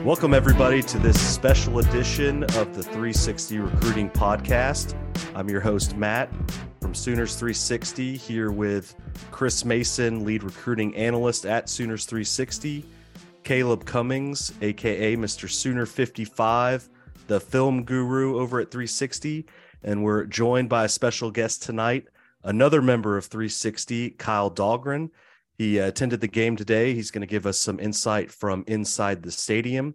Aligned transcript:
Welcome, 0.04 0.34
everybody, 0.34 0.82
to 0.82 0.98
this 0.98 1.16
special 1.20 1.78
edition 1.78 2.42
of 2.42 2.74
the 2.74 2.82
360 2.82 3.60
Recruiting 3.60 4.10
Podcast. 4.10 4.96
I'm 5.32 5.48
your 5.48 5.60
host, 5.60 5.96
Matt 5.96 6.28
from 6.80 6.92
Sooners 6.92 7.36
360, 7.36 8.16
here 8.16 8.50
with 8.50 8.96
Chris 9.30 9.64
Mason, 9.64 10.24
lead 10.24 10.42
recruiting 10.42 10.92
analyst 10.96 11.46
at 11.46 11.68
Sooners 11.68 12.04
360, 12.06 12.84
Caleb 13.44 13.84
Cummings, 13.84 14.52
aka 14.60 15.14
Mr. 15.14 15.48
Sooner 15.48 15.86
55, 15.86 16.88
the 17.28 17.38
film 17.38 17.84
guru 17.84 18.40
over 18.40 18.58
at 18.58 18.72
360. 18.72 19.46
And 19.84 20.02
we're 20.02 20.24
joined 20.24 20.68
by 20.68 20.86
a 20.86 20.88
special 20.88 21.30
guest 21.30 21.62
tonight, 21.62 22.08
another 22.42 22.82
member 22.82 23.16
of 23.16 23.26
360, 23.26 24.10
Kyle 24.10 24.50
Dahlgren. 24.50 25.10
He 25.58 25.78
attended 25.78 26.20
the 26.20 26.28
game 26.28 26.56
today. 26.56 26.94
He's 26.94 27.10
going 27.10 27.20
to 27.20 27.26
give 27.26 27.46
us 27.46 27.58
some 27.58 27.78
insight 27.78 28.30
from 28.30 28.64
inside 28.66 29.22
the 29.22 29.30
stadium. 29.30 29.94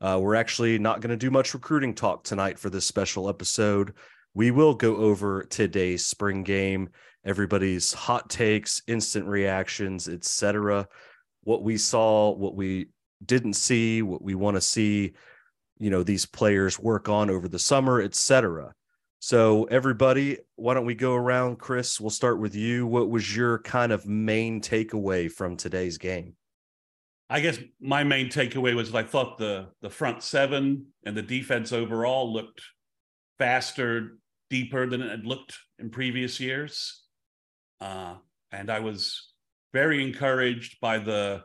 Uh, 0.00 0.18
we're 0.20 0.36
actually 0.36 0.78
not 0.78 1.00
going 1.00 1.10
to 1.10 1.16
do 1.16 1.30
much 1.30 1.54
recruiting 1.54 1.94
talk 1.94 2.22
tonight 2.22 2.58
for 2.58 2.70
this 2.70 2.86
special 2.86 3.28
episode. 3.28 3.94
We 4.34 4.50
will 4.50 4.74
go 4.74 4.96
over 4.96 5.42
today's 5.44 6.06
spring 6.06 6.44
game, 6.44 6.90
everybody's 7.24 7.92
hot 7.92 8.30
takes, 8.30 8.82
instant 8.86 9.26
reactions, 9.26 10.08
etc. 10.08 10.86
What 11.42 11.62
we 11.62 11.78
saw, 11.78 12.30
what 12.30 12.54
we 12.54 12.90
didn't 13.24 13.54
see, 13.54 14.02
what 14.02 14.22
we 14.22 14.34
want 14.36 14.56
to 14.56 14.60
see, 14.60 15.14
you 15.80 15.90
know, 15.90 16.02
these 16.02 16.26
players 16.26 16.78
work 16.78 17.08
on 17.08 17.30
over 17.30 17.48
the 17.48 17.58
summer, 17.58 18.00
etc. 18.00 18.74
So, 19.20 19.64
everybody, 19.64 20.38
why 20.54 20.74
don't 20.74 20.86
we 20.86 20.94
go 20.94 21.14
around? 21.14 21.58
Chris, 21.58 22.00
we'll 22.00 22.10
start 22.10 22.38
with 22.38 22.54
you. 22.54 22.86
What 22.86 23.10
was 23.10 23.34
your 23.36 23.58
kind 23.58 23.90
of 23.90 24.06
main 24.06 24.60
takeaway 24.60 25.30
from 25.30 25.56
today's 25.56 25.98
game? 25.98 26.34
I 27.28 27.40
guess 27.40 27.58
my 27.80 28.04
main 28.04 28.28
takeaway 28.28 28.74
was 28.74 28.94
I 28.94 29.02
thought 29.02 29.38
the 29.38 29.68
the 29.82 29.90
front 29.90 30.22
seven 30.22 30.86
and 31.04 31.16
the 31.16 31.22
defense 31.22 31.72
overall 31.72 32.32
looked 32.32 32.62
faster, 33.38 34.18
deeper 34.50 34.86
than 34.86 35.02
it 35.02 35.10
had 35.10 35.26
looked 35.26 35.58
in 35.78 35.90
previous 35.90 36.40
years, 36.40 37.02
uh, 37.80 38.14
and 38.50 38.70
I 38.70 38.80
was 38.80 39.32
very 39.72 40.02
encouraged 40.02 40.80
by 40.80 40.98
the 40.98 41.42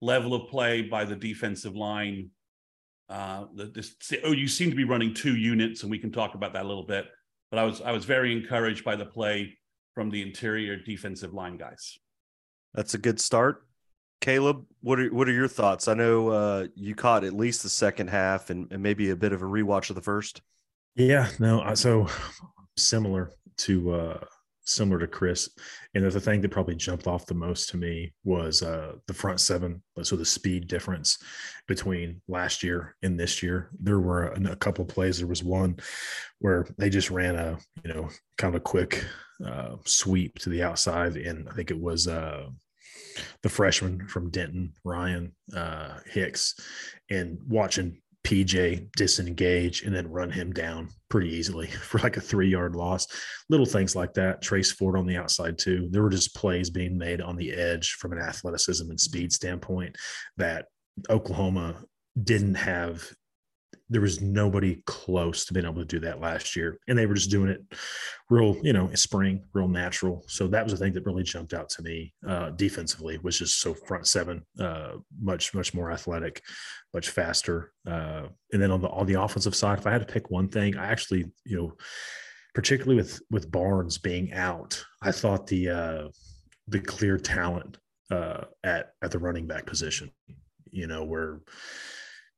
level 0.00 0.34
of 0.34 0.50
play 0.50 0.82
by 0.82 1.04
the 1.04 1.16
defensive 1.16 1.76
line. 1.76 2.30
Uh, 3.10 3.46
the, 3.54 3.66
this, 3.66 3.94
oh, 4.24 4.32
you 4.32 4.46
seem 4.46 4.70
to 4.70 4.76
be 4.76 4.84
running 4.84 5.12
two 5.12 5.36
units, 5.36 5.82
and 5.82 5.90
we 5.90 5.98
can 5.98 6.12
talk 6.12 6.34
about 6.34 6.52
that 6.52 6.64
a 6.64 6.68
little 6.68 6.86
bit. 6.86 7.06
But 7.50 7.58
I 7.58 7.64
was 7.64 7.80
I 7.80 7.90
was 7.90 8.04
very 8.04 8.32
encouraged 8.32 8.84
by 8.84 8.94
the 8.94 9.04
play 9.04 9.58
from 9.94 10.10
the 10.10 10.22
interior 10.22 10.76
defensive 10.76 11.34
line 11.34 11.56
guys. 11.56 11.98
That's 12.72 12.94
a 12.94 12.98
good 12.98 13.20
start. 13.20 13.66
Caleb, 14.20 14.64
what 14.80 15.00
are 15.00 15.12
what 15.12 15.28
are 15.28 15.32
your 15.32 15.48
thoughts? 15.48 15.88
I 15.88 15.94
know 15.94 16.28
uh, 16.28 16.66
you 16.76 16.94
caught 16.94 17.24
at 17.24 17.32
least 17.32 17.64
the 17.64 17.68
second 17.68 18.10
half 18.10 18.50
and, 18.50 18.70
and 18.70 18.80
maybe 18.82 19.10
a 19.10 19.16
bit 19.16 19.32
of 19.32 19.42
a 19.42 19.46
rewatch 19.46 19.90
of 19.90 19.96
the 19.96 20.02
first. 20.02 20.42
Yeah, 20.94 21.28
no, 21.40 21.74
so 21.74 22.06
similar 22.76 23.32
to 23.58 23.92
uh 23.92 24.24
similar 24.70 24.98
to 25.00 25.06
Chris. 25.06 25.50
And 25.94 26.04
the 26.04 26.20
thing 26.20 26.40
that 26.40 26.50
probably 26.50 26.76
jumped 26.76 27.06
off 27.06 27.26
the 27.26 27.34
most 27.34 27.68
to 27.70 27.76
me 27.76 28.12
was 28.24 28.62
uh 28.62 28.92
the 29.06 29.14
front 29.14 29.40
seven. 29.40 29.82
So 30.02 30.16
the 30.16 30.24
speed 30.24 30.68
difference 30.68 31.18
between 31.66 32.22
last 32.28 32.62
year 32.62 32.96
and 33.02 33.18
this 33.18 33.42
year. 33.42 33.70
There 33.78 34.00
were 34.00 34.28
a, 34.28 34.52
a 34.52 34.56
couple 34.56 34.82
of 34.82 34.88
plays. 34.88 35.18
There 35.18 35.26
was 35.26 35.44
one 35.44 35.76
where 36.38 36.66
they 36.78 36.90
just 36.90 37.10
ran 37.10 37.36
a, 37.36 37.58
you 37.84 37.92
know, 37.92 38.08
kind 38.38 38.54
of 38.54 38.60
a 38.60 38.64
quick 38.64 39.04
uh 39.44 39.76
sweep 39.84 40.38
to 40.40 40.48
the 40.48 40.62
outside. 40.62 41.16
And 41.16 41.48
I 41.48 41.52
think 41.52 41.70
it 41.70 41.80
was 41.80 42.08
uh 42.08 42.48
the 43.42 43.48
freshman 43.48 44.06
from 44.06 44.30
Denton, 44.30 44.72
Ryan 44.84 45.34
uh, 45.54 45.98
Hicks, 46.06 46.54
and 47.10 47.38
watching 47.48 48.00
PJ 48.30 48.92
disengage 48.92 49.82
and 49.82 49.94
then 49.94 50.08
run 50.08 50.30
him 50.30 50.52
down 50.52 50.88
pretty 51.08 51.30
easily 51.30 51.66
for 51.82 51.98
like 51.98 52.16
a 52.16 52.20
three 52.20 52.48
yard 52.48 52.76
loss. 52.76 53.08
Little 53.48 53.66
things 53.66 53.96
like 53.96 54.14
that. 54.14 54.40
Trace 54.40 54.70
Ford 54.70 54.96
on 54.96 55.06
the 55.06 55.16
outside, 55.16 55.58
too. 55.58 55.88
There 55.90 56.02
were 56.02 56.10
just 56.10 56.36
plays 56.36 56.70
being 56.70 56.96
made 56.96 57.20
on 57.20 57.36
the 57.36 57.52
edge 57.52 57.92
from 57.94 58.12
an 58.12 58.18
athleticism 58.18 58.88
and 58.88 59.00
speed 59.00 59.32
standpoint 59.32 59.96
that 60.36 60.66
Oklahoma 61.08 61.82
didn't 62.22 62.54
have. 62.54 63.04
There 63.90 64.00
was 64.00 64.20
nobody 64.20 64.82
close 64.86 65.44
to 65.44 65.52
being 65.52 65.66
able 65.66 65.82
to 65.82 65.84
do 65.84 66.00
that 66.00 66.20
last 66.20 66.54
year. 66.54 66.78
And 66.88 66.96
they 66.96 67.06
were 67.06 67.14
just 67.14 67.30
doing 67.30 67.50
it 67.50 67.62
real, 68.30 68.56
you 68.62 68.72
know, 68.72 68.88
spring, 68.94 69.44
real 69.52 69.68
natural. 69.68 70.24
So 70.28 70.46
that 70.46 70.64
was 70.64 70.72
the 70.72 70.78
thing 70.78 70.92
that 70.92 71.04
really 71.04 71.24
jumped 71.24 71.52
out 71.52 71.68
to 71.70 71.82
me 71.82 72.14
uh, 72.26 72.50
defensively, 72.50 73.18
was 73.18 73.38
just 73.38 73.60
so 73.60 73.74
front 73.74 74.06
seven, 74.06 74.42
uh, 74.58 74.92
much, 75.20 75.52
much 75.54 75.74
more 75.74 75.90
athletic, 75.90 76.40
much 76.94 77.10
faster. 77.10 77.72
Uh, 77.86 78.28
and 78.52 78.62
then 78.62 78.70
on 78.70 78.80
the 78.80 78.88
on 78.88 79.06
the 79.06 79.20
offensive 79.20 79.56
side, 79.56 79.78
if 79.78 79.86
I 79.86 79.90
had 79.90 80.06
to 80.06 80.12
pick 80.12 80.30
one 80.30 80.48
thing, 80.48 80.76
I 80.76 80.86
actually, 80.86 81.26
you 81.44 81.56
know, 81.56 81.76
particularly 82.54 82.96
with 82.96 83.20
with 83.30 83.50
Barnes 83.50 83.98
being 83.98 84.32
out, 84.32 84.82
I 85.02 85.12
thought 85.12 85.46
the 85.46 85.68
uh, 85.68 86.08
the 86.68 86.80
clear 86.80 87.18
talent 87.18 87.78
uh, 88.10 88.44
at 88.62 88.92
at 89.02 89.10
the 89.10 89.18
running 89.18 89.46
back 89.46 89.66
position, 89.66 90.10
you 90.70 90.86
know, 90.86 91.04
where 91.04 91.40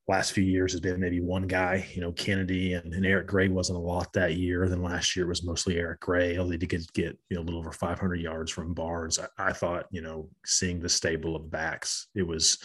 last 0.09 0.33
few 0.33 0.43
years 0.43 0.73
has 0.73 0.81
been 0.81 1.01
maybe 1.01 1.21
one 1.21 1.47
guy, 1.47 1.87
you 1.95 2.01
know, 2.01 2.13
Kennedy 2.13 2.75
and, 2.75 2.93
and 2.93 3.07
Eric 3.07 3.29
Gray 3.29 3.49
wasn't 3.49 3.79
a 3.79 3.83
lot 3.83 4.13
that 4.13 4.35
year. 4.35 4.69
Then 4.69 4.83
last 4.83 5.15
year 5.15 5.27
was 5.27 5.45
mostly 5.45 5.79
Eric 5.79 6.01
Gray. 6.01 6.39
Only 6.39 6.59
to 6.59 6.67
get, 6.67 6.93
get 6.93 7.17
you 7.29 7.37
know, 7.37 7.43
a 7.43 7.45
little 7.45 7.61
over 7.61 7.71
500 7.71 8.17
yards 8.17 8.51
from 8.51 8.75
Barnes. 8.75 9.19
I, 9.19 9.27
I 9.39 9.53
thought, 9.53 9.87
you 9.91 10.03
know, 10.03 10.29
seeing 10.45 10.81
the 10.81 10.89
stable 10.89 11.37
of 11.37 11.51
backs, 11.51 12.09
it 12.17 12.27
was 12.27 12.59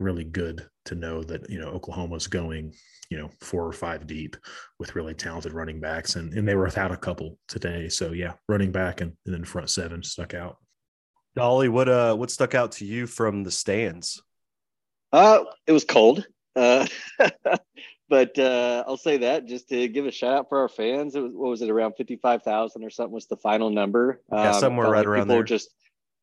really 0.00 0.24
good 0.24 0.66
to 0.86 0.96
know 0.96 1.22
that, 1.22 1.48
you 1.48 1.60
know, 1.60 1.68
Oklahoma's 1.68 2.26
going, 2.26 2.74
you 3.08 3.18
know, 3.18 3.30
four 3.40 3.64
or 3.64 3.72
five 3.72 4.06
deep 4.06 4.36
with 4.80 4.96
really 4.96 5.14
talented 5.14 5.52
running 5.52 5.80
backs. 5.80 6.16
And, 6.16 6.32
and 6.34 6.46
they 6.46 6.56
were 6.56 6.64
without 6.64 6.92
a 6.92 6.96
couple 6.96 7.38
today. 7.46 7.88
So 7.88 8.12
yeah, 8.12 8.32
running 8.48 8.72
back 8.72 9.00
and, 9.00 9.12
and 9.26 9.34
then 9.34 9.44
front 9.44 9.70
seven 9.70 10.02
stuck 10.02 10.34
out. 10.34 10.56
Dolly, 11.36 11.68
what 11.68 11.88
uh 11.88 12.16
what 12.16 12.32
stuck 12.32 12.56
out 12.56 12.72
to 12.72 12.84
you 12.84 13.06
from 13.06 13.44
the 13.44 13.52
stands? 13.52 14.20
Uh, 15.12 15.44
it 15.66 15.72
was 15.72 15.84
cold. 15.84 16.26
Uh, 16.56 16.86
but 18.08 18.38
uh, 18.38 18.84
I'll 18.86 18.96
say 18.96 19.18
that 19.18 19.46
just 19.46 19.68
to 19.68 19.88
give 19.88 20.06
a 20.06 20.10
shout 20.10 20.36
out 20.36 20.48
for 20.48 20.58
our 20.58 20.68
fans. 20.68 21.14
It 21.14 21.20
was 21.20 21.32
what 21.32 21.50
was 21.50 21.62
it 21.62 21.70
around 21.70 21.94
fifty 21.94 22.16
five 22.16 22.42
thousand 22.42 22.84
or 22.84 22.90
something 22.90 23.14
was 23.14 23.26
the 23.26 23.36
final 23.36 23.70
number. 23.70 24.20
Yeah, 24.32 24.52
somewhere 24.52 24.86
felt 24.86 24.92
right 24.92 24.98
like 24.98 25.06
around 25.06 25.22
people 25.24 25.36
there. 25.36 25.44
Just 25.44 25.70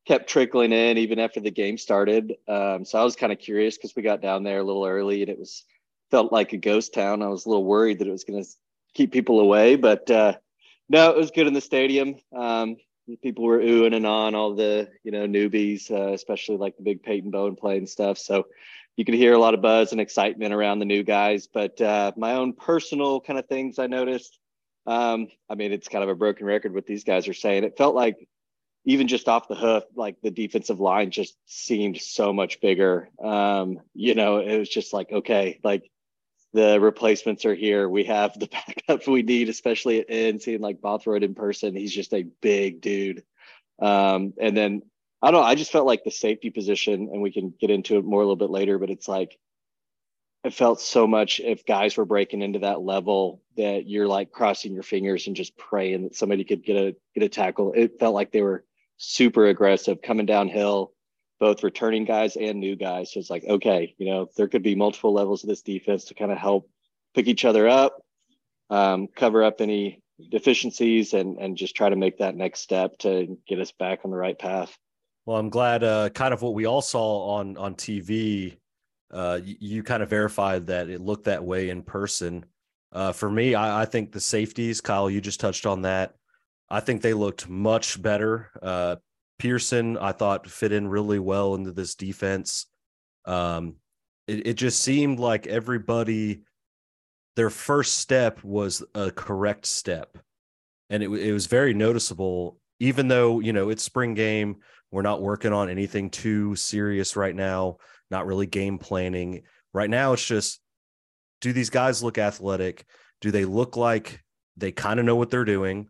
kept 0.06 0.28
trickling 0.28 0.72
in 0.72 0.96
even 0.98 1.18
after 1.18 1.38
the 1.38 1.50
game 1.50 1.76
started. 1.76 2.34
Um, 2.48 2.84
so 2.84 2.98
I 2.98 3.04
was 3.04 3.14
kind 3.14 3.32
of 3.32 3.38
curious 3.38 3.76
because 3.76 3.94
we 3.94 4.02
got 4.02 4.22
down 4.22 4.42
there 4.42 4.60
a 4.60 4.64
little 4.64 4.86
early 4.86 5.20
and 5.20 5.30
it 5.30 5.38
was 5.38 5.64
felt 6.10 6.32
like 6.32 6.54
a 6.54 6.56
ghost 6.56 6.94
town. 6.94 7.22
I 7.22 7.28
was 7.28 7.44
a 7.44 7.48
little 7.50 7.64
worried 7.64 7.98
that 7.98 8.08
it 8.08 8.12
was 8.12 8.24
going 8.24 8.42
to 8.42 8.48
keep 8.94 9.12
people 9.12 9.40
away, 9.40 9.76
but 9.76 10.10
uh, 10.10 10.34
no, 10.88 11.10
it 11.10 11.16
was 11.16 11.30
good 11.30 11.46
in 11.46 11.52
the 11.52 11.60
stadium. 11.60 12.16
Um, 12.34 12.76
people 13.22 13.44
were 13.44 13.58
oohing 13.58 13.94
and 13.94 14.06
on 14.06 14.34
all 14.34 14.54
the 14.54 14.88
you 15.04 15.12
know 15.12 15.26
newbies, 15.26 15.90
uh, 15.90 16.12
especially 16.12 16.56
like 16.56 16.76
the 16.76 16.82
big 16.82 17.02
Peyton 17.02 17.30
Bowen 17.30 17.56
play 17.56 17.76
and 17.76 17.88
stuff. 17.88 18.18
So 18.18 18.46
you 18.98 19.04
could 19.04 19.14
hear 19.14 19.32
a 19.32 19.38
lot 19.38 19.54
of 19.54 19.62
buzz 19.62 19.92
and 19.92 20.00
excitement 20.00 20.52
around 20.52 20.80
the 20.80 20.84
new 20.84 21.04
guys. 21.04 21.46
But 21.46 21.80
uh, 21.80 22.10
my 22.16 22.32
own 22.32 22.52
personal 22.52 23.20
kind 23.20 23.38
of 23.38 23.46
things 23.46 23.78
I 23.78 23.86
noticed. 23.86 24.36
Um, 24.88 25.28
I 25.48 25.54
mean, 25.54 25.72
it's 25.72 25.86
kind 25.86 26.02
of 26.02 26.10
a 26.10 26.16
broken 26.16 26.46
record 26.46 26.74
what 26.74 26.84
these 26.84 27.04
guys 27.04 27.28
are 27.28 27.34
saying. 27.34 27.62
It 27.62 27.78
felt 27.78 27.94
like 27.94 28.28
even 28.84 29.06
just 29.06 29.28
off 29.28 29.46
the 29.46 29.54
hoof, 29.54 29.84
like 29.94 30.16
the 30.20 30.32
defensive 30.32 30.80
line 30.80 31.12
just 31.12 31.36
seemed 31.46 32.00
so 32.00 32.32
much 32.32 32.60
bigger. 32.60 33.08
Um, 33.22 33.78
you 33.94 34.16
know, 34.16 34.38
it 34.38 34.58
was 34.58 34.68
just 34.68 34.92
like, 34.92 35.12
okay, 35.12 35.60
like 35.62 35.88
the 36.52 36.80
replacements 36.80 37.44
are 37.44 37.54
here. 37.54 37.88
We 37.88 38.02
have 38.04 38.36
the 38.36 38.48
backup 38.88 39.06
we 39.06 39.22
need, 39.22 39.48
especially 39.48 40.00
at. 40.00 40.42
Seeing 40.42 40.60
like 40.60 40.80
Bothroyd 40.80 41.22
in 41.22 41.36
person, 41.36 41.76
he's 41.76 41.94
just 41.94 42.12
a 42.12 42.24
big 42.40 42.80
dude. 42.80 43.22
Um, 43.78 44.34
and 44.40 44.56
then 44.56 44.82
I 45.20 45.30
don't 45.30 45.40
know, 45.40 45.46
I 45.46 45.56
just 45.56 45.72
felt 45.72 45.86
like 45.86 46.04
the 46.04 46.10
safety 46.10 46.50
position, 46.50 47.10
and 47.12 47.22
we 47.22 47.32
can 47.32 47.52
get 47.60 47.70
into 47.70 47.98
it 47.98 48.04
more 48.04 48.20
a 48.20 48.24
little 48.24 48.36
bit 48.36 48.50
later, 48.50 48.78
but 48.78 48.90
it's 48.90 49.08
like 49.08 49.36
it 50.44 50.54
felt 50.54 50.80
so 50.80 51.06
much 51.06 51.40
if 51.40 51.66
guys 51.66 51.96
were 51.96 52.04
breaking 52.04 52.42
into 52.42 52.60
that 52.60 52.80
level 52.80 53.42
that 53.56 53.88
you're 53.88 54.06
like 54.06 54.30
crossing 54.30 54.72
your 54.72 54.84
fingers 54.84 55.26
and 55.26 55.34
just 55.34 55.56
praying 55.56 56.04
that 56.04 56.14
somebody 56.14 56.44
could 56.44 56.64
get 56.64 56.76
a 56.76 56.96
get 57.14 57.24
a 57.24 57.28
tackle. 57.28 57.72
It 57.74 57.98
felt 57.98 58.14
like 58.14 58.30
they 58.30 58.42
were 58.42 58.64
super 58.96 59.46
aggressive 59.46 60.00
coming 60.00 60.26
downhill, 60.26 60.92
both 61.40 61.64
returning 61.64 62.04
guys 62.04 62.36
and 62.36 62.60
new 62.60 62.76
guys. 62.76 63.12
So 63.12 63.20
it's 63.20 63.30
like, 63.30 63.44
okay, 63.44 63.94
you 63.98 64.06
know, 64.06 64.28
there 64.36 64.48
could 64.48 64.62
be 64.62 64.76
multiple 64.76 65.12
levels 65.12 65.42
of 65.42 65.48
this 65.48 65.62
defense 65.62 66.04
to 66.06 66.14
kind 66.14 66.30
of 66.30 66.38
help 66.38 66.70
pick 67.14 67.26
each 67.26 67.44
other 67.44 67.68
up, 67.68 68.00
um, 68.70 69.08
cover 69.08 69.42
up 69.42 69.60
any 69.60 70.02
deficiencies, 70.30 71.14
and 71.14 71.38
and 71.38 71.56
just 71.56 71.74
try 71.74 71.88
to 71.88 71.96
make 71.96 72.18
that 72.18 72.36
next 72.36 72.60
step 72.60 72.96
to 72.98 73.36
get 73.48 73.58
us 73.58 73.72
back 73.72 74.00
on 74.04 74.12
the 74.12 74.16
right 74.16 74.38
path. 74.38 74.78
Well, 75.28 75.36
I'm 75.36 75.50
glad. 75.50 75.84
Uh, 75.84 76.08
kind 76.08 76.32
of 76.32 76.40
what 76.40 76.54
we 76.54 76.64
all 76.64 76.80
saw 76.80 77.34
on 77.34 77.58
on 77.58 77.74
TV 77.74 78.56
uh, 79.10 79.38
you, 79.44 79.56
you, 79.60 79.82
kind 79.82 80.02
of 80.02 80.08
verified 80.08 80.68
that 80.68 80.88
it 80.88 81.02
looked 81.02 81.24
that 81.24 81.44
way 81.44 81.68
in 81.68 81.82
person. 81.82 82.46
Uh, 82.92 83.12
for 83.12 83.30
me, 83.30 83.54
I, 83.54 83.82
I, 83.82 83.84
think 83.84 84.10
the 84.10 84.20
safeties, 84.20 84.80
Kyle, 84.80 85.10
you 85.10 85.20
just 85.20 85.38
touched 85.38 85.66
on 85.66 85.82
that. 85.82 86.14
I 86.70 86.80
think 86.80 87.02
they 87.02 87.12
looked 87.12 87.46
much 87.46 88.00
better. 88.00 88.50
Uh, 88.62 88.96
Pearson, 89.38 89.98
I 89.98 90.12
thought, 90.12 90.48
fit 90.48 90.72
in 90.72 90.88
really 90.88 91.18
well 91.18 91.54
into 91.54 91.72
this 91.72 91.94
defense. 91.94 92.64
Um, 93.26 93.74
it, 94.26 94.46
it 94.46 94.54
just 94.54 94.80
seemed 94.80 95.18
like 95.20 95.46
everybody, 95.46 96.44
their 97.36 97.50
first 97.50 97.98
step 97.98 98.42
was 98.42 98.82
a 98.94 99.10
correct 99.10 99.66
step. 99.66 100.16
And 100.88 101.02
it, 101.02 101.10
it 101.10 101.32
was 101.34 101.48
very 101.48 101.74
noticeable, 101.74 102.58
even 102.80 103.08
though, 103.08 103.40
you 103.40 103.52
know, 103.52 103.68
it's 103.68 103.82
spring 103.82 104.14
game. 104.14 104.56
We're 104.90 105.02
not 105.02 105.22
working 105.22 105.52
on 105.52 105.68
anything 105.68 106.10
too 106.10 106.56
serious 106.56 107.16
right 107.16 107.34
now 107.34 107.78
not 108.10 108.26
really 108.26 108.46
game 108.46 108.78
planning. 108.78 109.42
Right 109.72 109.90
now, 109.90 110.12
it's 110.12 110.24
just 110.24 110.60
do 111.40 111.52
these 111.52 111.70
guys 111.70 112.02
look 112.02 112.18
athletic? 112.18 112.84
Do 113.20 113.30
they 113.30 113.44
look 113.44 113.76
like 113.76 114.22
they 114.56 114.72
kind 114.72 114.98
of 114.98 115.06
know 115.06 115.16
what 115.16 115.30
they're 115.30 115.44
doing? 115.44 115.88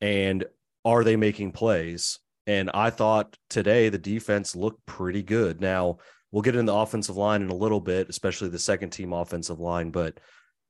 And 0.00 0.44
are 0.84 1.04
they 1.04 1.16
making 1.16 1.52
plays? 1.52 2.18
And 2.46 2.70
I 2.72 2.90
thought 2.90 3.36
today 3.48 3.88
the 3.88 3.98
defense 3.98 4.56
looked 4.56 4.84
pretty 4.86 5.22
good. 5.22 5.60
Now, 5.60 5.98
we'll 6.32 6.42
get 6.42 6.56
in 6.56 6.66
the 6.66 6.74
offensive 6.74 7.16
line 7.16 7.42
in 7.42 7.50
a 7.50 7.54
little 7.54 7.80
bit, 7.80 8.08
especially 8.08 8.48
the 8.48 8.58
second 8.58 8.90
team 8.90 9.12
offensive 9.12 9.60
line, 9.60 9.90
but 9.90 10.18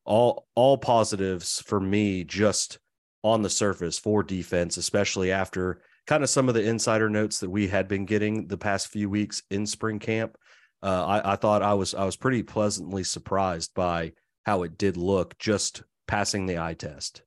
all 0.03 0.47
all 0.55 0.77
positives 0.77 1.61
for 1.61 1.79
me 1.79 2.23
just 2.23 2.79
on 3.23 3.43
the 3.43 3.49
surface 3.49 3.99
for 3.99 4.23
defense, 4.23 4.77
especially 4.77 5.31
after 5.31 5.81
kind 6.07 6.23
of 6.23 6.29
some 6.29 6.47
of 6.49 6.55
the 6.55 6.67
insider 6.67 7.09
notes 7.09 7.39
that 7.39 7.49
we 7.49 7.67
had 7.67 7.87
been 7.87 8.05
getting 8.05 8.47
the 8.47 8.57
past 8.57 8.87
few 8.87 9.09
weeks 9.09 9.43
in 9.49 9.65
spring 9.65 9.99
camp 9.99 10.37
uh, 10.83 11.05
I, 11.05 11.33
I 11.33 11.35
thought 11.35 11.61
I 11.61 11.73
was 11.73 11.93
I 11.93 12.05
was 12.05 12.15
pretty 12.15 12.43
pleasantly 12.43 13.03
surprised 13.03 13.73
by 13.73 14.13
how 14.45 14.63
it 14.63 14.77
did 14.77 14.97
look 14.97 15.37
just 15.37 15.83
passing 16.07 16.45
the 16.45 16.57
eye 16.57 16.73
test. 16.73 17.21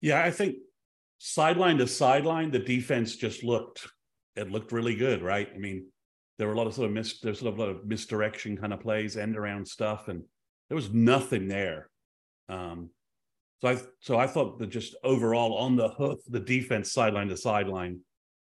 Yeah, 0.00 0.22
I 0.22 0.30
think 0.30 0.56
sideline 1.18 1.78
to 1.78 1.86
sideline, 1.86 2.50
the 2.50 2.60
defense 2.60 3.16
just 3.16 3.42
looked 3.42 3.86
it 4.36 4.50
looked 4.50 4.72
really 4.72 4.94
good, 4.94 5.22
right? 5.22 5.48
I 5.52 5.58
mean, 5.58 5.86
there 6.38 6.46
were 6.46 6.54
a 6.54 6.56
lot 6.56 6.68
of 6.68 6.74
sort 6.74 6.88
of 6.88 6.92
mis 6.92 7.18
there's 7.20 7.40
sort 7.40 7.52
of 7.52 7.58
a 7.58 7.62
lot 7.62 7.70
of 7.70 7.84
misdirection 7.84 8.56
kind 8.56 8.72
of 8.72 8.80
plays, 8.80 9.16
end 9.16 9.36
around 9.36 9.66
stuff, 9.66 10.06
and 10.06 10.22
there 10.68 10.76
was 10.76 10.92
nothing 10.92 11.48
there. 11.48 11.90
Um, 12.48 12.90
so 13.60 13.68
I 13.68 13.78
so 14.00 14.18
I 14.18 14.26
thought 14.26 14.58
that 14.58 14.68
just 14.68 14.96
overall 15.04 15.54
on 15.58 15.76
the 15.76 15.88
hoof, 15.90 16.18
the 16.28 16.40
defense 16.40 16.92
sideline 16.92 17.28
to 17.28 17.36
sideline 17.36 18.00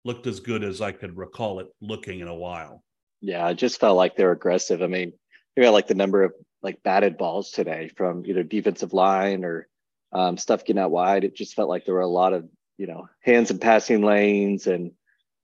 looked 0.05 0.26
as 0.26 0.40
good 0.40 0.64
as 0.64 0.81
I 0.81 0.93
could 0.93 1.16
recall 1.16 1.61
it 1.61 1.69
looking 1.81 2.20
in 2.20 2.28
a 2.28 2.34
while. 2.34 2.82
Yeah, 3.20 3.49
it 3.49 3.55
just 3.55 3.81
felt 3.81 3.96
like 3.96 4.16
they're 4.16 4.32
aggressive. 4.32 4.82
I 4.82 4.87
mean, 4.87 5.12
they 5.55 5.62
got 5.62 5.72
like 5.72 5.87
the 5.87 5.94
number 5.94 6.25
of 6.25 6.32
like 6.62 6.82
batted 6.82 7.16
balls 7.16 7.52
today 7.52 7.90
from 7.96 8.26
either 8.26 8.43
defensive 8.43 8.93
line 8.93 9.44
or 9.44 9.69
um, 10.12 10.37
stuff 10.37 10.64
getting 10.64 10.82
out 10.82 10.90
wide. 10.90 11.25
It 11.25 11.37
just 11.37 11.55
felt 11.55 11.69
like 11.69 11.84
there 11.84 11.94
were 11.94 12.00
a 12.00 12.06
lot 12.06 12.32
of 12.32 12.49
you 12.76 12.87
know 12.88 13.08
hands 13.20 13.50
and 13.50 13.60
passing 13.60 14.02
lanes 14.02 14.67
and 14.67 14.90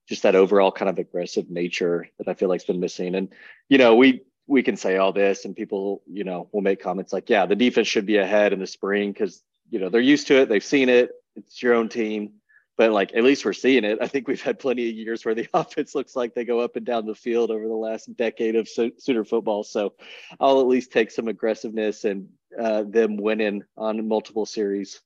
just 0.08 0.24
that 0.24 0.34
overall 0.34 0.72
kind 0.72 0.88
of 0.88 0.98
aggressive 0.98 1.48
nature 1.48 2.08
that 2.18 2.26
I 2.26 2.34
feel 2.34 2.48
like's 2.48 2.64
been 2.64 2.80
missing. 2.80 3.14
And 3.14 3.32
you 3.68 3.78
know, 3.78 3.94
we 3.94 4.22
we 4.48 4.64
can 4.64 4.76
say 4.76 4.96
all 4.96 5.12
this, 5.12 5.44
and 5.44 5.54
people 5.54 6.02
you 6.10 6.24
know 6.24 6.48
will 6.50 6.60
make 6.60 6.82
comments 6.82 7.12
like, 7.12 7.30
yeah, 7.30 7.46
the 7.46 7.54
defense 7.54 7.86
should 7.86 8.06
be 8.06 8.16
ahead 8.16 8.52
in 8.52 8.58
the 8.58 8.66
spring 8.66 9.12
because 9.12 9.44
you 9.70 9.78
know 9.78 9.88
they're 9.88 10.00
used 10.00 10.26
to 10.28 10.40
it, 10.40 10.48
they've 10.48 10.64
seen 10.64 10.88
it. 10.88 11.10
It's 11.36 11.62
your 11.62 11.74
own 11.74 11.88
team 11.88 12.40
but 12.80 12.92
like 12.92 13.14
at 13.14 13.24
least 13.24 13.44
we're 13.44 13.52
seeing 13.52 13.84
it. 13.84 13.98
I 14.00 14.06
think 14.06 14.26
we've 14.26 14.40
had 14.40 14.58
plenty 14.58 14.88
of 14.88 14.96
years 14.96 15.22
where 15.22 15.34
the 15.34 15.46
offense 15.54 15.94
looks 15.94 16.16
like 16.16 16.34
they 16.34 16.46
go 16.46 16.60
up 16.60 16.76
and 16.76 16.86
down 16.86 17.04
the 17.04 17.14
field 17.14 17.50
over 17.50 17.68
the 17.68 17.74
last 17.74 18.16
decade 18.16 18.56
of 18.56 18.66
Sooner 18.70 19.22
football. 19.22 19.64
So 19.64 19.92
I'll 20.40 20.60
at 20.60 20.66
least 20.66 20.90
take 20.90 21.10
some 21.10 21.28
aggressiveness 21.28 22.06
and 22.06 22.30
uh, 22.58 22.84
them 22.84 23.18
winning 23.18 23.64
on 23.76 24.08
multiple 24.08 24.46
series. 24.46 24.98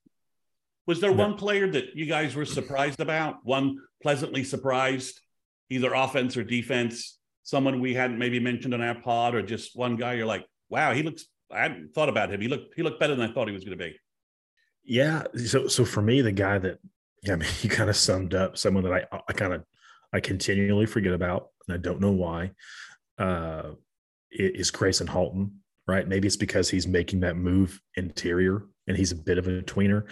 Was 0.86 1.00
there 1.00 1.12
one 1.12 1.34
player 1.34 1.68
that 1.72 1.96
you 1.96 2.06
guys 2.06 2.36
were 2.36 2.44
surprised 2.44 3.00
about? 3.00 3.44
One 3.44 3.78
pleasantly 4.00 4.44
surprised, 4.44 5.20
either 5.68 5.94
offense 5.94 6.36
or 6.36 6.44
defense? 6.44 7.18
Someone 7.42 7.80
we 7.80 7.92
hadn't 7.92 8.18
maybe 8.18 8.38
mentioned 8.38 8.74
on 8.74 8.82
our 8.82 8.94
pod, 8.94 9.34
or 9.34 9.42
just 9.42 9.74
one 9.74 9.96
guy 9.96 10.12
you're 10.12 10.26
like, 10.26 10.46
wow, 10.68 10.92
he 10.92 11.02
looks. 11.02 11.24
I 11.50 11.62
hadn't 11.62 11.92
thought 11.92 12.08
about 12.08 12.32
him. 12.32 12.40
He 12.40 12.48
looked. 12.48 12.74
He 12.76 12.82
looked 12.82 13.00
better 13.00 13.16
than 13.16 13.28
I 13.28 13.32
thought 13.32 13.48
he 13.48 13.54
was 13.54 13.64
going 13.64 13.76
to 13.76 13.84
be. 13.84 13.96
Yeah. 14.84 15.24
So, 15.46 15.66
so 15.68 15.84
for 15.84 16.02
me, 16.02 16.20
the 16.20 16.32
guy 16.32 16.58
that 16.58 16.78
yeah, 17.24 17.34
I 17.34 17.36
mean, 17.36 17.48
you 17.62 17.70
kind 17.70 17.90
of 17.90 17.96
summed 17.96 18.34
up 18.34 18.58
someone 18.58 18.84
that 18.84 18.92
I, 18.92 19.22
I 19.28 19.32
kind 19.32 19.54
of, 19.54 19.64
I 20.12 20.20
continually 20.20 20.86
forget 20.86 21.12
about, 21.12 21.48
and 21.66 21.74
I 21.74 21.78
don't 21.78 22.00
know 22.00 22.12
why. 22.12 22.52
Uh, 23.18 23.72
is 24.30 24.70
Gracen 24.70 25.08
Halton, 25.08 25.60
right? 25.86 26.06
Maybe 26.06 26.26
it's 26.26 26.36
because 26.36 26.68
he's 26.68 26.86
making 26.86 27.20
that 27.20 27.36
move 27.36 27.80
interior 27.96 28.66
and 28.86 28.96
he's 28.96 29.12
a 29.12 29.16
bit 29.16 29.38
of 29.38 29.46
a 29.46 29.62
tweener. 29.62 30.04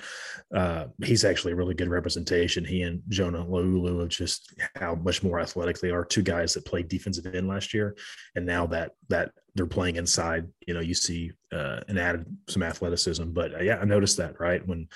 Uh, 0.54 0.86
he's 1.04 1.24
actually 1.24 1.52
a 1.52 1.56
really 1.56 1.74
good 1.74 1.88
representation. 1.88 2.64
He 2.64 2.82
and 2.82 3.02
Jonah 3.08 3.44
Laulu 3.44 4.00
of 4.00 4.08
just 4.08 4.54
how 4.76 4.94
much 4.94 5.22
more 5.22 5.40
athletic 5.40 5.78
they 5.78 5.90
are. 5.90 6.04
Two 6.04 6.22
guys 6.22 6.54
that 6.54 6.64
played 6.64 6.88
defensive 6.88 7.26
end 7.34 7.48
last 7.48 7.74
year, 7.74 7.96
and 8.34 8.46
now 8.46 8.66
that 8.68 8.92
that 9.08 9.32
they're 9.54 9.66
playing 9.66 9.96
inside, 9.96 10.48
you 10.66 10.72
know, 10.72 10.80
you 10.80 10.94
see 10.94 11.30
uh, 11.52 11.80
and 11.88 11.98
added 11.98 12.24
some 12.48 12.62
athleticism. 12.62 13.24
But 13.32 13.54
uh, 13.54 13.62
yeah, 13.62 13.78
I 13.78 13.84
noticed 13.84 14.16
that 14.16 14.40
right 14.40 14.66
when 14.66 14.88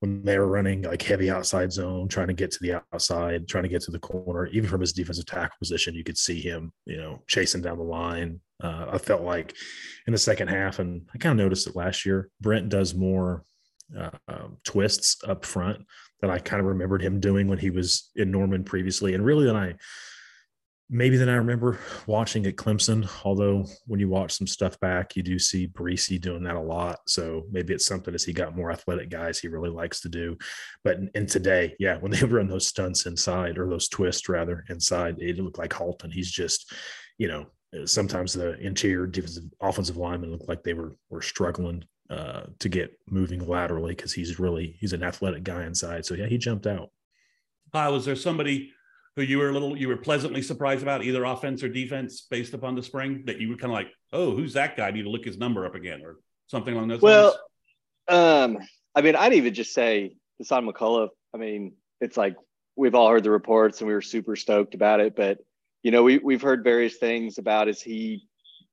when 0.00 0.22
they 0.22 0.38
were 0.38 0.48
running 0.48 0.82
like 0.82 1.02
heavy 1.02 1.30
outside 1.30 1.72
zone, 1.72 2.08
trying 2.08 2.28
to 2.28 2.34
get 2.34 2.50
to 2.52 2.58
the 2.62 2.82
outside, 2.92 3.48
trying 3.48 3.64
to 3.64 3.68
get 3.68 3.82
to 3.82 3.90
the 3.90 3.98
corner, 3.98 4.46
even 4.46 4.70
from 4.70 4.80
his 4.80 4.92
defensive 4.92 5.26
tackle 5.26 5.56
position, 5.58 5.94
you 5.94 6.04
could 6.04 6.16
see 6.16 6.40
him, 6.40 6.72
you 6.86 6.96
know, 6.96 7.22
chasing 7.26 7.60
down 7.60 7.78
the 7.78 7.84
line. 7.84 8.40
Uh, 8.62 8.86
I 8.92 8.98
felt 8.98 9.22
like 9.22 9.54
in 10.06 10.12
the 10.12 10.18
second 10.18 10.48
half, 10.48 10.78
and 10.78 11.02
I 11.14 11.18
kind 11.18 11.38
of 11.38 11.44
noticed 11.44 11.66
it 11.66 11.76
last 11.76 12.06
year. 12.06 12.30
Brent 12.40 12.70
does 12.70 12.94
more 12.94 13.44
uh, 13.96 14.10
um, 14.26 14.56
twists 14.64 15.22
up 15.24 15.44
front 15.44 15.84
that 16.20 16.30
I 16.30 16.38
kind 16.38 16.60
of 16.60 16.66
remembered 16.66 17.02
him 17.02 17.20
doing 17.20 17.46
when 17.46 17.58
he 17.58 17.70
was 17.70 18.10
in 18.16 18.30
Norman 18.30 18.64
previously, 18.64 19.14
and 19.14 19.24
really, 19.24 19.44
then 19.44 19.56
I 19.56 19.74
maybe 20.90 21.16
than 21.16 21.28
I 21.28 21.36
remember 21.36 21.78
watching 22.06 22.46
at 22.46 22.56
Clemson. 22.56 23.08
Although 23.24 23.66
when 23.86 24.00
you 24.00 24.08
watch 24.08 24.32
some 24.32 24.46
stuff 24.46 24.78
back, 24.80 25.16
you 25.16 25.22
do 25.22 25.38
see 25.38 25.68
Bresee 25.68 26.20
doing 26.20 26.42
that 26.44 26.56
a 26.56 26.60
lot. 26.60 27.00
So 27.06 27.44
maybe 27.50 27.74
it's 27.74 27.86
something 27.86 28.14
as 28.14 28.24
he 28.24 28.32
got 28.32 28.56
more 28.56 28.72
athletic 28.72 29.10
guys 29.10 29.38
he 29.38 29.48
really 29.48 29.70
likes 29.70 30.00
to 30.00 30.08
do. 30.08 30.36
But 30.84 30.98
in, 31.14 31.26
today, 31.26 31.74
yeah, 31.78 31.98
when 31.98 32.12
they 32.12 32.20
run 32.26 32.48
those 32.48 32.66
stunts 32.66 33.06
inside 33.06 33.58
or 33.58 33.68
those 33.68 33.88
twists 33.88 34.28
rather 34.28 34.64
inside, 34.68 35.16
it 35.20 35.38
looked 35.38 35.58
like 35.58 35.72
Halton. 35.72 36.10
He's 36.10 36.30
just, 36.30 36.72
you 37.18 37.28
know, 37.28 37.46
sometimes 37.84 38.32
the 38.32 38.58
interior 38.58 39.06
defensive 39.06 39.44
offensive 39.60 39.98
linemen 39.98 40.30
look 40.30 40.48
like 40.48 40.62
they 40.62 40.72
were 40.72 40.96
were 41.10 41.20
struggling 41.20 41.84
uh, 42.08 42.44
to 42.60 42.68
get 42.70 42.98
moving 43.06 43.46
laterally 43.46 43.94
because 43.94 44.14
he's 44.14 44.38
really 44.38 44.76
he's 44.80 44.94
an 44.94 45.02
athletic 45.02 45.44
guy 45.44 45.64
inside. 45.66 46.06
So 46.06 46.14
yeah, 46.14 46.26
he 46.26 46.38
jumped 46.38 46.66
out. 46.66 46.88
Kyle, 47.72 47.92
was 47.92 48.06
there 48.06 48.16
somebody 48.16 48.72
who 49.18 49.24
you 49.24 49.38
were 49.38 49.50
a 49.50 49.52
little 49.52 49.76
you 49.76 49.88
were 49.88 49.96
pleasantly 49.96 50.42
surprised 50.42 50.82
about 50.82 51.04
either 51.04 51.24
offense 51.24 51.62
or 51.62 51.68
defense 51.68 52.22
based 52.22 52.54
upon 52.54 52.74
the 52.74 52.82
spring 52.82 53.22
that 53.26 53.40
you 53.40 53.48
were 53.48 53.56
kind 53.56 53.72
of 53.72 53.76
like 53.76 53.88
oh 54.12 54.34
who's 54.34 54.52
that 54.54 54.76
guy? 54.76 54.88
I 54.88 54.90
need 54.90 55.02
to 55.02 55.10
look 55.10 55.24
his 55.24 55.38
number 55.38 55.66
up 55.66 55.74
again 55.74 56.02
or 56.02 56.18
something 56.46 56.74
along 56.74 56.88
those 56.88 57.02
well, 57.02 57.24
lines? 57.24 57.36
well 58.08 58.44
um 58.44 58.58
i 58.94 59.02
mean 59.02 59.16
i'd 59.16 59.34
even 59.34 59.52
just 59.52 59.74
say 59.74 60.14
Dasan 60.42 60.70
McCullough. 60.70 61.08
I 61.34 61.38
mean 61.38 61.74
it's 62.00 62.16
like 62.16 62.36
we've 62.76 62.94
all 62.94 63.10
heard 63.10 63.24
the 63.24 63.30
reports 63.30 63.80
and 63.80 63.88
we 63.88 63.94
were 63.94 64.02
super 64.02 64.36
stoked 64.36 64.74
about 64.74 65.00
it 65.00 65.16
but 65.16 65.38
you 65.82 65.90
know 65.90 66.02
we, 66.02 66.18
we've 66.18 66.42
heard 66.42 66.62
various 66.62 66.96
things 66.96 67.38
about 67.38 67.68
is 67.68 67.82
he 67.82 68.28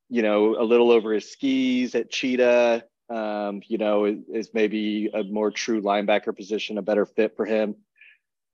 you 0.10 0.22
know 0.22 0.56
a 0.60 0.64
little 0.64 0.92
over 0.92 1.14
his 1.14 1.32
skis 1.32 1.96
at 1.96 2.10
cheetah? 2.10 2.84
Um, 3.08 3.62
you 3.68 3.78
know, 3.78 4.06
is, 4.06 4.18
is 4.34 4.50
maybe 4.54 5.12
a 5.14 5.24
more 5.24 5.52
true 5.52 5.82
linebacker 5.82 6.36
position, 6.36 6.80
a 6.80 6.82
better 6.82 7.06
fit 7.06 7.36
for 7.36 7.46
him. 7.46 7.76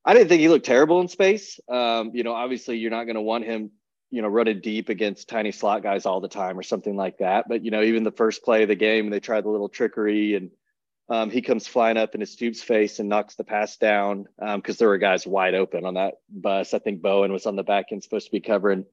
I 0.04 0.14
didn't 0.14 0.30
think 0.30 0.42
he 0.42 0.50
looked 0.50 0.66
terrible 0.66 1.02
in 1.02 1.08
space. 1.08 1.60
Um, 1.70 2.12
you 2.14 2.24
know, 2.24 2.34
obviously 2.34 2.78
you're 2.78 2.92
not 2.92 3.04
going 3.04 3.16
to 3.16 3.22
want 3.22 3.46
him, 3.46 3.72
you 4.10 4.22
know, 4.22 4.28
running 4.28 4.62
deep 4.62 4.90
against 4.90 5.30
tiny 5.30 5.52
slot 5.52 5.84
guys 5.84 6.06
all 6.06 6.22
the 6.22 6.28
time 6.28 6.58
or 6.58 6.64
something 6.64 6.96
like 6.96 7.20
that. 7.20 7.46
But 7.48 7.64
you 7.64 7.72
know, 7.72 7.84
even 7.84 8.04
the 8.04 8.12
first 8.12 8.44
play 8.44 8.64
of 8.64 8.70
the 8.70 8.76
game, 8.76 9.10
they 9.10 9.20
tried 9.20 9.44
the 9.44 9.50
little 9.50 9.70
trickery 9.70 10.36
and 10.36 10.52
um, 11.10 11.30
he 11.30 11.42
comes 11.42 11.68
flying 11.68 11.98
up 11.98 12.16
in 12.16 12.22
his 12.22 12.32
Stoops 12.32 12.64
face 12.64 13.00
and 13.00 13.10
knocks 13.10 13.36
the 13.36 13.44
pass 13.44 13.76
down 13.76 14.28
because 14.40 14.76
um, 14.76 14.76
there 14.80 14.88
were 14.88 14.98
guys 14.98 15.28
wide 15.28 15.56
open 15.56 15.86
on 15.86 15.96
that 15.96 16.16
bus. 16.30 16.74
I 16.74 16.80
think 16.80 17.02
Bowen 17.02 17.34
was 17.34 17.46
on 17.46 17.58
the 17.58 17.64
back 17.64 17.88
end 17.92 18.02
supposed 18.02 18.28
to 18.28 18.32
be 18.32 18.40
covering, 18.40 18.86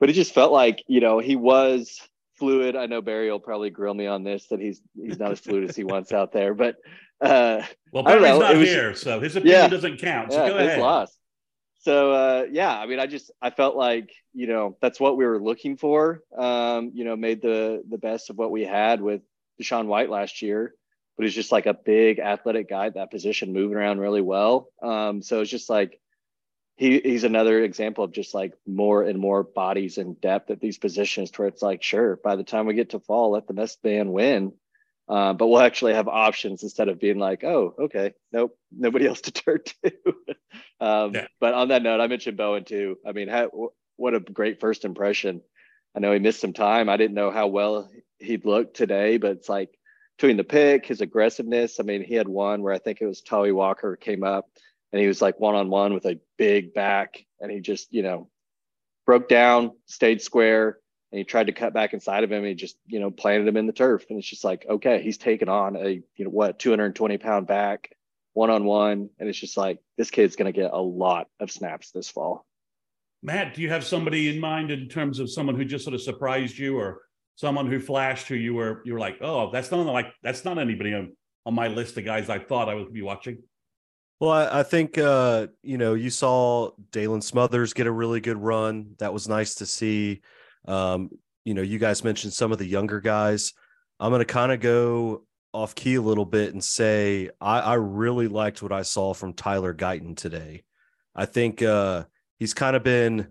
but 0.00 0.10
it 0.10 0.14
just 0.14 0.34
felt 0.34 0.52
like 0.52 0.82
you 0.88 1.00
know 1.00 1.20
he 1.20 1.36
was 1.36 2.00
fluid. 2.42 2.74
I 2.74 2.86
know 2.86 3.00
Barry 3.00 3.30
will 3.30 3.38
probably 3.38 3.70
grill 3.70 3.94
me 3.94 4.08
on 4.08 4.24
this 4.24 4.48
that 4.48 4.58
he's 4.58 4.82
he's 5.00 5.16
not 5.16 5.30
as 5.30 5.38
fluid 5.38 5.70
as 5.70 5.76
he 5.76 5.84
wants 5.84 6.10
out 6.10 6.32
there, 6.32 6.54
but 6.54 6.74
uh, 7.20 7.62
well, 7.92 8.02
Barry's 8.02 8.36
not 8.40 8.56
was, 8.56 8.68
here, 8.68 8.96
so 8.96 9.20
his 9.20 9.36
opinion 9.36 9.60
yeah, 9.60 9.68
doesn't 9.68 9.98
count. 9.98 10.32
So 10.32 10.42
yeah, 10.42 10.50
go 10.50 10.58
ahead. 10.58 10.80
Lost. 10.80 11.16
So 11.82 12.12
uh, 12.12 12.46
yeah, 12.50 12.76
I 12.76 12.86
mean, 12.86 12.98
I 12.98 13.06
just 13.06 13.30
I 13.40 13.50
felt 13.50 13.76
like 13.76 14.12
you 14.32 14.48
know 14.48 14.76
that's 14.82 14.98
what 14.98 15.16
we 15.16 15.24
were 15.24 15.40
looking 15.40 15.76
for. 15.76 16.20
Um, 16.36 16.90
you 16.94 17.04
know, 17.04 17.14
made 17.14 17.42
the 17.42 17.84
the 17.88 17.98
best 17.98 18.28
of 18.28 18.36
what 18.36 18.50
we 18.50 18.64
had 18.64 19.00
with 19.00 19.22
DaShaun 19.60 19.86
White 19.86 20.10
last 20.10 20.42
year 20.42 20.74
but 21.16 21.26
he's 21.26 21.34
just 21.34 21.52
like 21.52 21.66
a 21.66 21.74
big 21.74 22.18
athletic 22.18 22.68
guy 22.68 22.86
at 22.86 22.94
that 22.94 23.10
position, 23.10 23.52
moving 23.52 23.76
around 23.76 24.00
really 24.00 24.22
well. 24.22 24.68
Um, 24.82 25.22
so 25.22 25.42
it's 25.42 25.50
just 25.50 25.68
like 25.68 26.00
he 26.76 27.00
he's 27.00 27.24
another 27.24 27.62
example 27.62 28.04
of 28.04 28.12
just 28.12 28.34
like 28.34 28.54
more 28.66 29.02
and 29.02 29.18
more 29.18 29.42
bodies 29.42 29.98
and 29.98 30.20
depth 30.20 30.50
at 30.50 30.60
these 30.60 30.78
positions 30.78 31.30
where 31.36 31.48
it's 31.48 31.62
like, 31.62 31.82
sure, 31.82 32.16
by 32.16 32.36
the 32.36 32.44
time 32.44 32.66
we 32.66 32.74
get 32.74 32.90
to 32.90 33.00
fall, 33.00 33.32
let 33.32 33.46
the 33.46 33.54
best 33.54 33.82
man 33.84 34.12
win. 34.12 34.52
Uh, 35.08 35.32
but 35.32 35.48
we'll 35.48 35.60
actually 35.60 35.94
have 35.94 36.08
options 36.08 36.62
instead 36.62 36.88
of 36.88 37.00
being 37.00 37.18
like, 37.18 37.44
oh, 37.44 37.74
okay, 37.78 38.14
nope, 38.32 38.56
nobody 38.70 39.06
else 39.06 39.20
to 39.20 39.32
turn 39.32 39.58
to. 39.82 39.92
um, 40.80 41.14
yeah. 41.14 41.26
But 41.40 41.54
on 41.54 41.68
that 41.68 41.82
note, 41.82 42.00
I 42.00 42.06
mentioned 42.06 42.36
Bowen 42.36 42.64
too. 42.64 42.96
I 43.06 43.12
mean, 43.12 43.28
how, 43.28 43.72
what 43.96 44.14
a 44.14 44.20
great 44.20 44.60
first 44.60 44.84
impression. 44.84 45.42
I 45.94 46.00
know 46.00 46.12
he 46.12 46.18
missed 46.18 46.40
some 46.40 46.54
time. 46.54 46.88
I 46.88 46.96
didn't 46.96 47.14
know 47.14 47.30
how 47.30 47.48
well 47.48 47.90
he'd 48.18 48.46
look 48.46 48.72
today, 48.72 49.18
but 49.18 49.32
it's 49.32 49.48
like 49.48 49.76
between 50.16 50.36
the 50.36 50.44
pick, 50.44 50.86
his 50.86 51.00
aggressiveness. 51.00 51.78
I 51.78 51.82
mean, 51.82 52.02
he 52.02 52.14
had 52.14 52.28
one 52.28 52.62
where 52.62 52.72
I 52.72 52.78
think 52.78 53.00
it 53.00 53.06
was 53.06 53.20
Tawee 53.22 53.52
Walker 53.52 53.96
came 53.96 54.24
up 54.24 54.48
and 54.92 55.00
he 55.00 55.08
was 55.08 55.22
like 55.22 55.40
one 55.40 55.54
on 55.54 55.70
one 55.70 55.94
with 55.94 56.06
a 56.06 56.20
big 56.36 56.74
back 56.74 57.24
and 57.40 57.50
he 57.50 57.60
just, 57.60 57.92
you 57.92 58.02
know, 58.02 58.28
broke 59.06 59.28
down, 59.28 59.72
stayed 59.86 60.22
square, 60.22 60.78
and 61.10 61.18
he 61.18 61.24
tried 61.24 61.46
to 61.46 61.52
cut 61.52 61.74
back 61.74 61.92
inside 61.92 62.24
of 62.24 62.32
him. 62.32 62.44
he 62.44 62.54
just, 62.54 62.76
you 62.86 63.00
know, 63.00 63.10
planted 63.10 63.46
him 63.46 63.56
in 63.56 63.66
the 63.66 63.72
turf. 63.72 64.04
And 64.08 64.18
it's 64.18 64.28
just 64.28 64.44
like, 64.44 64.64
okay, 64.68 65.02
he's 65.02 65.18
taken 65.18 65.48
on 65.48 65.76
a, 65.76 65.88
you 66.16 66.24
know, 66.24 66.30
what, 66.30 66.58
220 66.58 67.18
pound 67.18 67.46
back 67.46 67.90
one 68.34 68.50
on 68.50 68.64
one. 68.64 69.10
And 69.18 69.28
it's 69.28 69.38
just 69.38 69.56
like, 69.56 69.78
this 69.98 70.10
kid's 70.10 70.36
going 70.36 70.52
to 70.52 70.58
get 70.58 70.72
a 70.72 70.80
lot 70.80 71.26
of 71.40 71.50
snaps 71.50 71.90
this 71.90 72.08
fall. 72.08 72.46
Matt, 73.22 73.54
do 73.54 73.62
you 73.62 73.68
have 73.68 73.84
somebody 73.84 74.34
in 74.34 74.40
mind 74.40 74.70
in 74.70 74.88
terms 74.88 75.20
of 75.20 75.30
someone 75.30 75.54
who 75.54 75.64
just 75.64 75.84
sort 75.84 75.94
of 75.94 76.02
surprised 76.02 76.58
you 76.58 76.78
or 76.78 77.02
someone 77.36 77.66
who 77.66 77.78
flashed 77.78 78.26
who 78.28 78.34
you 78.34 78.54
were 78.54 78.82
you 78.84 78.94
were 78.94 78.98
like, 78.98 79.18
oh, 79.20 79.50
that's 79.52 79.70
not 79.70 79.86
like 79.86 80.12
that's 80.22 80.44
not 80.44 80.58
anybody 80.58 80.92
on, 80.94 81.12
on 81.46 81.54
my 81.54 81.68
list 81.68 81.96
of 81.98 82.04
guys 82.04 82.28
I 82.28 82.38
thought 82.38 82.68
I 82.68 82.74
would 82.74 82.92
be 82.92 83.02
watching? 83.02 83.38
Well, 84.22 84.30
I, 84.30 84.60
I 84.60 84.62
think 84.62 84.98
uh, 84.98 85.48
you 85.64 85.78
know 85.78 85.94
you 85.94 86.08
saw 86.08 86.70
Daylan 86.92 87.24
Smothers 87.24 87.72
get 87.72 87.88
a 87.88 87.90
really 87.90 88.20
good 88.20 88.38
run. 88.38 88.94
That 89.00 89.12
was 89.12 89.26
nice 89.26 89.56
to 89.56 89.66
see. 89.66 90.22
Um, 90.68 91.10
you 91.44 91.54
know, 91.54 91.62
you 91.62 91.80
guys 91.80 92.04
mentioned 92.04 92.32
some 92.32 92.52
of 92.52 92.58
the 92.58 92.64
younger 92.64 93.00
guys. 93.00 93.52
I'm 93.98 94.12
going 94.12 94.20
to 94.20 94.24
kind 94.24 94.52
of 94.52 94.60
go 94.60 95.24
off 95.52 95.74
key 95.74 95.96
a 95.96 96.00
little 96.00 96.24
bit 96.24 96.52
and 96.52 96.62
say 96.62 97.30
I, 97.40 97.58
I 97.58 97.74
really 97.74 98.28
liked 98.28 98.62
what 98.62 98.70
I 98.70 98.82
saw 98.82 99.12
from 99.12 99.34
Tyler 99.34 99.74
Guyton 99.74 100.16
today. 100.16 100.62
I 101.16 101.26
think 101.26 101.60
uh, 101.60 102.04
he's 102.38 102.54
kind 102.54 102.76
of 102.76 102.84
been 102.84 103.26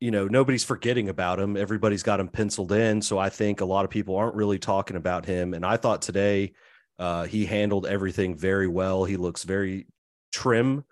you 0.00 0.10
know, 0.10 0.26
nobody's 0.28 0.64
forgetting 0.64 1.10
about 1.10 1.38
him. 1.38 1.58
Everybody's 1.58 2.02
got 2.02 2.20
him 2.20 2.28
penciled 2.28 2.72
in. 2.72 3.02
So 3.02 3.18
I 3.18 3.28
think 3.28 3.60
a 3.60 3.66
lot 3.66 3.84
of 3.84 3.90
people 3.90 4.16
aren't 4.16 4.34
really 4.34 4.58
talking 4.58 4.96
about 4.96 5.26
him. 5.26 5.52
And 5.52 5.62
I 5.62 5.76
thought 5.76 6.00
today 6.00 6.54
uh, 7.00 7.24
he 7.24 7.46
handled 7.46 7.86
everything 7.86 8.36
very 8.36 8.68
well. 8.68 9.04
He 9.04 9.16
looks 9.16 9.42
very 9.42 9.86
trim 10.32 10.84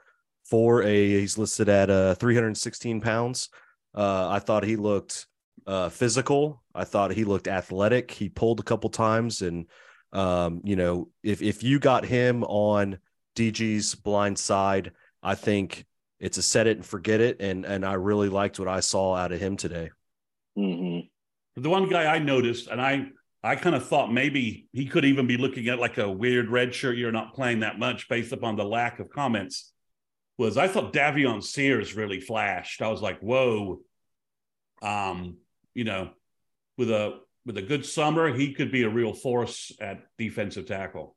for 0.45 0.83
a, 0.83 1.21
he's 1.21 1.37
listed 1.37 1.69
at 1.69 1.91
uh, 1.91 2.15
316 2.15 3.03
pounds. 3.03 3.51
Uh, 3.95 4.29
I 4.31 4.39
thought 4.39 4.65
he 4.65 4.77
looked 4.77 5.27
uh, 5.67 5.91
physical. 5.91 6.63
I 6.75 6.85
thought 6.85 7.11
he 7.11 7.25
looked 7.25 7.47
athletic. 7.47 8.11
He 8.11 8.31
pulled 8.31 8.59
a 8.59 8.63
couple 8.63 8.89
times. 8.89 9.43
And, 9.43 9.67
um, 10.15 10.63
you 10.65 10.77
know, 10.77 11.11
if, 11.23 11.43
if 11.43 11.63
you 11.63 11.79
got 11.79 12.07
him 12.07 12.43
on 12.45 12.99
DG's 13.37 13.95
blind 13.95 14.39
side, 14.39 14.93
I 15.23 15.35
think 15.35 15.85
it's 16.21 16.39
a 16.39 16.43
set 16.43 16.67
it 16.67 16.79
and 16.79 16.87
forget 16.87 17.21
it. 17.21 17.41
And 17.41 17.67
and 17.67 17.85
I 17.85 17.95
really 17.95 18.31
liked 18.31 18.59
what 18.59 18.69
I 18.69 18.81
saw 18.81 19.15
out 19.15 19.33
of 19.33 19.41
him 19.41 19.57
today. 19.57 19.91
Mm-hmm. 20.57 21.63
The 21.63 21.71
one 21.71 21.89
guy 21.89 22.07
I 22.07 22.19
noticed, 22.19 22.69
and 22.69 22.81
I 22.81 23.09
I 23.49 23.57
kind 23.57 23.75
of 23.75 23.87
thought 23.87 24.13
maybe 24.13 24.69
he 24.75 24.85
could 24.85 25.07
even 25.07 25.27
be 25.27 25.39
looking 25.39 25.69
at 25.69 25.79
like 25.79 25.97
a 25.97 26.11
weird 26.11 26.51
red 26.51 26.75
shirt. 26.75 26.99
You're 26.99 27.11
not 27.11 27.35
playing 27.35 27.61
that 27.61 27.79
much 27.79 28.07
based 28.07 28.33
upon 28.33 28.57
the 28.57 28.65
lack 28.65 29.01
of 29.01 29.09
comments. 29.09 29.73
Was 30.37 30.59
I 30.59 30.69
thought 30.69 30.93
Davion 30.93 31.43
Sears 31.43 31.95
really 31.95 32.21
flashed? 32.21 32.83
I 32.83 32.89
was 32.89 33.01
like, 33.01 33.21
whoa. 33.21 33.81
Um, 34.83 35.39
you 35.73 35.85
know, 35.85 36.11
with 36.77 36.91
a 36.91 37.21
with 37.47 37.57
a 37.57 37.63
good 37.63 37.87
summer, 37.87 38.35
he 38.35 38.53
could 38.53 38.71
be 38.71 38.83
a 38.83 38.91
real 38.91 39.15
force 39.15 39.73
at 39.81 40.03
defensive 40.19 40.67
tackle. 40.67 41.17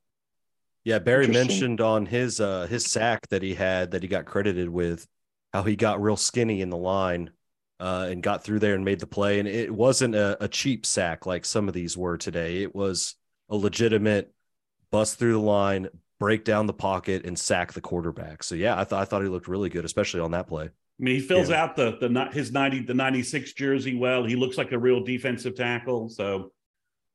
Yeah, 0.86 1.00
Barry 1.00 1.28
mentioned 1.28 1.82
on 1.82 2.06
his 2.06 2.40
uh 2.40 2.66
his 2.66 2.86
sack 2.86 3.28
that 3.28 3.44
he 3.44 3.56
had 3.56 3.92
that 3.92 4.04
he 4.04 4.08
got 4.08 4.24
credited 4.24 4.70
with 4.70 5.06
how 5.52 5.64
he 5.64 5.76
got 5.76 6.02
real 6.02 6.16
skinny 6.16 6.62
in 6.62 6.70
the 6.70 6.78
line 6.78 7.32
uh 7.82 8.08
and 8.10 8.24
got 8.24 8.44
through 8.44 8.60
there 8.60 8.76
and 8.76 8.86
made 8.86 9.00
the 9.00 9.08
play 9.08 9.40
and 9.40 9.48
it 9.48 9.72
wasn't 9.72 10.16
a, 10.16 10.42
a 10.44 10.48
cheap 10.48 10.86
sack 10.86 11.26
like 11.26 11.44
some 11.44 11.68
of 11.68 11.74
these 11.74 11.98
were 11.98 12.18
today. 12.18 12.64
It 12.64 12.74
was 12.74 13.16
a 13.50 13.56
legitimate 13.56 14.32
bust 14.92 15.20
through 15.20 15.34
the 15.34 15.40
line, 15.40 15.90
break 16.20 16.46
down 16.46 16.68
the 16.68 16.74
pocket 16.74 17.26
and 17.26 17.38
sack 17.38 17.74
the 17.74 17.82
quarterback. 17.82 18.44
So 18.44 18.56
yeah, 18.56 18.80
I 18.80 18.84
thought 18.84 19.02
I 19.02 19.06
thought 19.06 19.24
he 19.24 19.28
looked 19.28 19.48
really 19.48 19.70
good 19.70 19.86
especially 19.86 20.22
on 20.22 20.32
that 20.32 20.48
play. 20.48 20.66
I 20.66 21.04
mean, 21.04 21.16
he 21.16 21.22
fills 21.22 21.50
yeah. 21.50 21.64
out 21.64 21.76
the 21.76 21.98
the 22.00 22.30
his 22.32 22.52
90 22.52 22.84
the 22.84 22.94
96 22.94 23.54
jersey 23.54 23.96
well. 23.96 24.24
He 24.24 24.36
looks 24.36 24.58
like 24.58 24.72
a 24.72 24.80
real 24.80 25.04
defensive 25.04 25.56
tackle. 25.56 26.10
So 26.10 26.52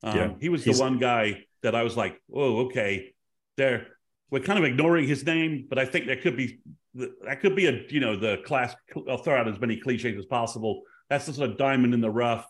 um, 0.02 0.16
yeah. 0.16 0.30
he 0.40 0.48
was 0.48 0.64
the 0.64 0.74
one 0.74 0.98
guy 0.98 1.44
that 1.62 1.74
I 1.74 1.84
was 1.84 1.96
like, 1.96 2.20
"Oh, 2.32 2.66
okay 2.66 3.12
there 3.56 3.86
we're 4.30 4.40
kind 4.40 4.58
of 4.58 4.64
ignoring 4.64 5.06
his 5.06 5.24
name, 5.24 5.66
but 5.68 5.78
I 5.78 5.84
think 5.84 6.06
there 6.06 6.16
could 6.16 6.36
be 6.36 6.60
that 6.94 7.40
could 7.40 7.54
be 7.54 7.66
a 7.66 7.82
you 7.88 8.00
know 8.00 8.16
the 8.16 8.38
class. 8.44 8.74
I'll 9.08 9.18
throw 9.18 9.38
out 9.38 9.48
as 9.48 9.60
many 9.60 9.76
cliches 9.76 10.18
as 10.18 10.26
possible. 10.26 10.82
That's 11.08 11.26
the 11.26 11.32
sort 11.32 11.50
of 11.50 11.58
diamond 11.58 11.94
in 11.94 12.00
the 12.00 12.10
rough 12.10 12.46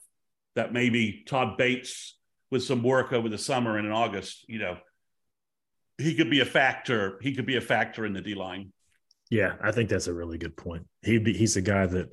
that 0.55 0.73
maybe 0.73 1.25
Todd 1.27 1.59
Bates 1.59 2.17
with 2.51 2.63
some 2.63 2.83
work 2.83 3.13
over 3.13 3.29
the 3.29 3.39
summer 3.39 3.77
and 3.77 3.87
in 3.87 3.93
August, 3.93 4.45
you 4.49 4.59
know, 4.59 4.79
he 5.99 6.15
could 6.15 6.31
be 6.31 6.41
a 6.41 6.45
factor. 6.45 7.19
He 7.21 7.35
could 7.35 7.47
be 7.47 7.57
a 7.57 7.61
factor 7.61 8.07
in 8.07 8.13
the 8.13 8.21
D 8.21 8.35
line. 8.35 8.73
Yeah, 9.31 9.55
I 9.61 9.73
think 9.73 9.91
that's 9.91 10.07
a 10.07 10.15
really 10.15 10.39
good 10.39 10.57
point. 10.57 10.87
He'd 11.03 11.25
be 11.25 11.33
he's 11.33 11.57
a 11.57 11.63
guy 11.63 11.87
that 11.87 12.11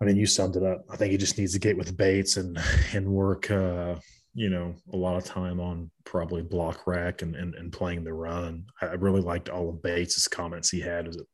I 0.00 0.04
mean, 0.04 0.16
you 0.16 0.26
summed 0.26 0.56
it 0.56 0.62
up. 0.62 0.84
I 0.90 0.96
think 0.96 1.12
he 1.12 1.18
just 1.18 1.38
needs 1.38 1.52
to 1.54 1.58
get 1.58 1.76
with 1.76 1.96
Bates 1.96 2.36
and 2.36 2.58
and 2.92 3.06
work 3.06 3.50
uh, 3.50 3.96
you 4.36 4.50
know, 4.50 4.74
a 4.92 4.96
lot 4.96 5.16
of 5.16 5.24
time 5.24 5.60
on 5.60 5.90
probably 6.04 6.42
block 6.42 6.86
rack 6.86 7.22
and, 7.22 7.34
and, 7.34 7.54
and 7.54 7.72
playing 7.72 8.04
the 8.04 8.12
run. 8.12 8.66
I 8.82 8.92
really 8.92 9.22
liked 9.22 9.48
all 9.48 9.70
of 9.70 9.82
Bates's 9.82 10.28
comments 10.28 10.68
he 10.68 10.78
had. 10.78 11.06
Was 11.06 11.16
it 11.16 11.26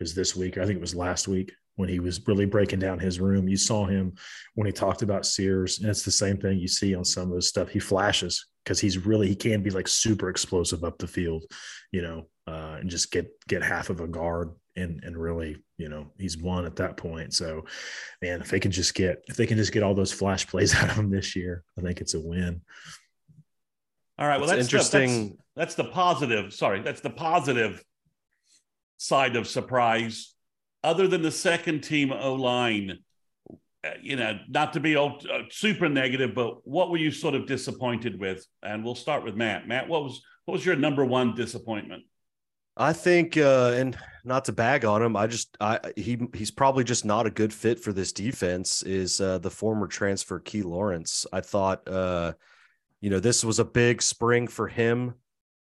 was 0.00 0.12
this 0.12 0.34
week? 0.34 0.58
I 0.58 0.66
think 0.66 0.76
it 0.76 0.80
was 0.80 0.94
last 0.94 1.28
week 1.28 1.52
when 1.76 1.88
he 1.88 2.00
was 2.00 2.26
really 2.26 2.46
breaking 2.46 2.80
down 2.80 2.98
his 2.98 3.20
room. 3.20 3.48
You 3.48 3.56
saw 3.56 3.86
him 3.86 4.12
when 4.56 4.66
he 4.66 4.72
talked 4.72 5.02
about 5.02 5.24
Sears, 5.24 5.78
and 5.78 5.88
it's 5.88 6.02
the 6.02 6.10
same 6.10 6.36
thing 6.36 6.58
you 6.58 6.66
see 6.66 6.96
on 6.96 7.04
some 7.04 7.30
of 7.30 7.36
his 7.36 7.48
stuff. 7.48 7.68
He 7.68 7.78
flashes 7.78 8.44
because 8.64 8.80
he's 8.80 9.06
really 9.06 9.28
he 9.28 9.36
can 9.36 9.62
be 9.62 9.70
like 9.70 9.86
super 9.86 10.28
explosive 10.28 10.82
up 10.82 10.98
the 10.98 11.06
field, 11.06 11.44
you 11.92 12.02
know, 12.02 12.26
uh, 12.48 12.78
and 12.80 12.90
just 12.90 13.12
get 13.12 13.30
get 13.46 13.62
half 13.62 13.88
of 13.88 14.00
a 14.00 14.08
guard 14.08 14.50
and 14.78 15.02
and 15.04 15.16
really 15.16 15.56
you 15.76 15.88
know 15.88 16.06
he's 16.18 16.38
won 16.38 16.64
at 16.64 16.76
that 16.76 16.96
point. 16.96 17.34
So 17.34 17.64
man 18.22 18.40
if 18.40 18.50
they 18.50 18.60
can 18.60 18.70
just 18.70 18.94
get 18.94 19.22
if 19.28 19.36
they 19.36 19.46
can 19.46 19.56
just 19.56 19.72
get 19.72 19.82
all 19.82 19.94
those 19.94 20.12
flash 20.12 20.46
plays 20.46 20.74
out 20.76 20.90
of 20.90 20.96
him 20.96 21.10
this 21.10 21.36
year 21.36 21.64
i 21.78 21.82
think 21.82 22.00
it's 22.00 22.14
a 22.14 22.20
win. 22.20 22.60
All 24.18 24.26
right 24.26 24.38
well 24.38 24.48
that's, 24.48 24.62
that's 24.62 24.72
interesting 24.72 25.08
the, 25.10 25.36
that's, 25.56 25.74
that's 25.74 25.88
the 25.88 25.92
positive 25.92 26.52
sorry 26.52 26.80
that's 26.80 27.00
the 27.00 27.10
positive 27.10 27.82
side 28.96 29.36
of 29.36 29.46
surprise. 29.46 30.34
Other 30.84 31.08
than 31.08 31.22
the 31.22 31.30
second 31.30 31.82
team 31.82 32.12
o 32.12 32.34
line 32.34 32.98
uh, 33.84 33.90
you 34.02 34.16
know 34.16 34.38
not 34.48 34.72
to 34.72 34.80
be 34.80 34.96
all, 34.96 35.20
uh, 35.32 35.42
super 35.50 35.88
negative 35.88 36.34
but 36.34 36.66
what 36.66 36.90
were 36.90 36.96
you 36.96 37.10
sort 37.10 37.34
of 37.34 37.46
disappointed 37.46 38.18
with? 38.18 38.46
And 38.62 38.84
we'll 38.84 38.94
start 38.94 39.24
with 39.24 39.36
matt. 39.36 39.68
Matt 39.68 39.88
what 39.88 40.04
was 40.04 40.20
what 40.46 40.54
was 40.54 40.66
your 40.66 40.76
number 40.76 41.04
one 41.04 41.34
disappointment 41.34 42.04
I 42.78 42.92
think, 42.92 43.36
uh, 43.36 43.72
and 43.74 43.98
not 44.24 44.44
to 44.44 44.52
bag 44.52 44.84
on 44.84 45.02
him, 45.02 45.16
I 45.16 45.26
just 45.26 45.56
I 45.60 45.80
he 45.96 46.18
he's 46.32 46.52
probably 46.52 46.84
just 46.84 47.04
not 47.04 47.26
a 47.26 47.30
good 47.30 47.52
fit 47.52 47.80
for 47.80 47.92
this 47.92 48.12
defense. 48.12 48.82
Is 48.82 49.20
uh, 49.20 49.38
the 49.38 49.50
former 49.50 49.88
transfer 49.88 50.38
Key 50.38 50.62
Lawrence? 50.62 51.26
I 51.32 51.40
thought 51.40 51.86
uh, 51.88 52.32
you 53.00 53.10
know, 53.10 53.20
this 53.20 53.44
was 53.44 53.58
a 53.58 53.64
big 53.64 54.02
spring 54.02 54.48
for 54.48 54.68
him. 54.68 55.14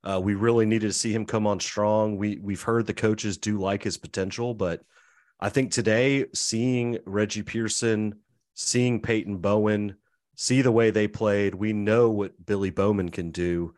Uh, 0.04 0.20
we 0.22 0.36
really 0.36 0.66
needed 0.66 0.88
to 0.88 0.94
see 0.94 1.14
him 1.14 1.26
come 1.26 1.48
on 1.48 1.60
strong. 1.60 2.18
We 2.18 2.38
we've 2.42 2.62
heard 2.62 2.86
the 2.86 2.94
coaches 2.94 3.38
do 3.38 3.60
like 3.60 3.84
his 3.84 3.98
potential, 3.98 4.54
but 4.54 4.82
I 5.40 5.50
think 5.50 5.72
today 5.72 6.26
seeing 6.34 7.00
Reggie 7.06 7.44
Pearson, 7.44 8.20
seeing 8.54 9.02
Peyton 9.02 9.38
Bowen, 9.38 9.96
see 10.36 10.62
the 10.62 10.72
way 10.72 10.90
they 10.90 11.08
played, 11.08 11.56
we 11.56 11.74
know 11.74 12.10
what 12.10 12.46
Billy 12.46 12.70
Bowman 12.70 13.10
can 13.10 13.32
do. 13.32 13.74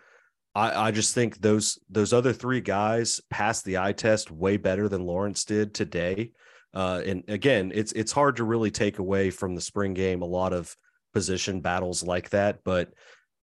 I, 0.55 0.87
I 0.87 0.91
just 0.91 1.13
think 1.13 1.41
those 1.41 1.77
those 1.89 2.13
other 2.13 2.33
three 2.33 2.61
guys 2.61 3.21
passed 3.29 3.65
the 3.65 3.77
eye 3.77 3.91
test 3.91 4.31
way 4.31 4.57
better 4.57 4.87
than 4.87 5.05
Lawrence 5.05 5.43
did 5.43 5.73
today. 5.73 6.31
Uh, 6.73 7.01
and 7.05 7.23
again, 7.27 7.71
it's 7.75 7.91
it's 7.91 8.11
hard 8.11 8.37
to 8.37 8.43
really 8.43 8.71
take 8.71 8.99
away 8.99 9.29
from 9.29 9.53
the 9.53 9.61
spring 9.61 9.93
game 9.93 10.21
a 10.21 10.25
lot 10.25 10.53
of 10.53 10.75
position 11.13 11.61
battles 11.61 12.03
like 12.03 12.29
that, 12.31 12.59
but 12.63 12.89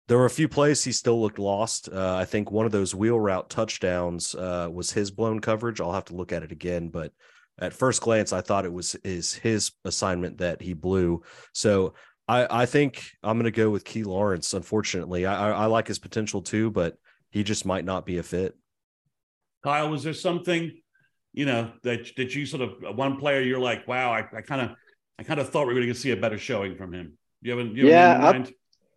there 0.08 0.18
were 0.18 0.26
a 0.26 0.30
few 0.30 0.48
plays 0.48 0.84
he 0.84 0.92
still 0.94 1.22
looked 1.22 1.40
lost. 1.40 1.90
Uh, 1.92 2.16
I 2.16 2.24
think 2.24 2.50
one 2.50 2.66
of 2.66 2.72
those 2.72 2.96
wheel 2.96 3.20
route 3.20 3.50
touchdowns 3.50 4.34
uh, 4.36 4.70
was 4.72 4.92
his 4.92 5.12
blown 5.12 5.40
coverage. 5.40 5.82
I'll 5.82 5.92
have 5.92 6.06
to 6.06 6.16
look 6.16 6.32
at 6.32 6.44
it 6.44 6.54
again, 6.54 6.88
but 6.88 7.12
at 7.60 7.74
first 7.74 8.02
glance, 8.02 8.32
I 8.32 8.42
thought 8.42 8.66
it 8.66 8.72
was 8.72 8.96
is 9.04 9.34
his 9.34 9.72
assignment 9.84 10.38
that 10.38 10.62
he 10.62 10.74
blew. 10.74 11.24
So 11.54 11.94
I, 12.28 12.64
I 12.64 12.66
think 12.66 13.12
I'm 13.24 13.38
going 13.38 13.46
to 13.46 13.52
go 13.52 13.70
with 13.70 13.86
Key 13.86 14.04
Lawrence. 14.04 14.54
Unfortunately, 14.54 15.26
I, 15.26 15.52
I 15.52 15.66
like 15.68 15.88
his 15.88 16.00
potential 16.00 16.42
too, 16.42 16.72
but 16.72 16.98
he 17.30 17.44
just 17.44 17.66
might 17.66 17.86
not 17.86 18.06
be 18.06 18.18
a 18.18 18.24
fit. 18.24 18.56
Kyle, 19.64 19.90
was 19.90 20.04
there 20.04 20.14
something, 20.14 20.72
you 21.34 21.46
know, 21.46 21.72
that 21.84 22.16
that 22.18 22.36
you 22.36 22.46
sort 22.46 22.64
of 22.64 22.98
one 22.98 23.18
player 23.18 23.42
you're 23.42 23.60
like, 23.60 23.88
wow, 23.88 24.12
I 24.12 24.22
kind 24.42 24.62
of 24.62 24.72
I 25.20 25.24
kind 25.24 25.40
of 25.40 25.50
thought 25.50 25.68
we 25.68 25.74
were 25.74 25.80
going 25.80 25.94
to 25.94 26.00
see 26.00 26.12
a 26.12 26.18
better 26.18 26.38
showing 26.38 26.76
from 26.76 26.94
him. 26.94 27.18
You 27.42 27.58
have, 27.58 27.68
you 27.76 27.88
yeah, 27.88 28.44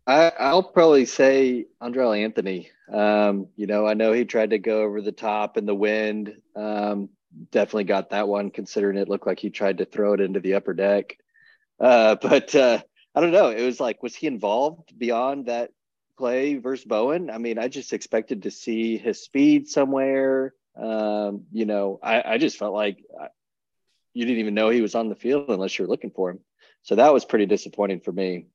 I, 0.06 0.32
I'll 0.38 0.62
probably 0.62 1.04
say 1.04 1.66
Andrel 1.80 2.18
Anthony. 2.18 2.70
Um, 2.92 3.46
you 3.56 3.66
know, 3.66 3.86
I 3.86 3.94
know 3.94 4.12
he 4.12 4.24
tried 4.24 4.50
to 4.50 4.58
go 4.58 4.82
over 4.82 5.00
the 5.00 5.12
top 5.12 5.56
in 5.56 5.66
the 5.66 5.74
wind. 5.74 6.34
Um, 6.56 7.10
definitely 7.52 7.84
got 7.84 8.10
that 8.10 8.26
one, 8.26 8.50
considering 8.50 8.96
it 8.96 9.08
looked 9.08 9.26
like 9.26 9.38
he 9.38 9.50
tried 9.50 9.78
to 9.78 9.84
throw 9.84 10.14
it 10.14 10.20
into 10.20 10.40
the 10.40 10.54
upper 10.54 10.74
deck. 10.74 11.16
Uh, 11.78 12.16
but 12.22 12.54
uh, 12.54 12.82
I 13.14 13.20
don't 13.20 13.32
know. 13.32 13.50
It 13.50 13.64
was 13.64 13.80
like, 13.80 14.02
was 14.02 14.14
he 14.14 14.26
involved 14.26 14.96
beyond 14.96 15.46
that 15.46 15.70
play 16.16 16.56
versus 16.56 16.84
Bowen? 16.84 17.30
I 17.30 17.38
mean, 17.38 17.58
I 17.58 17.68
just 17.68 17.92
expected 17.92 18.44
to 18.44 18.50
see 18.50 18.96
his 18.96 19.22
speed 19.22 19.68
somewhere. 19.68 20.54
Um, 20.76 21.44
you 21.50 21.66
know, 21.66 21.98
I, 22.02 22.22
I 22.34 22.38
just 22.38 22.56
felt 22.56 22.74
like 22.74 23.02
uh, 23.20 23.28
you 24.12 24.24
didn't 24.24 24.40
even 24.40 24.54
know 24.54 24.70
he 24.70 24.80
was 24.80 24.94
on 24.94 25.08
the 25.08 25.14
field 25.14 25.46
unless 25.48 25.78
you're 25.78 25.88
looking 25.88 26.10
for 26.10 26.30
him. 26.30 26.40
So 26.82 26.94
that 26.96 27.12
was 27.12 27.24
pretty 27.24 27.46
disappointing 27.46 28.00
for 28.00 28.12
me. 28.12 28.46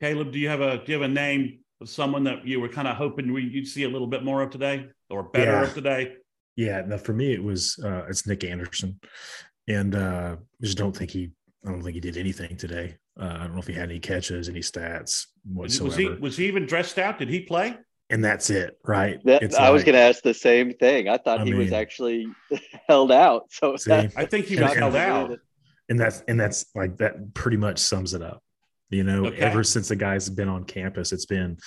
Caleb, 0.00 0.32
do 0.32 0.38
you 0.38 0.48
have 0.48 0.60
a 0.60 0.78
do 0.78 0.92
you 0.92 1.00
have 1.00 1.10
a 1.10 1.12
name 1.12 1.60
of 1.80 1.88
someone 1.88 2.24
that 2.24 2.46
you 2.46 2.60
were 2.60 2.68
kind 2.68 2.86
of 2.86 2.96
hoping 2.96 3.32
we, 3.32 3.42
you'd 3.42 3.66
see 3.66 3.84
a 3.84 3.88
little 3.88 4.06
bit 4.06 4.22
more 4.22 4.42
of 4.42 4.50
today 4.50 4.86
or 5.10 5.24
better 5.24 5.52
yeah. 5.52 5.62
of 5.62 5.74
today? 5.74 6.14
Yeah, 6.54 6.82
no, 6.86 6.98
for 6.98 7.12
me 7.12 7.32
it 7.32 7.42
was 7.42 7.78
uh, 7.82 8.04
it's 8.08 8.26
Nic 8.26 8.44
Anderson, 8.44 9.00
and 9.68 9.94
uh, 9.94 10.36
I 10.38 10.64
just 10.64 10.78
don't 10.78 10.94
think 10.94 11.10
he 11.10 11.32
I 11.66 11.70
don't 11.70 11.82
think 11.82 11.94
he 11.94 12.00
did 12.00 12.16
anything 12.16 12.56
today. 12.56 12.96
Uh, 13.18 13.24
I 13.24 13.38
don't 13.44 13.54
know 13.54 13.60
if 13.60 13.66
he 13.66 13.72
had 13.72 13.90
any 13.90 13.98
catches, 13.98 14.48
any 14.48 14.60
stats 14.60 15.26
whatsoever. 15.44 15.84
Was 15.86 15.96
he 15.96 16.08
was 16.08 16.36
he 16.36 16.46
even 16.46 16.66
dressed 16.66 16.98
out? 16.98 17.18
Did 17.18 17.28
he 17.28 17.40
play? 17.40 17.76
And 18.08 18.24
that's 18.24 18.50
it, 18.50 18.78
right? 18.84 19.18
That, 19.24 19.42
I 19.54 19.64
like, 19.64 19.72
was 19.72 19.84
going 19.84 19.94
to 19.94 20.00
ask 20.00 20.22
the 20.22 20.34
same 20.34 20.74
thing. 20.74 21.08
I 21.08 21.16
thought 21.16 21.40
I 21.40 21.44
he 21.44 21.50
mean, 21.50 21.58
was 21.58 21.72
actually 21.72 22.28
held 22.88 23.10
out. 23.10 23.46
So 23.50 23.76
see, 23.76 23.92
I 24.16 24.24
think 24.26 24.46
he 24.46 24.60
was 24.60 24.74
held 24.74 24.94
out. 24.94 25.38
And 25.88 25.98
that's 25.98 26.22
and 26.28 26.38
that's 26.38 26.66
like 26.74 26.96
that 26.98 27.34
pretty 27.34 27.56
much 27.56 27.78
sums 27.78 28.14
it 28.14 28.22
up. 28.22 28.42
You 28.90 29.02
know, 29.02 29.26
okay. 29.26 29.38
ever 29.38 29.64
since 29.64 29.88
the 29.88 29.96
guy's 29.96 30.28
been 30.28 30.48
on 30.48 30.62
campus, 30.62 31.10
it's 31.10 31.26
been, 31.26 31.58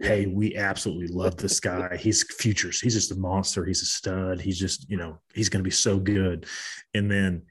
hey, 0.00 0.26
we 0.26 0.56
absolutely 0.56 1.06
love 1.06 1.36
this 1.36 1.60
guy. 1.60 1.96
He's 1.96 2.24
futures. 2.34 2.80
He's 2.80 2.94
just 2.94 3.12
a 3.12 3.16
monster. 3.16 3.64
He's 3.64 3.82
a 3.82 3.86
stud. 3.86 4.40
He's 4.40 4.58
just, 4.58 4.90
you 4.90 4.96
know, 4.96 5.20
he's 5.34 5.48
going 5.48 5.60
to 5.60 5.64
be 5.64 5.70
so 5.70 5.98
good. 5.98 6.46
And 6.92 7.08
then, 7.08 7.42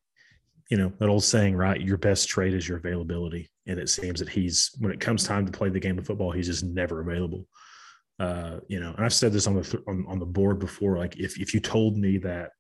you 0.74 0.80
know, 0.80 0.92
that 0.98 1.08
old 1.08 1.24
saying, 1.24 1.56
right? 1.56 1.80
Your 1.80 1.98
best 1.98 2.28
trade 2.28 2.56
is 2.56 2.68
your 2.68 2.80
availability. 2.80 3.48
And 3.68 3.80
it 3.80 3.90
seems 3.90 4.20
that 4.20 4.28
he's, 4.28 4.72
when 4.80 4.92
it 4.92 5.00
comes 5.00 5.24
time 5.24 5.46
to 5.46 5.52
play 5.52 5.70
the 5.70 5.80
game 5.80 6.00
of 6.00 6.08
football, 6.08 6.32
he's 6.32 6.48
just 6.48 6.64
never 6.64 7.00
available. 7.00 7.46
Uh, 8.18 8.58
you 8.70 8.80
know, 8.80 8.92
and 8.98 9.06
I've 9.06 9.14
said 9.14 9.34
this 9.34 9.46
on 9.46 9.54
the 9.54 9.84
on, 9.88 10.04
on 10.08 10.18
the 10.18 10.26
board 10.26 10.58
before. 10.58 10.98
Like, 10.98 11.18
if 11.18 11.40
if 11.40 11.54
you 11.54 11.60
told 11.60 11.96
me 11.96 12.18
that 12.20 12.54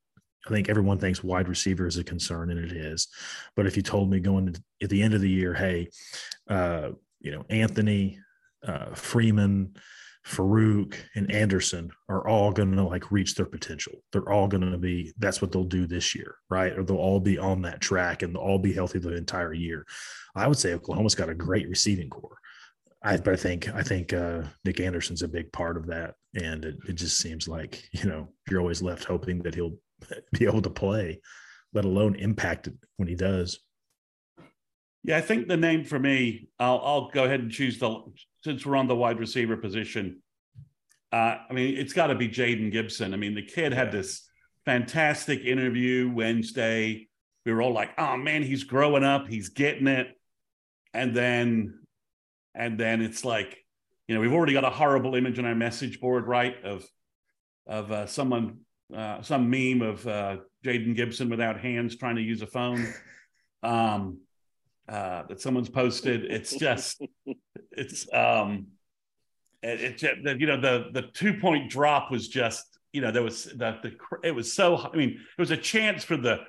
I 0.45 0.49
think 0.51 0.69
everyone 0.69 0.99
thinks 0.99 1.23
wide 1.23 1.47
receiver 1.47 1.87
is 1.87 1.97
a 1.97 2.03
concern, 2.03 2.51
and 2.51 2.59
it 2.59 2.71
is. 2.71 3.07
But 3.55 3.65
if 3.65 3.75
you 3.75 3.81
told 3.81 4.11
me 4.11 4.19
going 4.19 4.53
to, 4.53 4.63
at 4.83 4.91
the 4.91 5.01
end 5.01 5.15
of 5.15 5.21
the 5.21 5.29
year, 5.29 5.55
hey, 5.55 5.89
uh, 6.47 6.89
you 7.19 7.31
know, 7.31 7.45
Anthony, 7.49 8.19
uh, 8.63 8.93
Freeman, 8.93 9.75
Farooq, 10.25 10.95
and 11.15 11.29
Anderson 11.31 11.91
are 12.07 12.27
all 12.27 12.51
going 12.51 12.75
to 12.75 12.83
like 12.83 13.11
reach 13.11 13.35
their 13.35 13.45
potential. 13.45 13.93
They're 14.11 14.31
all 14.31 14.47
going 14.47 14.69
to 14.71 14.77
be. 14.77 15.13
That's 15.17 15.41
what 15.41 15.51
they'll 15.51 15.63
do 15.63 15.85
this 15.85 16.15
year, 16.15 16.35
right? 16.49 16.77
Or 16.77 16.83
they'll 16.83 16.97
all 16.97 17.19
be 17.19 17.37
on 17.37 17.61
that 17.63 17.81
track, 17.81 18.21
and 18.21 18.33
they'll 18.33 18.41
all 18.41 18.59
be 18.59 18.73
healthy 18.73 18.99
the 18.99 19.15
entire 19.15 19.53
year. 19.53 19.85
I 20.35 20.47
would 20.47 20.57
say 20.57 20.73
Oklahoma's 20.73 21.15
got 21.15 21.29
a 21.29 21.35
great 21.35 21.67
receiving 21.67 22.09
core. 22.09 22.37
I, 23.03 23.17
but 23.17 23.33
I 23.33 23.35
think 23.35 23.73
I 23.75 23.83
think 23.83 24.13
uh, 24.13 24.43
Nic 24.63 24.79
Anderson's 24.79 25.23
a 25.23 25.27
big 25.27 25.51
part 25.51 25.75
of 25.75 25.87
that, 25.87 26.15
and 26.35 26.63
it, 26.63 26.77
it 26.87 26.93
just 26.95 27.17
seems 27.17 27.47
like 27.47 27.83
you 27.91 28.09
know 28.09 28.29
you're 28.49 28.61
always 28.61 28.81
left 28.81 29.03
hoping 29.03 29.39
that 29.39 29.55
he'll 29.55 29.77
be 30.31 30.45
able 30.45 30.61
to 30.61 30.69
play, 30.69 31.19
let 31.73 31.85
alone 31.85 32.15
impact 32.15 32.67
it 32.67 32.75
when 32.95 33.09
he 33.09 33.15
does. 33.15 33.59
Yeah, 35.03 35.17
I 35.17 35.21
think 35.21 35.47
the 35.47 35.57
name 35.57 35.83
for 35.83 35.99
me, 35.99 36.47
I'll, 36.59 36.81
I'll 36.83 37.09
go 37.09 37.25
ahead 37.25 37.41
and 37.41 37.51
choose 37.51 37.77
the 37.77 38.03
since 38.43 38.65
we're 38.65 38.77
on 38.77 38.87
the 38.87 38.95
wide 38.95 39.19
receiver 39.19 39.57
position. 39.57 40.21
Uh, 41.11 41.37
I 41.49 41.53
mean, 41.53 41.77
it's 41.77 41.93
got 41.93 42.07
to 42.07 42.15
be 42.15 42.29
Jayden 42.29 42.71
Gibson. 42.71 43.13
I 43.13 43.17
mean, 43.17 43.35
the 43.35 43.45
kid 43.45 43.73
had 43.73 43.91
this 43.91 44.27
fantastic 44.65 45.41
interview 45.41 46.09
Wednesday. 46.09 47.07
We 47.45 47.53
were 47.53 47.61
all 47.61 47.73
like, 47.73 47.91
"Oh 47.97 48.15
man, 48.15 48.43
he's 48.43 48.63
growing 48.63 49.03
up. 49.03 49.27
He's 49.27 49.49
getting 49.49 49.87
it." 49.87 50.07
And 50.93 51.15
then, 51.15 51.79
and 52.55 52.79
then 52.79 53.01
it's 53.01 53.25
like, 53.25 53.57
you 54.07 54.15
know, 54.15 54.21
we've 54.21 54.33
already 54.33 54.53
got 54.53 54.63
a 54.63 54.69
horrible 54.69 55.15
image 55.15 55.37
on 55.37 55.45
our 55.45 55.55
message 55.55 55.99
board, 55.99 56.27
right? 56.27 56.55
Of 56.63 56.85
of 57.67 57.91
uh, 57.91 58.05
someone 58.07 58.59
uh, 58.95 59.21
some 59.21 59.49
meme 59.49 59.81
of 59.81 60.07
uh, 60.07 60.37
Jayden 60.65 60.95
Gibson 60.95 61.29
without 61.29 61.59
hands 61.59 61.97
trying 61.97 62.15
to 62.15 62.21
use 62.21 62.41
a 62.41 62.47
phone 62.47 62.87
um, 63.63 64.19
uh, 64.87 65.23
that 65.27 65.41
someone's 65.41 65.69
posted. 65.69 66.25
It's 66.25 66.55
just, 66.55 67.01
it's, 67.71 68.11
um, 68.13 68.67
it, 69.63 70.03
it, 70.03 70.39
you 70.39 70.47
know, 70.47 70.59
the 70.59 70.89
the 70.91 71.03
two 71.03 71.35
point 71.35 71.69
drop 71.69 72.11
was 72.11 72.27
just, 72.27 72.65
you 72.91 73.01
know, 73.01 73.11
there 73.11 73.23
was 73.23 73.45
the, 73.45 73.77
the 73.81 73.95
it 74.23 74.31
was 74.31 74.53
so. 74.53 74.77
I 74.77 74.95
mean, 74.95 75.11
it 75.11 75.41
was 75.41 75.51
a 75.51 75.57
chance 75.57 76.03
for 76.03 76.17
the 76.17 76.41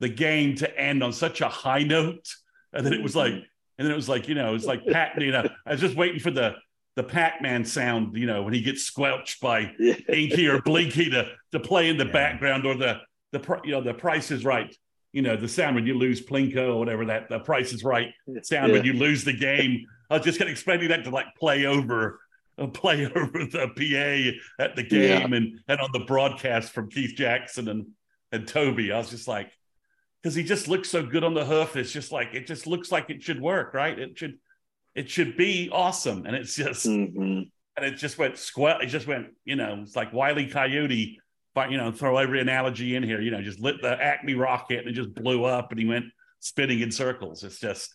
the 0.00 0.08
game 0.08 0.54
to 0.56 0.78
end 0.78 1.02
on 1.02 1.12
such 1.12 1.40
a 1.40 1.48
high 1.48 1.82
note, 1.84 2.28
and 2.72 2.84
then 2.84 2.92
it 2.92 3.02
was 3.02 3.14
like, 3.14 3.32
and 3.32 3.44
then 3.78 3.90
it 3.90 3.96
was 3.96 4.08
like, 4.08 4.28
you 4.28 4.34
know, 4.34 4.50
it 4.50 4.52
was 4.52 4.66
like 4.66 4.84
Pat. 4.86 5.20
You 5.20 5.30
know, 5.30 5.48
I 5.64 5.72
was 5.72 5.80
just 5.80 5.96
waiting 5.96 6.18
for 6.18 6.30
the 6.30 6.56
the 6.96 7.04
Pac-Man 7.04 7.64
sound, 7.64 8.16
you 8.16 8.26
know, 8.26 8.42
when 8.42 8.52
he 8.52 8.60
gets 8.60 8.82
squelched 8.82 9.40
by 9.40 9.72
Inky 10.08 10.48
or 10.48 10.60
Blinky 10.60 11.10
to 11.10 11.30
to 11.52 11.60
play 11.60 11.88
in 11.88 11.96
the 11.96 12.06
yeah. 12.06 12.12
background, 12.12 12.66
or 12.66 12.74
the 12.74 13.00
the 13.30 13.60
you 13.64 13.70
know 13.70 13.80
the 13.80 13.94
Price 13.94 14.32
is 14.32 14.44
Right, 14.44 14.74
you 15.12 15.22
know, 15.22 15.36
the 15.36 15.48
sound 15.48 15.74
when 15.74 15.86
you 15.86 15.94
lose 15.94 16.24
Plinko 16.24 16.74
or 16.74 16.78
whatever 16.78 17.06
that 17.06 17.28
the 17.28 17.40
Price 17.40 17.72
is 17.72 17.82
Right 17.84 18.12
sound 18.42 18.68
yeah. 18.68 18.72
when 18.74 18.84
you 18.84 18.92
lose 18.92 19.24
the 19.24 19.32
game. 19.32 19.86
I 20.10 20.16
was 20.16 20.24
just 20.24 20.38
kind 20.38 20.48
of 20.48 20.52
expecting 20.52 20.88
that 20.88 21.04
to 21.04 21.10
like 21.10 21.34
play 21.38 21.66
over 21.66 22.20
uh, 22.58 22.66
play 22.66 23.06
over 23.14 23.44
the 23.44 23.68
PA 23.76 24.62
at 24.62 24.76
the 24.76 24.82
game 24.82 25.32
yeah. 25.32 25.36
and 25.36 25.60
and 25.68 25.80
on 25.80 25.90
the 25.92 26.00
broadcast 26.00 26.72
from 26.72 26.90
Keith 26.90 27.14
Jackson 27.16 27.68
and 27.68 27.86
and 28.32 28.46
Toby. 28.46 28.92
I 28.92 28.98
was 28.98 29.10
just 29.10 29.28
like, 29.28 29.50
because 30.22 30.34
he 30.34 30.42
just 30.42 30.68
looks 30.68 30.90
so 30.90 31.04
good 31.04 31.24
on 31.24 31.34
the 31.34 31.44
hoof. 31.44 31.76
It's 31.76 31.92
just 31.92 32.12
like 32.12 32.34
it 32.34 32.46
just 32.46 32.66
looks 32.66 32.92
like 32.92 33.10
it 33.10 33.22
should 33.22 33.40
work, 33.40 33.74
right? 33.74 33.98
It 33.98 34.18
should 34.18 34.38
it 34.98 35.08
should 35.08 35.36
be 35.36 35.70
awesome. 35.72 36.26
And 36.26 36.34
it's 36.34 36.56
just, 36.56 36.84
mm-hmm. 36.84 37.42
and 37.76 37.86
it 37.86 37.92
just 37.92 38.18
went 38.18 38.36
squat. 38.36 38.82
It 38.82 38.88
just 38.88 39.06
went, 39.06 39.28
you 39.44 39.54
know, 39.54 39.78
it's 39.82 39.94
like 39.94 40.12
Wiley 40.12 40.48
Coyote, 40.48 41.20
you 41.56 41.76
know, 41.76 41.90
throw 41.90 42.18
every 42.18 42.40
analogy 42.40 42.94
in 42.94 43.02
here, 43.02 43.20
you 43.20 43.30
know, 43.30 43.42
just 43.42 43.60
lit 43.60 43.82
the 43.82 44.00
Acme 44.00 44.34
rocket 44.34 44.80
and 44.80 44.88
it 44.88 44.92
just 44.92 45.14
blew 45.14 45.44
up 45.44 45.70
and 45.70 45.80
he 45.80 45.86
went 45.86 46.06
spinning 46.40 46.80
in 46.80 46.92
circles. 46.92 47.42
It's 47.42 47.58
just, 47.58 47.94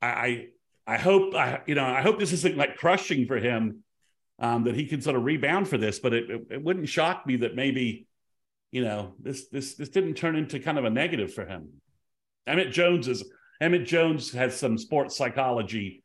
I, 0.00 0.46
I 0.86 0.96
hope, 0.96 1.34
I, 1.34 1.60
you 1.66 1.74
know, 1.74 1.84
I 1.84 2.00
hope 2.00 2.18
this 2.18 2.32
isn't 2.32 2.56
like 2.56 2.76
crushing 2.76 3.26
for 3.26 3.36
him, 3.36 3.84
um, 4.38 4.64
that 4.64 4.74
he 4.74 4.86
can 4.86 5.02
sort 5.02 5.16
of 5.16 5.24
rebound 5.24 5.68
for 5.68 5.76
this, 5.76 5.98
but 5.98 6.14
it, 6.14 6.30
it, 6.30 6.46
it 6.50 6.64
wouldn't 6.64 6.88
shock 6.88 7.26
me 7.26 7.36
that 7.36 7.54
maybe, 7.54 8.06
you 8.72 8.82
know, 8.82 9.14
this, 9.20 9.48
this, 9.48 9.74
this 9.74 9.90
didn't 9.90 10.14
turn 10.14 10.36
into 10.36 10.58
kind 10.60 10.78
of 10.78 10.86
a 10.86 10.90
negative 10.90 11.34
for 11.34 11.44
him. 11.44 11.68
Emmett 12.46 12.72
Jones 12.72 13.06
is 13.06 13.22
Emmett 13.60 13.84
Jones 13.84 14.32
has 14.32 14.56
some 14.56 14.78
sports 14.78 15.16
psychology 15.16 16.02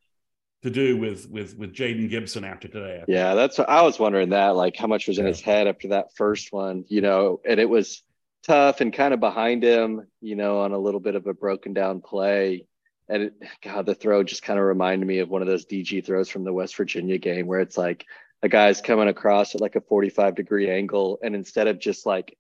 to 0.66 0.72
do 0.72 0.98
with 0.98 1.30
with 1.30 1.56
with 1.56 1.74
Jayden 1.74 2.10
Gibson 2.10 2.44
after 2.44 2.68
today. 2.68 3.04
Yeah, 3.08 3.36
that's 3.36 3.60
I 3.60 3.84
was 3.84 4.00
wondering 4.00 4.30
that, 4.32 4.56
like 4.56 4.76
how 4.76 4.88
much 4.88 5.08
was 5.08 5.20
in 5.20 5.26
his 5.26 5.40
head 5.40 5.68
after 5.68 5.90
that 5.90 6.16
first 6.16 6.52
one, 6.52 6.86
you 6.88 7.02
know, 7.02 7.40
and 7.48 7.60
it 7.60 7.70
was 7.70 8.04
tough 8.44 8.82
and 8.82 8.92
kind 8.92 9.14
of 9.14 9.20
behind 9.20 9.64
him, 9.64 10.08
you 10.22 10.36
know, 10.36 10.62
on 10.62 10.72
a 10.72 10.78
little 10.78 11.00
bit 11.00 11.14
of 11.16 11.28
a 11.28 11.34
broken 11.34 11.74
down 11.74 12.02
play. 12.02 12.66
and 13.08 13.24
it, 13.24 13.34
God, 13.64 13.86
the 13.86 13.94
throw 13.94 14.24
just 14.24 14.42
kind 14.42 14.60
of 14.60 14.66
reminded 14.66 15.06
me 15.08 15.20
of 15.20 15.30
one 15.30 15.44
of 15.44 15.48
those 15.48 15.66
DG 15.68 16.04
throws 16.04 16.30
from 16.30 16.44
the 16.44 16.54
West 16.54 16.76
Virginia 16.76 17.20
game 17.20 17.46
where 17.46 17.60
it's 17.60 17.78
like 17.78 18.06
a 18.42 18.50
guy's 18.50 18.82
coming 18.82 19.08
across 19.08 19.54
at 19.54 19.62
like 19.62 19.76
a 19.76 19.82
45 19.82 20.34
degree 20.34 20.70
angle, 20.70 21.20
and 21.24 21.36
instead 21.36 21.68
of 21.68 21.80
just 21.80 22.08
like 22.08 22.36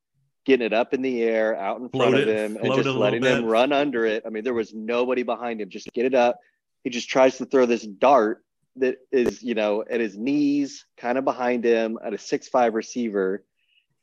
getting 0.45 0.65
it 0.65 0.73
up 0.73 0.95
in 0.95 1.03
the 1.03 1.21
air 1.21 1.55
out 1.55 1.79
in 1.79 1.89
front 1.89 2.15
of 2.15 2.27
him 2.27 2.57
and 2.57 2.73
just 2.73 2.87
letting 2.87 3.23
him 3.23 3.45
run 3.45 3.71
under 3.71 4.05
it, 4.05 4.23
I 4.25 4.29
mean, 4.29 4.43
there 4.43 4.53
was 4.53 4.73
nobody 4.73 5.21
behind 5.21 5.61
him. 5.61 5.69
Just 5.69 5.91
get 5.93 6.05
it 6.05 6.15
up. 6.15 6.39
He 6.85 6.91
just 6.91 7.09
tries 7.09 7.39
to 7.39 7.45
throw 7.47 7.65
this 7.65 7.81
dart 7.81 8.45
that 8.75 8.97
is, 9.11 9.41
you 9.41 9.55
know, 9.55 9.83
at 9.89 9.99
his 9.99 10.15
knees, 10.15 10.85
kind 10.97 11.17
of 11.17 11.25
behind 11.25 11.63
him 11.63 11.97
at 12.05 12.13
a 12.13 12.17
six 12.19 12.47
five 12.47 12.75
receiver. 12.75 13.43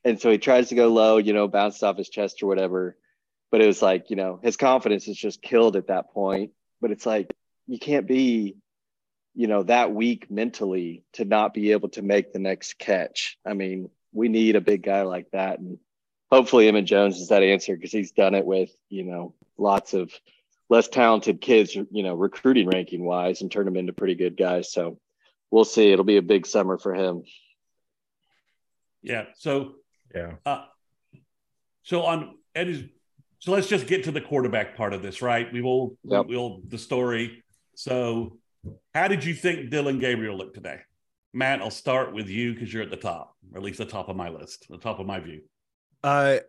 And 0.04 0.20
so 0.20 0.32
he 0.32 0.38
tries 0.38 0.70
to 0.70 0.74
go 0.74 0.88
low, 0.88 1.18
you 1.18 1.32
know, 1.32 1.46
bounced 1.46 1.84
off 1.84 1.96
his 1.96 2.08
chest 2.08 2.42
or 2.42 2.48
whatever. 2.48 2.96
But 3.52 3.60
it 3.60 3.68
was 3.68 3.80
like 3.80 4.10
you 4.10 4.16
know 4.16 4.40
his 4.42 4.56
confidence 4.56 5.06
is 5.06 5.16
just 5.16 5.40
killed 5.40 5.76
at 5.76 5.86
that 5.86 6.10
point. 6.12 6.50
But 6.80 6.90
it's 6.90 7.06
like 7.06 7.32
you 7.68 7.78
can't 7.78 8.08
be 8.08 8.56
you 9.36 9.46
know 9.46 9.62
that 9.62 9.94
weak 9.94 10.28
mentally 10.28 11.04
to 11.12 11.24
not 11.24 11.54
be 11.54 11.70
able 11.70 11.90
to 11.90 12.02
make 12.02 12.32
the 12.32 12.40
next 12.40 12.80
catch. 12.80 13.38
I 13.46 13.54
mean 13.54 13.90
we 14.12 14.28
need 14.28 14.56
a 14.56 14.60
big 14.60 14.82
guy 14.82 15.02
like 15.02 15.30
that. 15.30 15.60
And 15.60 15.78
hopefully 16.32 16.66
emmett 16.66 16.86
jones 16.86 17.20
is 17.20 17.28
that 17.28 17.44
answer 17.44 17.76
because 17.76 17.92
he's 17.92 18.10
done 18.10 18.34
it 18.34 18.44
with 18.44 18.74
you 18.88 19.04
know 19.04 19.34
lots 19.56 19.94
of 19.94 20.10
less 20.72 20.88
talented 20.88 21.40
kids 21.40 21.74
you 21.74 22.02
know 22.02 22.14
recruiting 22.14 22.68
ranking 22.68 23.04
wise 23.04 23.42
and 23.42 23.52
turn 23.52 23.64
them 23.64 23.76
into 23.76 23.92
pretty 23.92 24.14
good 24.14 24.36
guys 24.36 24.72
so 24.72 24.98
we'll 25.50 25.64
see 25.64 25.92
it'll 25.92 26.04
be 26.04 26.16
a 26.16 26.22
big 26.22 26.46
summer 26.46 26.78
for 26.78 26.94
him 26.94 27.22
yeah 29.02 29.24
so 29.36 29.74
yeah 30.14 30.32
uh, 30.46 30.64
so 31.82 32.02
on 32.02 32.36
eddie's 32.54 32.84
so 33.42 33.50
let's 33.50 33.66
just 33.66 33.88
get 33.88 34.04
to 34.04 34.12
the 34.12 34.20
quarterback 34.20 34.76
part 34.76 34.94
of 34.94 35.02
this, 35.02 35.20
right? 35.20 35.52
We 35.52 35.62
will, 35.62 35.96
yep. 36.04 36.26
we'll 36.28 36.60
the 36.68 36.78
story. 36.78 37.42
So, 37.74 38.38
how 38.94 39.08
did 39.08 39.24
you 39.24 39.34
think 39.34 39.68
Dillon 39.68 39.98
Gabriel 39.98 40.38
looked 40.38 40.54
today? 40.54 40.78
Matt, 41.32 41.60
I'll 41.60 41.72
start 41.72 42.14
with 42.14 42.28
you 42.28 42.54
because 42.54 42.72
you're 42.72 42.84
at 42.84 42.90
the 42.90 42.96
top, 42.96 43.36
or 43.50 43.58
at 43.58 43.64
least 43.64 43.78
the 43.78 43.84
top 43.84 44.08
of 44.08 44.14
my 44.14 44.28
list, 44.28 44.66
the 44.70 44.78
top 44.78 45.00
of 45.00 45.06
my 45.06 45.18
view. 45.18 45.40
I, 46.04 46.42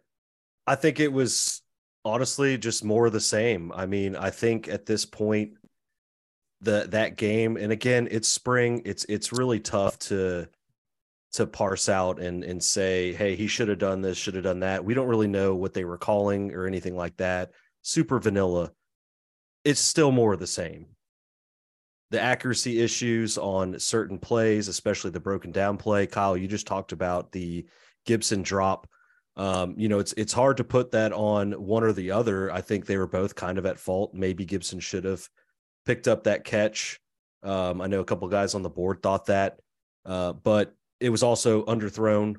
I 0.67 0.75
think 0.75 0.99
it 0.99 1.11
was 1.11 1.62
honestly 2.05 2.57
just 2.57 2.83
more 2.83 3.05
of 3.05 3.13
the 3.13 3.19
same. 3.19 3.71
I 3.73 3.85
mean, 3.85 4.15
I 4.15 4.29
think 4.29 4.67
at 4.67 4.85
this 4.85 5.05
point, 5.05 5.53
the 6.61 6.87
that 6.89 7.17
game, 7.17 7.57
and 7.57 7.71
again, 7.71 8.07
it's 8.09 8.27
spring. 8.27 8.81
It's 8.85 9.05
it's 9.05 9.33
really 9.33 9.59
tough 9.59 9.99
to 9.99 10.47
to 11.33 11.47
parse 11.47 11.89
out 11.89 12.19
and 12.19 12.43
and 12.43 12.63
say, 12.63 13.13
hey, 13.13 13.35
he 13.35 13.47
should 13.47 13.67
have 13.67 13.79
done 13.79 14.01
this, 14.01 14.17
should 14.17 14.35
have 14.35 14.43
done 14.43 14.61
that. 14.61 14.85
We 14.85 14.93
don't 14.93 15.07
really 15.07 15.27
know 15.27 15.55
what 15.55 15.73
they 15.73 15.83
were 15.83 15.97
calling 15.97 16.53
or 16.53 16.65
anything 16.65 16.95
like 16.95 17.17
that. 17.17 17.51
Super 17.81 18.19
vanilla. 18.19 18.71
It's 19.65 19.81
still 19.81 20.11
more 20.11 20.33
of 20.33 20.39
the 20.39 20.47
same. 20.47 20.87
The 22.11 22.21
accuracy 22.21 22.79
issues 22.79 23.37
on 23.37 23.79
certain 23.79 24.19
plays, 24.19 24.67
especially 24.67 25.11
the 25.11 25.19
broken 25.19 25.51
down 25.51 25.77
play. 25.77 26.05
Kyle, 26.05 26.37
you 26.37 26.47
just 26.47 26.67
talked 26.67 26.91
about 26.91 27.31
the 27.31 27.65
Gibson 28.05 28.43
drop. 28.43 28.87
Um, 29.35 29.75
you 29.77 29.89
know, 29.89 29.99
it's 29.99 30.13
it's 30.13 30.33
hard 30.33 30.57
to 30.57 30.63
put 30.63 30.91
that 30.91 31.11
on 31.11 31.53
one 31.53 31.83
or 31.83 31.91
the 31.91 32.11
other. 32.11 32.51
I 32.51 32.61
think 32.61 32.85
they 32.85 32.97
were 32.97 33.07
both 33.07 33.35
kind 33.35 33.57
of 33.57 33.65
at 33.65 33.79
fault. 33.79 34.13
Maybe 34.13 34.45
Gibson 34.45 34.79
should 34.79 35.05
have 35.05 35.27
picked 35.85 36.07
up 36.07 36.23
that 36.23 36.43
catch. 36.43 36.99
Um, 37.41 37.81
I 37.81 37.87
know 37.87 37.99
a 37.99 38.05
couple 38.05 38.27
guys 38.27 38.55
on 38.55 38.61
the 38.61 38.69
board 38.69 39.01
thought 39.01 39.25
that, 39.25 39.59
uh, 40.05 40.33
but 40.33 40.75
it 40.99 41.09
was 41.09 41.23
also 41.23 41.65
underthrown 41.65 42.35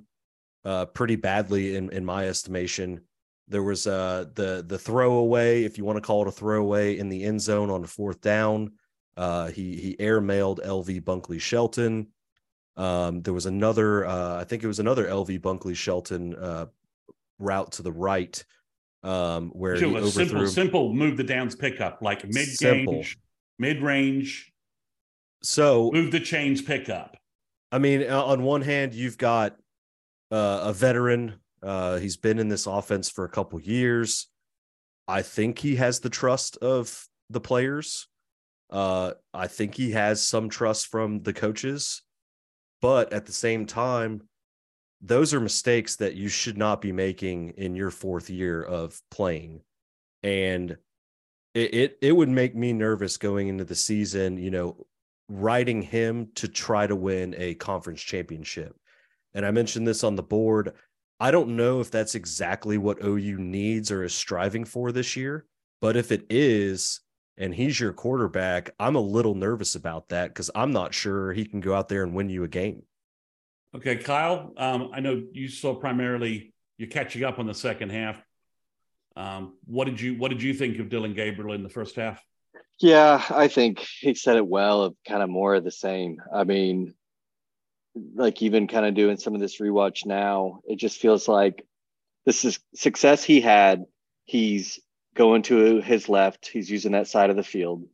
uh, 0.64 0.86
pretty 0.86 1.16
badly 1.16 1.76
in 1.76 1.90
in 1.90 2.04
my 2.04 2.28
estimation. 2.28 3.00
There 3.48 3.62
was 3.62 3.86
uh, 3.86 4.26
the 4.34 4.64
the 4.66 4.78
throwaway, 4.78 5.64
if 5.64 5.76
you 5.76 5.84
want 5.84 5.96
to 5.96 6.06
call 6.06 6.22
it 6.22 6.28
a 6.28 6.32
throwaway, 6.32 6.96
in 6.96 7.08
the 7.08 7.24
end 7.24 7.40
zone 7.40 7.70
on 7.70 7.82
the 7.82 7.88
fourth 7.88 8.20
down. 8.20 8.72
Uh, 9.16 9.48
he 9.48 9.76
he 9.76 9.96
airmailed 9.96 10.64
LV 10.64 11.02
Bunkley 11.02 11.40
Shelton. 11.40 12.08
Um, 12.76 13.22
there 13.22 13.34
was 13.34 13.46
another, 13.46 14.04
uh, 14.04 14.40
I 14.40 14.44
think 14.44 14.64
it 14.64 14.66
was 14.66 14.80
another 14.80 15.06
LV 15.06 15.40
Bunkley 15.40 15.76
Shelton 15.76 16.34
uh, 16.34 16.66
route 17.38 17.72
to 17.72 17.82
the 17.82 17.92
right, 17.92 18.42
um, 19.02 19.50
where 19.50 19.76
he 19.76 19.84
overthrew. 19.84 20.10
Simple, 20.10 20.46
simple 20.48 20.94
move 20.94 21.16
the 21.16 21.24
downs 21.24 21.54
pickup, 21.54 21.98
like 22.02 22.24
mid 22.26 22.48
range, 22.62 23.18
mid 23.58 23.82
range. 23.82 24.52
So 25.42 25.90
move 25.92 26.10
the 26.10 26.20
chains 26.20 26.62
pickup. 26.62 27.16
I 27.70 27.78
mean, 27.78 28.08
on 28.08 28.42
one 28.42 28.62
hand, 28.62 28.94
you've 28.94 29.18
got 29.18 29.56
uh, 30.30 30.60
a 30.64 30.72
veteran. 30.72 31.34
Uh, 31.62 31.98
he's 31.98 32.16
been 32.16 32.38
in 32.38 32.48
this 32.48 32.66
offense 32.66 33.10
for 33.10 33.24
a 33.24 33.28
couple 33.28 33.60
years. 33.60 34.28
I 35.08 35.22
think 35.22 35.58
he 35.58 35.76
has 35.76 36.00
the 36.00 36.10
trust 36.10 36.56
of 36.58 37.06
the 37.30 37.40
players. 37.40 38.08
Uh, 38.70 39.12
I 39.32 39.48
think 39.48 39.74
he 39.74 39.92
has 39.92 40.26
some 40.26 40.48
trust 40.48 40.86
from 40.86 41.22
the 41.22 41.32
coaches. 41.32 42.02
But 42.80 43.12
at 43.12 43.26
the 43.26 43.32
same 43.32 43.66
time, 43.66 44.22
those 45.04 45.34
are 45.34 45.40
mistakes 45.40 45.96
that 45.96 46.14
you 46.14 46.28
should 46.28 46.56
not 46.56 46.80
be 46.80 46.90
making 46.90 47.50
in 47.50 47.76
your 47.76 47.90
fourth 47.90 48.30
year 48.30 48.62
of 48.62 48.98
playing. 49.10 49.60
And 50.22 50.78
it, 51.52 51.74
it, 51.74 51.98
it 52.00 52.12
would 52.12 52.30
make 52.30 52.56
me 52.56 52.72
nervous 52.72 53.18
going 53.18 53.48
into 53.48 53.64
the 53.64 53.74
season, 53.74 54.38
you 54.38 54.50
know, 54.50 54.86
riding 55.28 55.82
him 55.82 56.28
to 56.36 56.48
try 56.48 56.86
to 56.86 56.96
win 56.96 57.34
a 57.36 57.54
conference 57.54 58.00
championship. 58.00 58.74
And 59.34 59.44
I 59.44 59.50
mentioned 59.50 59.86
this 59.86 60.04
on 60.04 60.16
the 60.16 60.22
board. 60.22 60.72
I 61.20 61.30
don't 61.30 61.54
know 61.54 61.80
if 61.80 61.90
that's 61.90 62.14
exactly 62.14 62.78
what 62.78 63.04
OU 63.04 63.38
needs 63.38 63.90
or 63.90 64.04
is 64.04 64.14
striving 64.14 64.64
for 64.64 64.90
this 64.90 65.16
year, 65.16 65.44
but 65.82 65.96
if 65.96 66.12
it 66.12 66.24
is, 66.30 67.00
and 67.36 67.54
he's 67.54 67.78
your 67.78 67.92
quarterback, 67.92 68.70
I'm 68.80 68.96
a 68.96 69.00
little 69.00 69.34
nervous 69.34 69.74
about 69.74 70.08
that 70.08 70.28
because 70.28 70.50
I'm 70.54 70.72
not 70.72 70.94
sure 70.94 71.32
he 71.32 71.44
can 71.44 71.60
go 71.60 71.74
out 71.74 71.88
there 71.88 72.04
and 72.04 72.14
win 72.14 72.30
you 72.30 72.44
a 72.44 72.48
game. 72.48 72.84
Okay, 73.74 73.96
Kyle, 73.96 74.52
um, 74.56 74.90
I 74.92 75.00
know 75.00 75.24
you 75.32 75.48
saw 75.48 75.74
primarily 75.74 76.54
you're 76.78 76.88
catching 76.88 77.24
up 77.24 77.38
on 77.38 77.46
the 77.46 77.54
second 77.54 77.90
half. 77.90 78.22
Um, 79.16 79.54
what 79.64 79.86
did 79.86 80.00
you 80.00 80.16
what 80.16 80.30
did 80.30 80.42
you 80.42 80.54
think 80.54 80.78
of 80.78 80.88
Dillon 80.88 81.14
Gabriel 81.14 81.54
in 81.54 81.62
the 81.62 81.68
first 81.68 81.96
half? 81.96 82.22
Yeah, 82.80 83.24
I 83.30 83.48
think 83.48 83.80
he 84.00 84.14
said 84.14 84.36
it 84.36 84.46
well 84.46 84.82
of 84.82 84.96
kind 85.06 85.22
of 85.22 85.28
more 85.28 85.54
of 85.54 85.64
the 85.64 85.70
same. 85.70 86.20
I 86.32 86.44
mean, 86.44 86.94
like 88.14 88.42
even 88.42 88.66
kind 88.66 88.86
of 88.86 88.94
doing 88.94 89.16
some 89.16 89.34
of 89.34 89.40
this 89.40 89.60
rewatch 89.60 90.06
now, 90.06 90.60
it 90.68 90.76
just 90.76 91.00
feels 91.00 91.28
like 91.28 91.64
this 92.26 92.44
is 92.44 92.58
success 92.74 93.22
he 93.22 93.40
had. 93.40 93.84
He's 94.24 94.80
going 95.14 95.42
to 95.42 95.80
his 95.80 96.08
left, 96.08 96.48
he's 96.48 96.70
using 96.70 96.92
that 96.92 97.08
side 97.08 97.30
of 97.30 97.36
the 97.36 97.44
field. 97.44 97.84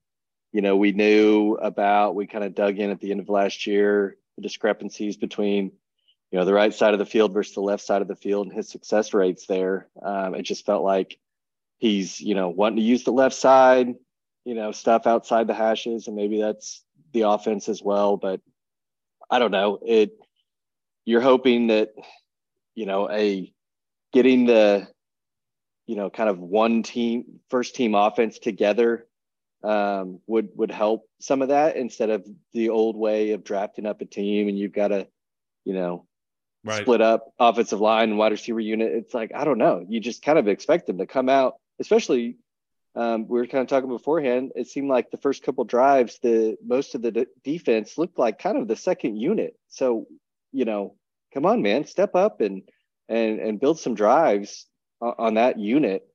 You 0.53 0.63
know, 0.63 0.77
we 0.77 0.93
knew 0.93 1.55
about, 1.55 2.15
we 2.15 2.27
kind 2.27 2.45
of 2.45 2.55
dug 2.55 2.79
in 2.79 2.91
at 2.91 3.01
the 3.01 3.11
end 3.11 3.21
of 3.21 3.29
last 3.29 3.67
year, 3.67 4.17
the 4.41 4.49
discrepancies 4.49 5.17
between, 5.17 5.73
you 6.31 6.39
know, 6.39 6.45
the 6.45 6.55
right 6.55 6.73
side 6.73 6.93
of 6.95 6.99
the 6.99 7.07
field 7.07 7.33
versus 7.33 7.55
the 7.55 7.61
left 7.61 7.85
side 7.85 8.03
of 8.03 8.09
the 8.09 8.17
field 8.17 8.47
and 8.47 8.57
his 8.57 8.69
success 8.69 9.13
rates 9.13 9.47
there. 9.47 9.89
Um, 10.03 10.35
it 10.35 10.43
just 10.43 10.65
felt 10.65 10.83
like 10.83 11.19
he's, 11.79 12.21
you 12.21 12.35
know, 12.35 12.49
wanting 12.49 12.77
to 12.77 12.83
use 12.83 13.05
the 13.05 13.13
left 13.13 13.35
side, 13.35 13.95
you 14.45 14.55
know, 14.55 14.73
stuff 14.73 15.07
outside 15.07 15.47
the 15.47 15.55
hashes, 15.55 16.07
and 16.07 16.17
maybe 16.17 16.41
that's 16.41 16.83
the 17.13 17.23
offense 17.23 17.69
as 17.69 17.83
well. 17.83 18.17
But 18.17 18.41
I 19.31 19.39
don't 19.39 19.51
know. 19.51 19.79
It 19.85 20.13
you're 21.05 21.21
hoping 21.21 21.69
that, 21.69 21.93
you 22.75 22.87
know, 22.87 23.11
a 23.11 23.53
getting 24.13 24.47
the, 24.47 24.89
you 25.87 25.97
know, 25.97 26.09
kind 26.09 26.31
of 26.31 26.39
one 26.39 26.83
team 26.83 27.41
first 27.51 27.75
team 27.75 27.95
offense 27.95 28.39
together 28.39 29.07
um, 29.63 30.21
would 30.27 30.49
would 30.57 30.71
help 30.71 31.07
some 31.21 31.43
of 31.43 31.49
that 31.49 31.77
instead 31.77 32.11
of 32.11 32.27
the 32.53 32.71
old 32.71 32.97
way 32.97 33.33
of 33.33 33.45
drafting 33.45 33.87
up 33.87 34.01
a 34.01 34.07
team 34.07 34.49
and 34.49 34.59
you've 34.59 34.73
got 34.73 34.89
to, 34.89 35.07
you 35.65 35.75
know, 35.75 36.07
right. 36.65 36.83
split 36.83 37.01
up 37.01 37.33
offensive 37.39 37.81
line 37.81 38.11
and 38.11 38.19
wide 38.19 38.33
receiver 38.33 38.61
unit. 38.61 38.93
It's 38.93 39.15
like 39.15 39.33
I 39.35 39.45
don't 39.45 39.59
know. 39.59 39.85
You 39.89 40.01
just 40.01 40.23
kind 40.23 40.39
of 40.39 40.49
expect 40.49 40.87
them 40.87 40.99
to 40.99 41.07
come 41.07 41.29
out, 41.29 41.57
especially 41.79 42.37
um, 42.95 43.29
we 43.29 43.39
were 43.39 43.47
kind 43.47 43.63
of 43.63 43.69
talking 43.69 43.89
beforehand. 43.89 44.53
It 44.57 44.67
seemed 44.67 44.89
like 44.89 45.11
the 45.11 45.17
first 45.17 45.43
couple 45.43 45.65
drives, 45.65 46.19
the 46.23 46.57
most 46.65 46.95
of 46.95 47.03
the 47.03 47.13
de- 47.13 47.27
defense 47.45 47.97
looked 47.99 48.19
like 48.19 48.39
kind 48.39 48.59
of 48.59 48.67
the 48.67 48.77
second 48.77 49.17
unit. 49.17 49.55
So, 49.69 50.07
you 50.53 50.65
know, 50.65 50.97
come 51.33 51.47
on, 51.47 51.63
man, 51.63 51.85
step 51.85 52.15
up 52.15 52.41
and 52.41 52.63
and 53.09 53.41
and 53.41 53.61
build 53.61 53.79
some 53.79 53.95
drives 53.95 54.67
on, 55.01 55.15
on 55.19 55.35
that 55.35 55.59
unit. 55.59 56.09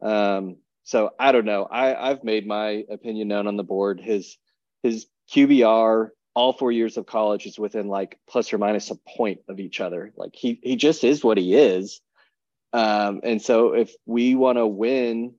Um, 0.00 0.56
so 0.84 1.10
I 1.18 1.32
don't 1.32 1.44
know. 1.44 1.64
I 1.64 2.10
I've 2.10 2.24
made 2.24 2.46
my 2.46 2.84
opinion 2.90 3.28
known 3.28 3.46
on 3.46 3.56
the 3.56 3.62
board. 3.62 4.00
His 4.00 4.36
his 4.82 5.06
QBR 5.30 6.10
all 6.34 6.52
four 6.54 6.72
years 6.72 6.96
of 6.96 7.06
college 7.06 7.46
is 7.46 7.58
within 7.58 7.88
like 7.88 8.18
plus 8.28 8.52
or 8.52 8.58
minus 8.58 8.90
a 8.90 8.96
point 9.16 9.40
of 9.48 9.60
each 9.60 9.80
other. 9.80 10.12
Like 10.16 10.34
he 10.34 10.58
he 10.62 10.76
just 10.76 11.04
is 11.04 11.24
what 11.24 11.38
he 11.38 11.54
is. 11.54 12.00
Um, 12.72 13.20
and 13.22 13.40
so 13.40 13.74
if 13.74 13.94
we 14.06 14.34
want 14.34 14.56
to 14.58 14.66
win 14.66 15.34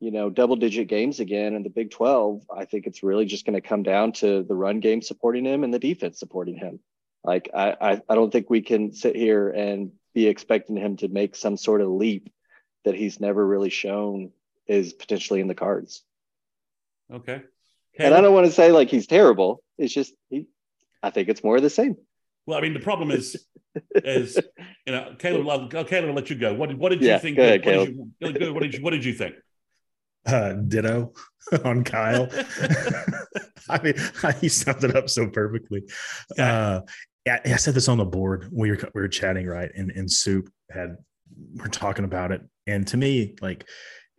you 0.00 0.10
know, 0.10 0.28
double 0.28 0.56
digit 0.56 0.88
games 0.88 1.20
again 1.20 1.54
in 1.54 1.62
the 1.62 1.70
Big 1.70 1.90
12, 1.90 2.42
I 2.54 2.64
think 2.64 2.86
it's 2.86 3.02
really 3.02 3.24
just 3.24 3.46
going 3.46 3.54
to 3.54 3.66
come 3.66 3.82
down 3.82 4.12
to 4.12 4.42
the 4.42 4.54
run 4.54 4.80
game 4.80 5.00
supporting 5.00 5.44
him 5.44 5.64
and 5.64 5.72
the 5.72 5.78
defense 5.78 6.18
supporting 6.18 6.56
him. 6.56 6.80
Like, 7.24 7.48
I, 7.54 7.76
I, 7.80 8.02
I 8.08 8.14
don't 8.14 8.30
think 8.30 8.50
we 8.50 8.60
can 8.60 8.92
sit 8.92 9.16
here 9.16 9.48
and 9.48 9.92
be 10.14 10.26
expecting 10.26 10.76
him 10.76 10.96
to 10.98 11.08
make 11.08 11.34
some 11.34 11.56
sort 11.56 11.80
of 11.80 11.88
leap 11.88 12.30
that 12.84 12.94
he's 12.94 13.20
never 13.20 13.44
really 13.44 13.70
shown 13.70 14.32
is 14.66 14.92
potentially 14.92 15.40
in 15.40 15.48
the 15.48 15.54
cards. 15.54 16.02
Okay. 17.12 17.42
And 17.98 18.14
I 18.14 18.20
don't 18.20 18.34
want 18.34 18.46
to 18.46 18.52
say 18.52 18.72
like 18.72 18.88
he's 18.88 19.06
terrible. 19.06 19.62
It's 19.78 19.94
just 19.94 20.12
he. 20.28 20.46
I 21.02 21.10
think 21.10 21.28
it's 21.28 21.42
more 21.42 21.56
of 21.56 21.62
the 21.62 21.70
same. 21.70 21.96
Well, 22.46 22.58
I 22.58 22.60
mean, 22.60 22.74
the 22.74 22.80
problem 22.80 23.10
is, 23.10 23.46
is 23.94 24.38
you 24.86 24.92
know, 24.92 25.14
Caleb. 25.18 25.48
I'll, 25.48 25.84
Caleb, 25.84 26.10
I'll 26.10 26.14
let 26.14 26.30
you 26.30 26.36
go. 26.36 26.54
What 26.54 26.68
did 26.68 26.78
what 26.78 26.90
did 26.90 27.00
Yeah, 27.02 27.14
you 27.14 27.20
think? 27.20 27.36
go 27.36 27.42
ahead, 27.42 27.64
what, 28.20 28.32
did 28.32 28.42
you, 28.42 28.54
what 28.54 28.62
did 28.62 28.74
you 28.74 28.82
what 28.82 28.90
did 28.90 29.04
you 29.04 29.14
think? 29.14 29.34
Uh, 30.26 30.54
ditto 30.54 31.12
on 31.64 31.84
Kyle. 31.84 32.28
I 33.68 33.80
mean, 33.80 33.94
he 34.40 34.48
summed 34.48 34.82
it 34.82 34.96
up 34.96 35.08
so 35.08 35.28
perfectly. 35.28 35.84
Uh, 36.36 36.80
yeah, 37.24 37.38
I 37.44 37.54
said 37.54 37.74
this 37.74 37.88
on 37.88 37.98
the 37.98 38.04
board. 38.04 38.48
We 38.52 38.72
were 38.72 38.78
we 38.92 39.02
were 39.02 39.08
chatting 39.08 39.46
right, 39.46 39.70
and 39.76 39.92
and 39.92 40.10
Soup 40.10 40.50
had 40.68 40.96
we're 41.54 41.68
talking 41.68 42.04
about 42.04 42.32
it, 42.32 42.42
and 42.66 42.84
to 42.88 42.96
me, 42.96 43.36
like 43.40 43.68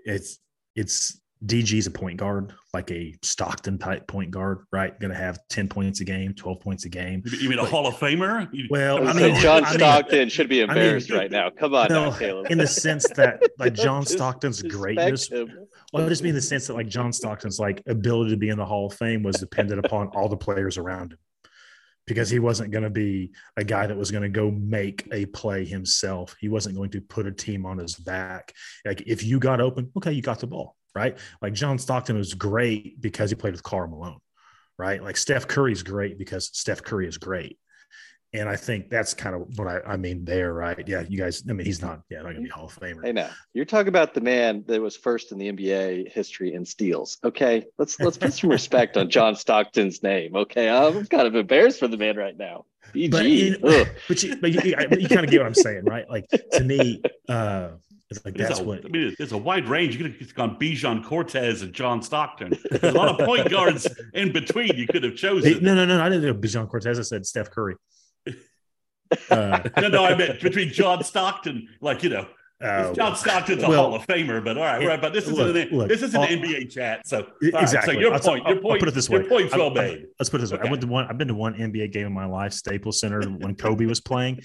it's 0.07 0.39
it's 0.75 1.21
DG's 1.45 1.85
a 1.85 1.91
point 1.91 2.17
guard, 2.17 2.51
like 2.73 2.89
a 2.89 3.13
Stockton 3.21 3.77
type 3.77 4.07
point 4.07 4.31
guard, 4.31 4.65
right? 4.71 4.99
Going 4.99 5.11
to 5.11 5.17
have 5.17 5.37
ten 5.49 5.67
points 5.67 6.01
a 6.01 6.03
game, 6.03 6.33
twelve 6.33 6.59
points 6.61 6.85
a 6.85 6.89
game. 6.89 7.21
You 7.39 7.47
mean 7.49 7.59
a 7.59 7.61
Like- 7.61 7.69
Hall 7.71 7.85
of 7.85 7.93
Famer? 7.93 8.49
You- 8.51 8.67
Well, 8.71 8.97
I 9.05 9.11
I 9.11 9.13
mean, 9.13 9.15
saying 9.17 9.35
John 9.41 9.63
I 9.63 9.69
mean- 9.69 9.79
Stockton 9.79 10.29
should 10.29 10.49
be 10.49 10.63
I 10.63 10.65
mean- 10.65 10.77
embarrassed 10.77 11.11
right 11.11 11.29
now. 11.29 11.51
Come 11.51 11.75
on, 11.75 11.89
No, 11.89 12.05
now, 12.09 12.17
Caleb. 12.17 12.47
in 12.49 12.57
the 12.57 12.65
sense 12.65 13.07
that 13.09 13.39
like 13.59 13.75
John 13.75 14.01
Just 14.03 14.13
Stockton's 14.15 14.63
respect 14.63 14.81
greatness 14.81 15.27
him. 15.29 15.51
Well, 15.93 16.09
just 16.09 16.23
mean 16.23 16.33
the 16.33 16.41
sense 16.41 16.65
that 16.67 16.73
like 16.73 16.87
John 16.87 17.13
Stockton's 17.13 17.59
like 17.59 17.83
ability 17.87 18.31
to 18.31 18.37
be 18.37 18.49
in 18.49 18.57
the 18.57 18.65
Hall 18.65 18.87
of 18.87 18.93
Fame 18.95 19.21
was 19.21 19.35
dependent 19.35 19.85
upon 19.85 20.07
all 20.15 20.27
the 20.29 20.37
players 20.37 20.79
around 20.79 21.11
him. 21.13 21.19
Because 22.07 22.29
he 22.29 22.39
wasn't 22.39 22.71
going 22.71 22.85
to 22.85 22.89
be 22.89 23.33
a 23.57 23.63
guy 23.63 23.85
that 23.85 23.97
was 23.97 24.11
going 24.11 24.23
to 24.23 24.29
go 24.29 24.49
make 24.49 25.07
a 25.11 25.25
play 25.27 25.65
himself. 25.65 26.35
He 26.39 26.47
wasn't 26.47 26.75
going 26.75 26.89
to 26.91 27.01
put 27.01 27.27
a 27.27 27.31
team 27.31 27.65
on 27.65 27.77
his 27.77 27.95
back. 27.95 28.53
Like 28.85 29.03
if 29.05 29.23
you 29.23 29.39
got 29.39 29.61
open, 29.61 29.91
okay, 29.97 30.13
you 30.13 30.21
got 30.21 30.39
the 30.39 30.47
ball, 30.47 30.75
right? 30.95 31.17
Like 31.41 31.53
John 31.53 31.77
Stockton 31.77 32.17
was 32.17 32.33
great 32.33 33.01
because 33.01 33.29
he 33.29 33.35
played 33.35 33.53
with 33.53 33.63
Karl 33.63 33.89
Malone, 33.89 34.19
right? 34.77 35.03
Like 35.03 35.17
Steph 35.17 35.47
Curry's 35.47 35.83
great 35.83 36.17
because 36.17 36.49
Steph 36.53 36.81
Curry 36.81 37.07
is 37.07 37.17
great. 37.17 37.59
And 38.33 38.49
I 38.49 38.57
think 38.57 38.89
that's 38.89 39.13
kind 39.13 39.35
of 39.35 39.57
what 39.57 39.67
I, 39.67 39.79
I 39.93 39.97
mean 39.97 40.25
there, 40.25 40.53
right? 40.53 40.85
Yeah, 40.85 41.03
you 41.07 41.17
guys. 41.17 41.43
I 41.49 41.53
mean, 41.53 41.65
he's 41.65 41.81
not, 41.81 42.01
yeah, 42.09 42.21
not 42.21 42.33
gonna 42.33 42.41
be 42.41 42.49
Hall 42.49 42.65
of 42.65 42.77
Famer. 42.77 43.03
Hey, 43.03 43.13
now 43.13 43.29
you're 43.53 43.65
talking 43.65 43.87
about 43.87 44.13
the 44.13 44.21
man 44.21 44.65
that 44.67 44.81
was 44.81 44.97
first 44.97 45.31
in 45.31 45.37
the 45.37 45.51
NBA 45.51 46.11
history 46.11 46.53
in 46.53 46.65
steals. 46.65 47.19
Okay, 47.23 47.65
let's 47.77 47.99
let's 48.01 48.17
put 48.17 48.33
some 48.33 48.49
respect 48.49 48.97
on 48.97 49.09
John 49.09 49.35
Stockton's 49.35 50.03
name. 50.03 50.35
Okay, 50.35 50.69
I'm 50.69 51.05
kind 51.05 51.25
of 51.25 51.35
embarrassed 51.35 51.79
for 51.79 51.87
the 51.87 51.97
man 51.97 52.17
right 52.17 52.37
now. 52.37 52.65
BG. 52.93 53.11
but 53.11 53.25
you, 53.25 53.57
Ugh. 53.63 53.87
but 54.07 54.23
you, 54.23 54.35
but 54.37 54.51
you, 54.51 54.61
you, 54.99 55.07
kind 55.07 55.23
of 55.23 55.31
get 55.31 55.39
what 55.39 55.47
I'm 55.47 55.53
saying, 55.53 55.85
right? 55.85 56.09
Like 56.09 56.25
to 56.29 56.63
me, 56.63 57.01
uh, 57.29 57.69
it's 58.09 58.23
like 58.23 58.35
There's 58.35 58.49
that's 58.49 58.59
a, 58.61 58.63
what. 58.63 58.85
I 58.85 58.87
mean, 58.87 59.13
there's 59.17 59.33
a 59.33 59.37
wide 59.37 59.67
range. 59.67 59.97
You 59.97 60.03
could 60.03 60.21
have 60.21 60.35
gone 60.35 60.57
Bijan 60.57 61.03
Cortez 61.03 61.61
and 61.61 61.73
John 61.73 62.01
Stockton. 62.01 62.57
There's 62.71 62.95
a 62.95 62.97
lot 62.97 63.19
of 63.19 63.25
point 63.25 63.49
guards 63.49 63.87
in 64.13 64.31
between 64.31 64.75
you 64.75 64.87
could 64.87 65.03
have 65.03 65.13
Hey, 65.13 65.17
chosen. 65.17 65.63
no, 65.63 65.75
no, 65.75 65.85
no, 65.85 66.01
I 66.01 66.09
didn't 66.09 66.23
know 66.23 66.33
Bijan 66.33 66.69
Cortez. 66.69 66.99
I 66.99 67.01
said 67.01 67.25
Steph 67.25 67.51
Curry. 67.51 67.75
Uh, 69.29 69.59
No, 69.81 69.87
no, 69.89 70.05
I 70.05 70.15
meant 70.15 70.41
between 70.41 70.69
John 70.71 71.03
Stockton, 71.03 71.67
like 71.81 72.03
you 72.03 72.09
know, 72.09 72.27
oh, 72.61 72.93
John 72.93 73.15
Stockton's 73.15 73.63
a 73.63 73.69
well, 73.69 73.83
Hall 73.91 73.95
of 73.95 74.07
Famer. 74.07 74.43
But 74.43 74.57
all 74.57 74.63
right, 74.63 74.81
it- 74.81 74.87
right. 74.87 75.01
But 75.01 75.13
this 75.13 75.25
isn't 75.27 75.35
look, 75.37 75.55
an, 75.55 75.77
look, 75.77 75.87
this 75.89 76.01
is 76.01 76.13
an 76.13 76.21
all- 76.21 76.27
NBA 76.27 76.71
chat. 76.71 77.07
So 77.07 77.19
all 77.21 77.25
right, 77.53 77.61
exactly. 77.63 77.95
So 77.95 77.99
your 77.99 78.13
I'll- 78.13 78.19
point, 78.19 78.43
I'll- 78.45 78.53
your 78.53 78.61
point, 78.61 78.79
put 78.79 78.89
it 78.89 78.95
this 78.95 79.09
your 79.09 79.21
way. 79.23 79.29
point's 79.29 79.53
I- 79.53 79.57
well 79.57 79.69
made. 79.69 80.05
Let's 80.19 80.29
put 80.29 80.37
it 80.39 80.41
this 80.41 80.51
way. 80.51 80.59
Okay. 80.59 80.67
I 80.67 80.71
went 80.71 80.81
to 80.81 80.87
one. 80.87 81.05
I've 81.07 81.17
been 81.17 81.27
to 81.29 81.33
one 81.35 81.53
NBA 81.55 81.91
game 81.91 82.05
in 82.07 82.13
my 82.13 82.25
life, 82.25 82.53
Staples 82.53 82.99
Center, 82.99 83.21
when 83.23 83.55
Kobe 83.55 83.85
was 83.85 83.99
playing, 84.01 84.41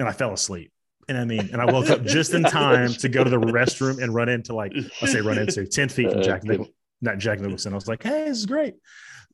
and 0.00 0.08
I 0.08 0.12
fell 0.12 0.32
asleep. 0.32 0.70
And 1.08 1.16
I 1.16 1.24
mean, 1.24 1.50
and 1.52 1.60
I 1.62 1.66
woke 1.66 1.88
up 1.88 2.02
just 2.04 2.34
in 2.34 2.42
time 2.42 2.92
to 2.94 3.08
go 3.08 3.22
to 3.22 3.30
the 3.30 3.38
restroom 3.38 4.02
and 4.02 4.12
run 4.14 4.28
into 4.28 4.54
like 4.54 4.72
I 5.02 5.06
say 5.06 5.20
run 5.20 5.38
into 5.38 5.64
ten 5.66 5.88
feet 5.88 6.10
from 6.10 6.20
Uh, 6.20 6.22
Jack. 6.24 6.42
Nicholson. 6.44 6.72
Not 7.02 7.18
Jack 7.18 7.40
Nicholson. 7.40 7.72
I 7.72 7.76
was 7.76 7.86
like, 7.86 8.02
hey, 8.02 8.24
this 8.24 8.38
is 8.38 8.46
great. 8.46 8.74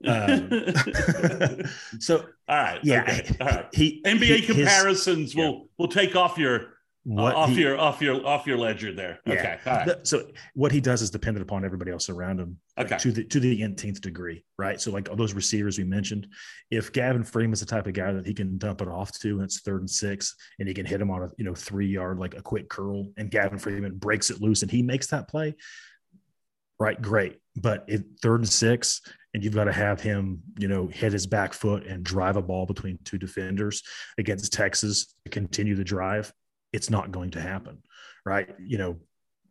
Um, 0.05 0.51
so 2.01 2.25
all 2.49 2.57
right, 2.57 2.81
yeah, 2.83 3.03
okay, 3.03 3.37
all 3.41 3.47
right. 3.47 3.67
he 3.73 4.03
NBA 4.05 4.23
he- 4.25 4.37
his- 4.41 4.47
comparisons 4.47 5.35
yeah. 5.35 5.45
will 5.49 5.69
will 5.79 5.89
take 5.89 6.17
off 6.17 6.39
your 6.39 6.75
what 7.05 7.35
off 7.35 7.49
he- 7.51 7.61
your 7.61 7.79
off 7.79 8.01
your 8.01 8.25
off 8.27 8.47
your 8.47 8.57
ledger 8.59 8.93
there. 8.93 9.19
Yeah. 9.27 9.33
Okay, 9.35 9.59
all 9.67 9.73
right. 9.77 9.87
The- 9.87 10.01
so 10.05 10.29
what 10.55 10.71
he 10.73 10.81
does 10.81 11.03
is 11.03 11.11
dependent 11.11 11.43
upon 11.43 11.65
everybody 11.65 11.91
else 11.91 12.09
around 12.09 12.39
him 12.41 12.59
like, 12.77 12.87
Okay. 12.87 12.99
to 12.99 13.13
the 13.13 13.25
to 13.25 13.41
the 13.41 13.63
nth 13.63 14.01
degree 14.01 14.45
right 14.59 14.81
so 14.81 14.91
like 14.91 15.09
all 15.11 15.17
those 15.17 15.35
receivers 15.35 15.79
we 15.79 15.85
mentioned 15.85 16.27
if 16.71 16.91
gavin 16.93 17.23
freeman's 17.25 17.61
the 17.61 17.67
type 17.67 17.87
of 17.87 17.93
guy 17.93 18.13
that 18.13 18.25
he 18.27 18.33
can 18.33 18.57
dump 18.57 18.81
it 18.83 18.89
off 18.89 19.13
to 19.21 19.31
and 19.35 19.43
it's 19.43 19.61
third 19.61 19.81
and 19.81 19.91
six 19.91 20.35
and 20.59 20.67
he 20.69 20.73
can 20.75 20.87
hit 20.87 21.01
him 21.01 21.11
on 21.11 21.23
a 21.25 21.29
you 21.37 21.45
know 21.45 21.55
three 21.55 21.87
yard 21.89 22.19
like 22.19 22.35
a 22.35 22.41
quick 22.43 22.69
curl 22.69 23.11
and 23.17 23.31
gavin 23.31 23.59
freeman 23.59 23.97
breaks 23.97 24.31
it 24.31 24.41
loose 24.41 24.63
and 24.63 24.71
he 24.71 24.81
makes 24.83 25.09
that 25.09 25.29
play 25.29 25.55
right 26.79 27.03
great 27.03 27.39
but 27.57 27.85
it 27.89 28.05
third 28.23 28.41
and 28.41 28.49
six 28.49 29.03
and 29.35 29.43
you've 29.43 29.55
got 29.55 29.65
to 29.65 29.73
have 29.73 30.01
him 30.01 30.43
you 30.59 30.69
know 30.69 30.87
hit 30.87 31.13
his 31.13 31.27
back 31.27 31.53
foot 31.53 31.87
and 31.87 32.05
drive 32.05 32.37
a 32.37 32.43
ball 32.43 32.67
between 32.67 32.99
two 33.05 33.19
defenders 33.19 33.83
against 34.19 34.53
texas 34.53 35.15
to 35.25 35.31
continue 35.31 35.75
the 35.75 35.85
drive 35.85 36.33
it's 36.73 36.91
not 36.91 37.11
going 37.11 37.31
to 37.31 37.41
happen 37.41 37.79
right 38.25 38.55
you 38.59 38.79
know 38.79 38.99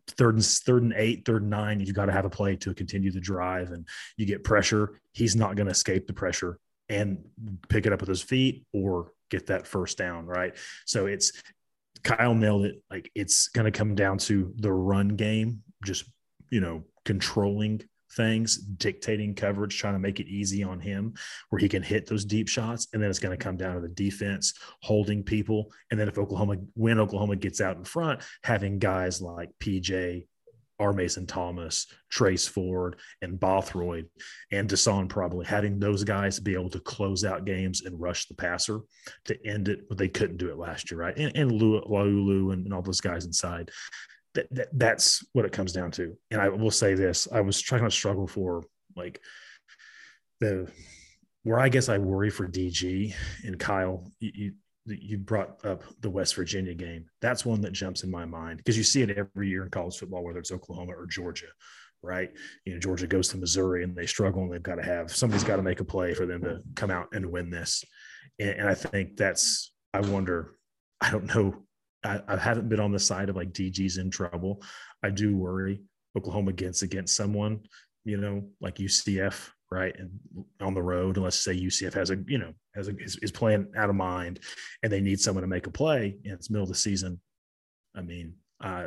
third 0.08 0.34
and 0.34 0.44
third 0.44 0.82
and 0.82 0.94
eight, 0.96 1.24
third 1.24 1.42
and 1.42 1.50
nine, 1.50 1.80
you've 1.80 1.94
got 1.94 2.06
to 2.06 2.12
have 2.12 2.24
a 2.24 2.30
play 2.30 2.56
to 2.56 2.74
continue 2.74 3.10
the 3.10 3.20
drive, 3.20 3.70
and 3.70 3.86
you 4.16 4.26
get 4.26 4.44
pressure. 4.44 5.00
He's 5.12 5.36
not 5.36 5.56
going 5.56 5.66
to 5.66 5.72
escape 5.72 6.06
the 6.06 6.12
pressure 6.12 6.58
and 6.88 7.24
pick 7.68 7.86
it 7.86 7.92
up 7.92 8.00
with 8.00 8.08
his 8.08 8.22
feet 8.22 8.66
or 8.72 9.12
get 9.30 9.46
that 9.46 9.66
first 9.66 9.98
down, 9.98 10.26
right? 10.26 10.54
So 10.84 11.06
it's 11.06 11.32
Kyle 12.02 12.34
nailed 12.34 12.66
it. 12.66 12.82
Like 12.90 13.10
it's 13.14 13.48
going 13.48 13.70
to 13.70 13.76
come 13.76 13.94
down 13.94 14.18
to 14.18 14.52
the 14.56 14.72
run 14.72 15.08
game, 15.08 15.62
just 15.84 16.04
you 16.50 16.60
know, 16.60 16.84
controlling 17.04 17.82
things, 18.16 18.56
dictating 18.58 19.34
coverage, 19.34 19.78
trying 19.78 19.94
to 19.94 19.98
make 19.98 20.20
it 20.20 20.28
easy 20.28 20.62
on 20.62 20.80
him 20.80 21.14
where 21.50 21.60
he 21.60 21.68
can 21.68 21.82
hit 21.82 22.06
those 22.06 22.24
deep 22.24 22.48
shots. 22.48 22.88
And 22.92 23.02
then 23.02 23.10
it's 23.10 23.18
going 23.18 23.36
to 23.36 23.42
come 23.42 23.56
down 23.56 23.74
to 23.74 23.80
the 23.80 23.88
defense 23.88 24.54
holding 24.82 25.22
people. 25.22 25.72
And 25.90 25.98
then 25.98 26.08
if 26.08 26.18
Oklahoma, 26.18 26.56
when 26.74 26.98
Oklahoma 26.98 27.36
gets 27.36 27.60
out 27.60 27.76
in 27.76 27.84
front, 27.84 28.22
having 28.42 28.78
guys 28.78 29.20
like 29.20 29.50
PJ, 29.60 30.26
R. 30.78 30.92
Mason 30.92 31.26
Thomas, 31.26 31.86
Trace 32.10 32.48
Ford, 32.48 32.96
and 33.20 33.38
Bothroyd, 33.38 34.08
and 34.50 34.68
Dasan 34.68 35.08
probably 35.08 35.46
having 35.46 35.78
those 35.78 36.02
guys 36.02 36.40
be 36.40 36.54
able 36.54 36.70
to 36.70 36.80
close 36.80 37.24
out 37.24 37.44
games 37.44 37.82
and 37.82 38.00
rush 38.00 38.26
the 38.26 38.34
passer 38.34 38.80
to 39.26 39.46
end 39.46 39.68
it. 39.68 39.88
But 39.88 39.96
they 39.96 40.08
couldn't 40.08 40.38
do 40.38 40.50
it 40.50 40.58
last 40.58 40.90
year, 40.90 40.98
right? 40.98 41.16
And, 41.16 41.36
and 41.36 41.52
Lu- 41.52 41.82
and, 42.50 42.64
and 42.64 42.74
all 42.74 42.82
those 42.82 43.00
guys 43.00 43.24
inside 43.24 43.70
that, 44.34 44.46
that 44.54 44.68
that's 44.72 45.24
what 45.32 45.44
it 45.44 45.52
comes 45.52 45.72
down 45.72 45.90
to. 45.92 46.16
And 46.30 46.40
I 46.40 46.48
will 46.48 46.70
say 46.70 46.94
this: 46.94 47.28
I 47.30 47.40
was 47.40 47.60
trying 47.60 47.84
to 47.84 47.90
struggle 47.90 48.26
for 48.26 48.64
like 48.96 49.20
the 50.40 50.70
where 51.44 51.58
I 51.58 51.68
guess 51.68 51.88
I 51.88 51.98
worry 51.98 52.30
for 52.30 52.46
DG 52.46 53.14
and 53.44 53.58
Kyle. 53.58 54.10
You, 54.20 54.52
you 54.86 55.18
brought 55.18 55.64
up 55.64 55.82
the 56.00 56.10
West 56.10 56.34
Virginia 56.34 56.74
game. 56.74 57.06
That's 57.20 57.44
one 57.44 57.60
that 57.60 57.72
jumps 57.72 58.02
in 58.02 58.10
my 58.10 58.24
mind 58.24 58.58
because 58.58 58.76
you 58.76 58.82
see 58.82 59.02
it 59.02 59.16
every 59.16 59.48
year 59.48 59.62
in 59.62 59.70
college 59.70 59.96
football, 59.96 60.24
whether 60.24 60.40
it's 60.40 60.50
Oklahoma 60.50 60.92
or 60.92 61.06
Georgia, 61.06 61.46
right? 62.02 62.30
You 62.64 62.74
know, 62.74 62.80
Georgia 62.80 63.06
goes 63.06 63.28
to 63.28 63.36
Missouri 63.36 63.84
and 63.84 63.94
they 63.94 64.06
struggle 64.06 64.42
and 64.42 64.52
they've 64.52 64.62
got 64.62 64.76
to 64.76 64.82
have 64.82 65.14
somebody's 65.14 65.44
got 65.44 65.56
to 65.56 65.62
make 65.62 65.78
a 65.78 65.84
play 65.84 66.14
for 66.14 66.26
them 66.26 66.42
to 66.42 66.60
come 66.74 66.90
out 66.90 67.08
and 67.12 67.30
win 67.30 67.50
this. 67.50 67.84
And, 68.40 68.50
and 68.50 68.68
I 68.68 68.74
think 68.74 69.16
that's 69.16 69.72
I 69.94 70.00
wonder. 70.00 70.56
I 71.00 71.10
don't 71.10 71.34
know 71.34 71.64
I, 72.04 72.20
I 72.26 72.36
haven't 72.36 72.68
been 72.68 72.80
on 72.80 72.92
the 72.92 72.98
side 72.98 73.28
of 73.28 73.36
like 73.36 73.52
DG's 73.52 73.98
in 73.98 74.10
trouble. 74.10 74.62
I 75.02 75.10
do 75.10 75.36
worry 75.36 75.82
Oklahoma 76.16 76.52
gets 76.52 76.82
against 76.82 77.16
someone, 77.16 77.60
you 78.04 78.16
know, 78.16 78.44
like 78.60 78.76
UCF, 78.76 79.50
right? 79.70 79.94
And 79.98 80.10
on 80.60 80.74
the 80.74 80.82
road, 80.82 81.16
let's 81.16 81.42
say 81.42 81.58
UCF 81.58 81.94
has 81.94 82.10
a, 82.10 82.16
you 82.26 82.38
know, 82.38 82.52
has 82.74 82.88
a 82.88 82.96
is, 82.98 83.16
is 83.22 83.30
playing 83.30 83.68
out 83.76 83.90
of 83.90 83.96
mind 83.96 84.40
and 84.82 84.92
they 84.92 85.00
need 85.00 85.20
someone 85.20 85.42
to 85.42 85.48
make 85.48 85.66
a 85.66 85.70
play 85.70 86.16
and 86.24 86.34
it's 86.34 86.50
middle 86.50 86.64
of 86.64 86.68
the 86.68 86.74
season. 86.74 87.20
I 87.94 88.02
mean, 88.02 88.34
I 88.60 88.86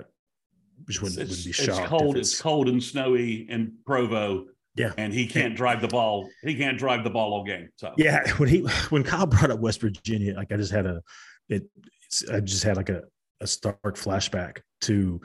just 0.87 1.01
wouldn't, 1.01 1.19
it's, 1.19 1.29
wouldn't 1.29 1.45
be 1.45 1.49
it's 1.49 1.63
shocked. 1.63 1.83
if 1.83 1.89
cold. 1.89 2.17
It's, 2.17 2.41
cold 2.41 2.69
and 2.69 2.83
snowy 2.83 3.49
in 3.49 3.73
Provo. 3.85 4.45
Yeah. 4.77 4.91
and 4.97 5.13
he 5.13 5.25
can't 5.25 5.55
drive 5.55 5.79
the 5.79 5.87
ball. 5.87 6.29
He 6.43 6.53
can't 6.53 6.77
drive 6.77 7.05
the 7.05 7.09
ball 7.09 7.33
all 7.33 7.45
game. 7.45 7.69
So 7.77 7.93
Yeah, 7.97 8.29
when 8.33 8.49
he 8.49 8.59
when 8.89 9.03
Kyle 9.03 9.25
brought 9.25 9.49
up 9.49 9.61
West 9.61 9.79
Virginia, 9.79 10.35
like 10.35 10.51
I 10.51 10.57
just 10.57 10.73
had 10.73 10.85
a 10.85 11.01
it 11.47 11.63
it's, 12.04 12.04
I 12.31 12.39
just 12.39 12.63
had 12.63 12.77
like 12.77 12.89
a 12.89 13.03
a 13.41 13.47
stark 13.47 13.95
flashback 13.95 14.59
to 14.81 15.21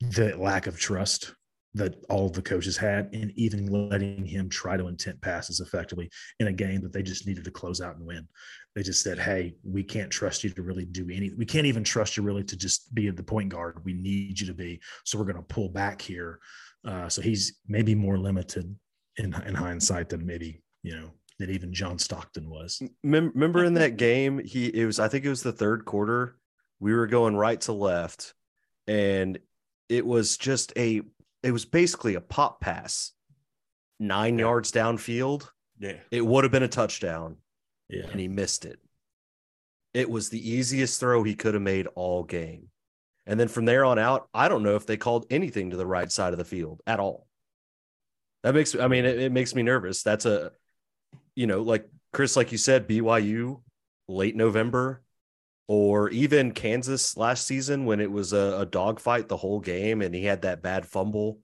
the 0.00 0.36
lack 0.36 0.66
of 0.66 0.78
trust 0.78 1.34
that 1.74 1.96
all 2.08 2.26
of 2.26 2.32
the 2.32 2.42
coaches 2.42 2.76
had 2.76 3.10
and 3.12 3.30
even 3.36 3.66
letting 3.66 4.24
him 4.24 4.48
try 4.48 4.76
to 4.76 4.88
intent 4.88 5.20
passes 5.20 5.60
effectively 5.60 6.08
in 6.40 6.46
a 6.46 6.52
game 6.52 6.80
that 6.80 6.92
they 6.92 7.02
just 7.02 7.26
needed 7.26 7.44
to 7.44 7.50
close 7.50 7.80
out 7.80 7.96
and 7.96 8.06
win. 8.06 8.26
They 8.74 8.82
just 8.82 9.02
said, 9.02 9.18
Hey, 9.18 9.54
we 9.62 9.84
can't 9.84 10.10
trust 10.10 10.44
you 10.44 10.50
to 10.50 10.62
really 10.62 10.86
do 10.86 11.08
any, 11.12 11.32
we 11.36 11.44
can't 11.44 11.66
even 11.66 11.84
trust 11.84 12.16
you 12.16 12.22
really 12.22 12.44
to 12.44 12.56
just 12.56 12.94
be 12.94 13.10
the 13.10 13.22
point 13.22 13.50
guard. 13.50 13.84
We 13.84 13.92
need 13.92 14.40
you 14.40 14.46
to 14.46 14.54
be. 14.54 14.80
So 15.04 15.18
we're 15.18 15.24
going 15.24 15.36
to 15.36 15.42
pull 15.42 15.68
back 15.68 16.00
here. 16.00 16.40
Uh, 16.86 17.08
so 17.08 17.20
he's 17.20 17.58
maybe 17.66 17.94
more 17.94 18.18
limited 18.18 18.74
in, 19.18 19.34
in 19.46 19.54
hindsight 19.54 20.08
than 20.08 20.24
maybe, 20.24 20.62
you 20.82 20.96
know, 20.96 21.10
than 21.38 21.50
even 21.50 21.72
John 21.72 21.98
Stockton 21.98 22.50
was. 22.50 22.82
Mem- 23.02 23.32
Remember 23.34 23.64
in 23.64 23.74
that 23.74 23.96
game, 23.96 24.38
he 24.38 24.66
it 24.66 24.84
was 24.86 24.98
I 24.98 25.08
think 25.08 25.24
it 25.24 25.28
was 25.30 25.42
the 25.42 25.52
third 25.52 25.84
quarter. 25.84 26.36
We 26.80 26.94
were 26.94 27.06
going 27.06 27.36
right 27.36 27.60
to 27.62 27.72
left, 27.72 28.34
and 28.86 29.38
it 29.88 30.04
was 30.04 30.36
just 30.36 30.72
a 30.76 31.02
it 31.42 31.52
was 31.52 31.64
basically 31.64 32.14
a 32.14 32.20
pop 32.20 32.60
pass 32.60 33.12
nine 34.00 34.38
Yeah. 34.38 34.46
yards 34.46 34.72
downfield, 34.72 35.48
Yeah. 35.78 35.98
it 36.10 36.24
would 36.24 36.44
have 36.44 36.52
been 36.52 36.62
a 36.62 36.68
touchdown, 36.68 37.36
Yeah. 37.88 38.06
and 38.10 38.20
he 38.20 38.28
missed 38.28 38.64
it. 38.64 38.78
It 39.94 40.10
was 40.10 40.28
the 40.30 40.50
easiest 40.50 41.00
throw 41.00 41.22
he 41.22 41.34
could 41.34 41.54
have 41.54 41.62
made 41.62 41.86
all 41.94 42.22
game. 42.24 42.70
And 43.26 43.38
then 43.38 43.48
from 43.48 43.64
there 43.64 43.84
on 43.84 43.98
out, 43.98 44.28
I 44.32 44.48
don't 44.48 44.62
know 44.62 44.76
if 44.76 44.86
they 44.86 44.96
called 44.96 45.26
anything 45.30 45.70
to 45.70 45.76
the 45.76 45.86
right 45.86 46.10
side 46.10 46.32
of 46.32 46.38
the 46.38 46.44
field 46.44 46.80
at 46.86 47.00
all. 47.00 47.26
That 48.42 48.54
makes 48.54 48.74
I 48.76 48.86
mean, 48.88 49.04
it, 49.04 49.18
it 49.18 49.32
makes 49.32 49.54
me 49.54 49.62
nervous. 49.62 50.02
That's 50.02 50.26
a, 50.26 50.52
you 51.38 51.46
know, 51.46 51.62
like 51.62 51.88
Chris, 52.12 52.34
like 52.36 52.50
you 52.50 52.58
said, 52.58 52.88
BYU 52.88 53.62
late 54.08 54.34
November, 54.34 55.04
or 55.68 56.10
even 56.10 56.50
Kansas 56.50 57.16
last 57.16 57.46
season 57.46 57.84
when 57.84 58.00
it 58.00 58.10
was 58.10 58.32
a, 58.32 58.58
a 58.62 58.66
dogfight 58.66 59.28
the 59.28 59.36
whole 59.36 59.60
game 59.60 60.02
and 60.02 60.12
he 60.12 60.24
had 60.24 60.42
that 60.42 60.62
bad 60.62 60.84
fumble. 60.84 61.38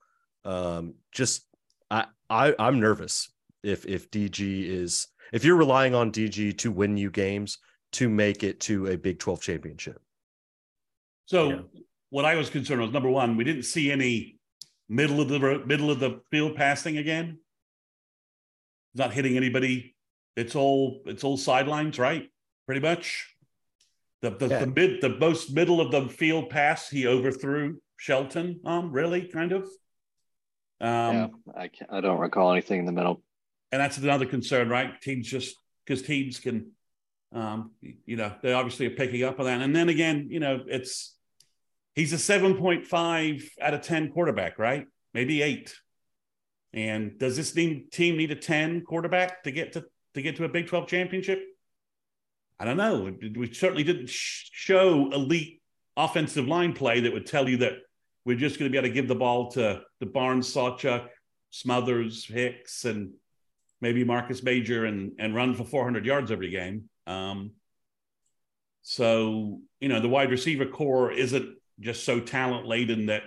Um, 0.45 0.95
just 1.13 1.47
I, 1.93 2.07
I 2.29 2.57
I'm 2.59 2.81
nervous 2.81 3.31
if 3.63 3.87
if 3.87 4.11
DG 4.11 4.41
is 4.69 5.07
if 5.33 5.45
you're 5.45 5.55
relying 5.55 5.95
on 5.95 6.11
DG 6.11 6.59
to 6.59 6.73
win 6.73 6.97
you 6.97 7.13
games 7.13 7.59
to 7.93 8.09
make 8.09 8.43
it 8.43 8.59
to 8.61 8.89
a 8.89 8.97
Big 8.97 9.21
12 9.21 9.41
championship. 9.41 10.03
So 11.27 11.51
Yeah. 11.51 11.61
what 12.11 12.25
I 12.25 12.35
was 12.35 12.51
concerned 12.51 12.81
was 12.81 12.91
number 12.91 13.11
one, 13.11 13.37
we 13.37 13.45
didn't 13.45 13.63
see 13.63 13.93
any 13.93 14.41
middle 14.89 15.21
of 15.21 15.29
the 15.29 15.63
middle 15.65 15.93
of 15.93 16.01
the 16.01 16.21
field 16.33 16.57
passing 16.57 16.99
again. 16.99 17.39
Not 18.95 19.13
hitting 19.13 19.37
anybody. 19.37 19.95
It's 20.37 20.55
all 20.55 21.03
it's 21.07 21.25
all 21.25 21.37
sidelines, 21.37 21.99
right? 21.99 22.29
Pretty 22.67 22.81
much. 22.81 23.29
The 24.23 24.31
the, 24.31 24.49
Yeah. 24.49 24.59
the 24.61 24.67
mid 24.67 25.01
the 25.01 25.11
most 25.11 25.53
middle 25.55 25.81
of 25.81 25.91
the 25.91 26.09
field 26.09 26.51
pass 26.51 26.89
he 26.89 27.07
overthrew 27.07 27.79
Shelton 27.97 28.61
Um, 28.65 28.91
really, 28.93 29.27
kind 29.29 29.53
of. 29.53 29.63
Um, 30.81 31.15
yeah, 31.15 31.27
I 31.57 31.69
can't, 31.69 31.91
I 31.93 32.01
don't 32.01 32.19
recall 32.19 32.53
anything 32.53 32.81
in 32.81 32.87
the 32.87 32.93
middle. 32.93 33.23
and 33.73 33.81
that's 33.81 33.99
another 33.99 34.27
concern, 34.27 34.69
right? 34.69 35.01
Teams 35.01 35.27
just 35.29 35.57
because 35.85 36.03
teams 36.03 36.39
can, 36.41 36.71
um, 37.33 37.71
you 37.81 38.17
know, 38.17 38.33
they 38.43 38.53
obviously 38.53 38.87
are 38.87 38.91
picking 38.91 39.23
up 39.25 39.39
on 39.39 39.47
that. 39.47 39.61
And 39.61 39.75
then 39.75 39.89
again, 39.89 40.29
you 40.31 40.41
know, 40.41 40.63
it's 40.67 41.17
he's 41.95 42.13
a 42.13 42.19
seven 42.19 42.57
point 42.57 42.87
five 42.87 43.49
out 43.61 43.75
of 43.75 43.83
ten 43.83 44.11
quarterback, 44.11 44.59
right? 44.59 44.87
Maybe 45.15 45.43
eight. 45.43 45.75
And 46.75 47.19
does 47.19 47.37
this 47.37 47.53
team 47.53 47.87
need 47.93 48.33
a 48.33 48.37
ten 48.37 48.83
quarterback 48.83 49.45
to 49.45 49.53
get 49.53 49.73
to 49.75 49.85
to 50.15 50.23
get 50.23 50.37
to 50.37 50.45
a 50.45 50.49
Big 50.49 50.67
Twelve 50.67 50.89
championship? 50.89 51.43
I 52.59 52.65
don't 52.65 52.77
know. 52.77 53.15
We 53.37 53.53
certainly 53.53 53.85
didn't 53.85 54.09
sh- 54.09 54.51
show 54.53 55.11
elite 55.13 55.63
offensive 55.97 56.49
line 56.49 56.73
play 56.73 57.01
that 57.01 57.13
would 57.13 57.27
tell 57.27 57.49
you 57.49 57.59
that 57.59 57.75
we're 58.25 58.37
just 58.37 58.59
going 58.59 58.71
to 58.71 58.73
be 58.73 58.79
able 58.79 58.89
to 58.89 58.95
give 58.95 59.07
the 59.07 59.15
ball 59.15 59.53
to 59.53 59.83
the 60.01 60.07
Barnes, 60.07 60.53
Sawchuk, 60.53 61.07
Smothers, 61.51 62.25
Hicks, 62.27 62.85
and 62.85 63.13
maybe 63.81 64.03
Marcus 64.03 64.43
Major 64.43 64.85
and 64.85 65.13
and 65.21 65.35
run 65.35 65.55
for 65.55 65.65
400 65.65 66.05
yards 66.05 66.33
every 66.33 66.51
game. 66.51 66.89
Um, 67.07 67.53
so 68.83 69.61
you 69.81 69.89
know 69.89 70.01
the 70.01 70.09
wide 70.09 70.31
receiver 70.31 70.67
core 70.67 71.13
isn't 71.13 71.57
just 71.79 72.05
so 72.05 72.19
talent 72.19 72.67
laden 72.67 73.07
that 73.07 73.23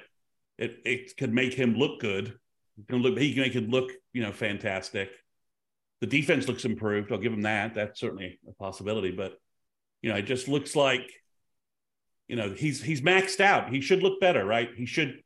it 0.58 0.80
it 0.84 1.16
could 1.16 1.34
make 1.34 1.54
him 1.54 1.76
look 1.76 2.02
good. 2.02 2.38
Can 2.88 2.98
look 2.98 3.18
he 3.18 3.34
can 3.34 3.44
make 3.44 3.56
it 3.56 3.70
look 3.70 3.92
you 4.14 4.22
know 4.22 4.32
fantastic. 4.32 5.10
The 6.02 6.08
defense 6.08 6.48
looks 6.48 6.66
improved. 6.66 7.12
I'll 7.12 7.18
give 7.18 7.34
him 7.34 7.42
that. 7.42 7.74
That's 7.74 8.00
certainly 8.00 8.40
a 8.48 8.54
possibility. 8.54 9.12
But 9.12 9.38
you 10.02 10.12
know 10.12 10.18
it 10.18 10.24
just 10.24 10.48
looks 10.48 10.76
like 10.76 11.10
you 12.28 12.36
know 12.36 12.52
he's 12.52 12.82
he's 12.84 13.02
maxed 13.02 13.40
out. 13.40 13.72
He 13.74 13.82
should 13.82 14.04
look 14.04 14.20
better, 14.20 14.46
right? 14.46 14.70
He 14.76 14.86
should 14.86 15.22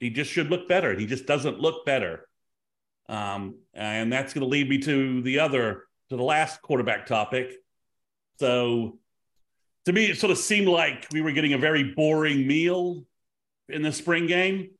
he 0.00 0.10
just 0.10 0.30
should 0.30 0.50
look 0.50 0.68
better. 0.68 0.98
He 0.98 1.06
just 1.06 1.26
doesn't 1.26 1.60
look 1.60 1.86
better. 1.86 2.28
Um, 3.08 3.58
and 3.72 4.12
that's 4.12 4.34
going 4.34 4.42
to 4.42 4.48
lead 4.48 4.68
me 4.68 4.78
to 4.78 5.22
the 5.22 5.38
other, 5.40 5.84
to 6.10 6.16
the 6.16 6.22
last 6.22 6.60
quarterback 6.60 7.06
topic. 7.06 7.52
So 8.38 8.98
to 9.86 9.92
me, 9.92 10.06
it 10.06 10.18
sort 10.18 10.32
of 10.32 10.38
seemed 10.38 10.68
like 10.68 11.06
we 11.12 11.20
were 11.20 11.32
getting 11.32 11.52
a 11.52 11.58
very 11.58 11.94
boring 11.94 12.46
meal 12.46 13.04
in 13.68 13.82
the 13.82 13.92
spring 13.92 14.26
game. 14.26 14.70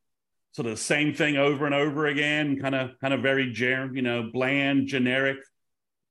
Sort 0.56 0.66
of 0.66 0.72
the 0.72 0.82
same 0.82 1.12
thing 1.14 1.36
over 1.36 1.66
and 1.66 1.74
over 1.74 2.06
again, 2.06 2.58
kind 2.58 2.74
of, 2.74 2.98
kind 3.00 3.12
of 3.12 3.20
very, 3.20 3.52
ger- 3.52 3.90
you 3.92 4.02
know, 4.02 4.30
bland, 4.32 4.88
generic. 4.88 5.36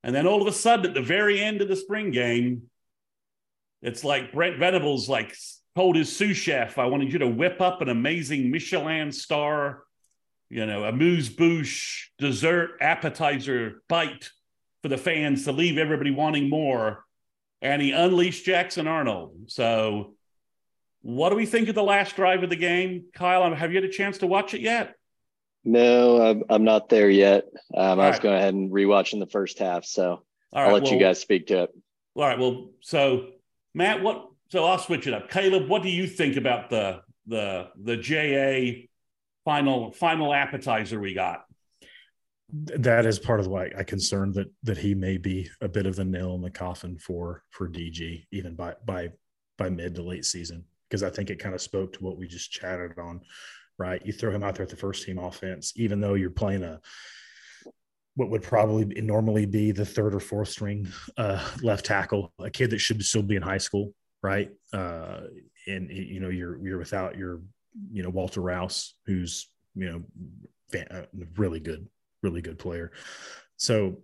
And 0.04 0.16
then 0.16 0.28
all 0.28 0.42
of 0.42 0.48
a 0.48 0.54
sudden, 0.54 0.86
at 0.86 0.94
the 0.94 1.02
very 1.02 1.42
end 1.42 1.62
of 1.62 1.68
the 1.68 1.76
spring 1.76 2.12
game, 2.12 2.70
it's 3.82 4.04
like 4.04 4.32
Brent 4.32 4.60
Venables 4.60 5.10
like 5.10 5.36
told 5.76 5.96
his 5.96 6.16
sous 6.16 6.38
chef, 6.38 6.78
"I 6.78 6.86
wanted 6.86 7.12
you 7.12 7.20
to 7.20 7.28
whip 7.28 7.60
up 7.60 7.82
an 7.82 7.90
amazing 7.90 8.52
Michelin 8.52 9.12
star 9.12 9.86
you 10.50 10.66
know, 10.66 10.84
a 10.84 10.92
moose 10.92 11.30
bouche 11.30 12.12
dessert 12.18 12.78
appetizer 12.82 13.82
bite 13.90 14.30
for 14.82 14.90
the 14.90 14.98
fans 14.98 15.46
to 15.46 15.52
leave 15.52 15.78
everybody 15.78 16.12
wanting 16.12 16.50
more. 16.50 17.04
And 17.62 17.82
he 17.82 17.92
unleashed 17.92 18.46
Jackson 18.46 18.88
Arnold. 18.88 19.36
So, 19.48 20.15
what 21.06 21.30
do 21.30 21.36
we 21.36 21.46
think 21.46 21.70
of 21.70 21.76
the 21.76 21.84
last 21.84 22.16
drive 22.16 22.42
of 22.42 22.50
the 22.50 22.56
game? 22.56 23.06
Kyle, 23.14 23.54
have 23.54 23.72
you 23.72 23.78
had 23.78 23.84
a 23.84 23.94
chance 23.94 24.18
to 24.18 24.28
watch 24.28 24.56
it 24.56 24.62
yet? 24.62 24.96
No, 25.64 26.20
I'm, 26.20 26.44
I'm 26.50 26.64
not 26.64 26.90
there 26.90 27.12
yet. 27.12 27.44
Um, 27.76 28.00
I 28.00 28.08
was 28.08 28.16
right. 28.16 28.22
going 28.24 28.36
ahead 28.38 28.56
and 28.56 28.72
rewatching 28.72 29.20
the 29.20 29.28
first 29.28 29.60
half, 29.60 29.86
so 29.86 30.08
All 30.12 30.24
I'll 30.52 30.72
right, 30.72 30.82
let 30.82 30.92
you 30.92 30.98
guys 30.98 31.20
speak 31.20 31.46
to 31.48 31.64
it. 31.64 31.70
All 32.16 32.24
right. 32.24 32.40
Well, 32.40 32.72
so 32.82 33.28
Matt, 33.76 34.02
what? 34.02 34.30
So 34.50 34.66
I'll 34.66 34.80
switch 34.80 35.06
it 35.06 35.14
up. 35.14 35.30
Caleb, 35.30 35.70
what 35.70 35.84
do 35.84 35.90
you 35.90 36.08
think 36.08 36.38
about 36.38 36.72
the 36.72 37.02
the 37.28 37.70
the 37.80 37.98
JA 37.98 38.88
final 39.44 39.92
final 39.92 40.34
appetizer 40.34 41.00
we 41.00 41.14
got? 41.14 41.46
that 42.52 43.06
is 43.06 43.20
part 43.20 43.40
of 43.40 43.48
why 43.48 43.72
I 43.78 43.84
concerned 43.84 44.36
that 44.36 44.52
that 44.64 44.78
he 44.78 44.96
may 44.96 45.18
be 45.18 45.50
a 45.62 45.68
bit 45.68 45.86
of 45.86 45.96
the 45.96 46.06
nail 46.06 46.34
in 46.36 46.42
the 46.42 46.52
coffin 46.52 46.98
for 46.98 47.44
for 47.50 47.68
DG 47.68 48.26
even 48.32 48.56
by 48.56 48.76
by 48.86 49.10
by 49.58 49.70
mid 49.70 49.96
to 49.96 50.04
late 50.04 50.26
season 50.26 50.64
because 50.96 51.12
I 51.12 51.14
think 51.14 51.30
it 51.30 51.40
kind 51.40 51.54
of 51.54 51.62
spoke 51.62 51.92
to 51.94 52.04
what 52.04 52.18
we 52.18 52.26
just 52.26 52.52
chatted 52.52 52.98
on. 52.98 53.22
Right, 53.78 54.02
you 54.06 54.14
throw 54.14 54.32
him 54.32 54.42
out 54.42 54.56
there 54.56 54.64
at 54.64 54.70
the 54.70 54.78
first 54.78 55.04
team 55.04 55.18
offense, 55.18 55.74
even 55.76 56.00
though 56.00 56.14
you're 56.14 56.30
playing 56.30 56.64
a 56.64 56.80
what 58.16 58.30
would 58.30 58.42
probably 58.42 58.86
be, 58.86 59.02
normally 59.02 59.46
be 59.46 59.74
the 59.74 59.86
third 59.86 60.16
or 60.16 60.22
fourth 60.22 60.48
string 60.48 60.88
uh, 61.18 61.46
left 61.62 61.86
tackle, 61.86 62.32
a 62.40 62.50
kid 62.50 62.70
that 62.70 62.80
should 62.80 63.04
still 63.04 63.22
be 63.22 63.36
in 63.36 63.42
high 63.42 63.58
school, 63.58 63.94
right? 64.24 64.50
Uh, 64.72 65.24
and 65.68 65.90
you 65.90 66.22
know 66.22 66.30
you're 66.30 66.66
you're 66.66 66.78
without 66.78 67.18
your 67.18 67.42
you 67.92 68.02
know 68.02 68.10
Walter 68.10 68.40
Rouse, 68.40 68.96
who's 69.06 69.50
you 69.76 69.90
know 69.92 70.04
fan- 70.72 70.88
uh, 70.90 71.06
really 71.36 71.60
good 71.60 71.86
really 72.24 72.42
good 72.42 72.58
player. 72.58 72.94
So 73.58 73.98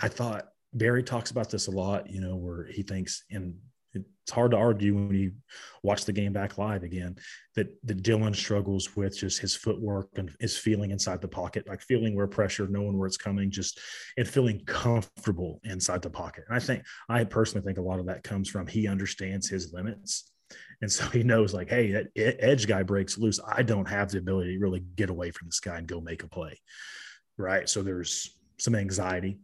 I 0.00 0.06
thought 0.06 0.46
Barry 0.72 1.02
talks 1.02 1.32
about 1.32 1.50
this 1.50 1.66
a 1.66 1.72
lot, 1.72 2.08
you 2.08 2.20
know, 2.20 2.36
where 2.36 2.66
he 2.66 2.82
thinks, 2.82 3.24
and 3.32 3.56
it's 3.96 4.32
hard 4.32 4.50
to 4.50 4.56
argue 4.56 4.94
when 4.94 5.14
you 5.14 5.32
watch 5.82 6.04
the 6.04 6.12
game 6.12 6.32
back 6.32 6.58
live 6.58 6.82
again, 6.82 7.16
that 7.54 7.68
that 7.84 8.02
Dillon 8.02 8.34
struggles 8.34 8.96
with 8.96 9.16
just 9.16 9.40
his 9.40 9.54
footwork 9.54 10.08
and 10.16 10.34
his 10.40 10.56
feeling 10.56 10.90
inside 10.90 11.20
the 11.20 11.28
pocket, 11.28 11.68
like 11.68 11.80
feeling 11.80 12.14
where 12.14 12.26
pressure, 12.26 12.66
knowing 12.68 12.98
where 12.98 13.06
it's 13.06 13.16
coming, 13.16 13.50
just 13.50 13.80
and 14.16 14.28
feeling 14.28 14.60
comfortable 14.66 15.60
inside 15.64 16.02
the 16.02 16.10
pocket. 16.10 16.44
And 16.48 16.56
I 16.56 16.60
think 16.60 16.82
I 17.08 17.24
personally 17.24 17.64
think 17.64 17.78
a 17.78 17.82
lot 17.82 18.00
of 18.00 18.06
that 18.06 18.24
comes 18.24 18.48
from 18.48 18.66
he 18.66 18.88
understands 18.88 19.48
his 19.48 19.72
limits. 19.72 20.32
And 20.80 20.92
so 20.92 21.04
he 21.06 21.24
knows, 21.24 21.54
like, 21.54 21.70
hey, 21.70 21.90
that 21.92 22.06
edge 22.16 22.68
guy 22.68 22.82
breaks 22.84 23.18
loose. 23.18 23.40
I 23.44 23.62
don't 23.62 23.88
have 23.88 24.10
the 24.10 24.18
ability 24.18 24.54
to 24.54 24.60
really 24.60 24.84
get 24.94 25.10
away 25.10 25.32
from 25.32 25.48
this 25.48 25.58
guy 25.58 25.78
and 25.78 25.86
go 25.86 26.00
make 26.00 26.22
a 26.22 26.28
play 26.28 26.56
right? 27.38 27.68
So 27.68 27.82
there's 27.82 28.36
some 28.58 28.74
anxiety 28.74 29.38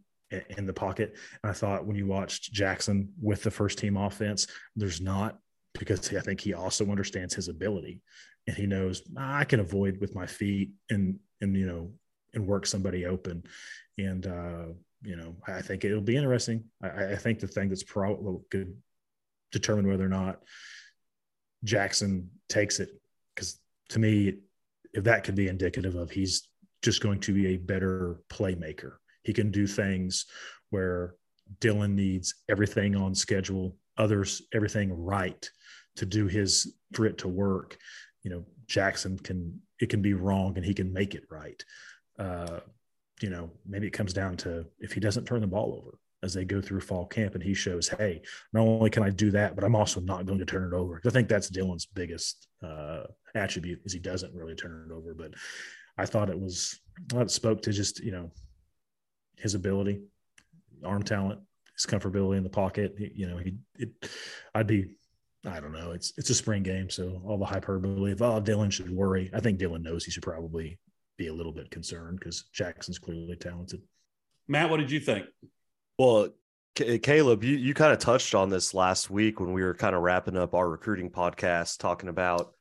in 0.56 0.66
the 0.66 0.72
pocket. 0.72 1.16
And 1.42 1.50
I 1.50 1.54
thought 1.54 1.86
when 1.86 1.96
you 1.96 2.06
watched 2.06 2.52
Jackson 2.52 3.12
with 3.20 3.42
the 3.42 3.50
first 3.50 3.78
team 3.78 3.96
offense, 3.96 4.46
there's 4.76 5.00
not 5.00 5.38
because 5.78 6.12
I 6.14 6.20
think 6.20 6.40
he 6.40 6.54
also 6.54 6.86
understands 6.86 7.34
his 7.34 7.48
ability 7.48 8.02
and 8.46 8.56
he 8.56 8.66
knows 8.66 9.02
"Ah, 9.16 9.38
I 9.38 9.44
can 9.44 9.60
avoid 9.60 10.00
with 10.00 10.14
my 10.14 10.26
feet 10.26 10.70
and 10.90 11.18
and 11.40 11.56
you 11.56 11.66
know 11.66 11.92
and 12.34 12.46
work 12.46 12.66
somebody 12.66 13.06
open. 13.06 13.44
And 13.98 14.26
uh, 14.26 14.64
you 15.02 15.16
know, 15.16 15.36
I 15.46 15.62
think 15.62 15.84
it'll 15.84 16.00
be 16.00 16.16
interesting. 16.16 16.64
I, 16.82 17.12
I 17.12 17.16
think 17.16 17.40
the 17.40 17.46
thing 17.46 17.68
that's 17.68 17.82
probably 17.82 18.38
could 18.50 18.74
determine 19.50 19.86
whether 19.88 20.06
or 20.06 20.10
not 20.10 20.42
Jackson 21.64 22.30
takes 22.48 22.80
it, 22.80 22.90
because 23.34 23.58
to 23.90 23.98
me, 23.98 24.38
if 24.94 25.04
that 25.04 25.24
could 25.24 25.34
be 25.34 25.48
indicative 25.48 25.94
of 25.94 26.10
he's 26.10 26.48
just 26.82 27.02
going 27.02 27.20
to 27.20 27.32
be 27.32 27.48
a 27.48 27.56
better 27.56 28.20
playmaker. 28.28 28.94
He 29.22 29.32
can 29.32 29.50
do 29.50 29.66
things 29.66 30.26
where 30.70 31.14
Dillon 31.60 31.94
needs 31.94 32.34
everything 32.48 32.96
on 32.96 33.14
schedule, 33.14 33.76
others 33.98 34.42
everything 34.54 34.92
right 34.92 35.48
to 35.96 36.06
do 36.06 36.26
his 36.26 36.74
for 36.92 37.06
it 37.06 37.18
to 37.18 37.28
work. 37.28 37.76
You 38.22 38.30
know, 38.30 38.44
Jackson 38.66 39.18
can 39.18 39.60
it 39.80 39.88
can 39.88 40.02
be 40.02 40.14
wrong 40.14 40.56
and 40.56 40.64
he 40.64 40.74
can 40.74 40.92
make 40.92 41.14
it 41.14 41.24
right. 41.30 41.62
Uh, 42.18 42.60
you 43.20 43.30
know, 43.30 43.50
maybe 43.66 43.86
it 43.86 43.92
comes 43.92 44.12
down 44.12 44.36
to 44.38 44.66
if 44.80 44.92
he 44.92 45.00
doesn't 45.00 45.24
turn 45.24 45.40
the 45.40 45.46
ball 45.46 45.74
over 45.80 45.98
as 46.22 46.32
they 46.32 46.44
go 46.44 46.60
through 46.60 46.80
fall 46.80 47.06
camp 47.06 47.34
and 47.34 47.42
he 47.42 47.52
shows, 47.52 47.88
hey, 47.88 48.22
not 48.52 48.62
only 48.62 48.90
can 48.90 49.02
I 49.02 49.10
do 49.10 49.30
that, 49.32 49.56
but 49.56 49.64
I'm 49.64 49.74
also 49.74 50.00
not 50.00 50.24
going 50.24 50.38
to 50.38 50.44
turn 50.44 50.72
it 50.72 50.76
over. 50.76 51.00
I 51.04 51.10
think 51.10 51.28
that's 51.28 51.48
Dillon's 51.48 51.86
biggest 51.86 52.46
uh, 52.62 53.04
attribute 53.34 53.80
is 53.84 53.92
he 53.92 53.98
doesn't 53.98 54.34
really 54.34 54.54
turn 54.54 54.88
it 54.88 54.94
over. 54.94 55.14
But 55.14 55.32
I 55.98 56.06
thought 56.06 56.30
it 56.30 56.38
was 56.38 56.80
I 57.14 57.20
it 57.20 57.30
spoke 57.30 57.62
to 57.62 57.72
just 57.72 58.00
you 58.00 58.12
know 58.12 58.30
his 59.38 59.54
ability, 59.54 60.02
arm 60.84 61.02
talent, 61.02 61.40
his 61.74 61.86
comfortability 61.86 62.36
in 62.36 62.44
the 62.44 62.50
pocket. 62.50 62.94
You 62.98 63.28
know, 63.28 63.36
he 63.36 63.56
it. 63.78 63.90
I'd 64.54 64.66
be 64.66 64.96
I 65.46 65.60
don't 65.60 65.72
know. 65.72 65.90
It's 65.90 66.12
it's 66.16 66.30
a 66.30 66.34
spring 66.34 66.62
game, 66.62 66.88
so 66.88 67.20
all 67.24 67.38
the 67.38 67.44
hyperbole. 67.44 68.12
If 68.12 68.22
oh 68.22 68.40
Dillon 68.40 68.70
should 68.70 68.90
worry, 68.90 69.30
I 69.34 69.40
think 69.40 69.58
Dillon 69.58 69.82
knows 69.82 70.04
he 70.04 70.10
should 70.10 70.22
probably 70.22 70.78
be 71.18 71.26
a 71.26 71.34
little 71.34 71.52
bit 71.52 71.70
concerned 71.70 72.18
because 72.18 72.44
Jackson's 72.52 72.98
clearly 72.98 73.36
talented. 73.36 73.82
Matt, 74.48 74.70
what 74.70 74.78
did 74.78 74.90
you 74.90 75.00
think? 75.00 75.26
Well, 75.98 76.28
Caleb, 76.74 77.44
you, 77.44 77.56
you 77.56 77.74
kind 77.74 77.92
of 77.92 77.98
touched 77.98 78.34
on 78.34 78.48
this 78.48 78.72
last 78.72 79.10
week 79.10 79.40
when 79.40 79.52
we 79.52 79.62
were 79.62 79.74
kind 79.74 79.94
of 79.94 80.02
wrapping 80.02 80.36
up 80.36 80.54
our 80.54 80.68
recruiting 80.68 81.10
podcast, 81.10 81.78
talking 81.78 82.08
about 82.08 82.52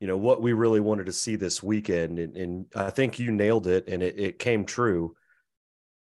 you 0.00 0.06
know 0.06 0.16
what 0.16 0.40
we 0.40 0.52
really 0.52 0.80
wanted 0.80 1.06
to 1.06 1.12
see 1.12 1.34
this 1.34 1.60
weekend, 1.60 2.20
and, 2.20 2.36
and 2.36 2.66
I 2.76 2.90
think 2.90 3.18
you 3.18 3.32
nailed 3.32 3.66
it, 3.66 3.88
and 3.88 4.00
it, 4.00 4.18
it 4.18 4.38
came 4.38 4.64
true. 4.64 5.16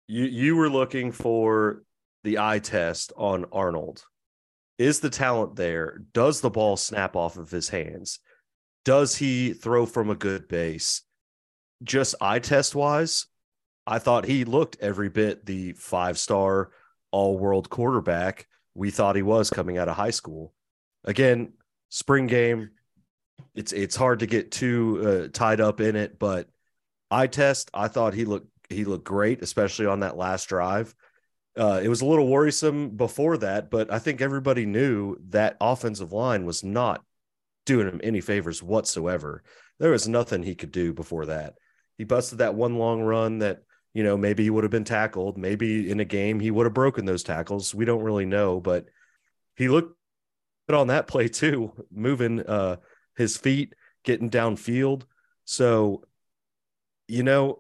You 0.08 0.26
you 0.26 0.56
were 0.56 0.70
looking 0.70 1.12
for 1.12 1.84
the 2.24 2.40
eye 2.40 2.60
test 2.60 3.14
on 3.18 3.46
Arnold. 3.52 4.04
Is 4.78 5.00
the 5.00 5.10
talent 5.10 5.56
there? 5.56 6.02
Does 6.14 6.42
the 6.42 6.50
ball 6.50 6.78
snap 6.78 7.16
off 7.16 7.38
of 7.38 7.50
his 7.50 7.70
hands? 7.70 8.20
Does 8.84 9.16
he 9.16 9.54
throw 9.54 9.86
from 9.86 10.10
a 10.10 10.16
good 10.16 10.48
base? 10.48 11.02
Just 11.84 12.16
eye 12.22 12.40
test 12.40 12.76
wise, 12.76 13.28
I 13.88 14.00
thought 14.00 14.26
he 14.26 14.46
looked 14.46 14.78
every 14.80 15.10
bit 15.10 15.46
the 15.46 15.74
five 15.74 16.18
star 16.18 16.72
all 17.12 17.38
world 17.38 17.70
quarterback 17.70 18.48
we 18.76 18.92
thought 18.92 19.16
he 19.16 19.22
was 19.22 19.50
coming 19.50 19.78
out 19.78 19.88
of 19.88 19.96
high 19.96 20.12
school. 20.12 20.54
Again, 21.06 21.54
spring 21.90 22.28
game, 22.28 22.72
it's 23.56 23.72
it's 23.72 23.96
hard 23.96 24.20
to 24.20 24.28
get 24.28 24.52
too 24.52 25.02
uh, 25.26 25.28
tied 25.32 25.62
up 25.62 25.80
in 25.80 25.96
it, 25.96 26.20
but 26.20 26.48
eye 27.10 27.28
test, 27.28 27.72
I 27.74 27.88
thought 27.88 28.14
he 28.14 28.26
looked 28.26 28.50
he 28.70 28.86
looked 28.86 29.06
great, 29.06 29.42
especially 29.42 29.86
on 29.86 30.02
that 30.02 30.18
last 30.18 30.48
drive. 30.48 30.94
Uh, 31.58 31.80
it 31.82 31.88
was 31.88 32.02
a 32.02 32.06
little 32.06 32.28
worrisome 32.28 32.90
before 32.90 33.38
that, 33.38 33.72
but 33.72 33.92
I 33.92 34.00
think 34.00 34.22
everybody 34.22 34.66
knew 34.66 35.18
that 35.30 35.58
offensive 35.62 36.12
line 36.12 36.46
was 36.46 36.64
not 36.64 37.04
doing 37.66 37.88
him 37.88 38.02
any 38.04 38.22
favors 38.22 38.62
whatsoever. 38.62 39.42
There 39.80 39.92
was 39.92 40.08
nothing 40.08 40.44
he 40.44 40.56
could 40.56 40.72
do 40.72 40.94
before 40.94 41.28
that. 41.28 41.56
He 41.98 42.04
busted 42.04 42.40
that 42.40 42.56
one 42.56 42.78
long 42.78 43.02
run 43.02 43.40
that, 43.40 43.64
you 43.94 44.04
know, 44.04 44.18
maybe 44.18 44.44
he 44.44 44.50
would 44.50 44.64
have 44.64 44.72
been 44.72 44.84
tackled. 44.84 45.38
Maybe 45.38 45.90
in 45.90 46.00
a 46.02 46.06
game 46.06 46.40
he 46.40 46.52
would 46.52 46.66
have 46.66 46.74
broken 46.74 47.06
those 47.06 47.24
tackles. 47.24 47.74
We 47.74 47.86
don't 47.86 48.04
really 48.04 48.26
know, 48.26 48.60
but 48.60 48.86
he 49.56 49.70
looked 49.70 49.98
good 50.68 50.76
on 50.76 50.88
that 50.88 51.08
play 51.08 51.30
too, 51.30 51.72
moving 51.90 52.42
uh, 52.42 52.78
his 53.16 53.38
feet, 53.38 53.74
getting 54.04 54.30
downfield. 54.30 55.04
So, 55.46 56.04
you 57.08 57.24
know, 57.24 57.60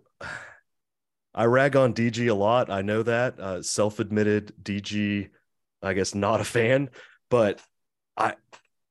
I 1.35 1.45
rag 1.45 1.75
on 1.75 1.93
DG 1.93 2.29
a 2.29 2.33
lot. 2.33 2.69
I 2.69 2.81
know 2.81 3.03
that 3.03 3.37
uh, 3.39 3.61
self-admitted 3.61 4.53
DG, 4.63 5.29
I 5.83 5.93
guess 5.93 6.15
not 6.15 6.39
a 6.39 6.45
fan, 6.45 6.89
but 7.29 7.61
I 8.15 8.35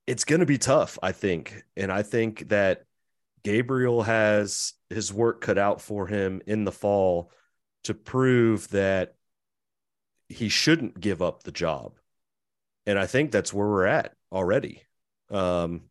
it's 0.06 0.24
going 0.24 0.40
to 0.40 0.46
be 0.46 0.58
tough, 0.58 0.98
I 1.02 1.12
think, 1.12 1.64
and 1.74 1.90
I 1.90 2.02
think 2.02 2.50
that 2.50 2.84
Gabriel 3.42 4.02
has 4.02 4.74
his 4.90 5.10
work 5.10 5.40
cut 5.40 5.56
out 5.56 5.80
for 5.80 6.06
him 6.06 6.42
in 6.46 6.64
the 6.64 6.72
fall 6.72 7.30
to 7.84 7.94
prove 7.94 8.68
that 8.68 9.14
he 10.28 10.50
shouldn't 10.50 11.00
give 11.00 11.22
up 11.22 11.42
the 11.42 11.52
job, 11.52 11.94
and 12.84 12.98
I 12.98 13.06
think 13.06 13.32
that's 13.32 13.54
where 13.54 13.66
we're 13.66 13.86
at 13.86 14.12
already. 14.30 14.82
Um, 15.30 15.84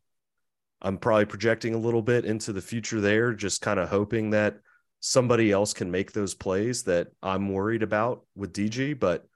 I'm 0.83 0.99
probably 0.99 1.25
projecting 1.25 1.73
a 1.73 1.79
little 1.79 2.03
bit 2.03 2.25
into 2.25 2.53
the 2.53 2.61
future 2.61 3.01
there, 3.01 3.33
just 3.33 3.61
kind 3.61 3.79
of 3.79 3.89
hoping 3.89 4.31
that 4.31 4.59
somebody 5.05 5.51
else 5.51 5.73
can 5.73 5.91
make 5.91 6.13
those 6.13 6.33
plays 6.33 6.83
that 6.83 7.09
I'm 7.21 7.49
worried 7.49 7.83
about 7.83 8.23
with 8.37 8.53
DG, 8.53 8.97
but 8.97 9.27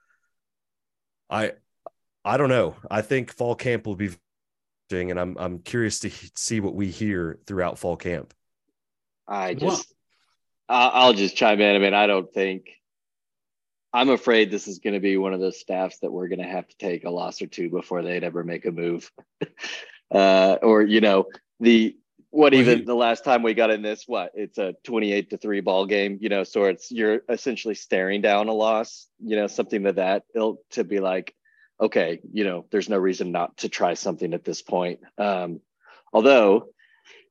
I 1.28 1.52
I 2.24 2.38
don't 2.38 2.48
know. 2.48 2.76
I 2.90 3.02
think 3.02 3.32
fall 3.32 3.54
camp 3.54 3.86
will 3.86 3.94
be 3.94 4.10
and 4.90 5.20
I'm 5.20 5.36
I'm 5.38 5.58
curious 5.58 6.00
to 6.00 6.10
see 6.34 6.60
what 6.60 6.74
we 6.74 6.86
hear 6.86 7.38
throughout 7.46 7.78
fall 7.78 7.98
camp. 7.98 8.32
I 9.26 9.52
just 9.52 9.92
well, 10.70 10.90
I'll 10.94 11.12
just 11.12 11.36
chime 11.36 11.60
in. 11.60 11.76
I 11.76 11.78
mean, 11.78 11.92
I 11.92 12.06
don't 12.06 12.32
think 12.32 12.70
I'm 13.92 14.08
afraid 14.08 14.50
this 14.50 14.68
is 14.68 14.78
going 14.78 14.94
to 14.94 15.00
be 15.00 15.18
one 15.18 15.34
of 15.34 15.40
those 15.40 15.60
staffs 15.60 15.98
that 15.98 16.10
we're 16.10 16.28
going 16.28 16.40
to 16.40 16.48
have 16.48 16.66
to 16.66 16.76
take 16.78 17.04
a 17.04 17.10
loss 17.10 17.42
or 17.42 17.46
two 17.46 17.68
before 17.68 18.00
they'd 18.02 18.24
ever 18.24 18.42
make 18.42 18.64
a 18.64 18.72
move. 18.72 19.12
uh, 20.10 20.56
or 20.62 20.80
you 20.80 21.02
know, 21.02 21.26
the 21.60 21.94
what 22.30 22.54
even 22.54 22.84
the 22.84 22.94
last 22.94 23.24
time 23.24 23.42
we 23.42 23.54
got 23.54 23.70
in 23.70 23.82
this 23.82 24.04
what 24.06 24.32
it's 24.34 24.58
a 24.58 24.74
28 24.84 25.30
to 25.30 25.38
3 25.38 25.60
ball 25.60 25.86
game 25.86 26.18
you 26.20 26.28
know 26.28 26.44
so 26.44 26.64
it's 26.64 26.90
you're 26.90 27.22
essentially 27.28 27.74
staring 27.74 28.20
down 28.20 28.48
a 28.48 28.52
loss 28.52 29.06
you 29.24 29.36
know 29.36 29.46
something 29.46 29.84
to 29.84 29.92
that 29.92 30.24
ilk 30.34 30.60
to 30.70 30.84
be 30.84 31.00
like 31.00 31.34
okay 31.80 32.20
you 32.32 32.44
know 32.44 32.66
there's 32.70 32.88
no 32.88 32.98
reason 32.98 33.32
not 33.32 33.56
to 33.58 33.68
try 33.68 33.94
something 33.94 34.34
at 34.34 34.44
this 34.44 34.62
point. 34.62 35.00
Um 35.16 35.60
although 36.12 36.68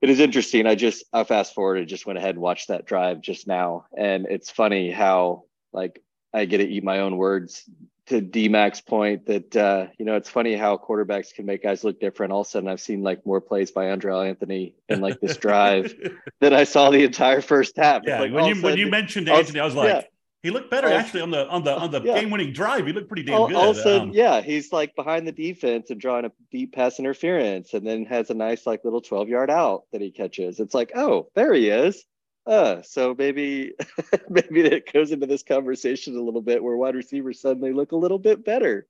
it 0.00 0.10
is 0.10 0.20
interesting 0.20 0.66
i 0.66 0.74
just 0.74 1.04
i 1.12 1.24
fast 1.24 1.54
forward 1.54 1.74
forwarded 1.74 1.88
just 1.88 2.06
went 2.06 2.18
ahead 2.18 2.34
and 2.34 2.40
watched 2.40 2.68
that 2.68 2.86
drive 2.86 3.20
just 3.20 3.46
now 3.46 3.86
and 3.96 4.26
it's 4.26 4.50
funny 4.50 4.90
how 4.90 5.44
like 5.72 6.02
i 6.32 6.44
get 6.44 6.58
to 6.58 6.68
eat 6.68 6.84
my 6.84 7.00
own 7.00 7.16
words 7.16 7.68
to 8.08 8.20
D-Mac's 8.20 8.80
point 8.80 9.26
that 9.26 9.56
uh, 9.56 9.86
you 9.98 10.04
know 10.04 10.16
it's 10.16 10.28
funny 10.28 10.54
how 10.54 10.76
quarterbacks 10.76 11.32
can 11.32 11.46
make 11.46 11.62
guys 11.62 11.84
look 11.84 12.00
different. 12.00 12.32
All 12.32 12.42
of 12.42 12.46
a 12.46 12.50
sudden, 12.50 12.68
I've 12.68 12.80
seen 12.80 13.02
like 13.02 13.24
more 13.26 13.40
plays 13.40 13.70
by 13.70 13.86
Andrel 13.86 14.26
Anthony 14.26 14.74
in 14.88 15.00
like 15.00 15.20
this 15.20 15.36
drive 15.36 15.94
than 16.40 16.54
I 16.54 16.64
saw 16.64 16.90
the 16.90 17.04
entire 17.04 17.40
first 17.40 17.76
half. 17.76 18.02
Yeah, 18.04 18.20
like, 18.20 18.32
when 18.32 18.44
you 18.46 18.62
when 18.62 18.78
you 18.78 18.88
mentioned 18.88 19.28
Anthony, 19.28 19.60
I 19.60 19.64
was 19.64 19.74
like, 19.74 19.88
yeah. 19.88 20.02
he 20.42 20.50
looked 20.50 20.70
better 20.70 20.88
actually 20.88 21.20
on 21.20 21.30
the 21.30 21.46
on 21.48 21.64
the 21.64 21.76
on 21.76 21.90
the 21.90 22.00
yeah. 22.00 22.20
game-winning 22.20 22.52
drive. 22.52 22.86
He 22.86 22.92
looked 22.92 23.08
pretty 23.08 23.24
damn 23.24 23.34
all, 23.34 23.48
good. 23.48 23.56
All 23.56 23.70
of 23.70 23.76
a 23.76 23.82
sudden, 23.82 24.08
um, 24.08 24.14
yeah, 24.14 24.40
he's 24.40 24.72
like 24.72 24.94
behind 24.96 25.26
the 25.26 25.32
defense 25.32 25.90
and 25.90 26.00
drawing 26.00 26.24
a 26.24 26.32
deep 26.50 26.72
pass 26.72 26.98
interference, 26.98 27.74
and 27.74 27.86
then 27.86 28.06
has 28.06 28.30
a 28.30 28.34
nice 28.34 28.66
like 28.66 28.84
little 28.84 29.02
twelve-yard 29.02 29.50
out 29.50 29.84
that 29.92 30.00
he 30.00 30.10
catches. 30.10 30.60
It's 30.60 30.74
like, 30.74 30.92
oh, 30.94 31.28
there 31.34 31.52
he 31.52 31.68
is 31.68 32.04
uh, 32.48 32.80
so 32.82 33.14
maybe 33.16 33.74
maybe 34.30 34.62
that 34.62 34.90
goes 34.90 35.12
into 35.12 35.26
this 35.26 35.42
conversation 35.42 36.16
a 36.16 36.22
little 36.22 36.40
bit 36.40 36.62
where 36.62 36.76
wide 36.76 36.94
receivers 36.94 37.40
suddenly 37.40 37.72
look 37.72 37.92
a 37.92 37.96
little 37.96 38.18
bit 38.18 38.44
better. 38.44 38.86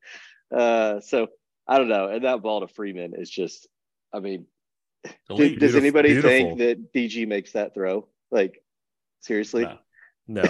Uh, 0.55 1.01
so 1.01 1.27
I 1.67 1.79
don't 1.79 1.89
know. 1.89 2.09
And 2.09 2.25
that 2.25 2.41
ball 2.41 2.61
to 2.61 2.69
Freeman 2.69 3.15
is 3.15 3.29
just, 3.29 3.67
I 4.15 4.21
mean, 4.21 4.47
do, 5.35 5.57
does 5.57 5.75
anybody 5.75 6.11
beautiful. 6.11 6.31
think 6.31 6.59
that 6.59 6.93
DG 6.95 7.27
makes 7.27 7.53
that 7.53 7.75
throw? 7.75 8.07
Like, 8.31 8.63
seriously? 9.21 9.65
No. 9.65 9.79
No. 10.29 10.45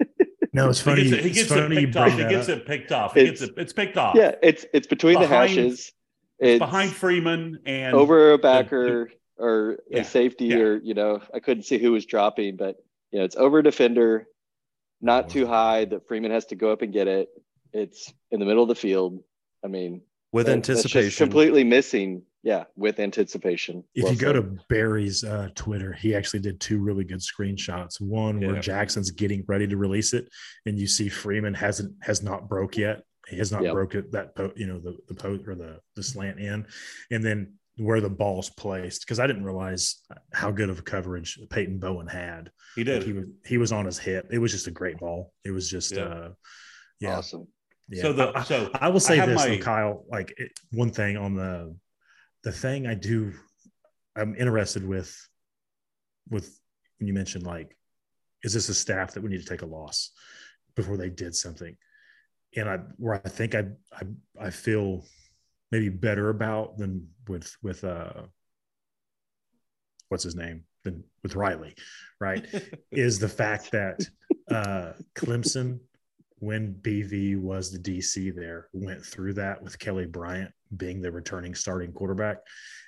no, 0.54 0.70
it's 0.70 0.80
funny. 0.80 1.04
He 1.04 1.30
gets 1.30 1.50
it, 1.50 1.72
he 1.72 1.86
gets 1.86 1.88
it 1.94 1.94
picked 1.94 1.96
off. 1.96 2.12
He 2.12 2.24
gets 2.24 2.48
it 2.48 2.66
picked 2.66 2.92
off. 2.92 3.14
He 3.14 3.20
it's, 3.20 3.40
gets 3.40 3.52
it, 3.52 3.58
it's 3.58 3.72
picked 3.72 3.96
off. 3.96 4.14
Yeah, 4.16 4.34
it's 4.42 4.64
it's 4.72 4.86
between 4.86 5.18
behind, 5.18 5.30
the 5.30 5.36
hashes. 5.36 5.92
It's, 6.38 6.58
behind 6.58 6.92
Freeman 6.92 7.60
and 7.66 7.94
over 7.94 8.32
a 8.32 8.38
backer 8.38 9.10
or 9.38 9.78
yeah. 9.90 10.00
a 10.00 10.04
safety 10.04 10.46
yeah. 10.46 10.58
or 10.58 10.76
you 10.78 10.94
know 10.94 11.20
i 11.34 11.40
couldn't 11.40 11.64
see 11.64 11.78
who 11.78 11.92
was 11.92 12.06
dropping 12.06 12.56
but 12.56 12.76
you 13.10 13.18
know 13.18 13.24
it's 13.24 13.36
over 13.36 13.62
defender 13.62 14.26
not 15.00 15.28
too 15.28 15.46
high 15.46 15.84
that 15.84 16.06
freeman 16.08 16.30
has 16.30 16.46
to 16.46 16.54
go 16.54 16.70
up 16.70 16.82
and 16.82 16.92
get 16.92 17.06
it 17.06 17.28
it's 17.72 18.12
in 18.30 18.40
the 18.40 18.46
middle 18.46 18.62
of 18.62 18.68
the 18.68 18.74
field 18.74 19.22
i 19.64 19.68
mean 19.68 20.00
with 20.32 20.46
that, 20.46 20.52
anticipation 20.52 21.24
completely 21.24 21.64
missing 21.64 22.22
yeah 22.42 22.64
with 22.76 22.98
anticipation 23.00 23.84
if 23.94 24.04
well 24.04 24.12
you 24.12 24.18
said. 24.18 24.24
go 24.24 24.32
to 24.32 24.42
barry's 24.68 25.24
uh, 25.24 25.48
twitter 25.54 25.92
he 25.92 26.14
actually 26.14 26.40
did 26.40 26.60
two 26.60 26.78
really 26.78 27.04
good 27.04 27.20
screenshots 27.20 28.00
one 28.00 28.40
yeah. 28.40 28.48
where 28.48 28.60
jackson's 28.60 29.10
getting 29.10 29.44
ready 29.46 29.66
to 29.66 29.76
release 29.76 30.12
it 30.12 30.28
and 30.64 30.78
you 30.78 30.86
see 30.86 31.08
freeman 31.08 31.54
hasn't 31.54 31.92
has 32.02 32.22
not 32.22 32.48
broke 32.48 32.76
yet 32.76 33.02
he 33.28 33.36
has 33.36 33.50
not 33.50 33.62
yep. 33.62 33.72
broke 33.72 33.94
it 33.94 34.12
that 34.12 34.34
po- 34.34 34.52
you 34.56 34.66
know 34.66 34.78
the 34.78 34.96
the 35.08 35.14
post 35.14 35.46
or 35.46 35.54
the 35.54 35.80
the 35.96 36.02
slant 36.02 36.38
in 36.38 36.66
and 37.10 37.24
then 37.24 37.52
where 37.78 38.00
the 38.00 38.10
ball's 38.10 38.48
placed 38.50 39.02
because 39.02 39.20
I 39.20 39.26
didn't 39.26 39.44
realize 39.44 39.96
how 40.32 40.50
good 40.50 40.70
of 40.70 40.78
a 40.78 40.82
coverage 40.82 41.38
Peyton 41.50 41.78
Bowen 41.78 42.06
had. 42.06 42.50
He 42.74 42.84
did. 42.84 43.02
He 43.02 43.12
was 43.12 43.24
he 43.44 43.58
was 43.58 43.72
on 43.72 43.84
his 43.84 43.98
hip. 43.98 44.28
It 44.30 44.38
was 44.38 44.52
just 44.52 44.66
a 44.66 44.70
great 44.70 44.98
ball. 44.98 45.32
It 45.44 45.50
was 45.50 45.68
just 45.70 45.92
yeah. 45.92 46.02
uh 46.02 46.30
yeah. 47.00 47.18
Awesome. 47.18 47.48
Yeah. 47.88 48.02
So 48.02 48.12
the 48.12 48.42
so 48.44 48.70
I, 48.74 48.86
I 48.86 48.88
will 48.88 49.00
say 49.00 49.20
I 49.20 49.26
this, 49.26 49.46
my... 49.46 49.58
Kyle. 49.58 50.04
Like 50.10 50.34
it, 50.36 50.52
one 50.72 50.90
thing 50.90 51.16
on 51.16 51.34
the 51.34 51.76
the 52.44 52.52
thing 52.52 52.86
I 52.86 52.94
do, 52.94 53.32
I'm 54.16 54.34
interested 54.36 54.86
with 54.86 55.14
with 56.30 56.58
when 56.98 57.08
you 57.08 57.14
mentioned 57.14 57.46
like, 57.46 57.76
is 58.42 58.54
this 58.54 58.68
a 58.70 58.74
staff 58.74 59.12
that 59.12 59.22
we 59.22 59.28
need 59.28 59.40
to 59.40 59.48
take 59.48 59.62
a 59.62 59.66
loss 59.66 60.12
before 60.74 60.96
they 60.96 61.10
did 61.10 61.34
something? 61.34 61.76
And 62.56 62.68
I 62.68 62.78
where 62.96 63.20
I 63.22 63.28
think 63.28 63.54
I 63.54 63.64
I 63.92 64.46
I 64.46 64.50
feel 64.50 65.04
maybe 65.72 65.88
better 65.88 66.30
about 66.30 66.78
than 66.78 67.08
with 67.28 67.54
with 67.62 67.84
uh 67.84 68.22
what's 70.08 70.24
his 70.24 70.36
name 70.36 70.64
than 70.84 71.02
with 71.22 71.34
Riley, 71.34 71.74
right? 72.20 72.46
is 72.92 73.18
the 73.18 73.28
fact 73.28 73.72
that 73.72 74.00
uh 74.50 74.92
Clemson 75.14 75.80
when 76.38 76.74
BV 76.82 77.40
was 77.40 77.72
the 77.72 77.78
DC 77.78 78.34
there 78.34 78.68
went 78.72 79.04
through 79.04 79.32
that 79.34 79.62
with 79.62 79.78
Kelly 79.78 80.06
Bryant 80.06 80.52
being 80.76 81.00
the 81.00 81.10
returning 81.10 81.54
starting 81.54 81.92
quarterback. 81.92 82.38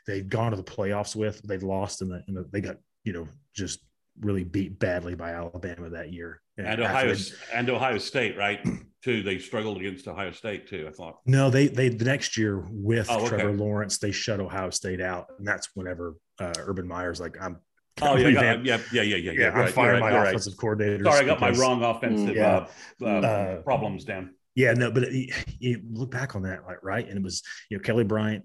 They'd 0.07 0.29
gone 0.29 0.51
to 0.51 0.57
the 0.57 0.65
playoffs 0.65 1.17
with, 1.17 1.41
they'd 1.43 1.63
lost 1.63 2.03
in 2.03 2.09
the, 2.09 2.23
in 2.29 2.35
the 2.35 2.47
they 2.53 2.61
got, 2.61 2.77
you 3.05 3.13
know, 3.13 3.29
just 3.55 3.81
really 4.21 4.45
beat 4.45 4.79
badly 4.79 5.15
by 5.15 5.33
Alabama 5.33 5.91
that 5.91 6.13
year. 6.13 6.41
And 6.57 6.81
Ohio 6.81 7.15
and 7.55 7.71
Ohio 7.71 7.99
State, 7.99 8.37
right? 8.37 8.61
too. 9.03 9.23
They 9.23 9.39
struggled 9.39 9.79
against 9.79 10.09
Ohio 10.09 10.33
State 10.33 10.69
too. 10.69 10.87
I 10.89 10.93
thought. 10.93 11.19
No, 11.27 11.51
they 11.51 11.69
they 11.69 11.89
the 11.89 12.05
next 12.05 12.37
year 12.37 12.67
with 12.71 13.09
oh, 13.11 13.19
okay. 13.19 13.29
Trevor 13.29 13.53
Lawrence, 13.53 13.99
they 13.99 14.13
shut 14.13 14.41
Ohio 14.41 14.71
State 14.71 15.01
out, 15.01 15.27
and 15.39 15.47
that's 15.47 15.69
whenever 15.75 16.17
uh, 16.41 16.55
Urban 16.59 16.87
Meyer's 16.87 17.21
like, 17.21 17.37
I'm. 17.41 17.59
Oh 18.01 18.17
yeah, 18.17 18.29
yeah, 18.29 18.57
yeah, 18.63 18.79
yeah, 18.93 19.03
yeah, 19.03 19.17
yeah, 19.17 19.33
yeah. 19.33 19.49
I'm 19.51 19.57
right, 19.57 19.71
firing 19.73 20.03
right, 20.03 20.13
my 20.13 20.29
offensive 20.29 20.57
coordinator. 20.57 21.03
Sorry, 21.03 21.19
I 21.19 21.25
got 21.25 21.41
because, 21.41 21.59
my 21.59 21.65
wrong 21.65 21.83
offensive 21.83 22.37
yeah. 22.37 22.67
uh, 23.03 23.05
uh, 23.05 23.07
uh, 23.07 23.57
problems 23.63 24.05
down. 24.05 24.35
Yeah, 24.55 24.73
no, 24.73 24.93
but 24.93 25.05
it, 25.05 25.35
you 25.59 25.81
look 25.91 26.13
back 26.13 26.37
on 26.37 26.43
that, 26.43 26.65
like 26.65 26.79
right, 26.85 27.07
and 27.07 27.17
it 27.17 27.23
was 27.23 27.43
you 27.71 27.77
know 27.77 27.83
Kelly 27.83 28.05
Bryant 28.05 28.45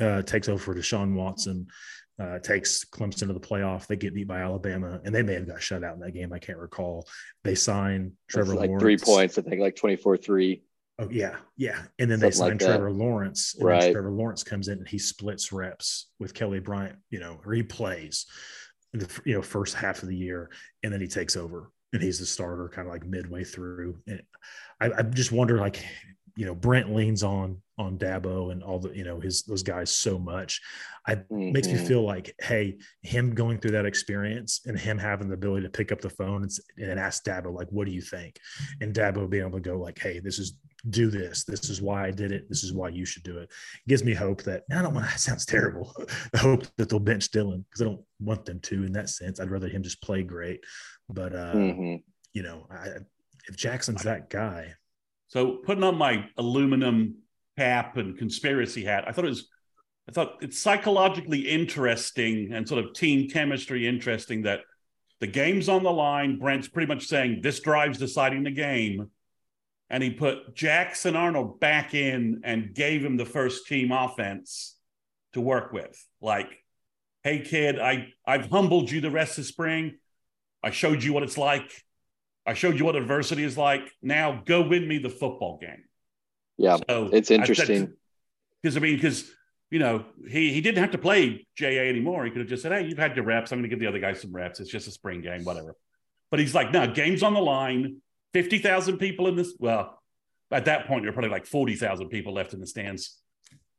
uh, 0.00 0.22
takes 0.22 0.48
over 0.48 0.58
for 0.58 0.74
Deshaun 0.74 1.14
Watson 1.14 1.66
uh, 2.18 2.38
takes 2.38 2.84
Clemson 2.84 3.26
to 3.26 3.32
the 3.32 3.40
playoff. 3.40 3.86
They 3.86 3.96
get 3.96 4.14
beat 4.14 4.28
by 4.28 4.40
Alabama, 4.40 5.00
and 5.04 5.14
they 5.14 5.22
may 5.22 5.34
have 5.34 5.46
got 5.46 5.62
shut 5.62 5.84
out 5.84 5.94
in 5.94 6.00
that 6.00 6.12
game. 6.12 6.32
I 6.32 6.38
can't 6.38 6.58
recall. 6.58 7.06
They 7.44 7.54
sign 7.54 8.12
Trevor 8.28 8.54
like 8.54 8.68
Lawrence. 8.68 8.82
three 8.82 8.98
points, 8.98 9.38
I 9.38 9.42
think, 9.42 9.60
like 9.60 9.76
24 9.76 10.16
3. 10.16 10.62
Oh, 10.98 11.08
yeah. 11.10 11.36
Yeah. 11.56 11.82
And 11.98 12.10
then 12.10 12.18
Something 12.18 12.30
they 12.30 12.30
sign 12.30 12.48
like 12.48 12.58
Trevor 12.58 12.90
Lawrence. 12.90 13.54
And 13.58 13.68
right. 13.68 13.92
Trevor 13.92 14.12
Lawrence 14.12 14.42
comes 14.42 14.68
in 14.68 14.78
and 14.78 14.88
he 14.88 14.98
splits 14.98 15.52
reps 15.52 16.08
with 16.18 16.32
Kelly 16.32 16.58
Bryant, 16.58 16.96
you 17.10 17.20
know, 17.20 17.38
or 17.44 17.52
he 17.52 17.62
plays 17.62 18.24
in 18.94 19.00
the 19.00 19.20
you 19.26 19.34
know 19.34 19.42
first 19.42 19.74
half 19.74 20.02
of 20.02 20.08
the 20.08 20.16
year, 20.16 20.50
and 20.82 20.92
then 20.92 21.00
he 21.00 21.06
takes 21.06 21.36
over 21.36 21.70
and 21.92 22.02
he's 22.02 22.18
the 22.18 22.26
starter 22.26 22.68
kind 22.68 22.86
of 22.86 22.92
like 22.92 23.06
midway 23.06 23.44
through. 23.44 23.98
And 24.06 24.22
I, 24.80 24.90
I 24.98 25.02
just 25.02 25.32
wonder, 25.32 25.58
like, 25.58 25.84
you 26.36 26.46
know 26.46 26.54
Brent 26.54 26.94
leans 26.94 27.22
on 27.22 27.60
on 27.78 27.98
Dabo 27.98 28.52
and 28.52 28.62
all 28.62 28.78
the 28.78 28.96
you 28.96 29.04
know 29.04 29.20
his 29.20 29.42
those 29.42 29.62
guys 29.62 29.90
so 29.90 30.18
much. 30.18 30.60
I 31.06 31.16
mm-hmm. 31.16 31.52
makes 31.52 31.68
me 31.68 31.74
mm-hmm. 31.74 31.86
feel 31.86 32.02
like 32.02 32.34
hey, 32.40 32.78
him 33.02 33.34
going 33.34 33.58
through 33.58 33.72
that 33.72 33.86
experience 33.86 34.60
and 34.66 34.78
him 34.78 34.98
having 34.98 35.28
the 35.28 35.34
ability 35.34 35.64
to 35.64 35.70
pick 35.70 35.92
up 35.92 36.00
the 36.00 36.10
phone 36.10 36.42
and, 36.42 36.50
and 36.78 37.00
ask 37.00 37.24
Dabo 37.24 37.54
like, 37.54 37.68
what 37.70 37.86
do 37.86 37.92
you 37.92 38.02
think? 38.02 38.38
And 38.80 38.94
Dabo 38.94 39.28
being 39.28 39.46
able 39.46 39.58
to 39.58 39.70
go 39.70 39.78
like, 39.78 39.98
hey, 39.98 40.20
this 40.20 40.38
is 40.38 40.58
do 40.90 41.10
this. 41.10 41.44
This 41.44 41.68
is 41.68 41.82
why 41.82 42.06
I 42.06 42.10
did 42.10 42.32
it. 42.32 42.48
This 42.48 42.62
is 42.62 42.72
why 42.72 42.90
you 42.90 43.04
should 43.04 43.22
do 43.22 43.38
it. 43.38 43.44
it 43.44 43.88
gives 43.88 44.04
me 44.04 44.14
hope 44.14 44.42
that 44.44 44.64
I 44.70 44.82
don't 44.82 44.94
want 44.94 45.06
that 45.10 45.20
sounds 45.20 45.46
terrible. 45.46 45.94
I 46.34 46.38
hope 46.38 46.64
that 46.76 46.88
they'll 46.88 47.00
bench 47.00 47.30
Dillon 47.30 47.64
because 47.68 47.82
I 47.82 47.86
don't 47.86 48.04
want 48.20 48.44
them 48.44 48.60
to 48.60 48.84
in 48.84 48.92
that 48.92 49.08
sense. 49.08 49.40
I'd 49.40 49.50
rather 49.50 49.68
him 49.68 49.82
just 49.82 50.02
play 50.02 50.22
great. 50.22 50.60
But 51.08 51.34
uh, 51.34 51.54
mm-hmm. 51.54 51.96
you 52.32 52.42
know, 52.42 52.66
I, 52.70 52.88
if 53.48 53.56
Jackson's 53.56 54.02
that 54.02 54.28
guy, 54.28 54.74
so 55.28 55.56
putting 55.64 55.84
on 55.84 55.96
my 55.96 56.26
aluminum 56.36 57.16
cap 57.58 57.96
and 57.96 58.16
conspiracy 58.16 58.84
hat, 58.84 59.04
I 59.06 59.12
thought 59.12 59.24
it 59.24 59.28
was, 59.28 59.48
I 60.08 60.12
thought 60.12 60.36
it's 60.40 60.58
psychologically 60.58 61.40
interesting 61.40 62.52
and 62.52 62.68
sort 62.68 62.84
of 62.84 62.94
team 62.94 63.28
chemistry 63.28 63.86
interesting 63.86 64.42
that 64.42 64.60
the 65.20 65.26
game's 65.26 65.68
on 65.68 65.82
the 65.82 65.90
line. 65.90 66.38
Brent's 66.38 66.68
pretty 66.68 66.92
much 66.92 67.06
saying 67.06 67.40
this 67.42 67.60
drive's 67.60 67.98
deciding 67.98 68.44
the 68.44 68.50
game. 68.50 69.10
And 69.88 70.02
he 70.02 70.10
put 70.10 70.54
Jackson 70.54 71.14
Arnold 71.14 71.60
back 71.60 71.94
in 71.94 72.40
and 72.44 72.74
gave 72.74 73.04
him 73.04 73.16
the 73.16 73.24
first 73.24 73.66
team 73.68 73.92
offense 73.92 74.76
to 75.32 75.40
work 75.40 75.72
with. 75.72 76.04
Like, 76.20 76.48
hey 77.22 77.40
kid, 77.40 77.78
I 77.78 78.08
I've 78.26 78.50
humbled 78.50 78.90
you 78.90 79.00
the 79.00 79.10
rest 79.10 79.38
of 79.38 79.46
spring. 79.46 79.98
I 80.62 80.70
showed 80.70 81.04
you 81.04 81.12
what 81.12 81.22
it's 81.22 81.38
like 81.38 81.85
I 82.46 82.54
showed 82.54 82.78
you 82.78 82.84
what 82.84 82.96
adversity 82.96 83.42
is 83.42 83.58
like. 83.58 83.92
Now 84.02 84.42
go 84.44 84.62
win 84.62 84.86
me 84.86 84.98
the 84.98 85.10
football 85.10 85.58
game. 85.60 85.84
Yeah, 86.56 86.78
so 86.88 87.10
it's 87.12 87.30
interesting 87.30 87.92
because 88.62 88.76
I, 88.76 88.80
I 88.80 88.82
mean, 88.82 88.96
because 88.96 89.30
you 89.70 89.78
know 89.78 90.04
he 90.28 90.52
he 90.52 90.60
didn't 90.60 90.78
have 90.78 90.92
to 90.92 90.98
play 90.98 91.46
JA 91.56 91.66
anymore. 91.66 92.24
He 92.24 92.30
could 92.30 92.40
have 92.40 92.48
just 92.48 92.62
said, 92.62 92.72
"Hey, 92.72 92.86
you've 92.86 92.98
had 92.98 93.16
your 93.16 93.24
reps. 93.24 93.52
I'm 93.52 93.58
going 93.58 93.68
to 93.68 93.74
give 93.74 93.80
the 93.80 93.88
other 93.88 93.98
guys 93.98 94.20
some 94.20 94.32
reps. 94.32 94.60
It's 94.60 94.70
just 94.70 94.88
a 94.88 94.90
spring 94.90 95.20
game, 95.20 95.44
whatever." 95.44 95.74
But 96.30 96.40
he's 96.40 96.54
like, 96.54 96.72
"No, 96.72 96.86
game's 96.86 97.22
on 97.22 97.34
the 97.34 97.40
line. 97.40 97.96
Fifty 98.32 98.58
thousand 98.58 98.98
people 98.98 99.26
in 99.26 99.36
this. 99.36 99.54
Well, 99.58 99.98
at 100.50 100.64
that 100.66 100.86
point, 100.86 101.02
there 101.02 101.10
are 101.10 101.12
probably 101.12 101.30
like 101.30 101.46
forty 101.46 101.74
thousand 101.74 102.08
people 102.08 102.32
left 102.32 102.54
in 102.54 102.60
the 102.60 102.66
stands. 102.66 103.20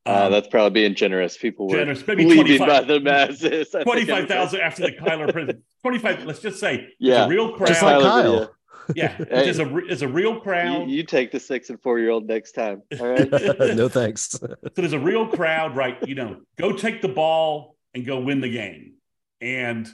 Uh, 0.06 0.26
um, 0.26 0.32
that's 0.32 0.48
probably 0.48 0.70
being 0.82 0.94
generous. 0.94 1.36
People 1.36 1.68
were 1.68 1.76
generous, 1.76 2.06
maybe 2.06 2.24
leaving 2.24 2.58
by 2.58 2.82
the 2.82 3.00
masses. 3.00 3.74
Twenty-five 3.82 4.28
thousand 4.28 4.60
after 4.60 4.82
the 4.82 4.92
Kyler 4.92 5.32
prison. 5.32 5.62
Twenty-five. 5.82 6.24
Let's 6.24 6.40
just 6.40 6.60
say, 6.60 6.88
yeah, 6.98 7.24
a 7.24 7.28
real 7.28 7.56
crowd. 7.56 7.68
Just 7.68 7.82
like 7.82 8.00
Kyle. 8.00 8.50
Yeah, 8.94 9.16
hey, 9.16 9.48
it's 9.48 9.58
a 9.58 9.76
it's 9.78 10.02
a 10.02 10.08
real 10.08 10.40
crowd. 10.40 10.88
You, 10.88 10.96
you, 10.96 11.02
take 11.02 11.30
the 11.30 11.40
six 11.40 11.70
and 11.70 11.80
four 11.80 11.98
year 11.98 12.10
old 12.10 12.26
next 12.26 12.52
time. 12.52 12.82
All 13.00 13.08
right. 13.08 13.30
no 13.30 13.88
thanks. 13.88 14.30
so 14.30 14.56
there's 14.74 14.92
a 14.92 14.98
real 14.98 15.26
crowd, 15.26 15.76
right? 15.76 15.96
You 16.06 16.14
know, 16.14 16.40
go 16.58 16.72
take 16.72 17.02
the 17.02 17.08
ball 17.08 17.76
and 17.94 18.04
go 18.04 18.20
win 18.20 18.40
the 18.40 18.50
game, 18.50 18.94
and 19.40 19.88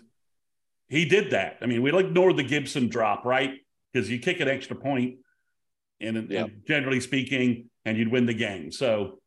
he 0.88 1.04
did 1.04 1.30
that. 1.30 1.58
I 1.60 1.66
mean, 1.66 1.82
we'll 1.82 1.98
ignore 1.98 2.32
the 2.32 2.42
Gibson 2.42 2.88
drop, 2.88 3.24
right? 3.24 3.54
Because 3.92 4.10
you 4.10 4.18
kick 4.18 4.40
an 4.40 4.48
extra 4.48 4.76
point, 4.76 5.16
and, 6.00 6.30
yeah. 6.30 6.44
and 6.44 6.62
generally 6.66 7.00
speaking, 7.00 7.70
and 7.84 7.96
you'd 7.96 8.10
win 8.10 8.26
the 8.26 8.34
game. 8.34 8.70
So 8.70 9.18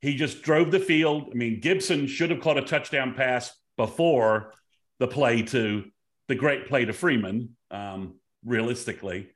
he 0.00 0.16
just 0.16 0.42
drove 0.42 0.70
the 0.70 0.80
field. 0.80 1.30
I 1.32 1.34
mean, 1.34 1.60
Gibson 1.60 2.06
should 2.06 2.30
have 2.30 2.40
caught 2.40 2.58
a 2.58 2.62
touchdown 2.62 3.14
pass 3.14 3.54
before 3.76 4.52
the 4.98 5.08
play 5.08 5.42
to 5.42 5.84
the 6.28 6.34
great 6.34 6.68
play 6.68 6.84
to 6.84 6.92
Freeman. 6.92 7.56
Um, 7.70 8.14
realistically. 8.44 9.28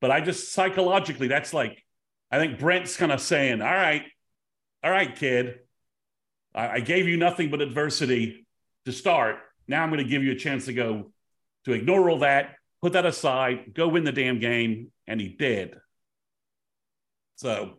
But 0.00 0.10
I 0.10 0.20
just 0.20 0.52
psychologically, 0.52 1.28
that's 1.28 1.52
like, 1.52 1.84
I 2.30 2.38
think 2.38 2.58
Brent's 2.58 2.96
kind 2.96 3.12
of 3.12 3.20
saying, 3.20 3.60
all 3.60 3.68
right, 3.68 4.04
all 4.82 4.90
right, 4.90 5.14
kid, 5.14 5.60
I, 6.54 6.68
I 6.68 6.80
gave 6.80 7.06
you 7.06 7.16
nothing 7.16 7.50
but 7.50 7.60
adversity 7.60 8.46
to 8.86 8.92
start. 8.92 9.38
Now 9.68 9.82
I'm 9.82 9.90
going 9.90 10.02
to 10.02 10.08
give 10.08 10.22
you 10.22 10.32
a 10.32 10.36
chance 10.36 10.66
to 10.66 10.72
go 10.72 11.12
to 11.64 11.72
ignore 11.72 12.08
all 12.08 12.20
that, 12.20 12.56
put 12.80 12.94
that 12.94 13.04
aside, 13.04 13.74
go 13.74 13.88
win 13.88 14.04
the 14.04 14.12
damn 14.12 14.38
game. 14.38 14.90
And 15.06 15.20
he 15.20 15.28
did. 15.28 15.76
So 17.36 17.78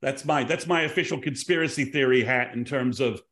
that's 0.00 0.24
my 0.24 0.44
that's 0.44 0.66
my 0.66 0.82
official 0.82 1.20
conspiracy 1.20 1.84
theory 1.84 2.24
hat 2.24 2.54
in 2.54 2.64
terms 2.64 3.00
of 3.00 3.22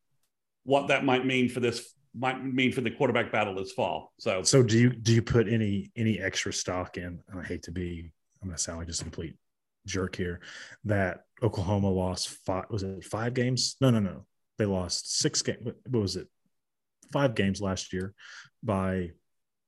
what 0.64 0.88
that 0.88 1.04
might 1.04 1.24
mean 1.24 1.48
for 1.48 1.60
this 1.60 1.92
might 2.18 2.42
mean 2.44 2.72
for 2.72 2.80
the 2.80 2.90
quarterback 2.90 3.30
battle 3.30 3.54
this 3.54 3.72
fall. 3.72 4.12
So, 4.18 4.42
so 4.42 4.62
do 4.62 4.78
you 4.78 4.90
do 4.90 5.12
you 5.12 5.22
put 5.22 5.48
any 5.48 5.90
any 5.96 6.18
extra 6.18 6.52
stock 6.52 6.96
in? 6.96 7.20
I 7.34 7.42
hate 7.42 7.62
to 7.64 7.72
be, 7.72 8.10
I'm 8.42 8.48
going 8.48 8.56
to 8.56 8.62
sound 8.62 8.78
like 8.78 8.86
just 8.86 9.02
a 9.02 9.04
complete 9.04 9.34
jerk 9.86 10.16
here. 10.16 10.40
That 10.84 11.24
Oklahoma 11.42 11.90
lost 11.90 12.28
five. 12.46 12.64
Was 12.70 12.82
it 12.82 13.04
five 13.04 13.34
games? 13.34 13.76
No, 13.80 13.90
no, 13.90 14.00
no. 14.00 14.24
They 14.58 14.64
lost 14.64 15.18
six 15.18 15.42
games. 15.42 15.58
What 15.64 16.00
was 16.00 16.16
it? 16.16 16.28
Five 17.12 17.34
games 17.34 17.60
last 17.60 17.92
year 17.92 18.14
by 18.62 19.12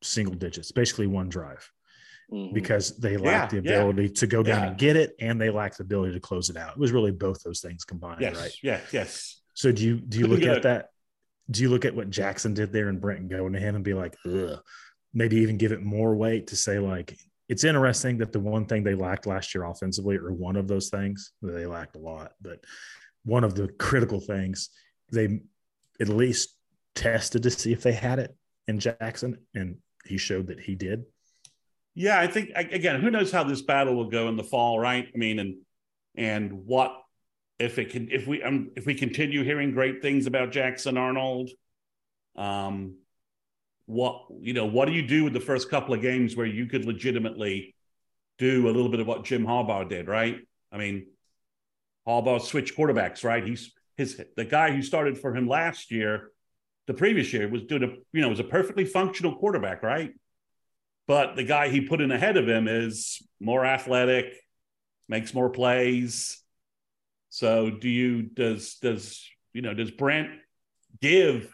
single 0.01 0.35
digits, 0.35 0.71
basically 0.71 1.07
one 1.07 1.29
drive. 1.29 1.69
Mm-hmm. 2.31 2.53
Because 2.53 2.95
they 2.97 3.17
lacked 3.17 3.53
yeah, 3.53 3.59
the 3.59 3.69
ability 3.69 4.03
yeah. 4.03 4.13
to 4.17 4.27
go 4.27 4.43
down 4.43 4.61
yeah. 4.61 4.67
and 4.67 4.77
get 4.77 4.95
it, 4.95 5.15
and 5.19 5.41
they 5.41 5.49
lacked 5.49 5.77
the 5.77 5.83
ability 5.83 6.13
to 6.13 6.19
close 6.19 6.51
it 6.51 6.57
out. 6.57 6.73
It 6.73 6.77
was 6.77 6.91
really 6.91 7.11
both 7.11 7.41
those 7.41 7.59
things 7.59 7.83
combined, 7.83 8.21
yes, 8.21 8.35
right? 8.35 8.51
Yes, 8.61 8.83
yes. 8.93 9.41
So 9.55 9.71
do 9.71 9.83
you 9.83 9.99
do 9.99 10.19
you 10.19 10.27
look 10.27 10.43
at 10.43 10.61
that? 10.61 10.89
Do 11.49 11.61
you 11.61 11.69
look 11.69 11.85
at 11.85 11.95
what 11.95 12.09
Jackson 12.09 12.53
did 12.53 12.71
there 12.71 12.89
and 12.89 13.01
Brent 13.01 13.29
going 13.29 13.53
to 13.53 13.59
him 13.59 13.75
and 13.75 13.83
be 13.83 13.93
like, 13.93 14.15
Ugh. 14.25 14.59
maybe 15.13 15.37
even 15.37 15.57
give 15.57 15.71
it 15.71 15.81
more 15.81 16.15
weight 16.15 16.47
to 16.47 16.55
say 16.55 16.79
like 16.79 17.17
it's 17.49 17.63
interesting 17.63 18.19
that 18.19 18.31
the 18.31 18.39
one 18.39 18.65
thing 18.65 18.83
they 18.83 18.93
lacked 18.93 19.25
last 19.25 19.55
year 19.55 19.65
offensively, 19.65 20.17
or 20.17 20.31
one 20.31 20.55
of 20.55 20.67
those 20.67 20.89
things, 20.89 21.31
they 21.41 21.65
lacked 21.65 21.95
a 21.95 21.99
lot, 21.99 22.33
but 22.39 22.63
one 23.25 23.43
of 23.43 23.55
the 23.55 23.67
critical 23.67 24.19
things 24.19 24.69
they 25.11 25.39
at 25.99 26.07
least 26.07 26.55
tested 26.93 27.43
to 27.43 27.49
see 27.49 27.73
if 27.73 27.81
they 27.81 27.91
had 27.91 28.19
it 28.19 28.35
in 28.67 28.79
Jackson, 28.79 29.37
and 29.55 29.77
he 30.05 30.17
showed 30.17 30.47
that 30.47 30.59
he 30.59 30.75
did. 30.75 31.03
Yeah, 31.95 32.19
I 32.19 32.27
think 32.27 32.51
again, 32.55 33.01
who 33.01 33.09
knows 33.09 33.31
how 33.31 33.43
this 33.43 33.63
battle 33.63 33.95
will 33.95 34.09
go 34.09 34.29
in 34.29 34.37
the 34.37 34.43
fall, 34.43 34.79
right? 34.79 35.07
I 35.13 35.17
mean, 35.17 35.39
and 35.39 35.55
and 36.15 36.65
what 36.65 36.95
if 37.59 37.77
it 37.77 37.89
can 37.89 38.09
if 38.09 38.25
we 38.25 38.41
um, 38.41 38.71
if 38.75 38.85
we 38.85 38.95
continue 38.95 39.43
hearing 39.43 39.71
great 39.71 40.01
things 40.01 40.25
about 40.25 40.51
Jackson 40.51 40.97
Arnold, 40.97 41.49
um, 42.35 42.95
what 43.85 44.25
you 44.39 44.53
know, 44.53 44.65
what 44.65 44.85
do 44.85 44.93
you 44.93 45.05
do 45.05 45.25
with 45.25 45.33
the 45.33 45.39
first 45.39 45.69
couple 45.69 45.93
of 45.93 46.01
games 46.01 46.35
where 46.35 46.45
you 46.45 46.65
could 46.65 46.85
legitimately 46.85 47.75
do 48.37 48.67
a 48.67 48.71
little 48.71 48.89
bit 48.89 49.01
of 49.01 49.07
what 49.07 49.25
Jim 49.25 49.45
Harbaugh 49.45 49.87
did, 49.87 50.07
right? 50.07 50.37
I 50.71 50.77
mean, 50.77 51.07
Harbaugh 52.07 52.41
switched 52.41 52.77
quarterbacks, 52.77 53.23
right? 53.23 53.45
He's 53.45 53.73
his 53.97 54.21
the 54.37 54.45
guy 54.45 54.71
who 54.71 54.81
started 54.81 55.17
for 55.17 55.35
him 55.35 55.47
last 55.47 55.91
year, 55.91 56.31
the 56.87 56.93
previous 56.93 57.33
year 57.33 57.49
was 57.49 57.63
doing 57.63 57.83
a 57.83 57.87
you 58.13 58.21
know 58.21 58.29
was 58.29 58.39
a 58.39 58.45
perfectly 58.45 58.85
functional 58.85 59.35
quarterback, 59.35 59.83
right? 59.83 60.13
But 61.07 61.35
the 61.35 61.43
guy 61.43 61.69
he 61.69 61.81
put 61.81 62.01
in 62.01 62.11
ahead 62.11 62.37
of 62.37 62.47
him 62.47 62.67
is 62.67 63.21
more 63.39 63.65
athletic, 63.65 64.33
makes 65.07 65.33
more 65.33 65.49
plays, 65.49 66.41
so 67.29 67.69
do 67.69 67.87
you 67.87 68.23
does 68.23 68.75
does 68.75 69.25
you 69.53 69.61
know 69.61 69.73
does 69.73 69.91
Brent 69.91 70.29
give 71.01 71.53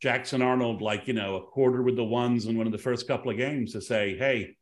Jackson 0.00 0.42
Arnold 0.42 0.82
like 0.82 1.08
you 1.08 1.14
know 1.14 1.36
a 1.36 1.42
quarter 1.42 1.82
with 1.82 1.96
the 1.96 2.04
ones 2.04 2.46
in 2.46 2.56
one 2.56 2.66
of 2.66 2.72
the 2.72 2.78
first 2.78 3.08
couple 3.08 3.30
of 3.30 3.36
games 3.36 3.72
to 3.72 3.80
say, 3.80 4.16
hey, 4.16 4.56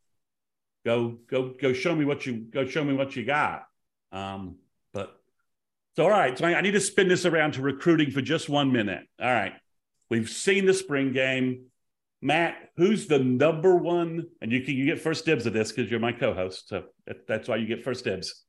go 0.84 1.18
go 1.28 1.54
go 1.60 1.72
show 1.72 1.94
me 1.94 2.04
what 2.04 2.26
you 2.26 2.36
go 2.38 2.66
show 2.66 2.84
me 2.84 2.94
what 2.94 3.16
you 3.16 3.24
got. 3.24 3.64
Um, 4.12 4.56
but 4.92 5.16
so 5.96 6.04
all 6.04 6.10
right, 6.10 6.38
so 6.38 6.46
I, 6.46 6.54
I 6.54 6.60
need 6.60 6.72
to 6.72 6.80
spin 6.80 7.08
this 7.08 7.24
around 7.24 7.54
to 7.54 7.62
recruiting 7.62 8.10
for 8.10 8.20
just 8.20 8.48
one 8.48 8.72
minute. 8.72 9.04
All 9.20 9.32
right, 9.32 9.54
we've 10.10 10.30
seen 10.30 10.66
the 10.66 10.74
spring 10.74 11.12
game. 11.12 11.66
Matt, 12.22 12.56
who's 12.76 13.06
the 13.06 13.18
number 13.18 13.76
one? 13.76 14.28
And 14.40 14.50
you 14.50 14.62
can 14.62 14.74
you 14.74 14.86
get 14.86 15.00
first 15.00 15.26
dibs 15.26 15.46
of 15.46 15.52
this 15.52 15.72
because 15.72 15.90
you're 15.90 16.00
my 16.00 16.12
co-host, 16.12 16.68
so 16.68 16.84
that's 17.26 17.48
why 17.48 17.56
you 17.56 17.66
get 17.66 17.82
first 17.82 18.04
dibs. 18.04 18.44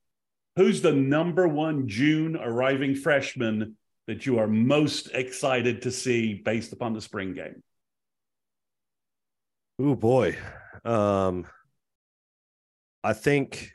Who's 0.56 0.80
the 0.80 0.92
number 0.92 1.46
one 1.46 1.86
June 1.86 2.34
arriving 2.34 2.94
freshman 2.94 3.76
that 4.06 4.24
you 4.24 4.38
are 4.38 4.46
most 4.46 5.10
excited 5.12 5.82
to 5.82 5.90
see 5.90 6.34
based 6.34 6.72
upon 6.72 6.94
the 6.94 7.00
spring 7.02 7.34
game? 7.34 7.62
Oh 9.78 9.94
boy. 9.94 10.36
Um 10.84 11.46
I 13.04 13.12
think 13.12 13.72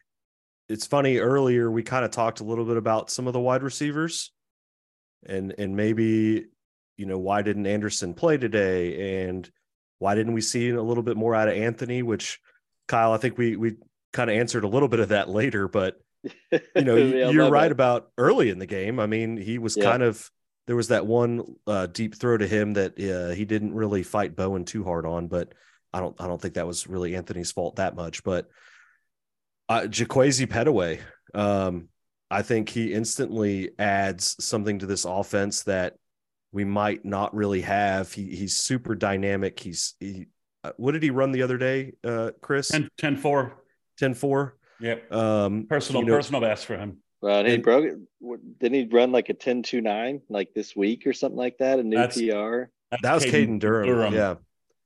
it's 0.69 0.87
funny 0.87 1.17
earlier 1.17 1.69
we 1.69 1.83
kind 1.83 2.03
of 2.03 2.11
talked 2.11 2.39
a 2.39 2.43
little 2.43 2.65
bit 2.65 2.77
about 2.77 3.11
some 3.11 3.27
of 3.27 3.33
the 3.33 3.39
wide 3.39 3.61
receivers 3.61 4.31
and 5.23 5.53
and 5.59 5.75
maybe 5.75 6.45
you 6.97 7.05
know 7.05 7.19
why 7.19 7.43
didn't 7.43 7.67
Anderson 7.67 8.15
play 8.15 8.37
today 8.37 9.27
and 9.27 9.49
why 9.99 10.15
didn't 10.15 10.33
we 10.33 10.41
see 10.41 10.69
a 10.71 10.81
little 10.81 11.03
bit 11.03 11.15
more 11.15 11.35
out 11.35 11.47
of 11.47 11.53
Anthony 11.53 12.01
which 12.01 12.39
Kyle 12.87 13.13
I 13.13 13.17
think 13.17 13.37
we 13.37 13.55
we 13.55 13.75
kind 14.13 14.31
of 14.31 14.35
answered 14.35 14.63
a 14.63 14.67
little 14.67 14.87
bit 14.87 14.99
of 14.99 15.09
that 15.09 15.29
later 15.29 15.67
but 15.67 16.01
you 16.51 16.81
know 16.83 16.95
yeah, 16.95 17.29
you're 17.29 17.49
right 17.49 17.71
about 17.71 18.11
early 18.17 18.49
in 18.49 18.59
the 18.59 18.65
game 18.65 18.99
I 18.99 19.07
mean 19.07 19.37
he 19.37 19.57
was 19.57 19.77
yeah. 19.77 19.83
kind 19.83 20.03
of 20.03 20.29
there 20.67 20.75
was 20.75 20.89
that 20.89 21.05
one 21.05 21.55
uh, 21.67 21.87
deep 21.87 22.15
throw 22.15 22.37
to 22.37 22.47
him 22.47 22.73
that 22.73 22.93
uh, 22.99 23.33
he 23.33 23.45
didn't 23.45 23.73
really 23.73 24.03
fight 24.03 24.35
Bowen 24.35 24.65
too 24.65 24.83
hard 24.83 25.05
on 25.05 25.27
but 25.27 25.53
I 25.93 25.99
don't 25.99 26.15
I 26.19 26.27
don't 26.27 26.41
think 26.41 26.55
that 26.55 26.67
was 26.67 26.87
really 26.87 27.15
Anthony's 27.15 27.51
fault 27.51 27.77
that 27.77 27.95
much 27.95 28.23
but 28.23 28.47
uh, 29.71 29.87
Jaquaize 29.87 30.45
Pettaway. 30.47 30.99
Um, 31.33 31.87
I 32.29 32.41
think 32.41 32.67
he 32.67 32.93
instantly 32.93 33.71
adds 33.79 34.35
something 34.43 34.79
to 34.79 34.85
this 34.85 35.05
offense 35.05 35.63
that 35.63 35.95
we 36.51 36.65
might 36.65 37.05
not 37.05 37.33
really 37.33 37.61
have. 37.61 38.11
He, 38.11 38.35
he's 38.35 38.57
super 38.57 38.95
dynamic. 38.95 39.59
He's 39.59 39.95
he. 39.99 40.27
Uh, 40.63 40.71
what 40.75 40.91
did 40.91 41.03
he 41.03 41.09
run 41.09 41.31
the 41.31 41.41
other 41.41 41.57
day, 41.57 41.93
uh, 42.03 42.31
Chris? 42.41 42.67
10, 42.67 42.89
10 42.97 43.17
4. 43.17 43.53
10 43.97 44.13
4. 44.13 44.57
Yep. 44.81 45.11
Um, 45.13 45.67
personal, 45.69 46.01
you 46.01 46.09
know, 46.09 46.15
personal 46.15 46.41
best 46.41 46.65
for 46.65 46.77
him. 46.77 46.97
Well, 47.21 47.45
he 47.45 47.57
broke 47.57 47.85
it. 47.85 48.59
Didn't 48.59 48.73
he 48.73 48.87
run 48.91 49.11
like 49.11 49.29
a 49.29 49.33
10 49.33 49.63
2 49.63 49.81
9 49.81 50.21
like 50.29 50.53
this 50.53 50.75
week 50.75 51.05
or 51.05 51.13
something 51.13 51.37
like 51.37 51.57
that? 51.59 51.79
A 51.79 51.83
new 51.83 51.95
that's, 51.95 52.17
PR? 52.17 52.63
That's 52.89 53.03
that 53.03 53.13
was 53.13 53.25
Caden 53.25 53.59
Durham. 53.59 53.87
Durham. 53.87 54.13
Yeah. 54.13 54.35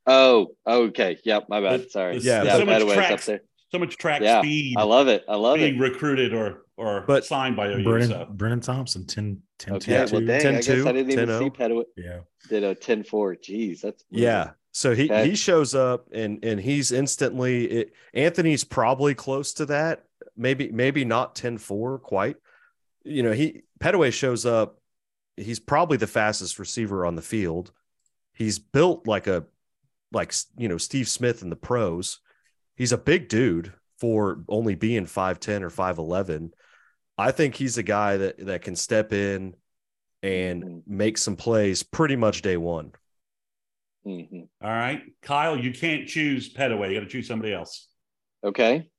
Oh, 0.06 0.50
okay. 0.68 1.18
Yep. 1.24 1.48
My 1.50 1.62
bad. 1.62 1.90
Sorry. 1.92 2.18
yeah. 2.18 2.44
yeah 2.44 2.58
so 2.58 2.66
much 2.66 2.94
tracks, 2.94 3.26
so 3.26 3.80
much 3.80 3.98
track 3.98 4.22
yeah, 4.22 4.42
speed. 4.42 4.76
I 4.78 4.84
love 4.84 5.08
it. 5.08 5.24
I 5.28 5.36
love 5.36 5.58
it. 5.58 5.60
being 5.62 5.76
it. 5.76 5.80
recruited 5.80 6.34
or 6.34 6.66
or 6.78 7.06
but 7.08 7.26
signed 7.26 7.56
by 7.56 7.70
OU. 7.70 7.84
Brennan, 7.84 8.10
so. 8.10 8.28
Brennan 8.30 8.60
Thompson 8.60 9.08
10 9.08 9.42
10 9.60 9.74
okay, 9.76 10.06
10, 10.06 10.10
well, 10.12 10.22
dang, 10.26 10.42
10 10.42 10.48
I 10.48 10.56
guess 10.58 10.66
2, 10.66 10.88
I 10.88 10.92
didn't 10.92 11.12
even 11.12 11.28
10 11.28 11.40
see 11.40 11.50
Pettaway. 11.50 11.84
Yeah. 11.96 12.20
Did 12.50 12.64
a 12.64 12.76
10 12.76 13.04
4. 13.04 13.36
Jeez, 13.36 13.82
that's 13.82 14.04
weird. 14.12 14.24
yeah. 14.24 14.52
So 14.76 14.94
he 14.94 15.06
okay. 15.06 15.30
he 15.30 15.36
shows 15.38 15.74
up 15.74 16.10
and 16.12 16.44
and 16.44 16.60
he's 16.60 16.92
instantly 16.92 17.64
it, 17.64 17.94
Anthony's 18.14 18.66
probably 18.66 19.16
close 19.16 19.54
to 19.54 19.66
that. 19.68 20.04
Maybe 20.36 20.70
maybe 20.70 21.06
not 21.06 21.34
10 21.34 21.60
4 21.60 22.00
quite. 22.00 22.36
You 23.06 23.24
know, 23.24 23.32
he 23.32 23.62
Pettaway 23.80 24.12
shows 24.12 24.46
up. 24.46 24.82
He's 25.38 25.62
probably 25.62 25.96
the 25.96 26.08
fastest 26.08 26.60
receiver 26.60 27.06
on 27.06 27.16
the 27.16 27.22
field. 27.22 27.72
He's 28.34 28.60
built 28.60 29.08
like 29.08 29.28
a 29.28 29.46
like 30.12 30.34
you 30.58 30.68
know 30.68 30.78
Steve 30.78 31.08
Smith 31.08 31.42
in 31.42 31.50
the 31.50 31.56
pros. 31.56 32.20
He's 32.76 32.92
a 32.92 32.98
big 32.98 33.30
dude 33.30 33.72
for 33.98 34.44
only 34.50 34.76
being 34.76 35.06
5'10 35.06 35.62
or 35.62 35.70
5'11. 35.70 36.52
I 37.18 37.32
think 37.32 37.56
he's 37.56 37.78
a 37.78 37.84
guy 37.84 38.18
that 38.18 38.46
that 38.46 38.62
can 38.64 38.76
step 38.76 39.14
in 39.14 39.56
and 40.22 40.64
mm-hmm. 40.66 40.98
make 40.98 41.18
some 41.18 41.38
plays 41.38 41.82
pretty 41.82 42.18
much 42.18 42.42
day 42.42 42.58
one. 42.58 42.92
Mm-hmm. 44.06 44.42
All 44.62 44.72
right, 44.72 45.02
Kyle, 45.22 45.58
you 45.58 45.72
can't 45.72 46.08
choose 46.08 46.54
Pettaway. 46.54 46.90
You 46.90 47.00
got 47.00 47.06
to 47.06 47.12
choose 47.12 47.28
somebody 47.28 47.54
else. 47.54 47.88
Okay. 48.44 48.90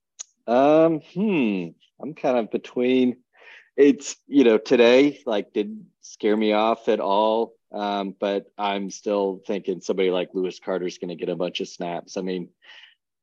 Um, 0.47 1.01
hmm. 1.15 1.69
I'm 2.01 2.15
kind 2.15 2.39
of 2.39 2.51
between. 2.51 3.19
It's 3.77 4.17
you 4.27 4.45
know 4.45 4.59
today 4.59 5.21
like 5.27 5.53
didn't 5.53 5.87
scare 6.01 6.37
me 6.37 6.53
off 6.53 6.89
at 6.89 7.01
all. 7.01 7.55
Um, 7.73 8.15
but 8.19 8.47
I'm 8.57 8.91
still 8.91 9.43
thinking 9.47 9.81
somebody 9.81 10.11
like 10.11 10.31
Lewis 10.33 10.59
Carter 10.59 10.87
is 10.87 10.99
going 10.99 11.09
to 11.09 11.17
get 11.17 11.29
a 11.29 11.37
bunch 11.37 11.61
of 11.61 11.69
snaps. 11.69 12.17
I 12.17 12.23
mean, 12.23 12.49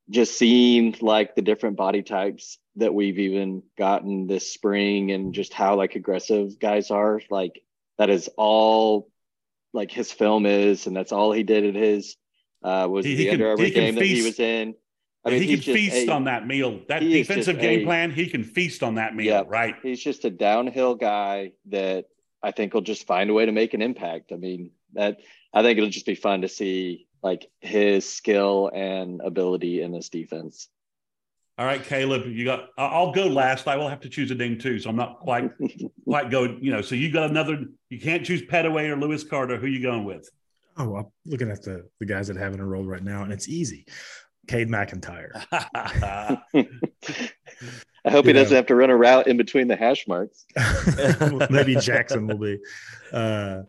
just 0.09 0.37
seeing 0.37 0.95
like 1.01 1.35
the 1.35 1.41
different 1.41 1.77
body 1.77 2.03
types 2.03 2.59
that 2.75 2.93
we've 2.93 3.19
even 3.19 3.63
gotten 3.77 4.27
this 4.27 4.51
spring 4.51 5.11
and 5.11 5.33
just 5.33 5.53
how 5.53 5.75
like 5.75 5.95
aggressive 5.95 6.59
guys 6.59 6.91
are, 6.91 7.21
like 7.29 7.63
that 7.97 8.09
is 8.09 8.29
all 8.37 9.09
like 9.73 9.91
his 9.91 10.11
film 10.11 10.45
is, 10.45 10.87
and 10.87 10.95
that's 10.95 11.11
all 11.11 11.31
he 11.31 11.43
did 11.43 11.65
at 11.65 11.75
his 11.75 12.15
uh, 12.63 12.87
was 12.89 13.05
he, 13.05 13.15
the 13.15 13.23
he 13.23 13.29
Under 13.31 13.49
Armour 13.49 13.69
game 13.69 13.95
feast. 13.95 13.99
that 13.99 14.05
he 14.05 14.21
was 14.23 14.39
in. 14.39 14.75
I 15.25 15.29
mean, 15.29 15.41
he 15.41 15.57
can 15.57 15.61
feast 15.61 16.07
a, 16.09 16.11
on 16.11 16.25
that 16.25 16.45
meal. 16.45 16.81
That 16.89 16.99
defensive 16.99 17.59
game 17.59 17.81
a, 17.81 17.85
plan, 17.85 18.11
he 18.11 18.27
can 18.27 18.43
feast 18.43 18.83
on 18.83 18.95
that 18.95 19.15
meal, 19.15 19.25
yeah, 19.25 19.43
right? 19.47 19.75
He's 19.81 20.03
just 20.03 20.25
a 20.25 20.29
downhill 20.29 20.95
guy 20.95 21.53
that 21.69 22.05
I 22.41 22.51
think 22.51 22.73
he'll 22.73 22.81
just 22.81 23.07
find 23.07 23.29
a 23.29 23.33
way 23.33 23.45
to 23.45 23.53
make 23.53 23.73
an 23.73 23.81
impact. 23.81 24.33
I 24.33 24.35
mean, 24.35 24.71
that 24.93 25.19
I 25.53 25.61
think 25.61 25.77
it'll 25.77 25.89
just 25.89 26.05
be 26.05 26.15
fun 26.15 26.41
to 26.41 26.49
see 26.49 27.07
like 27.21 27.49
his 27.61 28.07
skill 28.07 28.69
and 28.73 29.21
ability 29.21 29.81
in 29.81 29.93
this 29.93 30.09
defense. 30.09 30.67
All 31.57 31.65
right, 31.65 31.83
Caleb, 31.83 32.25
you 32.25 32.45
got. 32.45 32.69
I'll 32.77 33.11
go 33.11 33.27
last. 33.27 33.67
I 33.67 33.75
will 33.75 33.87
have 33.87 33.99
to 34.01 34.09
choose 34.09 34.31
a 34.31 34.35
name 34.35 34.57
too, 34.57 34.79
so 34.79 34.89
I'm 34.89 34.95
not 34.95 35.19
quite 35.19 35.51
quite 36.03 36.31
go. 36.31 36.57
You 36.59 36.71
know, 36.71 36.81
so 36.81 36.95
you 36.95 37.11
got 37.11 37.29
another. 37.29 37.65
You 37.89 37.99
can't 37.99 38.25
choose 38.25 38.41
Pettaway 38.41 38.89
or 38.89 38.95
Lewis 38.95 39.23
Carter. 39.23 39.57
Who 39.57 39.67
you 39.67 39.81
going 39.81 40.03
with? 40.03 40.27
Oh, 40.77 40.95
I'm 40.95 41.05
looking 41.25 41.51
at 41.51 41.61
the 41.61 41.87
the 41.99 42.07
guys 42.07 42.27
that 42.27 42.37
have 42.37 42.53
in 42.53 42.59
a 42.59 42.65
role 42.65 42.85
right 42.85 43.03
now, 43.03 43.21
and 43.23 43.31
it's 43.31 43.47
easy. 43.47 43.85
Cade 44.47 44.67
McIntyre. 44.67 45.31
I 48.05 48.11
hope 48.11 48.25
he 48.25 48.33
doesn't 48.33 48.55
have 48.55 48.65
to 48.65 48.75
run 48.75 48.89
a 48.89 48.97
route 48.97 49.27
in 49.27 49.37
between 49.37 49.67
the 49.67 49.75
hash 49.75 50.07
marks. 50.07 50.45
Maybe 51.49 51.75
Jackson 51.75 52.27
will 52.27 52.37
be. 52.37 52.59
Uh, 53.13 53.61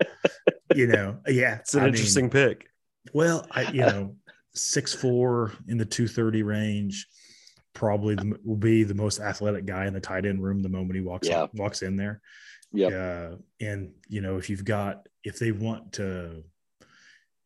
you 0.75 0.89
know, 0.89 1.19
yeah, 1.29 1.57
it's 1.57 1.75
an 1.75 1.85
I 1.85 1.89
interesting 1.89 2.25
mean, 2.25 2.31
pick. 2.31 2.69
Well, 3.13 3.47
I 3.51 3.71
you 3.71 3.83
know, 3.83 4.17
six 4.55 4.93
four 4.93 5.53
in 5.69 5.77
the 5.79 5.85
two 5.85 6.09
thirty 6.09 6.43
range, 6.43 7.07
probably 7.75 8.15
the, 8.15 8.39
will 8.45 8.57
be 8.57 8.85
the 8.85 8.95
most 8.95 9.21
athletic 9.21 9.67
guy 9.67 9.87
in 9.87 9.95
the 9.95 10.01
tight 10.01 10.27
end 10.27 10.43
room 10.43 10.63
the 10.63 10.69
moment 10.69 10.95
he 10.95 11.01
walks 11.01 11.29
yeah. 11.29 11.47
walks 11.55 11.83
in 11.83 11.97
there. 11.97 12.21
Yeah, 12.73 12.89
uh, 12.89 13.37
and 13.61 13.93
you 14.09 14.21
know, 14.21 14.37
if 14.37 14.51
you've 14.51 14.65
got 14.65 15.07
if 15.23 15.39
they 15.39 15.53
want 15.53 15.93
to, 15.95 16.43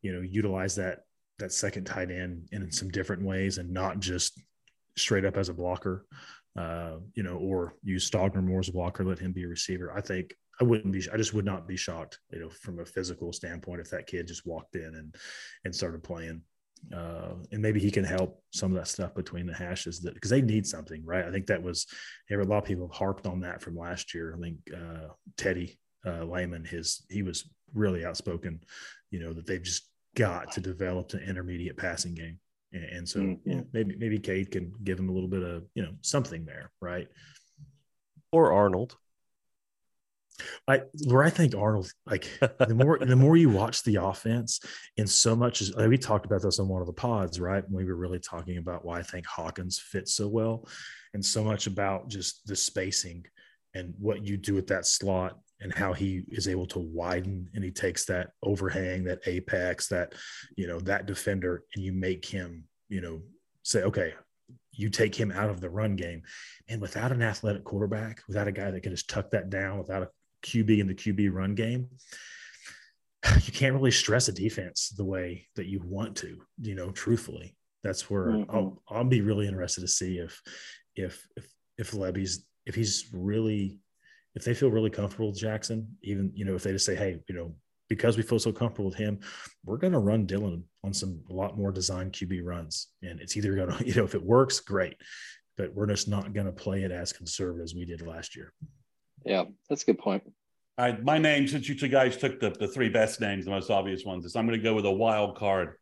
you 0.03 0.12
know, 0.12 0.20
utilize 0.20 0.76
that 0.76 1.01
that 1.39 1.53
second 1.53 1.85
tight 1.85 2.11
end 2.11 2.49
in 2.53 2.70
some 2.70 2.89
different 2.89 3.22
ways 3.22 3.59
and 3.59 3.72
not 3.72 4.01
just 4.01 4.41
straight 4.97 5.24
up 5.24 5.37
as 5.37 5.49
a 5.49 5.55
blocker 5.55 6.05
uh, 6.59 6.97
you 7.14 7.22
know, 7.22 7.37
or 7.37 7.74
use 7.85 8.11
Stogner 8.11 8.43
more 8.43 8.59
as 8.59 8.68
a 8.68 8.72
blocker, 8.72 9.05
let 9.05 9.18
him 9.18 9.33
be 9.33 9.45
a 9.45 9.49
receiver. 9.49 9.93
I 9.97 10.01
think 10.01 10.35
I 10.61 10.64
wouldn't 10.64 10.93
be, 10.93 11.07
I 11.12 11.16
just 11.16 11.33
would 11.35 11.45
not 11.45 11.68
be 11.68 11.76
shocked, 11.76 12.18
you 12.33 12.41
know, 12.41 12.49
from 12.49 12.81
a 12.81 12.85
physical 12.85 13.33
standpoint, 13.33 13.81
if 13.81 13.91
that 13.91 14.09
kid 14.09 14.26
just 14.26 14.45
walked 14.45 14.74
in 14.74 14.95
and 14.97 15.14
and 15.64 15.74
started 15.74 16.03
playing. 16.03 16.43
Uh, 16.95 17.35
and 17.53 17.62
maybe 17.62 17.81
he 17.81 17.91
can 17.91 18.05
help 18.05 18.43
some 18.53 18.70
of 18.70 18.76
that 18.76 18.89
stuff 18.89 19.14
between 19.14 19.47
the 19.47 19.55
hashes 19.55 20.01
that 20.01 20.14
because 20.14 20.31
they 20.31 20.43
need 20.43 20.66
something, 20.66 21.05
right? 21.05 21.24
I 21.24 21.31
think 21.31 21.47
that 21.47 21.62
was 21.62 21.87
a 22.31 22.37
lot 22.37 22.59
of 22.59 22.64
people 22.64 22.89
harped 22.89 23.26
on 23.26 23.41
that 23.41 23.62
from 23.62 23.76
last 23.76 24.14
year. 24.14 24.35
I 24.37 24.41
think 24.41 24.57
uh, 24.74 25.09
Teddy 25.37 25.79
uh, 26.07 26.24
Lehman, 26.24 26.64
his 26.64 27.05
he 27.11 27.22
was 27.22 27.49
really 27.74 28.05
outspoken, 28.05 28.61
you 29.11 29.20
know, 29.20 29.33
that 29.33 29.47
they've 29.47 29.62
just 29.62 29.89
got 30.14 30.53
to 30.53 30.61
develop 30.61 31.12
an 31.14 31.20
intermediate 31.20 31.76
passing 31.76 32.14
game. 32.14 32.39
And, 32.72 32.85
and 32.85 33.09
so 33.09 33.20
mm-hmm. 33.20 33.51
yeah, 33.51 33.61
maybe 33.72 33.97
maybe 33.97 34.18
Cade 34.18 34.51
can 34.51 34.72
give 34.85 34.99
him 34.99 35.09
a 35.09 35.12
little 35.12 35.29
bit 35.29 35.43
of 35.43 35.64
you 35.74 35.83
know 35.83 35.93
something 36.01 36.45
there, 36.45 36.70
right? 36.81 37.09
Or 38.33 38.53
Arnold. 38.53 38.97
I 40.66 40.82
where 41.07 41.24
I 41.24 41.30
think 41.30 41.55
Arnold 41.55 41.91
like 42.07 42.28
the 42.41 42.74
more 42.74 42.99
the 42.99 43.16
more 43.16 43.36
you 43.36 43.51
watch 43.51 43.82
the 43.82 43.97
offense, 43.97 44.61
and 44.97 45.09
so 45.09 45.34
much 45.34 45.61
as 45.62 45.74
like 45.74 45.89
we 45.89 45.99
talked 45.99 46.26
about 46.26 46.43
this 46.43 46.59
on 46.59 46.68
one 46.68 46.80
of 46.80 46.86
the 46.86 46.93
pods, 46.93 47.41
right? 47.41 47.64
When 47.68 47.84
we 47.84 47.91
were 47.91 47.99
really 47.99 48.20
talking 48.20 48.59
about 48.59 48.84
why 48.84 48.99
I 48.99 49.03
think 49.03 49.26
Hawkins 49.26 49.78
fits 49.78 50.14
so 50.14 50.28
well, 50.28 50.68
and 51.14 51.24
so 51.24 51.43
much 51.43 51.66
about 51.66 52.09
just 52.09 52.47
the 52.47 52.57
spacing 52.57 53.26
and 53.74 53.95
what 53.99 54.24
you 54.24 54.36
do 54.36 54.55
with 54.55 54.66
that 54.68 54.86
slot 54.86 55.39
and 55.61 55.74
how 55.74 55.93
he 55.93 56.22
is 56.28 56.49
able 56.49 56.66
to 56.66 56.78
widen 56.78 57.49
and 57.55 57.64
he 57.64 57.70
takes 57.70 58.05
that 58.07 58.30
overhang, 58.43 59.05
that 59.05 59.20
apex, 59.26 59.89
that, 59.89 60.14
you 60.57 60.66
know, 60.66 60.78
that 60.80 61.07
defender, 61.07 61.64
and 61.74 61.84
you 61.84 61.93
make 61.93 62.24
him, 62.24 62.64
you 62.89 63.01
know, 63.01 63.20
say, 63.64 63.82
okay, 63.82 64.14
you 64.72 64.89
take 64.89 65.14
him 65.14 65.32
out 65.32 65.51
of 65.51 65.61
the 65.61 65.68
run 65.68 65.97
game. 65.97 66.22
And 66.68 66.80
without 66.80 67.11
an 67.11 67.22
athletic 67.22 67.64
quarterback, 67.64 68.22
without 68.28 68.49
a 68.49 68.53
guy 68.53 68.70
that 68.70 68.82
can 68.82 68.93
just 68.93 69.11
tuck 69.11 69.30
that 69.32 69.51
down, 69.51 69.78
without 69.78 70.05
a 70.05 70.09
QB 70.45 70.78
in 70.78 70.86
the 70.86 70.95
QB 70.95 71.32
run 71.32 71.55
game, 71.55 71.89
you 73.45 73.53
can't 73.53 73.74
really 73.74 73.91
stress 73.91 74.28
a 74.28 74.32
defense 74.32 74.91
the 74.97 75.05
way 75.05 75.47
that 75.57 75.66
you 75.66 75.80
want 75.84 76.16
to, 76.18 76.39
you 76.61 76.74
know, 76.74 76.91
truthfully. 76.91 77.57
That's 77.84 78.11
where 78.11 78.28
mm-hmm. 78.28 78.51
I'll, 78.51 78.82
I'll 78.89 79.05
be 79.05 79.20
really 79.20 79.47
interested 79.47 79.82
to 79.82 79.89
see 79.89 80.18
if, 80.18 80.41
if, 80.97 81.26
if, 81.36 81.47
if 81.76 81.91
Lebby's, 81.93 82.45
if 82.66 82.74
he's 82.74 83.09
really 83.12 83.78
if 84.34 84.45
they 84.45 84.55
feel 84.55 84.70
really 84.70 84.91
comfortable 84.91 85.28
with 85.28 85.39
Jackson, 85.39 85.97
even 86.03 86.30
you 86.32 86.45
know 86.45 86.55
if 86.55 86.62
they 86.62 86.70
just 86.70 86.86
say, 86.86 86.95
hey, 86.95 87.18
you 87.28 87.34
know, 87.34 87.55
because 87.89 88.16
we 88.16 88.22
feel 88.22 88.39
so 88.39 88.53
comfortable 88.53 88.89
with 88.89 88.99
him, 88.99 89.18
we're 89.64 89.78
going 89.78 89.93
to 89.93 89.99
run 89.99 90.26
Dillon 90.26 90.62
on 90.84 90.93
some 90.93 91.20
a 91.28 91.32
lot 91.32 91.57
more 91.57 91.72
design 91.72 92.11
QB 92.11 92.45
runs. 92.45 92.89
And 93.03 93.20
it's 93.20 93.36
either 93.36 93.55
going 93.55 93.70
to, 93.78 93.86
you 93.86 93.95
know, 93.95 94.05
if 94.05 94.14
it 94.14 94.22
works, 94.22 94.61
great. 94.61 94.97
But 95.57 95.74
we're 95.74 95.89
just 95.89 96.09
not 96.09 96.32
going 96.32 96.47
to 96.47 96.53
play 96.53 96.84
it 96.84 96.93
as 96.93 97.12
conservative 97.12 97.64
as 97.64 97.74
we 97.74 97.84
did 97.84 98.07
last 98.07 98.36
year. 98.36 98.53
Yeah, 99.25 99.45
that's 99.69 99.83
a 99.83 99.87
good 99.87 99.99
point. 99.99 100.23
All 100.79 100.85
right, 100.85 101.03
my 101.03 101.19
name, 101.19 101.49
since 101.49 101.69
you 101.69 101.75
two 101.75 101.89
guys 101.89 102.16
took 102.16 102.39
the, 102.39 102.51
the 102.51 102.69
three 102.69 102.89
best 102.89 103.21
names, 103.21 103.45
the 103.45 103.51
most 103.51 103.71
obvious 103.71 104.05
ones, 104.05 104.25
is 104.25 104.37
I'm 104.37 104.47
going 104.47 104.59
to 104.59 104.62
go 104.62 104.75
with 104.75 104.87
a 104.87 104.93
wild 104.93 105.37
card. 105.37 105.75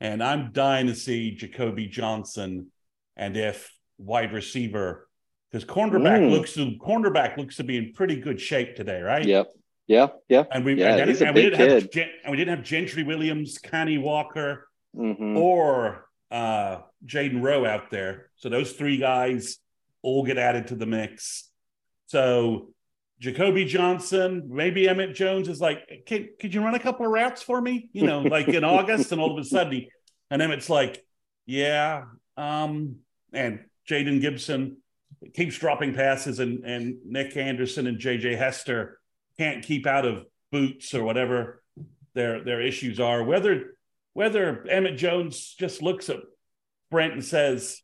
And 0.00 0.22
I'm 0.22 0.52
dying 0.52 0.86
to 0.86 0.94
see 0.94 1.34
Jacoby 1.34 1.86
Johnson 1.88 2.70
and 3.16 3.36
if 3.36 3.72
wide 3.98 4.32
receiver, 4.32 5.08
because 5.50 5.64
cornerback 5.64 6.20
mm. 6.20 6.30
looks 6.30 6.54
to 6.54 6.78
cornerback 6.78 7.36
looks 7.36 7.56
to 7.56 7.64
be 7.64 7.76
in 7.76 7.92
pretty 7.94 8.16
good 8.16 8.40
shape 8.40 8.76
today, 8.76 9.00
right? 9.00 9.26
Yep. 9.26 9.48
Yeah, 9.88 10.08
yeah. 10.28 10.44
And 10.52 10.64
we 10.64 10.74
yeah, 10.74 10.96
and, 10.96 11.10
and 11.10 11.34
we 11.34 11.42
didn't 11.42 11.58
kid. 11.58 11.70
have 11.72 12.08
and 12.24 12.30
we 12.30 12.36
didn't 12.36 12.56
have 12.56 12.64
Gentry 12.64 13.02
Williams, 13.02 13.58
Kani 13.58 14.00
Walker, 14.00 14.68
mm-hmm. 14.94 15.36
or 15.36 16.06
uh 16.30 16.82
Jaden 17.06 17.42
Rowe 17.42 17.64
out 17.64 17.90
there. 17.90 18.30
So 18.36 18.50
those 18.50 18.72
three 18.72 18.98
guys 18.98 19.58
all 20.02 20.24
get 20.24 20.36
added 20.36 20.68
to 20.68 20.74
the 20.76 20.86
mix. 20.86 21.47
So 22.08 22.70
Jacoby 23.20 23.64
Johnson, 23.64 24.48
maybe 24.48 24.88
Emmett 24.88 25.14
Jones 25.14 25.48
is 25.48 25.60
like, 25.60 26.06
could 26.06 26.54
you 26.54 26.62
run 26.62 26.74
a 26.74 26.78
couple 26.78 27.04
of 27.04 27.12
routes 27.12 27.42
for 27.42 27.60
me? 27.60 27.90
You 27.92 28.06
know, 28.06 28.20
like 28.20 28.48
in 28.48 28.64
August, 28.64 29.12
and 29.12 29.20
all 29.20 29.32
of 29.32 29.38
a 29.38 29.44
sudden, 29.44 29.72
he, 29.72 29.90
and 30.30 30.40
Emmett's 30.40 30.70
like, 30.70 31.04
yeah. 31.46 32.04
Um, 32.36 32.96
and 33.32 33.60
Jayden 33.88 34.20
Gibson 34.20 34.78
keeps 35.34 35.58
dropping 35.58 35.94
passes, 35.94 36.38
and 36.38 36.64
and 36.64 36.96
Nic 37.04 37.36
Anderson 37.36 37.86
and 37.86 37.98
JJ 37.98 38.38
Hester 38.38 38.98
can't 39.36 39.64
keep 39.64 39.86
out 39.86 40.06
of 40.06 40.24
boots 40.50 40.94
or 40.94 41.04
whatever 41.04 41.62
their 42.14 42.42
their 42.42 42.60
issues 42.62 43.00
are. 43.00 43.22
Whether 43.22 43.74
whether 44.14 44.66
Emmett 44.68 44.96
Jones 44.96 45.54
just 45.58 45.82
looks 45.82 46.08
at 46.08 46.20
Brent 46.90 47.12
and 47.12 47.24
says, 47.24 47.82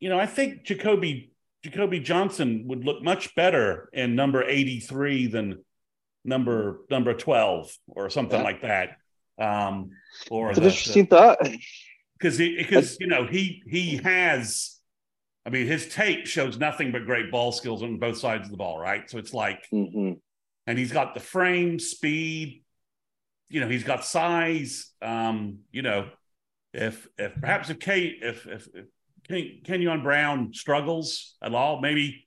you 0.00 0.08
know, 0.08 0.18
I 0.18 0.26
think 0.26 0.64
Jacoby 0.64 1.31
Jacoby 1.62 2.00
Johnson 2.00 2.64
would 2.66 2.84
look 2.84 3.02
much 3.02 3.34
better 3.34 3.88
in 3.92 4.14
number 4.14 4.42
83 4.42 5.28
than 5.28 5.64
number 6.24 6.80
number 6.90 7.14
12 7.14 7.76
or 7.88 8.10
something 8.10 8.38
yeah. 8.38 8.44
like 8.44 8.62
that. 8.62 8.96
Um, 9.38 9.90
or 10.30 10.48
That's 10.48 10.58
the, 10.58 10.64
an 10.64 10.70
interesting 10.70 11.04
the, 11.04 11.16
thought. 11.16 11.38
Because 12.18 12.38
because 12.38 12.98
you 13.00 13.08
know 13.08 13.26
he 13.26 13.64
he 13.66 13.96
has, 13.96 14.78
I 15.44 15.50
mean 15.50 15.66
his 15.66 15.92
tape 15.92 16.28
shows 16.28 16.56
nothing 16.56 16.92
but 16.92 17.04
great 17.04 17.32
ball 17.32 17.50
skills 17.50 17.82
on 17.82 17.98
both 17.98 18.16
sides 18.16 18.44
of 18.44 18.52
the 18.52 18.56
ball, 18.56 18.78
right? 18.78 19.10
So 19.10 19.18
it's 19.18 19.34
like, 19.34 19.66
mm-hmm. 19.74 20.12
and 20.68 20.78
he's 20.78 20.92
got 20.92 21.14
the 21.14 21.20
frame, 21.20 21.80
speed, 21.80 22.62
you 23.52 23.60
know, 23.60 23.68
he's 23.68 23.82
got 23.82 24.04
size. 24.04 24.92
Um, 25.02 25.58
you 25.72 25.82
know, 25.82 26.10
if 26.72 27.08
if 27.18 27.34
perhaps 27.34 27.70
if 27.70 27.80
Kate 27.80 28.18
if 28.22 28.46
if, 28.46 28.68
if 28.72 28.86
Ken, 29.32 29.60
Kenyon 29.64 30.02
Brown 30.02 30.52
struggles 30.52 31.36
at 31.42 31.54
all, 31.54 31.80
maybe 31.80 32.26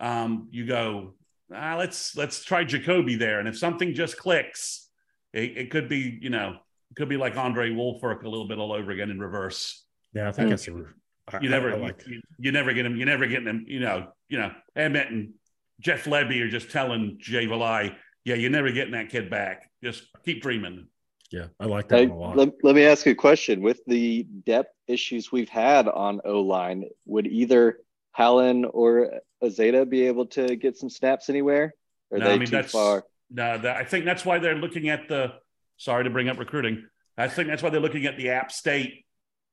um, 0.00 0.48
you 0.50 0.66
go, 0.66 1.14
ah, 1.54 1.76
let's 1.76 2.16
let's 2.16 2.44
try 2.44 2.64
Jacoby 2.64 3.16
there, 3.16 3.40
and 3.40 3.48
if 3.48 3.58
something 3.58 3.94
just 3.94 4.16
clicks, 4.16 4.88
it, 5.32 5.56
it 5.56 5.70
could 5.70 5.88
be 5.88 6.18
you 6.20 6.30
know 6.30 6.56
it 6.90 6.96
could 6.96 7.08
be 7.08 7.16
like 7.16 7.36
Andre 7.36 7.70
Wolford 7.70 8.24
a 8.24 8.28
little 8.28 8.48
bit 8.48 8.58
all 8.58 8.72
over 8.72 8.90
again 8.90 9.10
in 9.10 9.18
reverse. 9.18 9.84
Yeah, 10.12 10.28
I 10.28 10.32
think 10.32 10.50
that's 10.50 10.68
a. 10.68 10.84
I, 11.32 11.40
you 11.40 11.50
never, 11.50 11.72
I, 11.72 11.74
I 11.74 11.78
like 11.78 12.06
you, 12.06 12.20
you, 12.38 12.52
never 12.52 12.72
get 12.72 12.86
him. 12.86 12.96
You 12.96 13.04
never 13.04 13.26
get 13.26 13.44
him. 13.44 13.64
You 13.66 13.80
know, 13.80 14.12
you 14.28 14.38
know. 14.38 14.52
Emmett 14.76 15.10
and 15.10 15.32
Jeff 15.80 16.04
Lebby 16.04 16.40
are 16.40 16.48
just 16.48 16.70
telling 16.70 17.18
Jay 17.20 17.46
Valai, 17.46 17.96
yeah, 18.24 18.36
you're 18.36 18.50
never 18.50 18.70
getting 18.70 18.92
that 18.92 19.08
kid 19.08 19.28
back. 19.28 19.68
Just 19.82 20.04
keep 20.24 20.40
dreaming. 20.40 20.86
Yeah, 21.30 21.46
I 21.58 21.64
like 21.66 21.88
that 21.88 22.00
I, 22.00 22.02
a 22.04 22.12
lot. 22.12 22.36
Let, 22.36 22.52
let, 22.62 22.74
me 22.74 22.84
ask 22.84 23.06
you 23.06 23.12
a 23.12 23.16
question. 23.16 23.62
With 23.62 23.80
the 23.86 24.24
depth 24.44 24.74
issues 24.86 25.32
we've 25.32 25.48
had 25.48 25.88
on 25.88 26.20
O 26.24 26.40
line, 26.40 26.84
would 27.04 27.26
either 27.26 27.78
Howland 28.12 28.66
or 28.72 29.20
Ozaeta 29.42 29.88
be 29.88 30.06
able 30.06 30.26
to 30.26 30.56
get 30.56 30.76
some 30.76 30.90
snaps 30.90 31.28
anywhere? 31.28 31.74
Or 32.10 32.18
are 32.18 32.20
no, 32.20 32.26
they 32.26 32.34
I 32.34 32.38
mean, 32.38 32.48
too 32.48 32.62
far? 32.62 33.04
No, 33.30 33.58
that, 33.58 33.76
I 33.76 33.84
think 33.84 34.04
that's 34.04 34.24
why 34.24 34.38
they're 34.38 34.54
looking 34.54 34.88
at 34.88 35.08
the. 35.08 35.34
Sorry 35.78 36.04
to 36.04 36.10
bring 36.10 36.28
up 36.28 36.38
recruiting. 36.38 36.86
I 37.18 37.28
think 37.28 37.48
that's 37.48 37.62
why 37.62 37.70
they're 37.70 37.80
looking 37.80 38.06
at 38.06 38.16
the 38.16 38.30
App 38.30 38.50
State 38.52 39.04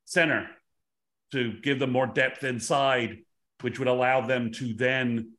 center 0.05 0.47
to 1.31 1.53
give 1.61 1.79
them 1.79 1.91
more 1.91 2.07
depth 2.07 2.43
inside, 2.43 3.19
which 3.61 3.79
would 3.79 3.87
allow 3.87 4.21
them 4.21 4.51
to 4.53 4.73
then 4.73 5.33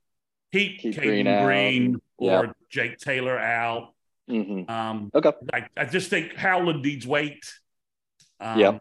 keep, 0.52 0.80
keep 0.80 0.96
Green, 0.96 1.24
Green 1.44 2.00
or 2.18 2.46
yep. 2.46 2.56
Jake 2.70 2.98
Taylor 2.98 3.38
out 3.38 3.93
Mm-hmm. 4.30 4.70
Um, 4.70 5.10
okay. 5.14 5.32
I, 5.52 5.66
I, 5.76 5.84
just 5.84 6.08
think 6.08 6.34
Howland 6.34 6.82
needs 6.82 7.06
weight. 7.06 7.44
Um, 8.40 8.58
yeah. 8.58 8.78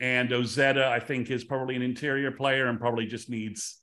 And 0.00 0.30
Ozaeta, 0.30 0.84
I 0.84 1.00
think, 1.00 1.30
is 1.30 1.44
probably 1.44 1.76
an 1.76 1.82
interior 1.82 2.30
player 2.30 2.66
and 2.66 2.78
probably 2.78 3.06
just 3.06 3.30
needs 3.30 3.78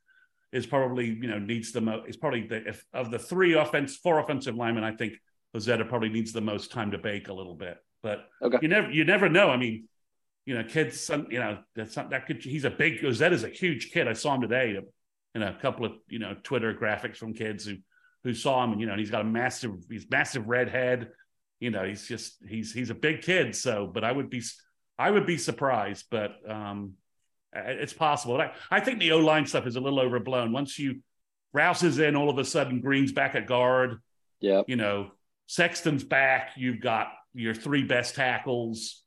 is 0.51 0.65
probably 0.65 1.05
you 1.05 1.27
know 1.27 1.39
needs 1.39 1.71
the 1.71 1.81
most. 1.81 2.09
Is 2.09 2.17
probably 2.17 2.47
the 2.47 2.67
if 2.67 2.85
of 2.93 3.11
the 3.11 3.19
three 3.19 3.53
offense 3.53 3.95
four 3.97 4.19
offensive 4.19 4.55
linemen, 4.55 4.83
I 4.83 4.91
think 4.91 5.13
Ozaeta 5.55 5.87
probably 5.87 6.09
needs 6.09 6.31
the 6.31 6.41
most 6.41 6.71
time 6.71 6.91
to 6.91 6.97
bake 6.97 7.27
a 7.27 7.33
little 7.33 7.55
bit. 7.55 7.77
But 8.03 8.27
okay. 8.41 8.57
you 8.61 8.67
never 8.67 8.91
you 8.91 9.05
never 9.05 9.29
know. 9.29 9.49
I 9.49 9.57
mean, 9.57 9.87
you 10.45 10.55
know, 10.55 10.63
kids, 10.63 10.99
Some 10.99 11.27
you 11.29 11.39
know, 11.39 11.59
that's 11.75 11.95
not 11.95 12.09
that 12.11 12.25
could. 12.25 12.43
He's 12.43 12.65
a 12.65 12.69
big 12.69 13.01
Ozaeta's 13.01 13.43
a 13.43 13.49
huge 13.49 13.91
kid. 13.91 14.07
I 14.07 14.13
saw 14.13 14.35
him 14.35 14.41
today 14.41 14.79
in 15.35 15.41
a 15.41 15.53
couple 15.59 15.85
of 15.85 15.93
you 16.07 16.19
know 16.19 16.35
Twitter 16.43 16.73
graphics 16.73 17.17
from 17.17 17.33
kids 17.33 17.65
who 17.65 17.77
who 18.23 18.33
saw 18.33 18.63
him, 18.63 18.71
and 18.71 18.81
you 18.81 18.87
know, 18.87 18.93
and 18.93 18.99
he's 18.99 19.11
got 19.11 19.21
a 19.21 19.25
massive, 19.25 19.71
he's 19.89 20.05
massive 20.09 20.47
red 20.47 20.69
head. 20.69 21.09
You 21.59 21.71
know, 21.71 21.83
he's 21.83 22.07
just 22.07 22.35
he's 22.47 22.73
he's 22.73 22.89
a 22.89 22.95
big 22.95 23.21
kid. 23.21 23.55
So, 23.55 23.89
but 23.91 24.03
I 24.03 24.11
would 24.11 24.29
be 24.29 24.41
I 24.97 25.11
would 25.11 25.25
be 25.25 25.37
surprised, 25.37 26.05
but 26.09 26.31
um, 26.49 26.93
it's 27.53 27.93
possible. 27.93 28.39
I, 28.39 28.51
I 28.69 28.79
think 28.79 28.99
the 28.99 29.13
O 29.13 29.19
line 29.19 29.45
stuff 29.45 29.65
is 29.65 29.75
a 29.75 29.81
little 29.81 29.99
overblown. 29.99 30.51
Once 30.51 30.77
you 30.77 31.01
Rouse 31.53 31.83
is 31.83 31.97
in, 31.99 32.15
all 32.15 32.29
of 32.29 32.37
a 32.37 32.45
sudden 32.45 32.81
Green's 32.81 33.11
back 33.11 33.35
at 33.35 33.47
guard. 33.47 33.99
Yeah, 34.39 34.61
you 34.67 34.75
know, 34.75 35.11
Sexton's 35.47 36.03
back. 36.03 36.51
You've 36.55 36.81
got 36.81 37.07
your 37.33 37.53
three 37.53 37.83
best 37.83 38.15
tackles, 38.15 39.03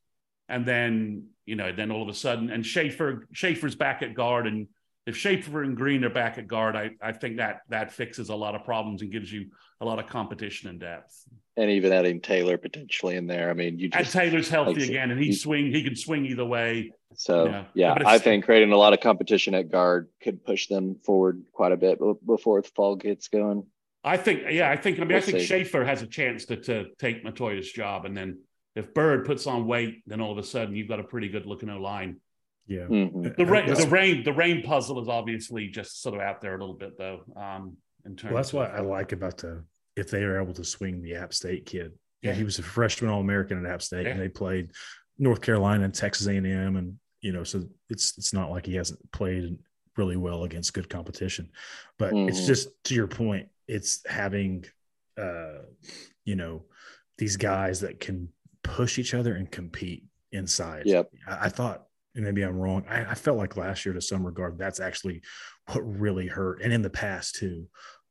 and 0.49 0.65
then 0.65 1.27
you 1.45 1.55
know, 1.55 1.71
then 1.71 1.91
all 1.91 2.01
of 2.01 2.09
a 2.09 2.13
sudden, 2.13 2.49
and 2.49 2.65
Schaefer 2.65 3.27
Schaefer's 3.31 3.75
back 3.75 4.01
at 4.01 4.13
guard, 4.13 4.47
and 4.47 4.67
if 5.05 5.17
Schaefer 5.17 5.63
and 5.63 5.75
Green 5.75 6.03
are 6.03 6.09
back 6.09 6.37
at 6.37 6.47
guard, 6.47 6.75
I, 6.75 6.91
I 7.01 7.11
think 7.11 7.37
that 7.37 7.61
that 7.69 7.91
fixes 7.91 8.29
a 8.29 8.35
lot 8.35 8.55
of 8.55 8.63
problems 8.63 9.01
and 9.01 9.11
gives 9.11 9.31
you 9.31 9.47
a 9.81 9.85
lot 9.85 9.99
of 9.99 10.07
competition 10.07 10.69
and 10.69 10.79
depth. 10.79 11.25
And 11.57 11.69
even 11.69 11.91
adding 11.91 12.21
Taylor 12.21 12.57
potentially 12.57 13.15
in 13.15 13.27
there. 13.27 13.49
I 13.49 13.53
mean, 13.53 13.77
you 13.77 13.89
just 13.89 14.15
and 14.15 14.23
Taylor's 14.23 14.49
healthy 14.49 14.79
like, 14.79 14.89
again, 14.89 15.11
and 15.11 15.19
he 15.19 15.33
swing. 15.33 15.71
He 15.71 15.83
can 15.83 15.95
swing 15.95 16.25
either 16.25 16.45
way. 16.45 16.93
So 17.15 17.45
you 17.45 17.51
know? 17.51 17.65
yeah, 17.75 17.97
I 18.05 18.17
think 18.17 18.45
creating 18.45 18.71
a 18.71 18.77
lot 18.77 18.93
of 18.93 19.01
competition 19.01 19.53
at 19.53 19.69
guard 19.69 20.07
could 20.21 20.43
push 20.43 20.67
them 20.67 20.95
forward 21.03 21.43
quite 21.51 21.71
a 21.71 21.77
bit 21.77 21.99
before 22.25 22.61
the 22.61 22.69
fall 22.69 22.95
gets 22.95 23.27
going. 23.27 23.67
I 24.03 24.17
think, 24.17 24.43
yeah, 24.49 24.69
I 24.69 24.77
think. 24.77 24.97
I 24.97 25.01
mean, 25.01 25.09
we'll 25.09 25.17
I 25.17 25.21
think 25.21 25.39
see. 25.39 25.45
Schaefer 25.45 25.85
has 25.85 26.01
a 26.01 26.07
chance 26.07 26.45
to 26.45 26.57
to 26.57 26.85
take 26.97 27.23
Mettauer's 27.23 27.71
job, 27.71 28.05
and 28.05 28.17
then 28.17 28.39
if 28.75 28.93
Byrd 28.93 29.25
puts 29.25 29.45
on 29.45 29.67
weight, 29.67 30.01
then 30.07 30.21
all 30.21 30.31
of 30.31 30.37
a 30.37 30.43
sudden 30.43 30.75
you've 30.75 30.87
got 30.87 30.99
a 30.99 31.03
pretty 31.03 31.29
good 31.29 31.45
looking 31.45 31.69
O 31.69 31.79
line. 31.79 32.19
Yeah. 32.67 32.83
Mm-hmm. 32.83 33.21
The 33.37 33.45
rain, 33.45 33.73
the 33.73 33.87
rain, 33.87 34.23
the 34.23 34.33
rain 34.33 34.63
puzzle 34.63 35.01
is 35.01 35.07
obviously 35.07 35.67
just 35.67 36.01
sort 36.01 36.15
of 36.15 36.21
out 36.21 36.41
there 36.41 36.55
a 36.55 36.59
little 36.59 36.75
bit 36.75 36.97
though. 36.97 37.21
Um, 37.35 37.77
in 38.05 38.15
terms. 38.15 38.33
Well, 38.33 38.41
that's 38.41 38.53
what 38.53 38.71
I 38.71 38.81
like 38.81 39.11
about 39.11 39.37
the 39.37 39.63
if 39.95 40.09
they 40.09 40.23
are 40.23 40.41
able 40.41 40.53
to 40.53 40.63
swing 40.63 41.01
the 41.01 41.15
App 41.15 41.33
State 41.33 41.65
kid. 41.65 41.93
Yeah, 42.21 42.33
he 42.33 42.43
was 42.43 42.57
a 42.57 42.63
freshman 42.63 43.11
All 43.11 43.19
American 43.19 43.63
at 43.63 43.71
App 43.71 43.81
State, 43.81 44.05
yeah. 44.05 44.11
and 44.11 44.19
they 44.19 44.29
played 44.29 44.71
North 45.19 45.41
Carolina 45.41 45.83
and 45.83 45.93
Texas 45.93 46.25
A 46.27 46.37
and 46.37 46.47
M, 46.47 46.77
and 46.77 46.97
you 47.21 47.33
know, 47.33 47.43
so 47.43 47.63
it's 47.89 48.17
it's 48.17 48.33
not 48.33 48.49
like 48.49 48.65
he 48.65 48.75
hasn't 48.75 49.11
played 49.11 49.57
really 49.97 50.15
well 50.15 50.43
against 50.43 50.73
good 50.73 50.89
competition, 50.89 51.49
but 51.99 52.13
mm-hmm. 52.13 52.29
it's 52.29 52.47
just 52.47 52.69
to 52.85 52.95
your 52.95 53.07
point, 53.07 53.49
it's 53.67 54.01
having, 54.07 54.65
uh, 55.21 55.59
you 56.25 56.35
know, 56.35 56.63
these 57.17 57.37
guys 57.37 57.81
that 57.81 57.99
can 57.99 58.29
push 58.63 58.97
each 58.97 59.13
other 59.13 59.35
and 59.35 59.51
compete 59.51 60.05
inside. 60.31 60.83
Yep. 60.85 61.09
I, 61.27 61.45
I 61.45 61.49
thought 61.49 61.87
and 62.15 62.23
maybe 62.23 62.41
I'm 62.43 62.57
wrong. 62.57 62.85
I, 62.89 63.05
I, 63.05 63.13
felt 63.15 63.37
like 63.37 63.57
last 63.57 63.85
year, 63.85 63.93
to 63.93 64.01
some 64.01 64.25
regard, 64.25 64.57
that's 64.57 64.79
actually 64.79 65.21
what 65.71 65.81
really 65.81 66.27
hurt. 66.27 66.61
And 66.61 66.71
in 66.71 66.81
the 66.81 66.89
past 66.89 67.35
too, 67.35 67.67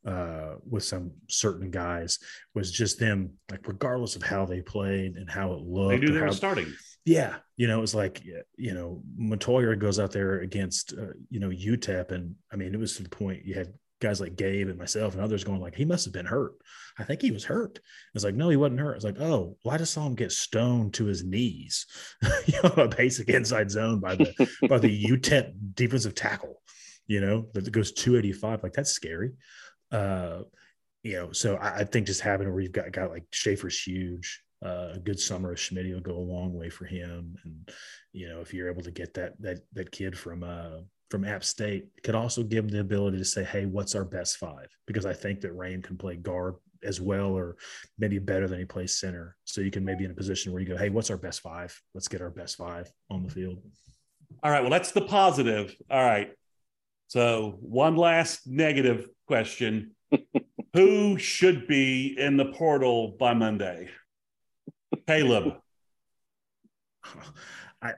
uh, 0.07 0.55
with 0.69 0.85
some 0.85 1.13
certain 1.29 1.71
guys, 1.71 2.19
was 2.55 2.73
just 2.73 2.99
them 2.99 3.35
like 3.51 3.67
regardless 3.69 4.17
of 4.17 4.23
how 4.23 4.45
they 4.45 4.61
played 4.61 5.17
and 5.17 5.31
how 5.31 5.53
it 5.53 5.61
looked. 5.61 6.01
They 6.01 6.07
knew 6.07 6.13
they 6.13 6.21
how, 6.21 6.27
were 6.27 6.33
starting. 6.33 6.73
Yeah, 7.05 7.37
you 7.57 7.67
know, 7.67 7.79
it 7.79 7.81
was 7.81 7.95
like 7.95 8.23
you 8.57 8.75
know, 8.75 9.03
Mettauer 9.21 9.79
goes 9.79 9.99
out 9.99 10.13
there 10.13 10.41
against 10.41 10.95
uh, 10.99 11.13
you 11.31 11.41
know 11.41 11.49
UTEP, 11.49 12.13
and 12.13 12.35
I 12.53 12.57
mean, 12.57 12.75
it 12.75 12.79
was 12.81 12.97
to 12.97 13.03
the 13.03 13.09
point 13.09 13.45
you 13.45 13.55
had 13.55 13.73
guys 14.03 14.21
like 14.21 14.37
Gabe 14.37 14.69
and 14.69 14.79
myself 14.79 15.15
and 15.15 15.23
others 15.23 15.45
going 15.45 15.61
like, 15.61 15.75
he 15.75 15.85
must 15.85 16.05
have 16.05 16.13
been 16.13 16.27
hurt. 16.27 16.53
I 16.99 17.05
think 17.05 17.23
he 17.23 17.31
was 17.31 17.45
hurt. 17.45 17.79
It's 18.15 18.25
like, 18.25 18.35
no, 18.35 18.49
he 18.49 18.57
wasn't 18.57 18.81
hurt. 18.81 18.97
It's 18.97 19.05
like, 19.05 19.21
oh, 19.21 19.57
well, 19.65 19.75
I 19.75 19.79
just 19.79 19.95
saw 19.95 20.07
him 20.07 20.15
get 20.15 20.33
stoned 20.33 20.95
to 20.95 21.07
his 21.07 21.25
knees, 21.25 21.87
you 22.47 22.61
know, 22.63 22.83
a 22.83 22.89
basic 22.89 23.29
inside 23.29 23.71
zone 23.71 24.01
by 24.01 24.17
the 24.17 24.49
by 24.69 24.79
the 24.79 25.05
UTEP 25.11 25.53
defensive 25.75 26.15
tackle, 26.15 26.61
you 27.07 27.21
know, 27.21 27.47
that 27.55 27.71
goes 27.73 27.93
285. 27.93 28.63
Like 28.63 28.73
that's 28.75 28.91
scary. 28.91 29.33
Uh, 29.91 30.41
you 31.03 31.15
know, 31.15 31.33
so 31.33 31.57
I, 31.57 31.79
I 31.79 31.85
think 31.85 32.07
just 32.07 32.21
having 32.21 32.51
where 32.51 32.61
you've 32.61 32.73
got 32.73 32.89
a 32.89 32.91
guy 32.91 33.07
like 33.07 33.25
Schaefer's 33.31 33.81
huge. 33.81 34.43
Uh, 34.65 34.93
a 34.95 34.99
good 35.01 35.19
summer 35.19 35.51
of 35.51 35.59
Schmidt 35.59 35.93
will 35.93 36.01
go 36.01 36.17
a 36.17 36.19
long 36.19 36.55
way 36.55 36.71
for 36.71 36.85
him, 36.85 37.35
and 37.43 37.69
you 38.13 38.29
know 38.29 38.41
if 38.41 38.55
you're 38.55 38.71
able 38.71 38.83
to 38.83 38.93
get 38.93 39.13
that 39.15 39.33
that 39.41 39.59
that 39.73 39.91
kid 39.91 40.17
from 40.17 40.45
uh 40.45 40.83
from 41.13 41.25
App 41.27 41.45
State, 41.45 41.85
could 42.03 42.15
also 42.15 42.43
give 42.43 42.65
them 42.65 42.73
the 42.73 42.81
ability 42.81 43.19
to 43.19 43.25
say, 43.25 43.45
hey, 43.45 43.67
what's 43.67 43.95
our 43.95 44.05
best 44.05 44.39
five? 44.39 44.67
Because 44.87 45.05
I 45.05 45.13
think 45.13 45.43
that 45.43 45.53
Rain 45.53 45.83
can 45.83 45.99
play 45.99 46.17
guard 46.17 46.55
as 46.83 47.03
well, 47.03 47.37
or 47.37 47.57
maybe 47.99 48.19
better 48.19 48.49
than 48.49 48.59
he 48.59 48.65
plays 48.65 48.99
center. 48.99 49.37
So 49.45 49.61
you 49.61 49.71
can 49.71 49.85
maybe 49.85 50.07
in 50.07 50.11
a 50.11 50.15
position 50.15 50.53
where 50.53 50.63
you 50.63 50.67
go, 50.67 50.77
hey, 50.77 50.89
what's 50.89 51.11
our 51.11 51.19
best 51.19 51.41
five? 51.41 51.79
Let's 51.95 52.09
get 52.09 52.23
our 52.23 52.31
best 52.31 52.57
five 52.57 52.91
on 53.11 53.23
the 53.23 53.29
field. 53.29 53.59
All 54.43 54.51
right. 54.51 54.63
Well, 54.63 54.71
that's 54.71 54.93
the 54.93 55.03
positive. 55.03 55.77
All 55.91 56.03
right. 56.03 56.33
So 57.09 57.59
one 57.61 57.97
last 57.97 58.47
negative 58.47 59.07
question: 59.29 59.95
Who 60.73 61.19
should 61.19 61.69
be 61.69 62.17
in 62.19 62.39
the 62.39 62.47
portal 62.47 63.17
by 63.21 63.35
Monday? 63.35 63.91
Caleb. 65.07 65.57
I 67.83 67.93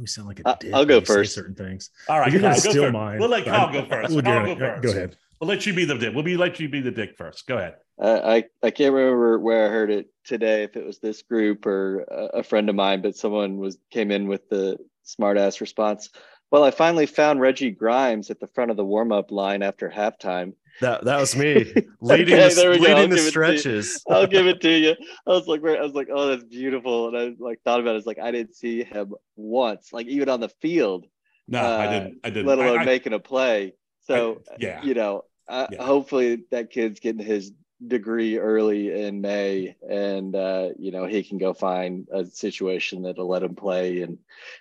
we 0.00 0.06
sound 0.06 0.28
like 0.28 0.40
a 0.40 0.48
I- 0.48 0.56
dick 0.60 0.74
I'll 0.74 0.84
go 0.84 1.00
first. 1.00 1.34
certain 1.34 1.54
things. 1.54 1.90
All 2.08 2.20
right, 2.20 2.30
You're 2.32 2.40
gonna 2.40 2.54
go 2.54 2.60
steal 2.60 2.82
first. 2.84 2.92
mine. 2.92 3.18
We'll 3.18 3.28
let 3.28 3.44
but 3.44 3.50
Kyle 3.50 3.72
go 3.72 3.84
first. 3.88 4.12
we'll 4.12 4.22
Kyle 4.22 4.44
go- 4.46 4.54
go 4.54 4.60
first. 4.60 4.82
Go 4.82 4.90
ahead. 4.90 5.16
We'll 5.40 5.48
let 5.48 5.66
you 5.66 5.74
be 5.74 5.84
the 5.84 5.94
dick. 5.98 6.14
We'll 6.14 6.22
be 6.24 6.36
let 6.36 6.58
you 6.60 6.68
be 6.68 6.80
the 6.80 6.90
dick 6.90 7.16
first. 7.16 7.46
Go 7.46 7.58
ahead. 7.58 7.74
Uh, 8.00 8.20
I 8.24 8.44
I 8.62 8.70
can't 8.70 8.92
remember 8.94 9.38
where 9.38 9.66
I 9.66 9.70
heard 9.70 9.90
it 9.90 10.06
today, 10.24 10.62
if 10.64 10.76
it 10.76 10.84
was 10.84 10.98
this 10.98 11.22
group 11.22 11.66
or 11.66 12.00
a, 12.10 12.38
a 12.38 12.42
friend 12.42 12.68
of 12.68 12.74
mine, 12.74 13.02
but 13.02 13.16
someone 13.16 13.58
was 13.58 13.78
came 13.90 14.10
in 14.10 14.28
with 14.28 14.48
the 14.48 14.78
smart 15.02 15.38
ass 15.38 15.60
response. 15.60 16.10
Well, 16.50 16.64
I 16.64 16.70
finally 16.70 17.06
found 17.06 17.40
Reggie 17.40 17.70
Grimes 17.70 18.30
at 18.30 18.38
the 18.40 18.46
front 18.46 18.70
of 18.70 18.76
the 18.76 18.84
warm 18.84 19.12
up 19.12 19.30
line 19.30 19.62
after 19.62 19.90
halftime. 19.90 20.52
That 20.80 21.04
that 21.04 21.18
was 21.18 21.34
me 21.34 21.54
leading 22.00 22.34
Okay, 22.34 22.48
the, 22.50 22.54
there 22.54 22.70
we 22.70 22.76
go. 22.78 22.82
Leading 22.84 23.10
the 23.10 23.16
give 23.16 23.16
it 23.16 23.18
to 23.18 23.22
you. 23.24 23.30
stretches. 23.30 24.02
I'll 24.10 24.26
give 24.26 24.46
it 24.46 24.60
to 24.60 24.70
you. 24.70 24.90
I 25.26 25.30
was 25.30 25.46
like, 25.48 25.60
I 25.64 25.80
was 25.80 25.94
like, 25.94 26.08
oh, 26.12 26.28
that's 26.28 26.44
beautiful, 26.44 27.08
and 27.08 27.16
I 27.16 27.34
like 27.42 27.60
thought 27.64 27.80
about 27.80 27.94
it. 27.94 27.98
It's 27.98 28.06
like 28.06 28.18
I 28.20 28.30
didn't 28.30 28.54
see 28.54 28.84
him 28.84 29.14
once, 29.36 29.92
like 29.92 30.06
even 30.06 30.28
on 30.28 30.40
the 30.40 30.50
field, 30.60 31.06
No, 31.48 31.60
I 31.60 31.86
Uh, 31.86 31.90
didn't. 31.92 32.18
I 32.24 32.30
didn't. 32.30 32.46
let 32.46 32.58
alone 32.58 32.78
I- 32.78 32.82
I- 32.82 32.84
making 32.84 33.12
a 33.14 33.18
play. 33.18 33.74
So 34.06 34.42
I- 34.50 34.56
yeah. 34.60 34.82
you 34.84 34.94
know, 34.94 35.24
uh, 35.48 35.66
Yeah. 35.72 35.82
hopefully 35.84 36.44
that 36.50 36.70
kid's 36.70 37.00
getting 37.00 37.24
his 37.24 37.52
degree 37.86 38.38
early 38.38 39.02
in 39.02 39.20
May, 39.20 39.76
and 39.88 40.34
uh, 40.36 40.68
you 40.78 40.90
know 40.92 41.06
he 41.06 41.22
can 41.22 41.38
go 41.38 41.54
find 41.54 42.06
a 42.12 42.24
situation 42.26 43.02
that'll 43.02 43.28
let 43.28 43.42
him 43.42 43.54
play 43.54 44.02
and 44.02 44.18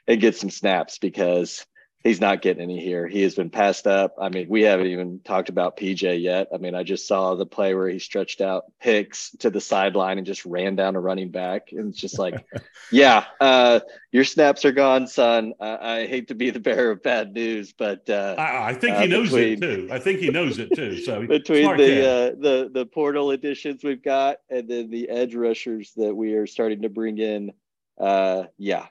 and 0.08 0.20
get 0.22 0.36
some 0.36 0.50
snaps 0.50 0.98
because 0.98 1.66
he's 2.06 2.22
not 2.22 2.44
getting 2.44 2.62
any 2.62 2.80
here. 2.80 3.08
He 3.08 3.24
has 3.24 3.34
been 3.34 3.50
passed 3.50 3.88
up. 3.88 4.16
I 4.22 4.30
mean, 4.30 4.48
we 4.48 4.62
haven't 4.62 4.88
even 4.88 5.20
talked 5.22 5.50
about 5.50 5.76
PJ 5.76 6.22
yet. 6.22 6.48
I 6.54 6.58
mean, 6.58 6.76
I 6.76 6.84
just 6.84 7.08
saw 7.08 7.34
the 7.34 7.48
play 7.48 7.74
where 7.74 7.90
he 7.90 7.98
stretched 7.98 8.42
out 8.42 8.66
Hicks 8.80 9.32
to 9.40 9.50
the 9.50 9.60
sideline 9.60 10.20
and 10.20 10.28
just 10.28 10.46
ran 10.46 10.76
down 10.76 10.96
a 10.96 11.00
running 11.00 11.32
back, 11.32 11.72
and 11.72 11.90
it's 11.90 12.00
just 12.00 12.20
like, 12.20 12.46
yeah, 12.92 13.26
uh, 13.42 13.80
your 14.12 14.24
snaps 14.24 14.64
are 14.66 14.72
gone, 14.72 15.08
son. 15.08 15.54
I, 15.60 16.02
I 16.02 16.08
hate 16.08 16.28
to 16.28 16.36
be 16.36 16.52
the 16.52 16.60
bearer 16.60 16.92
of 16.92 17.04
bad 17.04 17.34
news, 17.34 17.74
but. 17.74 18.10
Uh, 18.10 18.36
I, 18.38 18.70
I 18.70 18.74
think 18.76 18.96
Uh, 18.96 19.02
he 19.02 19.08
knows 19.08 19.34
it 19.34 19.60
too. 19.60 19.90
I 19.92 20.00
think 20.00 20.20
he 20.20 20.30
knows 20.30 20.60
it 20.60 20.70
too. 20.76 20.98
So 21.02 21.26
between 21.28 21.76
the 21.76 22.08
uh, 22.08 22.30
the 22.40 22.70
the 22.72 22.86
portal 22.86 23.32
additions 23.32 23.84
we've 23.84 24.04
got 24.04 24.38
and 24.50 24.70
then 24.70 24.92
the 24.92 25.10
edge 25.10 25.34
rushers 25.34 25.92
that 25.98 26.16
we 26.16 26.34
are 26.34 26.46
starting 26.46 26.84
to 26.84 26.90
bring 26.90 27.18
in, 27.18 27.52
uh, 28.00 28.44
yeah, 28.60 28.86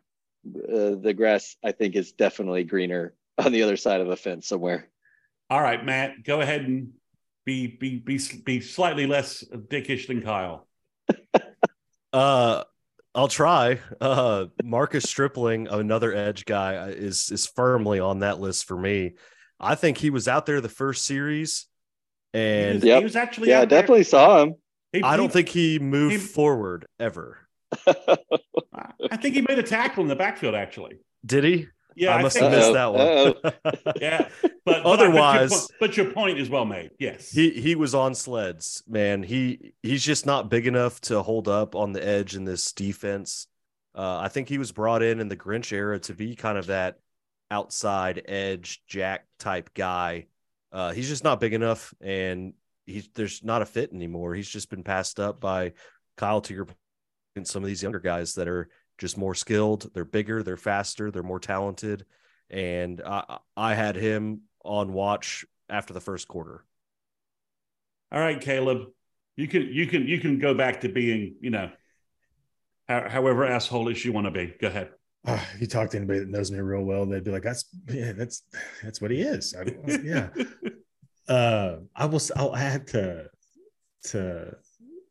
uh, 0.47 0.95
the 1.01 1.14
grass 1.16 1.57
I 1.64 1.72
think 1.72 1.97
is 1.97 2.12
definitely 2.12 2.64
greener 2.64 3.14
on 3.38 3.53
the 3.53 3.62
other 3.62 3.76
side 3.76 4.01
of 4.01 4.09
the 4.09 4.16
fence 4.16 4.47
somewhere. 4.47 4.88
All 5.51 5.61
right, 5.61 5.84
Matt, 5.84 6.24
go 6.24 6.40
ahead 6.40 6.62
and 6.62 6.92
be 7.45 7.66
be 7.66 7.99
be 7.99 8.18
be 8.45 8.61
slightly 8.61 9.07
less 9.07 9.45
dickish 9.53 10.07
than 10.07 10.22
Kyle. 10.22 10.66
Uh, 12.12 12.62
I'll 13.12 13.26
try. 13.26 13.80
Uh, 14.01 14.47
Marcus 14.62 15.03
Stripling, 15.05 15.66
another 15.68 16.12
edge 16.14 16.45
guy, 16.45 16.76
uh, 16.76 16.86
is 16.86 17.30
is 17.32 17.45
firmly 17.47 17.99
on 17.99 18.20
that 18.20 18.38
list 18.38 18.66
for 18.66 18.76
me. 18.78 19.14
I 19.59 19.74
think 19.74 19.99
he 19.99 20.11
was 20.11 20.28
out 20.28 20.47
there 20.47 20.61
the 20.61 20.68
first 20.68 21.05
series, 21.07 21.66
and 22.32 22.80
he, 22.82 22.88
Yep. 22.88 22.99
he 22.99 23.05
was 23.05 23.16
actually 23.16 23.49
Yeah, 23.49 23.57
I 23.62 23.64
there. 23.64 23.80
definitely 23.80 24.05
saw 24.05 24.42
him. 24.42 24.55
He- 24.92 25.03
I 25.03 25.16
don't 25.16 25.32
think 25.32 25.49
he 25.49 25.80
moved 25.80 26.12
he- 26.12 26.18
forward 26.18 26.86
ever. 27.01 27.38
I 29.11 29.16
think 29.16 29.35
he 29.35 29.43
made 29.43 29.59
a 29.59 29.62
tackle 29.62 30.03
in 30.03 30.09
the 30.09 30.16
backfield. 30.16 30.55
Actually, 30.55 30.99
Did 31.25 31.45
he? 31.45 31.66
yeah, 31.97 32.14
I 32.14 32.18
I, 32.18 32.22
must 32.22 32.39
have 32.39 32.51
missed 32.51 32.70
Uh-oh. 32.72 33.35
that 33.43 33.55
one. 33.64 33.75
Yeah, 34.01 34.29
but 34.43 34.53
but 34.64 34.64
but 34.64 34.75
your 34.83 34.87
Otherwise- 34.87 35.68
but 35.81 35.97
your 35.97 36.11
point 36.12 36.39
is 36.39 36.49
well 36.51 36.64
made. 36.64 36.91
Yes, 36.99 37.31
he 37.31 37.51
he 37.51 37.75
was 37.75 37.95
on 37.95 38.14
sleds, 38.14 38.83
man. 38.89 39.22
He 39.22 39.75
he's 39.83 40.05
just 40.05 40.27
not 40.27 40.49
big 40.51 40.66
enough 40.66 41.01
to 41.03 41.22
hold 41.22 41.49
up 41.49 41.75
on 41.75 41.93
the 41.93 42.05
edge 42.07 42.35
in 42.35 42.45
this 42.45 42.72
defense. 42.72 43.47
Uh, 43.95 44.18
I 44.18 44.29
think 44.29 44.49
he 44.49 44.59
was 44.59 44.72
brought 44.72 45.03
in 45.03 45.20
in 45.20 45.29
the 45.29 45.37
Grinch 45.37 45.72
era 45.72 46.01
to 46.01 46.14
be 46.14 46.35
kind 46.35 46.59
of 46.59 46.66
that 46.66 46.99
outside 47.51 48.22
edge 48.27 48.83
jack 48.89 49.27
type 49.39 49.70
guy. 49.75 50.27
Uh, 50.72 50.93
he's 50.93 51.09
just 51.09 51.22
not 51.22 51.39
big 51.39 51.53
enough, 51.55 51.95
and 52.01 52.55
he's 52.87 53.09
there's 53.14 53.45
not 53.45 53.62
a 53.62 53.66
fit 53.66 53.93
anymore. 53.93 54.35
He's 54.35 54.49
just 54.49 54.68
been 54.68 54.83
passed 54.83 55.20
up 55.20 55.39
by 55.41 55.75
Kyle 56.16 56.41
to 56.41 56.55
your 56.55 56.66
point, 57.35 57.41
and 57.41 57.49
some 57.49 57.62
of 57.62 57.68
these 57.68 57.82
younger 57.82 58.01
guys 58.01 58.35
that 58.35 58.49
are 58.49 58.68
just 58.99 59.18
more 59.18 59.35
skilled. 59.35 59.91
They're 59.95 60.05
bigger, 60.05 60.43
they're 60.43 60.57
faster, 60.57 61.11
they're 61.11 61.22
more 61.22 61.41
talented, 61.41 62.05
and 62.51 63.03
I 63.05 63.39
I 63.57 63.74
had 63.74 63.97
him 63.97 64.43
on 64.64 64.93
watch 64.93 65.45
after 65.68 65.93
the 65.93 66.01
first 66.01 66.28
quarter. 66.28 66.64
All 68.12 68.20
right, 68.20 68.41
Caleb, 68.41 68.89
you 69.37 69.49
can 69.49 69.62
you 69.62 69.87
can 69.87 70.07
you 70.07 70.20
can 70.20 70.39
go 70.39 70.55
back 70.55 70.80
to 70.82 70.89
being 70.89 71.37
you 71.41 71.51
know, 71.51 71.70
how, 72.89 73.09
however 73.09 73.47
assholeish 73.47 74.05
you 74.05 74.12
want 74.12 74.26
to 74.26 74.30
be. 74.30 74.55
Go 74.61 74.68
ahead. 74.68 74.91
Uh, 75.26 75.41
if 75.55 75.61
you 75.62 75.66
talk 75.66 75.89
to 75.91 75.97
anybody 75.97 76.18
that 76.18 76.28
knows 76.28 76.51
me 76.51 76.59
real 76.61 76.82
well, 76.82 77.07
they'd 77.07 77.24
be 77.24 77.30
like, 77.30 77.43
"That's 77.43 77.64
yeah, 77.89 78.12
that's 78.12 78.43
that's 78.82 79.01
what 79.01 79.11
he 79.11 79.22
is." 79.22 79.55
I, 79.59 79.64
yeah, 80.03 80.28
uh, 81.28 81.76
I 81.97 82.07
will. 82.07 82.20
I'll 82.37 82.55
add 82.55 82.87
to 82.89 83.30
to 84.11 84.55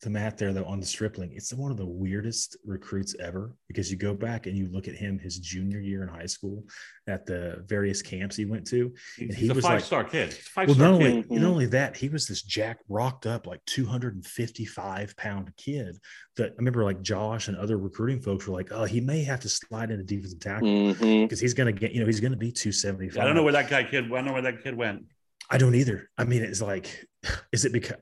to 0.03 0.09
Matt 0.09 0.37
there 0.37 0.53
though 0.53 0.65
on 0.65 0.79
the 0.79 0.85
Stripling. 0.85 1.31
It's 1.33 1.53
one 1.53 1.71
of 1.71 1.77
the 1.77 1.85
weirdest 1.85 2.57
recruits 2.65 3.15
ever 3.19 3.55
because 3.67 3.89
you 3.89 3.97
go 3.97 4.13
back 4.13 4.45
and 4.45 4.57
you 4.57 4.67
look 4.69 4.87
at 4.87 4.95
him 4.95 5.17
his 5.17 5.39
junior 5.39 5.79
year 5.79 6.03
in 6.03 6.09
high 6.09 6.25
school 6.25 6.63
at 7.07 7.25
the 7.25 7.63
various 7.67 8.01
camps 8.01 8.35
he 8.35 8.45
went 8.45 8.67
to. 8.67 8.93
And 9.19 9.29
He's, 9.33 9.37
he 9.37 9.49
a 9.49 9.53
was 9.53 9.63
like- 9.63 9.73
five 9.73 9.83
star 9.83 10.03
kid. 10.03 10.33
Five 10.33 10.67
Well, 10.67 10.75
star 10.75 10.87
not 10.89 10.95
only 10.95 11.05
kid. 11.05 11.31
not 11.31 11.37
mm-hmm. 11.37 11.45
only 11.45 11.65
that, 11.67 11.97
he 11.97 12.09
was 12.09 12.27
this 12.27 12.43
jack 12.43 12.79
rocked 12.87 13.25
up 13.25 13.47
like 13.47 13.61
255 13.65 15.15
pound 15.17 15.51
kid 15.57 15.97
that 16.37 16.51
I 16.51 16.55
remember 16.57 16.83
like 16.83 17.01
Josh 17.01 17.47
and 17.47 17.57
other 17.57 17.77
recruiting 17.77 18.21
folks 18.21 18.47
were 18.47 18.53
like, 18.53 18.71
oh, 18.71 18.85
he 18.85 19.01
may 19.01 19.23
have 19.23 19.39
to 19.41 19.49
slide 19.49 19.91
into 19.91 20.03
defensive 20.03 20.39
tackle 20.39 20.67
mm-hmm. 20.67 21.23
because 21.23 21.39
he's 21.39 21.53
gonna 21.53 21.71
get, 21.71 21.93
you 21.93 21.99
know, 21.99 22.05
he's 22.05 22.19
gonna 22.19 22.37
be 22.37 22.51
275. 22.51 23.21
I 23.21 23.25
don't 23.25 23.35
know 23.35 23.43
where 23.43 23.53
that 23.53 23.69
guy 23.69 23.83
kid. 23.83 24.05
I 24.05 24.07
don't 24.09 24.25
know 24.25 24.33
where 24.33 24.41
that 24.43 24.63
kid 24.63 24.75
went. 24.75 25.05
I 25.49 25.57
don't 25.57 25.75
either. 25.75 26.09
I 26.17 26.23
mean, 26.23 26.43
it's 26.43 26.61
like, 26.61 27.05
is 27.51 27.65
it 27.65 27.73
because 27.73 27.97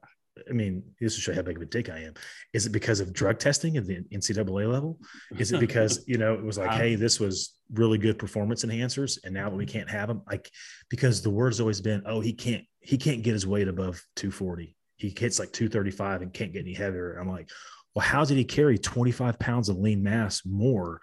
I 0.49 0.53
mean, 0.53 0.83
this 0.99 1.15
will 1.15 1.21
show 1.21 1.33
how 1.33 1.41
big 1.41 1.57
of 1.57 1.61
a 1.61 1.65
dick 1.65 1.89
I 1.89 1.99
am. 1.99 2.13
Is 2.53 2.65
it 2.65 2.71
because 2.71 2.99
of 2.99 3.13
drug 3.13 3.37
testing 3.37 3.77
at 3.77 3.85
the 3.85 4.01
NCAA 4.13 4.71
level? 4.71 4.97
Is 5.37 5.51
it 5.51 5.59
because 5.59 6.03
you 6.07 6.17
know 6.17 6.33
it 6.33 6.43
was 6.43 6.57
like, 6.57 6.71
Um, 6.71 6.77
hey, 6.77 6.95
this 6.95 7.19
was 7.19 7.57
really 7.73 7.97
good 7.97 8.17
performance 8.17 8.63
enhancers, 8.63 9.19
and 9.23 9.33
now 9.33 9.49
that 9.49 9.55
we 9.55 9.65
can't 9.65 9.89
have 9.89 10.07
them, 10.07 10.21
like 10.29 10.49
because 10.89 11.21
the 11.21 11.29
word's 11.29 11.59
always 11.59 11.81
been, 11.81 12.03
oh, 12.05 12.21
he 12.21 12.33
can't 12.33 12.63
he 12.79 12.97
can't 12.97 13.23
get 13.23 13.33
his 13.33 13.45
weight 13.45 13.67
above 13.67 14.03
240. 14.15 14.75
He 14.95 15.13
hits 15.17 15.39
like 15.39 15.51
235 15.51 16.21
and 16.21 16.33
can't 16.33 16.53
get 16.53 16.61
any 16.61 16.73
heavier. 16.73 17.17
I'm 17.17 17.29
like, 17.29 17.49
well, 17.95 18.05
how 18.05 18.23
did 18.23 18.37
he 18.37 18.43
carry 18.43 18.77
25 18.77 19.39
pounds 19.39 19.69
of 19.69 19.77
lean 19.77 20.03
mass 20.03 20.43
more 20.45 21.01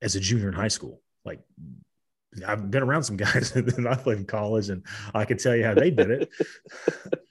as 0.00 0.16
a 0.16 0.20
junior 0.20 0.48
in 0.48 0.54
high 0.54 0.68
school? 0.68 1.02
Like 1.24 1.40
I've 2.46 2.70
been 2.70 2.82
around 2.82 3.02
some 3.02 3.16
guys 3.16 3.54
and 3.56 3.88
I 3.88 3.96
played 3.96 4.18
in 4.18 4.24
college 4.24 4.68
and 4.68 4.84
I 5.14 5.24
can 5.24 5.38
tell 5.38 5.56
you 5.56 5.64
how 5.64 5.74
they 5.74 5.90
did 5.90 6.10
it. 6.10 6.30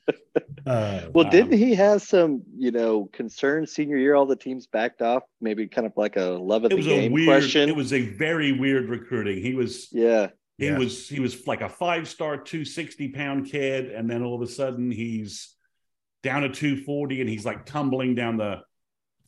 Uh, 0.65 1.01
Well, 1.13 1.25
Um, 1.25 1.31
didn't 1.31 1.57
he 1.57 1.73
have 1.75 2.01
some, 2.01 2.43
you 2.57 2.71
know, 2.71 3.05
concerns 3.13 3.71
senior 3.73 3.97
year? 3.97 4.15
All 4.15 4.25
the 4.25 4.35
teams 4.35 4.67
backed 4.67 5.01
off, 5.01 5.23
maybe 5.41 5.67
kind 5.67 5.87
of 5.87 5.93
like 5.95 6.15
a 6.17 6.21
love 6.21 6.63
of 6.65 6.71
It 6.71 6.75
the 6.75 6.75
was 6.77 6.87
a 6.87 6.89
game 6.89 7.11
weird. 7.11 7.27
question. 7.27 7.69
It 7.69 7.75
was 7.75 7.93
a 7.93 8.01
very 8.01 8.51
weird 8.51 8.89
recruiting. 8.89 9.41
He 9.41 9.53
was 9.53 9.87
yeah, 9.91 10.27
he 10.57 10.65
Yeah. 10.67 10.77
was 10.77 11.07
he 11.09 11.19
was 11.19 11.47
like 11.47 11.61
a 11.61 11.69
five 11.69 12.07
star, 12.07 12.37
two 12.37 12.65
sixty 12.65 13.09
pound 13.09 13.45
kid, 13.47 13.91
and 13.91 14.09
then 14.09 14.23
all 14.23 14.35
of 14.35 14.41
a 14.41 14.47
sudden 14.51 14.91
he's 14.91 15.55
down 16.23 16.41
to 16.41 16.49
two 16.49 16.77
forty, 16.83 17.21
and 17.21 17.29
he's 17.29 17.45
like 17.45 17.65
tumbling 17.65 18.15
down 18.15 18.37
the 18.37 18.61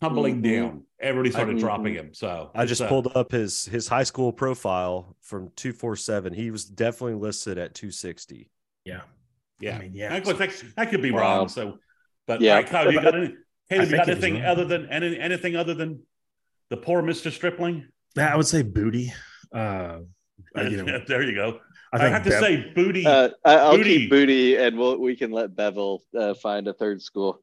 tumbling 0.01 0.41
Mhm. 0.41 0.43
down. 0.43 0.83
Everybody 0.99 1.31
started 1.31 1.57
Mhm. 1.57 1.59
dropping 1.59 1.93
him. 1.93 2.13
So 2.13 2.51
I 2.55 2.65
just 2.65 2.81
uh, 2.81 2.87
pulled 2.89 3.15
up 3.15 3.31
his 3.31 3.65
his 3.65 3.87
high 3.87 4.03
school 4.03 4.33
profile 4.33 5.15
from 5.21 5.51
247. 5.55 6.33
He 6.33 6.49
was 6.51 6.65
definitely 6.65 7.15
listed 7.19 7.57
at 7.57 7.73
260. 7.75 8.49
yeah. 8.83 9.01
Yeah, 9.61 9.75
I 9.75 9.79
mean, 9.79 9.91
yeah. 9.93 10.09
That, 10.09 10.23
could- 10.23 10.37
that, 10.37 10.63
that 10.77 10.89
could 10.89 11.01
be 11.01 11.11
Wow. 11.11 11.19
wrong. 11.39 11.49
So, 11.49 11.77
but 12.27 12.41
Yeah. 12.41 12.57
yeah, 12.59 12.63
Kyle, 12.63 12.91
you 12.91 13.01
got 13.01 13.15
any? 13.15 13.35
Hey, 13.69 13.79
I 13.79 13.83
you 13.83 13.91
got 13.91 14.09
anything 14.09 14.35
wrong. 14.35 14.43
other 14.45 14.65
than 14.65 14.89
any, 14.89 15.17
anything 15.19 15.55
other 15.55 15.73
than 15.73 16.01
the 16.69 16.77
poor 16.77 17.01
Mister 17.01 17.31
Stripling? 17.31 17.87
I 18.17 18.35
would 18.35 18.47
say 18.47 18.63
booty. 18.63 19.13
Uh, 19.53 19.99
uh, 20.57 20.61
you 20.63 20.83
know, 20.83 20.99
there 21.07 21.23
you 21.23 21.35
go. 21.35 21.59
I, 21.93 22.05
I 22.05 22.07
have 22.09 22.23
to 22.23 22.31
say, 22.31 22.71
Booty. 22.73 23.05
Uh, 23.05 23.29
I- 23.43 23.55
I'll 23.57 23.75
Booty. 23.77 23.99
keep 23.99 24.09
booty, 24.09 24.55
and 24.57 24.77
we'll 24.77 24.97
we 24.97 25.15
can 25.15 25.31
let 25.31 25.55
Bevel 25.55 26.01
uh, 26.17 26.33
find 26.35 26.67
a 26.69 26.73
third 26.73 27.01
school. 27.01 27.41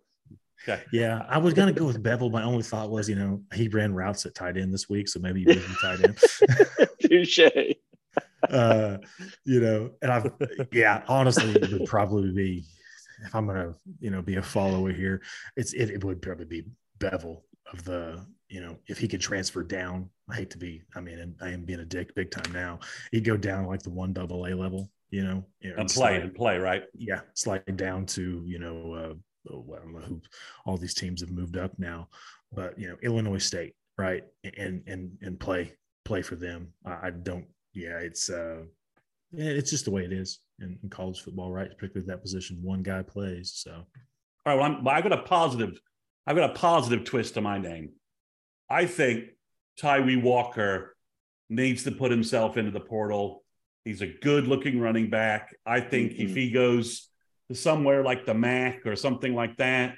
okay. 0.63 0.83
Yeah, 0.91 1.23
I 1.29 1.37
was 1.39 1.53
gonna 1.55 1.73
go 1.73 1.85
with 1.85 2.03
Bevel. 2.03 2.31
My 2.31 2.43
only 2.43 2.63
thought 2.63 2.89
was, 2.91 3.09
you 3.11 3.15
know, 3.15 3.43
he 3.55 3.69
ran 3.69 3.93
routes 3.95 4.25
at 4.25 4.35
tight 4.35 4.57
end 4.57 4.73
this 4.73 4.89
week, 4.89 5.07
so 5.09 5.21
maybe 5.21 5.41
he 5.41 5.47
moved 5.47 5.67
him 5.67 5.77
tight 5.83 6.03
end. 6.03 6.89
Touche. 7.03 7.41
Uh, 8.51 8.99
you 9.45 9.61
know, 9.61 9.91
and 10.03 10.11
I've 10.13 10.31
yeah, 10.73 11.03
honestly, 11.09 11.51
it 11.53 11.73
would 11.73 11.87
probably 11.87 12.31
be 12.33 12.65
if 13.25 13.35
I'm 13.35 13.47
gonna, 13.47 13.75
you 14.01 14.11
know, 14.11 14.23
be 14.23 14.37
a 14.37 14.43
follower 14.43 14.93
here, 14.93 15.23
it's 15.57 15.73
it, 15.73 15.91
it 15.91 16.05
would 16.05 16.23
probably 16.23 16.45
be 16.47 16.65
Bevel 16.99 17.45
of 17.73 17.85
the, 17.85 18.25
you 18.49 18.61
know, 18.61 18.77
if 18.87 18.99
he 18.99 19.09
could 19.09 19.21
transfer 19.21 19.63
down. 19.63 20.09
I 20.31 20.37
hate 20.37 20.51
to 20.51 20.59
be, 20.59 20.83
I 20.95 21.01
mean, 21.01 21.35
I 21.41 21.49
am 21.51 21.65
being 21.65 21.81
a 21.81 21.85
dick 21.85 22.15
big 22.15 22.31
time 22.31 22.53
now. 22.53 22.81
He'd 23.13 23.25
go 23.25 23.37
down 23.37 23.67
like 23.67 23.83
the 23.83 23.91
one 23.91 24.13
double 24.13 24.47
A 24.47 24.55
level, 24.55 24.91
you 25.11 25.25
know, 25.25 25.45
you 25.61 25.71
know, 25.71 25.77
And 25.79 25.91
slide- 25.91 26.09
play 26.11 26.21
and 26.21 26.35
play, 26.35 26.59
right? 26.59 26.85
yeah, 26.95 27.21
slide 27.35 27.77
down 27.77 28.07
to 28.07 28.43
you 28.47 28.59
know, 28.59 28.93
uh, 28.93 29.53
oh, 29.53 29.67
I 29.75 29.79
don't 29.81 29.93
know 29.95 30.01
who 30.01 30.21
all 30.65 30.77
these 30.77 30.95
teams 30.95 31.21
have 31.21 31.31
moved 31.31 31.57
up 31.57 31.73
now, 31.79 32.09
but 32.53 32.79
you 32.79 32.89
know, 32.89 32.97
Illinois 33.03 33.39
State, 33.39 33.75
right, 33.97 34.23
and 34.57 34.83
and 34.87 35.11
and 35.23 35.41
play 35.41 35.73
play 36.05 36.23
for 36.23 36.37
them. 36.37 36.73
I, 36.87 37.09
I 37.09 37.11
don't, 37.11 37.45
yeah, 37.73 37.99
it's 37.99 38.31
uh, 38.31 38.63
yeah, 39.33 39.51
it's 39.51 39.71
just 39.71 39.85
the 39.85 39.91
way 39.91 40.05
it 40.05 40.13
is 40.13 40.41
in, 40.61 40.79
in 40.83 40.89
college 40.89 41.21
football, 41.23 41.53
right? 41.53 41.69
Particularly 41.77 42.07
that 42.07 42.23
position, 42.23 42.59
one 42.63 42.83
guy 42.83 43.03
plays. 43.03 43.53
So 43.55 43.73
All 43.73 43.85
right. 44.47 44.55
Well, 44.55 44.65
I'm, 44.65 44.85
well, 44.85 44.95
I've 44.95 45.03
got 45.03 45.13
a 45.13 45.23
positive. 45.23 45.81
I've 46.27 46.37
got 46.37 46.51
a 46.51 46.55
positive 46.55 47.05
twist 47.05 47.35
to 47.35 47.41
my 47.41 47.59
name. 47.59 47.91
I 48.69 48.87
think 48.87 49.25
Tawee 49.81 50.21
Walker 50.23 50.95
needs 51.49 51.85
to 51.85 51.91
put 51.93 52.11
himself 52.11 52.57
into 52.59 52.71
the 52.71 52.81
portal. 52.81 53.45
He's 53.85 54.03
a 54.03 54.07
good-looking 54.07 54.79
running 54.79 55.09
back. 55.09 55.55
I 55.65 55.81
think 55.81 56.13
if 56.13 56.31
Mhm. 56.31 56.37
he 56.37 56.51
goes 56.51 57.09
to 57.49 57.55
somewhere 57.55 58.03
like 58.05 58.27
the 58.27 58.35
MAC 58.35 58.85
or 58.85 58.95
something 58.97 59.35
like 59.35 59.57
that, 59.57 59.97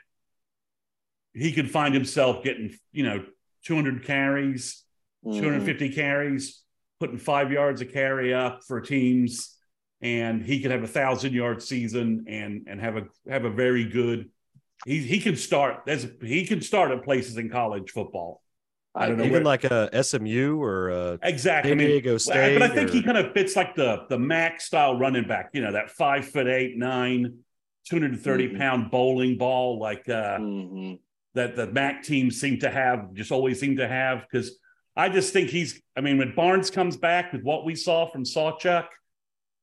he 1.35 1.53
could 1.53 1.69
find 1.71 1.95
himself 1.95 2.45
getting, 2.45 2.77
you 2.93 3.03
know, 3.03 3.25
200 3.65 4.05
carries, 4.05 4.85
Mhm. 5.25 5.41
250 5.41 5.91
carries, 5.93 6.63
putting 7.01 7.19
five 7.19 7.51
yards 7.51 7.81
a 7.81 7.87
carry 7.87 8.33
up 8.33 8.61
for 8.69 8.81
teams, 8.81 9.57
and 10.03 10.45
he 10.45 10.61
could 10.61 10.71
have 10.71 10.83
a 10.85 10.87
thousand 10.89 11.33
yard 11.33 11.63
season 11.63 12.27
and 12.29 12.67
and 12.69 12.81
have 12.81 12.97
a 12.97 13.05
have 13.29 13.45
a 13.45 13.51
very 13.51 13.85
good. 13.85 14.29
He 14.87 14.99
he 15.01 15.19
can 15.19 15.35
start. 15.35 15.83
There's 15.87 16.07
he 16.23 16.47
can 16.47 16.61
start 16.61 16.93
at 16.93 17.03
places 17.03 17.37
in 17.39 17.49
college 17.51 17.91
football. 17.91 18.43
I 18.95 19.07
don't 19.07 19.19
know 19.19 19.25
Even 19.25 19.35
where- 19.35 19.43
like 19.45 19.65
a 19.65 19.89
SMU 20.03 20.61
or 20.61 20.89
a 20.91 21.19
Exactly. 21.23 21.73
I 21.73 21.77
San 21.77 21.87
Diego 21.87 22.19
State. 22.19 22.59
but 22.59 22.71
I 22.71 22.75
think 22.75 22.91
he 22.91 23.03
kind 23.03 23.17
of 23.19 23.33
fits 23.33 23.57
like 23.57 23.75
the 23.75 24.05
the 24.09 24.19
Mac 24.19 24.61
style 24.61 24.99
running 24.99 25.27
back. 25.27 25.51
You 25.55 25.63
know, 25.63 25.73
that 25.73 25.91
five 25.91 26.27
foot 26.29 26.49
eight, 26.49 26.77
nine, 26.77 27.39
230 27.89 28.49
Mhm. 28.49 28.59
pound 28.59 28.91
bowling 28.91 29.39
ball 29.39 29.79
like 29.79 30.09
uh, 30.09 30.39
Mhm. 30.39 30.99
that 31.35 31.55
the 31.57 31.69
Mac 31.69 32.03
teams 32.03 32.41
seem 32.41 32.59
to 32.61 32.71
have, 32.71 33.15
just 33.15 33.31
always 33.31 33.61
seem 33.61 33.77
to 33.77 33.87
have. 33.87 34.23
Because 34.29 34.59
I 34.97 35.09
just 35.09 35.33
think 35.33 35.51
he's. 35.51 35.81
I 35.97 36.01
mean, 36.01 36.19
when 36.19 36.35
Barnes 36.35 36.71
comes 36.71 36.97
back 36.97 37.33
with 37.33 37.43
what 37.43 37.65
we 37.65 37.75
saw 37.75 38.07
from 38.07 38.25
Sawchuk, 38.25 38.87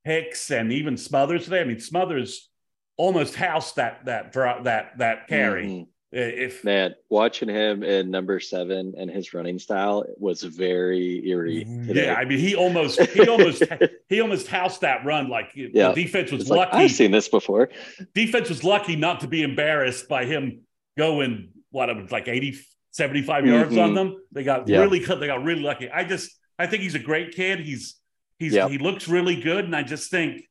Hicks, 0.04 0.52
and 0.52 0.72
even 0.72 0.98
Smothers 0.98 1.44
today. 1.46 1.62
I 1.62 1.64
mean, 1.66 1.80
Smothers 1.80 2.50
almost 2.98 3.36
housed 3.36 3.76
that 3.76 4.06
that 4.06 4.32
drop 4.32 4.64
that 4.64 4.98
that 5.00 5.28
carry. 5.28 5.66
Mhm. 5.66 5.88
If 6.10 6.64
Man, 6.64 6.96
watching 7.10 7.50
him 7.50 7.84
in 7.84 8.10
number 8.10 8.40
seven 8.40 8.94
and 8.98 9.12
his 9.12 9.34
running 9.34 9.60
style 9.60 10.06
was 10.18 10.42
very 10.42 11.28
eerie. 11.28 11.66
Today. 11.66 12.06
yeah, 12.06 12.14
I 12.14 12.24
mean, 12.24 12.40
he 12.40 12.56
almost 12.56 13.00
he 13.02 13.28
almost 13.28 13.62
he 14.10 14.22
almost 14.22 14.48
housed 14.48 14.80
that 14.82 15.04
run. 15.06 15.28
Like 15.30 15.52
Yeah. 15.54 15.90
the 15.92 16.04
defense 16.04 16.32
was 16.32 16.44
It's 16.44 16.50
like, 16.50 16.72
lucky. 16.72 16.86
I've 16.86 16.92
seen 16.92 17.12
this 17.12 17.28
before. 17.28 17.70
defense 18.16 18.48
was 18.48 18.64
lucky 18.64 18.96
not 18.96 19.20
to 19.20 19.28
be 19.28 19.44
embarrassed 19.44 20.08
by 20.08 20.24
him 20.24 20.62
going 20.98 21.50
what 21.72 21.90
it 21.90 21.98
was 21.98 22.10
like 22.10 22.30
80 22.30 22.58
75 22.98 23.46
yards 23.46 23.74
Mhm. 23.74 23.84
on 23.84 23.94
them 23.94 24.16
they 24.32 24.44
got 24.44 24.68
Yeah. 24.68 24.80
really 24.82 25.00
they 25.00 25.28
got 25.28 25.44
really 25.44 25.62
lucky 25.62 25.90
i 25.90 26.04
just 26.04 26.32
i 26.58 26.66
think 26.66 26.82
he's 26.82 26.96
a 26.96 27.00
great 27.00 27.32
kid 27.34 27.60
he's 27.60 28.00
he's 28.40 28.54
he 28.54 28.78
looks 28.80 29.08
really 29.08 29.40
good 29.40 29.66
and 29.66 29.76
i 29.76 29.84
just 29.84 30.10
think 30.10 30.42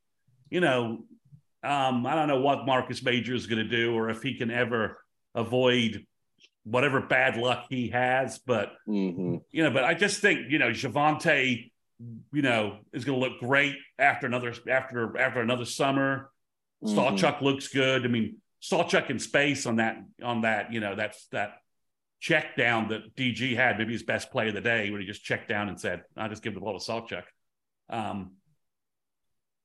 you 0.48 0.60
know 0.60 1.04
um 1.64 2.06
i 2.06 2.14
don't 2.14 2.28
know 2.28 2.40
what 2.40 2.64
marcus 2.64 3.02
major 3.02 3.34
is 3.34 3.46
going 3.48 3.62
to 3.68 3.68
do 3.68 3.94
or 3.94 4.08
if 4.10 4.22
he 4.22 4.34
can 4.34 4.50
ever 4.52 4.98
avoid 5.34 6.06
whatever 6.64 7.00
bad 7.00 7.36
luck 7.36 7.66
he 7.68 7.88
has 7.88 8.38
but 8.38 8.72
Mhm. 8.88 9.42
you 9.50 9.62
know, 9.64 9.70
but 9.70 9.84
I 9.84 9.94
just 9.94 10.20
think 10.20 10.50
you 10.50 10.58
know 10.58 10.70
Jovantae, 10.70 11.70
you 12.32 12.42
know, 12.42 12.78
is 12.92 13.04
going 13.04 13.18
to 13.20 13.24
look 13.28 13.38
great 13.40 13.76
after 13.98 14.26
another 14.26 14.52
after 14.68 15.16
after 15.18 15.40
another 15.40 15.64
summer. 15.64 16.30
Mhm. 16.84 16.94
Sawchuk 16.94 17.40
looks 17.40 17.68
good. 17.68 18.04
I 18.04 18.08
mean, 18.08 18.38
Sawchuk 18.60 19.10
in 19.10 19.18
space 19.20 19.64
on 19.64 19.76
that 19.76 19.96
on 20.22 20.40
that 20.42 20.72
you 20.72 20.80
know 20.80 20.94
that's 20.96 21.26
that 21.28 21.50
check 22.20 22.56
down 22.56 22.88
that 22.88 23.14
DG 23.16 23.54
had 23.54 23.78
maybe 23.78 23.92
his 23.92 24.02
best 24.02 24.30
play 24.30 24.48
of 24.48 24.54
the 24.54 24.60
day 24.60 24.90
when 24.90 25.00
he 25.00 25.06
just 25.06 25.24
checked 25.24 25.48
down 25.48 25.68
and 25.68 25.78
said, 25.80 26.02
"I 26.16 26.28
just 26.28 26.42
give 26.42 26.54
the 26.54 26.60
ball 26.60 26.78
to 26.78 26.84
Sawchuk." 26.84 27.24
Um, 27.88 28.32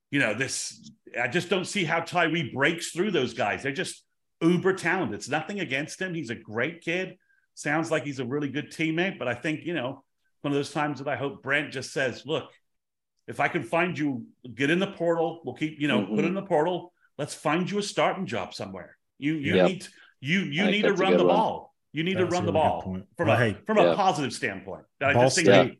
you 0.09 0.19
know, 0.19 0.33
this 0.33 0.91
I 1.19 1.27
just 1.27 1.49
don't 1.49 1.65
see 1.65 1.83
how 1.85 2.01
Tawee 2.01 2.53
breaks 2.53 2.91
through 2.91 3.11
those 3.11 3.33
guys. 3.33 3.63
They're 3.63 3.71
just 3.71 4.03
uber 4.41 4.73
talented. 4.73 5.15
It's 5.19 5.29
nothing 5.29 5.59
against 5.59 6.01
him. 6.01 6.13
He's 6.13 6.29
a 6.29 6.35
great 6.35 6.81
kid. 6.81 7.17
Sounds 7.53 7.91
like 7.91 8.03
he's 8.03 8.19
a 8.19 8.25
really 8.25 8.49
good 8.49 8.71
teammate, 8.71 9.19
but 9.19 9.27
I 9.27 9.33
think, 9.33 9.65
you 9.65 9.73
know, 9.73 10.03
one 10.41 10.51
of 10.51 10.53
those 10.53 10.71
times 10.71 10.99
that 10.99 11.07
I 11.07 11.15
hope 11.15 11.43
Brent 11.43 11.71
just 11.71 11.91
says, 11.93 12.23
look, 12.25 12.49
if 13.27 13.39
I 13.39 13.47
can 13.47 13.61
find 13.63 13.97
you, 13.97 14.25
get 14.55 14.69
in 14.69 14.79
the 14.79 14.87
portal, 14.87 15.41
we'll 15.45 15.55
keep, 15.55 15.79
you 15.79 15.87
know, 15.87 16.01
Mhm. 16.01 16.15
put 16.15 16.25
in 16.25 16.33
the 16.33 16.41
portal. 16.41 16.91
Let's 17.17 17.35
find 17.35 17.69
you 17.69 17.77
a 17.77 17.83
starting 17.83 18.25
job 18.25 18.53
somewhere. 18.53 18.97
You 19.19 19.35
you 19.35 19.55
Yep. 19.55 19.67
need 19.67 19.87
you 20.19 20.39
you 20.41 20.63
I 20.65 20.71
need 20.71 20.81
to 20.83 20.93
run 20.93 21.17
the 21.17 21.25
one. 21.25 21.35
ball. 21.35 21.70
You 21.93 22.03
need 22.03 22.13
to 22.17 22.23
That's 22.25 22.33
a 22.33 22.37
run 22.37 22.45
the 22.45 22.51
really 22.53 22.63
good 22.63 22.69
ball 22.69 22.81
point. 22.81 23.05
from 23.17 23.27
Well, 23.27 23.35
a 23.35 23.39
hey, 23.39 23.57
from 23.65 23.77
a 23.77 23.95
positive 23.95 24.31
standpoint. 24.33 24.83
I 25.01 25.13
Ball 25.13 25.23
just 25.23 25.35
think 25.35 25.47
State- 25.47 25.71
he- 25.71 25.77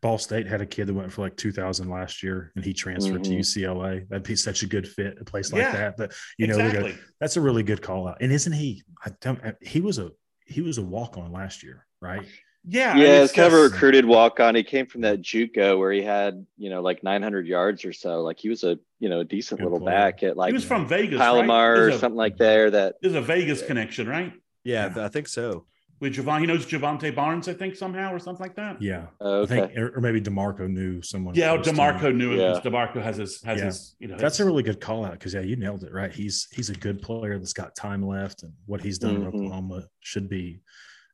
Ball 0.00 0.16
State 0.16 0.46
had 0.46 0.62
a 0.62 0.66
kid 0.66 0.86
that 0.86 0.94
went 0.94 1.12
for 1.12 1.20
like 1.20 1.36
2,000 1.36 1.90
last 1.90 2.22
year 2.22 2.52
and 2.56 2.64
he 2.64 2.72
transferred 2.72 3.22
to 3.24 3.30
Mhm. 3.30 3.38
UCLA. 3.40 4.06
That'd 4.08 4.22
be 4.26 4.34
such 4.36 4.62
a 4.62 4.66
good 4.66 4.88
fit, 4.88 5.18
a 5.20 5.24
place 5.24 5.52
like 5.52 5.60
Yeah. 5.62 5.72
that. 5.72 5.96
That, 5.98 6.12
you 6.38 6.46
know, 6.46 6.54
exactly. 6.54 6.92
gonna- 6.92 7.02
that's 7.20 7.36
a 7.36 7.40
really 7.40 7.62
good 7.62 7.82
call 7.82 8.08
out. 8.08 8.16
And 8.22 8.32
isn't 8.32 8.52
he? 8.52 8.82
I 9.04 9.10
don't, 9.20 9.38
he 9.60 9.80
was 9.82 9.98
a, 9.98 10.10
he 10.46 10.62
was 10.62 10.78
a 10.78 10.82
walk 10.82 11.18
on 11.18 11.32
last 11.32 11.62
year, 11.62 11.86
right? 12.00 12.26
yeah, 12.66 12.96
Yeah, 12.96 13.04
and 13.14 13.24
it's 13.24 13.32
kind 13.34 13.46
of 13.52 13.58
a 13.58 13.62
recruited 13.62 14.04
walk 14.06 14.40
on. 14.40 14.54
He 14.54 14.62
came 14.62 14.86
from 14.86 15.02
that 15.02 15.20
JUCO 15.20 15.78
where 15.78 15.92
he 15.92 16.00
had, 16.02 16.46
you 16.56 16.70
know, 16.70 16.80
like 16.80 17.02
900 17.02 17.46
yards 17.46 17.84
or 17.84 17.92
so. 17.92 18.22
Like 18.22 18.38
he 18.38 18.48
was 18.48 18.64
a, 18.64 18.78
you 19.00 19.08
know, 19.10 19.20
a 19.20 19.24
decent 19.24 19.60
Good 19.60 19.64
little 19.64 19.80
player. 19.80 19.96
back 19.96 20.22
at 20.22 20.36
like 20.36 20.48
he 20.48 20.54
was 20.54 20.64
from 20.64 20.86
Vegas, 20.88 21.18
right? 21.18 21.24
Palomar 21.26 21.74
or 21.76 21.88
a- 21.90 21.98
something 21.98 22.16
like 22.16 22.38
there. 22.38 22.70
That 22.70 22.96
There's 23.02 23.14
a 23.14 23.20
Vegas 23.20 23.62
connection, 23.62 24.08
right? 24.08 24.32
Yeah, 24.64 24.92
Yeah. 24.94 25.04
I 25.04 25.08
think 25.08 25.28
so. 25.28 25.66
With 26.00 26.14
Javon, 26.14 26.40
he 26.40 26.46
knows 26.46 26.64
Jovantae 26.64 27.14
Barnes, 27.14 27.46
I 27.46 27.52
think 27.52 27.76
somehow 27.76 28.10
or 28.14 28.18
something 28.18 28.40
like 28.42 28.56
that. 28.56 28.80
Yeah. 28.80 29.08
oh, 29.20 29.42
I 29.42 29.46
think, 29.46 29.76
or 29.76 29.94
or 29.96 30.00
maybe 30.00 30.18
DeMarco 30.18 30.66
knew 30.66 31.02
someone. 31.02 31.34
Yeah, 31.34 31.52
close 31.52 31.66
to. 31.66 31.72
Demarco 31.72 32.14
knew 32.14 32.32
it 32.32 32.38
Yeah. 32.38 32.54
because 32.54 32.64
Demarco 32.72 33.02
has 33.02 33.18
his 33.18 33.42
has 33.42 33.58
Yeah. 33.58 33.64
his 33.66 33.96
you 33.98 34.08
know 34.08 34.16
That's 34.16 34.40
a 34.40 34.44
really 34.46 34.62
good 34.62 34.80
call 34.80 35.04
out 35.04 35.12
because 35.12 35.34
yeah, 35.34 35.40
you 35.42 35.56
nailed 35.56 35.84
it 35.84 35.92
right. 35.92 36.10
He's 36.10 36.48
he's 36.52 36.70
a 36.70 36.74
good 36.74 37.02
player 37.02 37.38
that's 37.38 37.52
got 37.52 37.74
time 37.76 38.02
left, 38.06 38.44
and 38.44 38.54
what 38.64 38.80
he's 38.80 38.98
done 38.98 39.16
in 39.16 39.22
Mhm. 39.24 39.26
Oklahoma 39.28 39.88
should 40.00 40.30
be, 40.30 40.62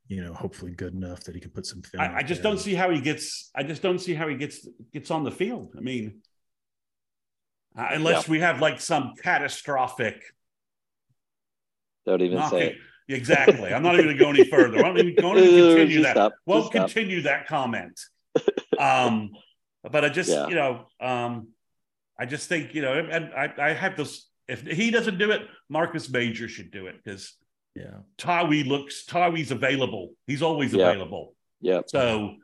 you 0.07 0.23
know, 0.23 0.33
hopefully 0.33 0.71
good 0.71 0.93
enough 0.93 1.21
that 1.25 1.35
he 1.35 1.41
can 1.41 1.51
put 1.51 1.65
some. 1.65 1.81
Film 1.81 2.01
I, 2.01 2.19
I 2.19 2.23
just 2.23 2.41
there. 2.41 2.49
don't 2.53 2.59
see 2.59 2.73
how 2.73 2.89
he 2.89 3.01
gets. 3.01 3.51
I 3.53 3.63
just 3.63 3.81
don't 3.81 3.99
see 3.99 4.13
how 4.13 4.29
he 4.29 4.35
gets 4.37 4.65
gets 4.93 5.11
on 5.11 5.25
the 5.25 5.31
field. 5.31 5.75
I 5.77 5.81
mean, 5.81 6.21
uh, 7.77 7.89
unless 7.91 8.29
we 8.29 8.39
have 8.39 8.61
like 8.61 8.79
some 8.79 9.15
catastrophic. 9.21 10.23
Don't 12.05 12.21
even 12.21 12.41
say 12.49 12.67
it. 12.67 12.77
Exactly. 13.09 13.73
I'm 13.73 13.83
not 13.83 13.93
even 13.95 14.05
going 14.05 14.17
to 14.17 14.23
go 14.23 14.29
any 14.29 14.43
further. 14.49 14.77
I'm 14.77 14.93
not 14.95 14.99
even 14.99 15.15
going 15.15 15.35
to 15.43 15.49
continue 15.49 15.87
Just 15.87 16.03
that. 16.03 16.11
stop. 16.15 16.33
Won't 16.45 16.63
Just 16.63 16.71
stop. 16.73 16.85
continue 16.87 17.21
that 17.23 17.47
comment. 17.47 17.99
Um, 18.79 19.31
but 19.89 20.05
I 20.05 20.09
just, 20.09 20.29
Yeah. 20.29 20.47
you 20.49 20.53
know, 20.53 20.85
um, 20.99 21.47
I 22.19 22.27
just 22.27 22.47
think, 22.47 22.75
you 22.75 22.83
know, 22.83 22.93
and 22.93 23.33
I, 23.33 23.51
I 23.57 23.73
have 23.73 23.97
this. 23.97 24.27
If 24.47 24.61
he 24.61 24.91
doesn't 24.91 25.17
do 25.17 25.31
it, 25.31 25.41
Marcus 25.67 26.07
Major 26.11 26.47
should 26.47 26.69
do 26.69 26.85
it 26.85 26.95
because 27.03 27.33
Yeah. 27.75 27.95
Tawee 28.19 28.67
looks 28.67 29.03
Tawee's 29.07 29.49
available. 29.49 30.13
He's 30.27 30.43
always 30.43 30.73
Yeah. 30.73 30.89
available. 30.89 31.33
Yep. 31.61 31.85
So, 31.89 32.35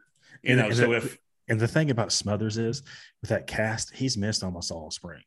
you 0.42 0.50
And- 0.54 0.58
know, 0.58 0.66
and 0.68 0.76
so 0.76 0.88
the- 0.90 0.96
if 0.98 1.18
And 1.48 1.60
the 1.60 1.68
thing 1.68 1.92
about 1.92 2.12
Smothers 2.12 2.58
is 2.58 2.82
with 3.22 3.30
that 3.30 3.46
cast, 3.46 3.94
he's 3.96 4.18
missed 4.18 4.44
almost 4.44 4.72
all 4.72 4.90
spring. 4.90 5.22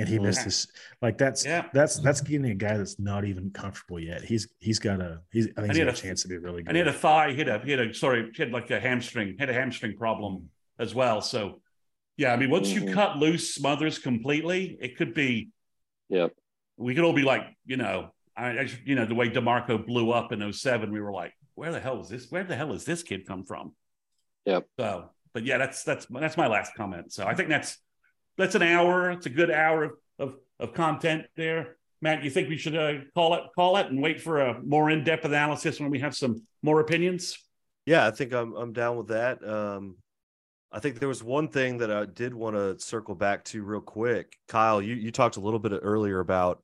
And 0.00 0.08
he 0.08 0.18
missed 0.18 0.40
Yeah. 0.40 0.44
this 0.44 0.66
like 1.02 1.18
that's 1.18 1.44
Yeah. 1.44 1.68
that's 1.72 1.96
that's 2.00 2.20
getting 2.20 2.46
a 2.46 2.54
guy 2.54 2.76
that's 2.76 2.98
not 2.98 3.24
even 3.24 3.50
comfortable 3.50 4.00
yet. 4.00 4.22
He's 4.22 4.48
he's 4.60 4.78
got 4.78 5.00
a 5.00 5.20
he's 5.32 5.46
I 5.46 5.48
think 5.48 5.58
And 5.58 5.66
he's 5.68 5.76
he 5.76 5.80
got 5.84 5.86
had 5.88 5.94
a 5.94 5.98
a- 5.98 6.02
chance 6.02 6.22
to 6.22 6.28
be 6.28 6.38
really 6.38 6.62
good. 6.62 6.68
and 6.68 6.76
he 6.76 6.78
had 6.80 6.88
a 6.88 6.92
thigh, 6.98 7.32
he 7.32 7.38
had 7.38 7.48
a, 7.48 7.58
he 7.60 7.70
had 7.70 7.80
a, 7.80 7.94
sorry, 7.94 8.30
he 8.34 8.42
had 8.42 8.52
like 8.52 8.70
a 8.70 8.80
hamstring, 8.80 9.36
had 9.38 9.50
a 9.50 9.52
hamstring 9.54 9.96
problem 9.96 10.50
as 10.78 10.94
well. 10.94 11.20
So, 11.20 11.60
yeah, 12.16 12.32
I 12.32 12.36
mean, 12.36 12.50
once 12.50 12.70
you 12.70 12.82
Mhm. 12.82 12.94
cut 12.94 13.16
loose 13.18 13.54
Smothers 13.54 13.98
completely, 13.98 14.78
it 14.80 14.96
could 14.96 15.12
be, 15.14 15.50
yeah. 16.08 16.28
we 16.76 16.94
could 16.94 17.04
all 17.04 17.12
be 17.12 17.22
like, 17.22 17.42
you 17.66 17.76
know, 17.76 18.12
I, 18.36 18.46
I 18.60 18.68
you 18.84 18.94
know, 18.94 19.04
the 19.04 19.14
way 19.14 19.28
DeMarco 19.28 19.86
blew 19.86 20.10
up 20.10 20.32
in 20.32 20.40
07, 20.52 20.90
we 20.90 21.00
were 21.00 21.12
like, 21.12 21.32
where 21.54 21.72
the 21.72 21.80
hell 21.80 22.00
is 22.00 22.08
this? 22.08 22.30
Where 22.30 22.44
the 22.44 22.56
hell 22.56 22.72
is 22.72 22.84
this 22.84 23.02
kid 23.02 23.26
come 23.26 23.44
from? 23.44 23.74
Yeah. 24.46 24.60
So, 24.78 25.10
but 25.34 25.44
yeah, 25.44 25.58
that's, 25.58 25.84
that's, 25.84 26.06
that's 26.06 26.36
my 26.38 26.46
last 26.46 26.74
comment. 26.74 27.12
So 27.12 27.26
I 27.26 27.34
think 27.34 27.50
that's, 27.50 27.76
that's 28.40 28.54
an 28.54 28.62
hour. 28.62 29.10
It's 29.10 29.26
a 29.26 29.30
good 29.30 29.50
hour 29.50 29.84
of 29.84 29.92
of, 30.18 30.34
of 30.58 30.74
content 30.74 31.26
there. 31.36 31.76
Matt, 32.02 32.24
you 32.24 32.30
think 32.30 32.48
we 32.48 32.56
should 32.56 32.76
uh, 32.76 32.94
call 33.14 33.34
it 33.34 33.42
call 33.54 33.76
it 33.76 33.86
and 33.86 34.00
wait 34.00 34.20
for 34.20 34.40
a 34.40 34.60
more 34.62 34.90
in 34.90 35.04
depth 35.04 35.24
analysis 35.24 35.78
when 35.80 35.90
we 35.90 35.98
have 36.00 36.16
some 36.16 36.42
more 36.62 36.80
opinions? 36.80 37.38
Yeah, 37.86 38.06
I 38.06 38.10
think 38.10 38.32
I'm 38.32 38.54
I'm 38.54 38.72
down 38.72 38.96
with 38.96 39.08
that. 39.08 39.46
Um, 39.46 39.96
I 40.72 40.78
think 40.78 40.98
there 40.98 41.08
was 41.08 41.22
one 41.22 41.48
thing 41.48 41.78
that 41.78 41.90
I 41.90 42.06
did 42.06 42.32
want 42.32 42.56
to 42.56 42.78
circle 42.78 43.14
back 43.14 43.44
to 43.46 43.62
real 43.62 43.80
quick. 43.80 44.36
Kyle, 44.48 44.80
you 44.80 44.94
you 44.94 45.10
talked 45.10 45.36
a 45.36 45.40
little 45.40 45.58
bit 45.58 45.72
earlier 45.82 46.20
about 46.20 46.62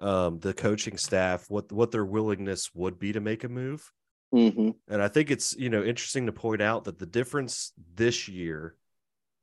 um, 0.00 0.38
the 0.38 0.54
coaching 0.54 0.96
staff, 0.96 1.46
what 1.48 1.72
what 1.72 1.90
their 1.90 2.04
willingness 2.04 2.70
would 2.74 2.98
be 2.98 3.12
to 3.12 3.20
make 3.20 3.44
a 3.44 3.48
move. 3.48 3.90
Mm-hmm. 4.34 4.70
And 4.88 5.02
I 5.02 5.08
think 5.08 5.30
it's 5.30 5.56
you 5.56 5.70
know 5.70 5.82
interesting 5.82 6.26
to 6.26 6.32
point 6.32 6.62
out 6.62 6.84
that 6.84 6.98
the 6.98 7.06
difference 7.06 7.72
this 7.94 8.28
year, 8.28 8.76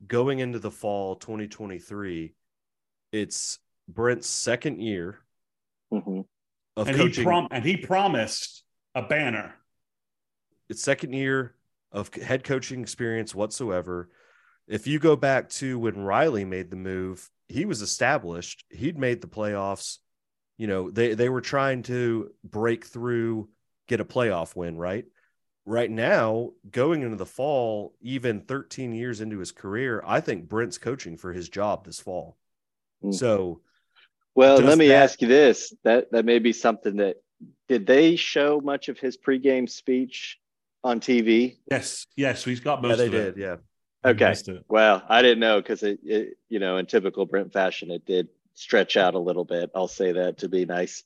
going 0.06 0.38
into 0.40 0.58
the 0.58 0.70
fall 0.70 1.16
2023, 1.16 2.34
it's 3.12 3.58
Brent's 3.88 4.28
second 4.28 4.80
year 4.80 5.18
Mm-hmm. 5.92 6.22
of 6.76 6.88
and 6.88 6.96
coaching. 6.96 7.22
he 7.22 7.24
prom- 7.24 7.48
and 7.52 7.64
he 7.64 7.76
promised 7.76 8.64
a 8.96 9.02
banner. 9.02 9.54
it's 10.68 10.82
second 10.82 11.12
year 11.12 11.54
of 11.92 12.12
head 12.14 12.42
coaching 12.42 12.80
experience 12.80 13.32
whatsoever. 13.36 14.10
If 14.66 14.88
you 14.88 14.98
go 14.98 15.14
back 15.14 15.48
to 15.50 15.78
when 15.78 15.98
Riley 16.02 16.44
made 16.44 16.70
the 16.70 16.76
move, 16.76 17.30
he 17.48 17.64
was 17.66 17.82
established. 17.82 18.64
He'd 18.70 18.98
made 18.98 19.20
the 19.20 19.28
playoffs. 19.28 19.98
You 20.58 20.66
know, 20.66 20.90
they 20.90 21.14
they 21.14 21.28
were 21.28 21.40
trying 21.40 21.84
to 21.84 22.32
break 22.42 22.84
through, 22.84 23.48
get 23.86 24.00
a 24.00 24.04
playoff 24.04 24.56
win, 24.56 24.76
right? 24.76 25.04
Right 25.68 25.90
now, 25.90 26.52
going 26.70 27.02
into 27.02 27.16
the 27.16 27.26
fall, 27.26 27.92
even 28.00 28.40
13 28.40 28.92
years 28.94 29.20
into 29.20 29.40
his 29.40 29.50
career, 29.50 30.00
I 30.06 30.20
think 30.20 30.48
Brent's 30.48 30.78
coaching 30.78 31.16
for 31.16 31.32
his 31.32 31.48
job 31.48 31.84
this 31.84 31.98
fall. 31.98 32.36
Mm. 33.02 33.12
So 33.12 33.60
Well, 34.36 34.58
let 34.58 34.78
me 34.78 34.88
that- 34.88 35.02
ask 35.02 35.20
you 35.20 35.28
this: 35.28 35.74
that 35.82 36.12
that 36.12 36.24
may 36.24 36.38
be 36.38 36.52
something 36.52 36.96
that 36.96 37.16
did 37.68 37.84
they 37.84 38.14
show 38.14 38.60
much 38.60 38.88
of 38.88 38.98
his 38.98 39.18
pregame 39.18 39.68
speech 39.68 40.38
on 40.84 41.00
TV? 41.00 41.58
Yes, 41.68 42.06
yes, 42.16 42.44
he's 42.44 42.60
got 42.60 42.80
most 42.80 42.90
yeah, 42.90 42.96
they 42.96 43.06
of 43.08 43.14
it. 43.14 43.34
did. 43.34 43.40
Yeah. 43.42 43.56
Okay. 44.04 44.34
Well, 44.68 45.02
I 45.08 45.20
didn't 45.20 45.40
know 45.40 45.60
because 45.60 45.82
it, 45.82 45.98
it, 46.04 46.38
you 46.48 46.60
know, 46.60 46.76
in 46.76 46.86
typical 46.86 47.26
Brent 47.26 47.52
fashion, 47.52 47.90
it 47.90 48.06
did 48.06 48.28
stretch 48.54 48.96
out 48.96 49.14
a 49.14 49.18
little 49.18 49.44
bit. 49.44 49.70
I'll 49.74 49.88
say 49.88 50.12
that 50.12 50.38
to 50.38 50.48
be 50.48 50.64
nice. 50.64 51.02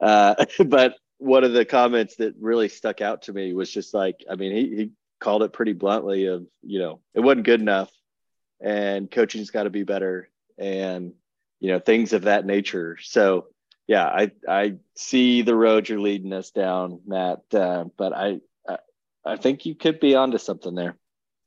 Uh, 0.00 0.34
but 0.66 0.94
one 1.18 1.44
of 1.44 1.52
the 1.52 1.64
comments 1.64 2.16
that 2.16 2.34
really 2.40 2.68
stuck 2.68 3.00
out 3.00 3.22
to 3.22 3.32
me 3.32 3.52
was 3.52 3.70
just 3.70 3.92
like, 3.92 4.24
I 4.30 4.36
mean, 4.36 4.52
he, 4.52 4.76
he 4.76 4.90
called 5.20 5.42
it 5.42 5.52
pretty 5.52 5.72
bluntly 5.72 6.26
of, 6.26 6.46
you 6.62 6.78
know, 6.78 7.00
it 7.14 7.20
wasn't 7.20 7.46
good 7.46 7.60
enough 7.60 7.90
and 8.60 9.10
coaching's 9.10 9.50
got 9.50 9.64
to 9.64 9.70
be 9.70 9.82
better 9.82 10.30
and, 10.56 11.12
you 11.60 11.70
know, 11.70 11.80
things 11.80 12.12
of 12.12 12.22
that 12.22 12.46
nature. 12.46 12.96
So, 13.02 13.46
yeah, 13.86 14.06
I, 14.06 14.32
I 14.48 14.76
see 14.94 15.42
the 15.42 15.54
road 15.54 15.88
you're 15.88 16.00
leading 16.00 16.32
us 16.32 16.50
down, 16.50 17.00
Matt. 17.06 17.40
Uh, 17.52 17.86
but 17.96 18.12
I, 18.12 18.40
I, 18.68 18.78
I 19.24 19.36
think 19.36 19.66
you 19.66 19.74
could 19.74 19.98
be 19.98 20.14
onto 20.14 20.38
something 20.38 20.74
there. 20.74 20.96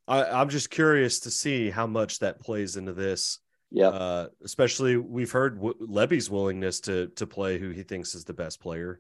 I, 0.08 0.26
I'm 0.26 0.50
just 0.50 0.70
curious 0.70 1.22
to 1.22 1.32
see 1.32 1.70
how 1.70 1.88
much 1.88 2.20
that 2.20 2.42
plays 2.42 2.76
into 2.76 2.94
this. 2.94 3.40
Yeah. 3.70 3.88
Uh, 3.88 4.28
especially 4.44 4.98
we've 4.98 5.32
heard 5.32 5.56
w- 5.56 5.78
Lebby's 5.80 6.30
willingness 6.30 6.82
to 6.82 7.08
to 7.16 7.26
play 7.26 7.58
who 7.58 7.70
he 7.70 7.84
thinks 7.84 8.16
is 8.16 8.26
the 8.26 8.34
best 8.34 8.60
player. 8.60 9.00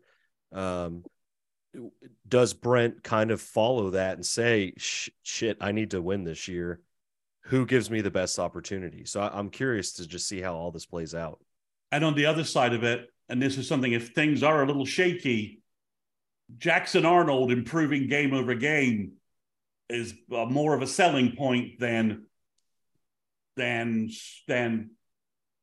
Um, 0.51 1.03
does 2.27 2.53
Brent 2.53 3.03
kind 3.03 3.31
of 3.31 3.41
follow 3.41 3.91
that 3.91 4.15
and 4.15 4.25
say, 4.25 4.73
"Shit, 4.77 5.57
I 5.61 5.71
need 5.71 5.91
to 5.91 6.01
win 6.01 6.23
this 6.23 6.47
year"? 6.47 6.81
Who 7.45 7.65
gives 7.65 7.89
me 7.89 8.01
the 8.01 8.11
best 8.11 8.39
opportunity? 8.39 9.05
So 9.05 9.21
I, 9.21 9.37
I'm 9.37 9.49
curious 9.49 9.93
to 9.93 10.07
just 10.07 10.27
see 10.27 10.41
how 10.41 10.55
all 10.55 10.71
this 10.71 10.85
plays 10.85 11.15
out. 11.15 11.39
And 11.91 12.03
on 12.03 12.15
the 12.15 12.25
other 12.25 12.43
side 12.43 12.73
of 12.73 12.83
it, 12.83 13.07
and 13.29 13.41
this 13.41 13.57
is 13.57 13.67
something 13.67 13.91
if 13.91 14.09
things 14.09 14.43
are 14.43 14.63
a 14.63 14.67
little 14.67 14.85
shaky, 14.85 15.61
Jackson 16.57 17.05
Arnold 17.05 17.51
improving 17.51 18.07
game 18.07 18.33
over 18.33 18.53
game 18.55 19.13
is 19.89 20.13
more 20.29 20.73
of 20.73 20.81
a 20.81 20.87
selling 20.87 21.35
point 21.35 21.79
than 21.79 22.25
than 23.55 24.09
than 24.47 24.91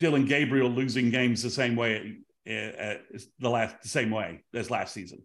Dillon 0.00 0.26
Gabriel 0.26 0.70
losing 0.70 1.10
games 1.10 1.42
the 1.42 1.50
same 1.50 1.76
way 1.76 2.18
the 2.48 3.50
last 3.50 3.82
the 3.82 3.88
same 3.88 4.10
way 4.10 4.42
as 4.54 4.70
last 4.70 4.94
season. 4.94 5.22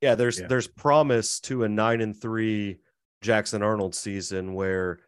Yeah, 0.00 0.14
there's 0.14 0.38
Yeah. 0.38 0.46
there's 0.46 0.68
promise 0.68 1.40
to 1.40 1.64
a 1.64 1.68
nine 1.68 2.00
and 2.00 2.16
three 2.16 2.78
Jackson 3.20 3.62
Arnold 3.62 3.94
season 3.94 4.54
where 4.54 5.00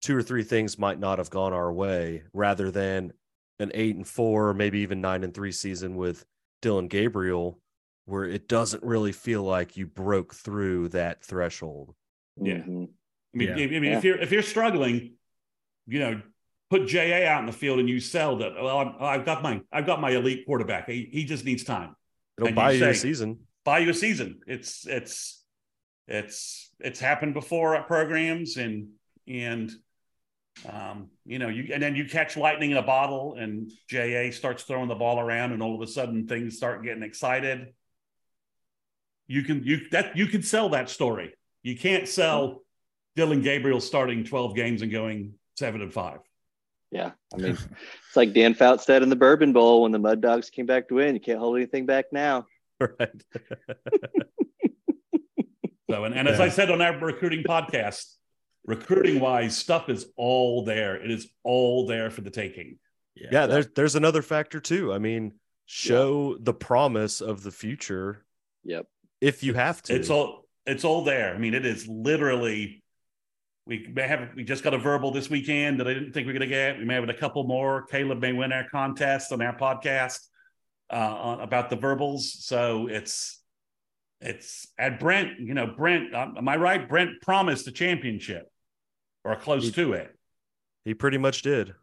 two 0.00 0.16
or 0.16 0.22
three 0.22 0.44
things 0.44 0.78
might 0.78 1.00
not 1.00 1.18
have 1.18 1.28
gone 1.30 1.52
our 1.52 1.72
way, 1.72 2.22
rather 2.32 2.70
than 2.70 3.12
an 3.58 3.72
eight 3.74 3.96
and 3.96 4.06
four, 4.06 4.54
maybe 4.54 4.78
even 4.80 5.00
nine 5.00 5.24
and 5.24 5.34
three 5.34 5.50
season 5.50 5.96
with 5.96 6.24
Dillon 6.62 6.86
Gabriel, 6.86 7.60
where 8.04 8.24
it 8.24 8.46
doesn't 8.46 8.84
really 8.84 9.10
feel 9.10 9.42
like 9.42 9.76
you 9.76 9.86
broke 9.86 10.32
through 10.34 10.88
that 10.90 11.24
threshold. 11.24 11.96
Yeah. 12.36 12.58
Mhm. 12.58 12.88
I 13.34 13.36
mean, 13.36 13.48
Yeah. 13.48 13.54
I 13.54 13.66
mean, 13.66 13.84
Yeah. 13.84 13.98
if 13.98 14.04
you're 14.04 14.18
if 14.18 14.30
you're 14.30 14.42
struggling, 14.42 15.16
you 15.88 15.98
know, 15.98 16.22
put 16.70 16.86
JA 16.86 17.26
out 17.26 17.40
in 17.40 17.46
the 17.46 17.52
field 17.52 17.78
and 17.78 17.88
you 17.88 18.00
sell 18.00 18.36
that. 18.38 18.54
Well, 18.54 18.78
I'm, 18.78 18.94
I've 19.00 19.24
got 19.24 19.42
my 19.42 19.60
I've 19.72 19.86
got 19.86 20.00
my 20.00 20.10
elite 20.10 20.44
quarterback. 20.46 20.88
He, 20.88 21.08
he 21.10 21.24
just 21.24 21.44
needs 21.44 21.64
time. 21.64 21.94
It'll 22.36 22.48
And 22.48 22.56
buy 22.56 22.72
you 22.72 22.84
you 22.84 22.90
a 22.90 22.94
season. 22.94 23.38
buy 23.64 23.78
you 23.78 23.90
a 23.90 23.94
season. 23.94 24.40
It's 24.46 24.86
it's 24.86 25.42
it's 26.06 26.70
it's 26.80 27.00
happened 27.00 27.34
before 27.34 27.74
at 27.74 27.86
programs 27.86 28.56
and 28.56 28.88
and 29.26 29.70
um 30.68 31.08
you 31.24 31.38
know 31.38 31.48
you 31.48 31.72
and 31.72 31.82
then 31.82 31.94
you 31.94 32.04
catch 32.06 32.36
lightning 32.36 32.72
in 32.72 32.76
a 32.76 32.82
bottle 32.82 33.34
and 33.38 33.70
JA 33.88 34.30
starts 34.30 34.64
throwing 34.64 34.88
the 34.88 34.94
ball 34.94 35.20
around 35.20 35.52
and 35.52 35.62
all 35.62 35.74
of 35.74 35.80
a 35.82 35.90
sudden 35.90 36.26
things 36.26 36.56
start 36.56 36.82
getting 36.82 37.02
excited. 37.02 37.68
You 39.26 39.42
can 39.42 39.62
you 39.64 39.88
that 39.90 40.16
you 40.16 40.26
can 40.26 40.42
sell 40.42 40.70
that 40.70 40.90
story. 40.90 41.34
You 41.62 41.76
can't 41.76 42.08
sell 42.08 42.62
Dillon 43.16 43.42
Gabriel 43.42 43.80
starting 43.80 44.24
12 44.24 44.54
games 44.54 44.82
and 44.82 44.90
going 44.90 45.34
seven 45.56 45.82
and 45.82 45.92
five. 45.92 46.18
Yeah. 46.90 47.12
I 47.34 47.36
mean, 47.36 47.52
it's 48.08 48.16
like 48.16 48.32
Dan 48.32 48.54
Fouts 48.54 48.84
said 48.86 49.02
in 49.02 49.08
the 49.10 49.16
Bourbon 49.16 49.52
Bowl 49.52 49.82
when 49.82 49.92
the 49.92 49.98
Mud 49.98 50.20
Dogs 50.20 50.50
came 50.50 50.66
back 50.66 50.88
to 50.88 50.94
win. 50.94 51.14
You 51.14 51.20
can't 51.20 51.38
hold 51.38 51.56
anything 51.56 51.86
back 51.86 52.06
now. 52.12 52.46
Right. 52.80 53.10
So, 55.90 56.04
and, 56.04 56.14
and 56.14 56.28
as 56.28 56.38
Yeah. 56.38 56.44
I 56.44 56.48
said 56.50 56.70
on 56.70 56.82
our 56.82 56.98
recruiting 56.98 57.42
podcast, 57.44 58.04
recruiting 58.66 59.20
wise, 59.20 59.56
stuff 59.56 59.88
is 59.88 60.04
all 60.16 60.62
there. 60.64 61.02
It 61.02 61.10
is 61.10 61.30
all 61.44 61.86
there 61.86 62.10
for 62.10 62.20
the 62.20 62.30
taking. 62.30 62.78
yeah, 63.14 63.46
there's 63.46 63.68
there's 63.74 63.94
another 63.96 64.20
factor 64.20 64.60
too. 64.60 64.92
I 64.92 64.98
mean, 64.98 65.32
show 65.64 66.36
the 66.38 66.52
promise 66.52 67.22
of 67.22 67.42
the 67.42 67.50
future 67.50 68.24
Yep. 68.64 68.86
if 69.22 69.42
you 69.42 69.54
have 69.54 69.80
to. 69.84 69.94
It's 69.94 70.10
all 70.10 70.44
it's 70.66 70.84
all 70.84 71.04
there. 71.04 71.34
I 71.34 71.38
mean, 71.38 71.54
it 71.54 71.64
is 71.64 71.88
literally. 71.88 72.82
We 73.68 73.86
may 73.94 74.08
have 74.08 74.30
we 74.34 74.44
just 74.44 74.64
got 74.64 74.72
a 74.72 74.78
verbal 74.78 75.10
this 75.10 75.28
weekend 75.28 75.78
that 75.78 75.86
I 75.86 75.92
didn't 75.92 76.12
think 76.12 76.26
we 76.26 76.30
are 76.32 76.38
going 76.38 76.48
to 76.48 76.54
get. 76.54 76.78
We 76.78 76.86
may 76.86 76.94
have 76.94 77.06
a 77.08 77.12
couple 77.14 77.44
more. 77.44 77.82
Caleb 77.86 78.18
may 78.20 78.32
win 78.32 78.50
our 78.50 78.66
contest 78.70 79.30
on 79.30 79.42
our 79.42 79.54
podcast 79.56 80.20
uh, 80.90 80.96
on, 80.96 81.40
about 81.40 81.68
the 81.68 81.76
verbals. 81.76 82.44
So 82.46 82.86
it's 82.86 83.42
it's 84.22 84.68
at 84.78 84.98
Brent. 84.98 85.38
You 85.38 85.52
know, 85.52 85.66
Brent. 85.66 86.14
Um, 86.14 86.36
am 86.38 86.48
I 86.48 86.56
right? 86.56 86.88
Brent 86.88 87.20
promised 87.20 87.68
a 87.68 87.70
championship 87.72 88.50
or 89.22 89.36
close 89.36 89.64
He- 89.64 89.72
to 89.72 89.92
it. 89.92 90.16
he 90.86 90.94
pretty 90.94 91.18
much 91.18 91.42
did. 91.42 91.74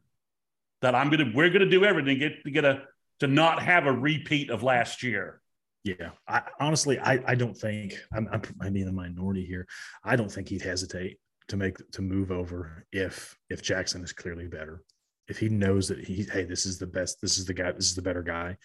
that 0.81 0.95
I'm 0.95 1.11
gonna 1.11 1.31
we're 1.35 1.51
gonna 1.51 1.69
do 1.69 1.85
everything 1.85 2.19
to 2.19 2.29
get 2.29 2.43
to 2.45 2.49
get 2.51 2.65
a 2.65 2.81
to 3.19 3.27
not 3.27 3.61
have 3.61 3.85
a 3.85 3.91
repeat 3.93 4.49
of 4.49 4.63
last 4.63 5.03
year. 5.03 5.39
Yeah, 5.83 6.09
I, 6.27 6.41
honestly, 6.59 6.97
I, 6.97 7.23
I 7.27 7.35
don't 7.35 7.55
think 7.55 7.93
I'm, 8.11 8.27
I'm 8.31 8.41
I 8.59 8.71
mean 8.71 8.85
the 8.87 8.91
minority 8.91 9.45
here. 9.45 9.67
I 10.03 10.15
don't 10.15 10.31
think 10.31 10.49
he'd 10.49 10.63
hesitate 10.63 11.19
to 11.47 11.57
make 11.57 11.77
to 11.91 12.01
move 12.01 12.31
over 12.31 12.85
if 12.91 13.37
if 13.49 13.61
Jackson 13.61 14.03
is 14.03 14.13
clearly 14.13 14.47
better. 14.47 14.83
If 15.27 15.37
he 15.37 15.49
knows 15.49 15.87
that 15.87 15.99
he 15.99 16.23
hey 16.31 16.43
this 16.43 16.65
is 16.65 16.77
the 16.77 16.87
best, 16.87 17.21
this 17.21 17.37
is 17.37 17.45
the 17.45 17.53
guy, 17.53 17.71
this 17.71 17.85
is 17.85 17.95
the 17.95 18.01
better 18.01 18.23
guy. 18.23 18.57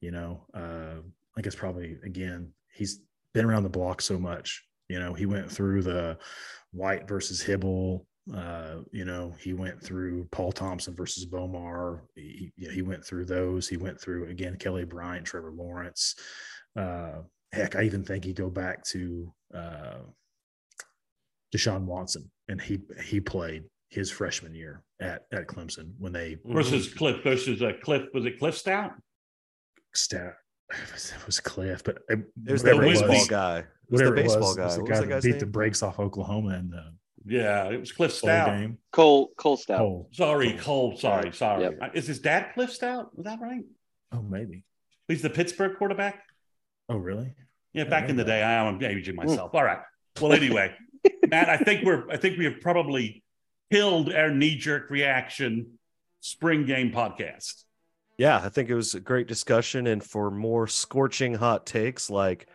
You 0.00 0.10
know, 0.10 0.44
uh, 0.54 1.00
I 1.36 1.40
guess 1.40 1.54
probably 1.54 1.98
again 2.04 2.52
he's 2.72 3.00
been 3.32 3.44
around 3.44 3.62
the 3.62 3.68
block 3.68 4.00
so 4.00 4.18
much. 4.18 4.64
You 4.88 5.00
know, 5.00 5.14
he 5.14 5.26
went 5.26 5.50
through 5.50 5.82
the 5.82 6.18
White 6.72 7.08
versus 7.08 7.42
Hybl. 7.42 8.04
Uh, 8.34 8.76
you 8.90 9.04
know, 9.04 9.34
he 9.38 9.52
went 9.52 9.82
through 9.82 10.26
Paul 10.30 10.52
Thompson 10.52 10.94
versus 10.94 11.26
Bomar. 11.26 12.00
He, 12.14 12.52
he, 12.56 12.68
he 12.68 12.82
went 12.82 13.04
through 13.04 13.26
those. 13.26 13.68
He 13.68 13.76
went 13.76 14.00
through 14.00 14.28
again 14.28 14.56
Kelly 14.56 14.84
Bryant, 14.84 15.26
Trevor 15.26 15.52
Lawrence. 15.52 16.14
Uh, 16.76 17.22
heck, 17.52 17.76
I 17.76 17.82
even 17.82 18.04
think 18.04 18.24
he'd 18.24 18.36
go 18.36 18.50
back 18.50 18.82
to 18.84 19.32
uh, 19.54 19.98
Deshaun 21.54 21.84
Watson, 21.84 22.30
and 22.48 22.60
he 22.60 22.80
he 23.04 23.20
played 23.20 23.64
his 23.90 24.10
freshman 24.10 24.54
year 24.54 24.82
at 25.00 25.22
at 25.32 25.46
Clemson 25.46 25.92
when 25.98 26.12
they 26.12 26.36
Versus 26.44 26.92
Cliff 26.92 27.22
versus 27.22 27.62
uh, 27.62 27.72
Cliff 27.82 28.02
was 28.12 28.26
it 28.26 28.38
Cliff 28.38 28.56
Stoudt? 28.56 28.92
stat. 29.94 30.34
It 30.70 30.92
was, 30.92 31.12
it 31.16 31.26
was 31.26 31.40
Cliff, 31.40 31.84
but 31.84 31.98
it, 32.08 32.20
It 32.46 32.52
was 32.52 32.62
the 32.62 32.70
Whatever 32.74 32.82
it 32.84 32.88
baseball 32.90 33.08
was. 33.10 33.28
guy. 33.28 33.64
Whatever 33.88 34.10
the 34.14 34.20
it 34.20 34.24
was, 34.24 34.32
baseball 34.34 34.52
it 34.52 34.56
guy. 34.56 34.64
was 34.64 34.74
the 34.76 34.80
What 34.82 34.88
guy 34.90 35.00
was 35.00 35.08
that 35.08 35.14
that 35.14 35.22
beat 35.22 35.30
name? 35.32 35.38
the 35.40 35.46
brakes 35.46 35.82
off 35.82 35.98
Oklahoma 36.00 36.48
and 36.50 36.72
the 36.72 36.92
Yeah, 37.26 37.68
it 37.70 37.78
was 37.78 37.92
Cliff 37.92 38.20
Bowl 38.20 38.30
Stoudt. 38.30 38.46
game. 38.46 38.78
Cole 38.90 39.28
Cole 39.36 39.56
Stoudt. 39.56 39.80
Oh, 39.80 40.08
Sorry, 40.12 40.52
Cole. 40.54 40.90
Cole. 40.90 40.96
Sorry, 40.98 41.32
sorry. 41.32 41.62
Yep. 41.64 41.78
Uh, 41.80 41.88
Is 41.94 42.06
his 42.08 42.18
dad 42.18 42.52
Cliff 42.54 42.70
Stoudt? 42.76 43.08
Was 43.14 43.24
that 43.26 43.40
right? 43.40 43.62
oh, 44.12 44.22
maybe. 44.22 44.64
He's 45.06 45.22
the 45.22 45.30
Pittsburgh 45.30 45.76
quarterback. 45.78 46.22
Oh, 46.88 46.96
really? 46.96 47.34
Yeah, 47.74 47.84
back 47.84 48.08
in 48.08 48.16
the 48.16 48.24
that. 48.24 48.30
day, 48.30 48.42
I 48.42 48.66
am 48.66 48.82
aging 48.82 49.16
myself. 49.16 49.50
All 49.54 49.62
right. 49.64 49.78
Well, 50.20 50.32
anyway, 50.32 50.72
Matt, 51.34 51.48
I 51.48 51.56
think 51.56 51.84
we're 51.84 52.08
I 52.08 52.16
think 52.16 52.38
we 52.38 52.44
have 52.44 52.60
probably 52.60 53.24
killed 53.72 54.12
our 54.12 54.30
knee 54.30 54.54
jerk 54.54 54.88
reaction 54.88 55.66
spring 56.20 56.64
game 56.64 56.92
podcast. 56.92 57.64
Yeah, 58.18 58.40
I 58.40 58.48
think 58.48 58.70
it 58.70 58.76
was 58.76 58.94
a 58.94 59.00
great 59.00 59.26
discussion. 59.26 59.88
And 59.88 60.02
for 60.02 60.30
more 60.30 60.68
scorching 60.68 61.34
hot 61.34 61.66
takes, 61.66 62.08
like 62.08 62.46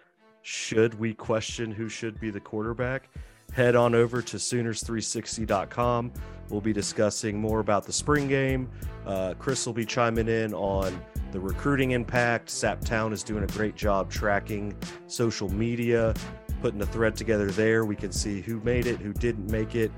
should 0.43 0.97
we 0.97 1.13
question 1.13 1.71
who 1.71 1.89
should 1.89 2.21
be 2.21 2.29
the 2.29 2.39
quarterback, 2.39 3.09
head 3.51 3.75
on 3.75 3.93
over 3.93 4.21
to 4.21 4.37
Sooners360.com. 4.37 6.13
We'll 6.47 6.61
be 6.61 6.71
discussing 6.71 7.37
more 7.37 7.59
about 7.59 7.85
the 7.85 7.91
spring 7.91 8.29
game. 8.29 8.69
Uh, 9.05 9.33
Chris 9.37 9.65
will 9.65 9.73
be 9.73 9.85
chiming 9.85 10.29
in 10.29 10.53
on 10.53 11.01
the 11.31 11.39
recruiting 11.39 11.91
impact. 11.91 12.49
Saptown 12.49 13.11
is 13.11 13.23
doing 13.23 13.43
a 13.43 13.47
great 13.47 13.75
job 13.75 14.09
tracking 14.09 14.75
social 15.07 15.49
media, 15.49 16.13
putting 16.61 16.81
a 16.81 16.85
thread 16.85 17.15
together 17.15 17.51
there. 17.51 17.85
We 17.85 17.95
can 17.95 18.11
see 18.11 18.41
who 18.41 18.59
made 18.61 18.87
it, 18.87 18.99
who 18.99 19.13
didn't 19.13 19.49
make 19.49 19.75
it. 19.75 19.91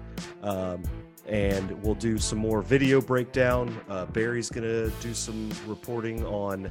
Um, 0.44 0.84
and 1.28 1.72
we'll 1.84 1.96
do 1.96 2.18
some 2.18 2.40
more 2.40 2.62
video 2.62 3.00
breakdown. 3.00 3.80
Uh, 3.90 4.06
Barry's 4.08 4.50
going 4.50 4.64
to 4.64 4.90
do 5.02 5.14
some 5.14 5.50
reporting 5.68 6.26
on 6.26 6.70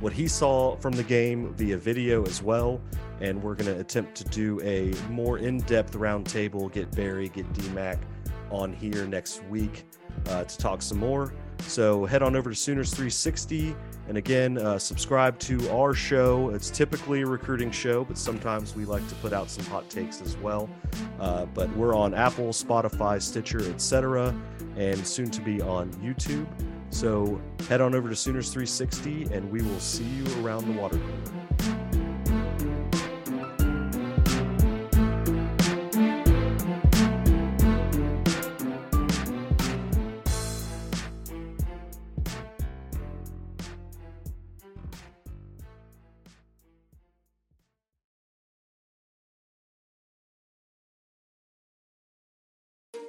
what 0.00 0.12
he 0.12 0.28
saw 0.28 0.76
from 0.76 0.92
the 0.92 1.02
game 1.02 1.54
via 1.54 1.76
video 1.76 2.24
as 2.26 2.42
well. 2.42 2.80
And 3.20 3.42
we're 3.42 3.54
going 3.54 3.74
to 3.74 3.80
attempt 3.80 4.14
to 4.16 4.24
do 4.24 4.60
a 4.60 4.92
more 5.10 5.38
in 5.38 5.58
depth 5.60 5.94
roundtable, 5.94 6.70
get 6.70 6.90
Barry, 6.94 7.30
get 7.30 7.50
DMAC 7.54 7.98
on 8.50 8.72
here 8.72 9.06
next 9.06 9.42
week 9.44 9.86
uh, 10.28 10.44
to 10.44 10.58
talk 10.58 10.82
some 10.82 10.98
more. 10.98 11.32
So 11.60 12.04
head 12.04 12.22
on 12.22 12.36
over 12.36 12.50
to 12.50 12.56
Sooners 12.56 12.90
360 12.90 13.74
and 14.08 14.16
again, 14.16 14.58
uh, 14.58 14.78
subscribe 14.78 15.38
to 15.40 15.68
our 15.70 15.92
show. 15.92 16.50
It's 16.50 16.70
typically 16.70 17.22
a 17.22 17.26
recruiting 17.26 17.70
show, 17.70 18.04
but 18.04 18.16
sometimes 18.16 18.76
we 18.76 18.84
like 18.84 19.06
to 19.08 19.14
put 19.16 19.32
out 19.32 19.50
some 19.50 19.64
hot 19.64 19.88
takes 19.90 20.20
as 20.22 20.36
well. 20.36 20.68
Uh, 21.18 21.46
but 21.46 21.74
we're 21.76 21.94
on 21.94 22.14
Apple, 22.14 22.48
Spotify, 22.48 23.20
Stitcher, 23.20 23.68
etc., 23.70 24.34
and 24.76 25.04
soon 25.06 25.30
to 25.30 25.40
be 25.40 25.60
on 25.60 25.90
YouTube. 25.94 26.46
So 26.90 27.40
head 27.68 27.80
on 27.80 27.94
over 27.94 28.08
to 28.08 28.16
Sooners 28.16 28.50
360, 28.50 29.24
and 29.34 29.50
we 29.50 29.62
will 29.62 29.80
see 29.80 30.04
you 30.04 30.24
around 30.44 30.72
the 30.72 30.80
water 30.80 30.98
cooler. 30.98 31.75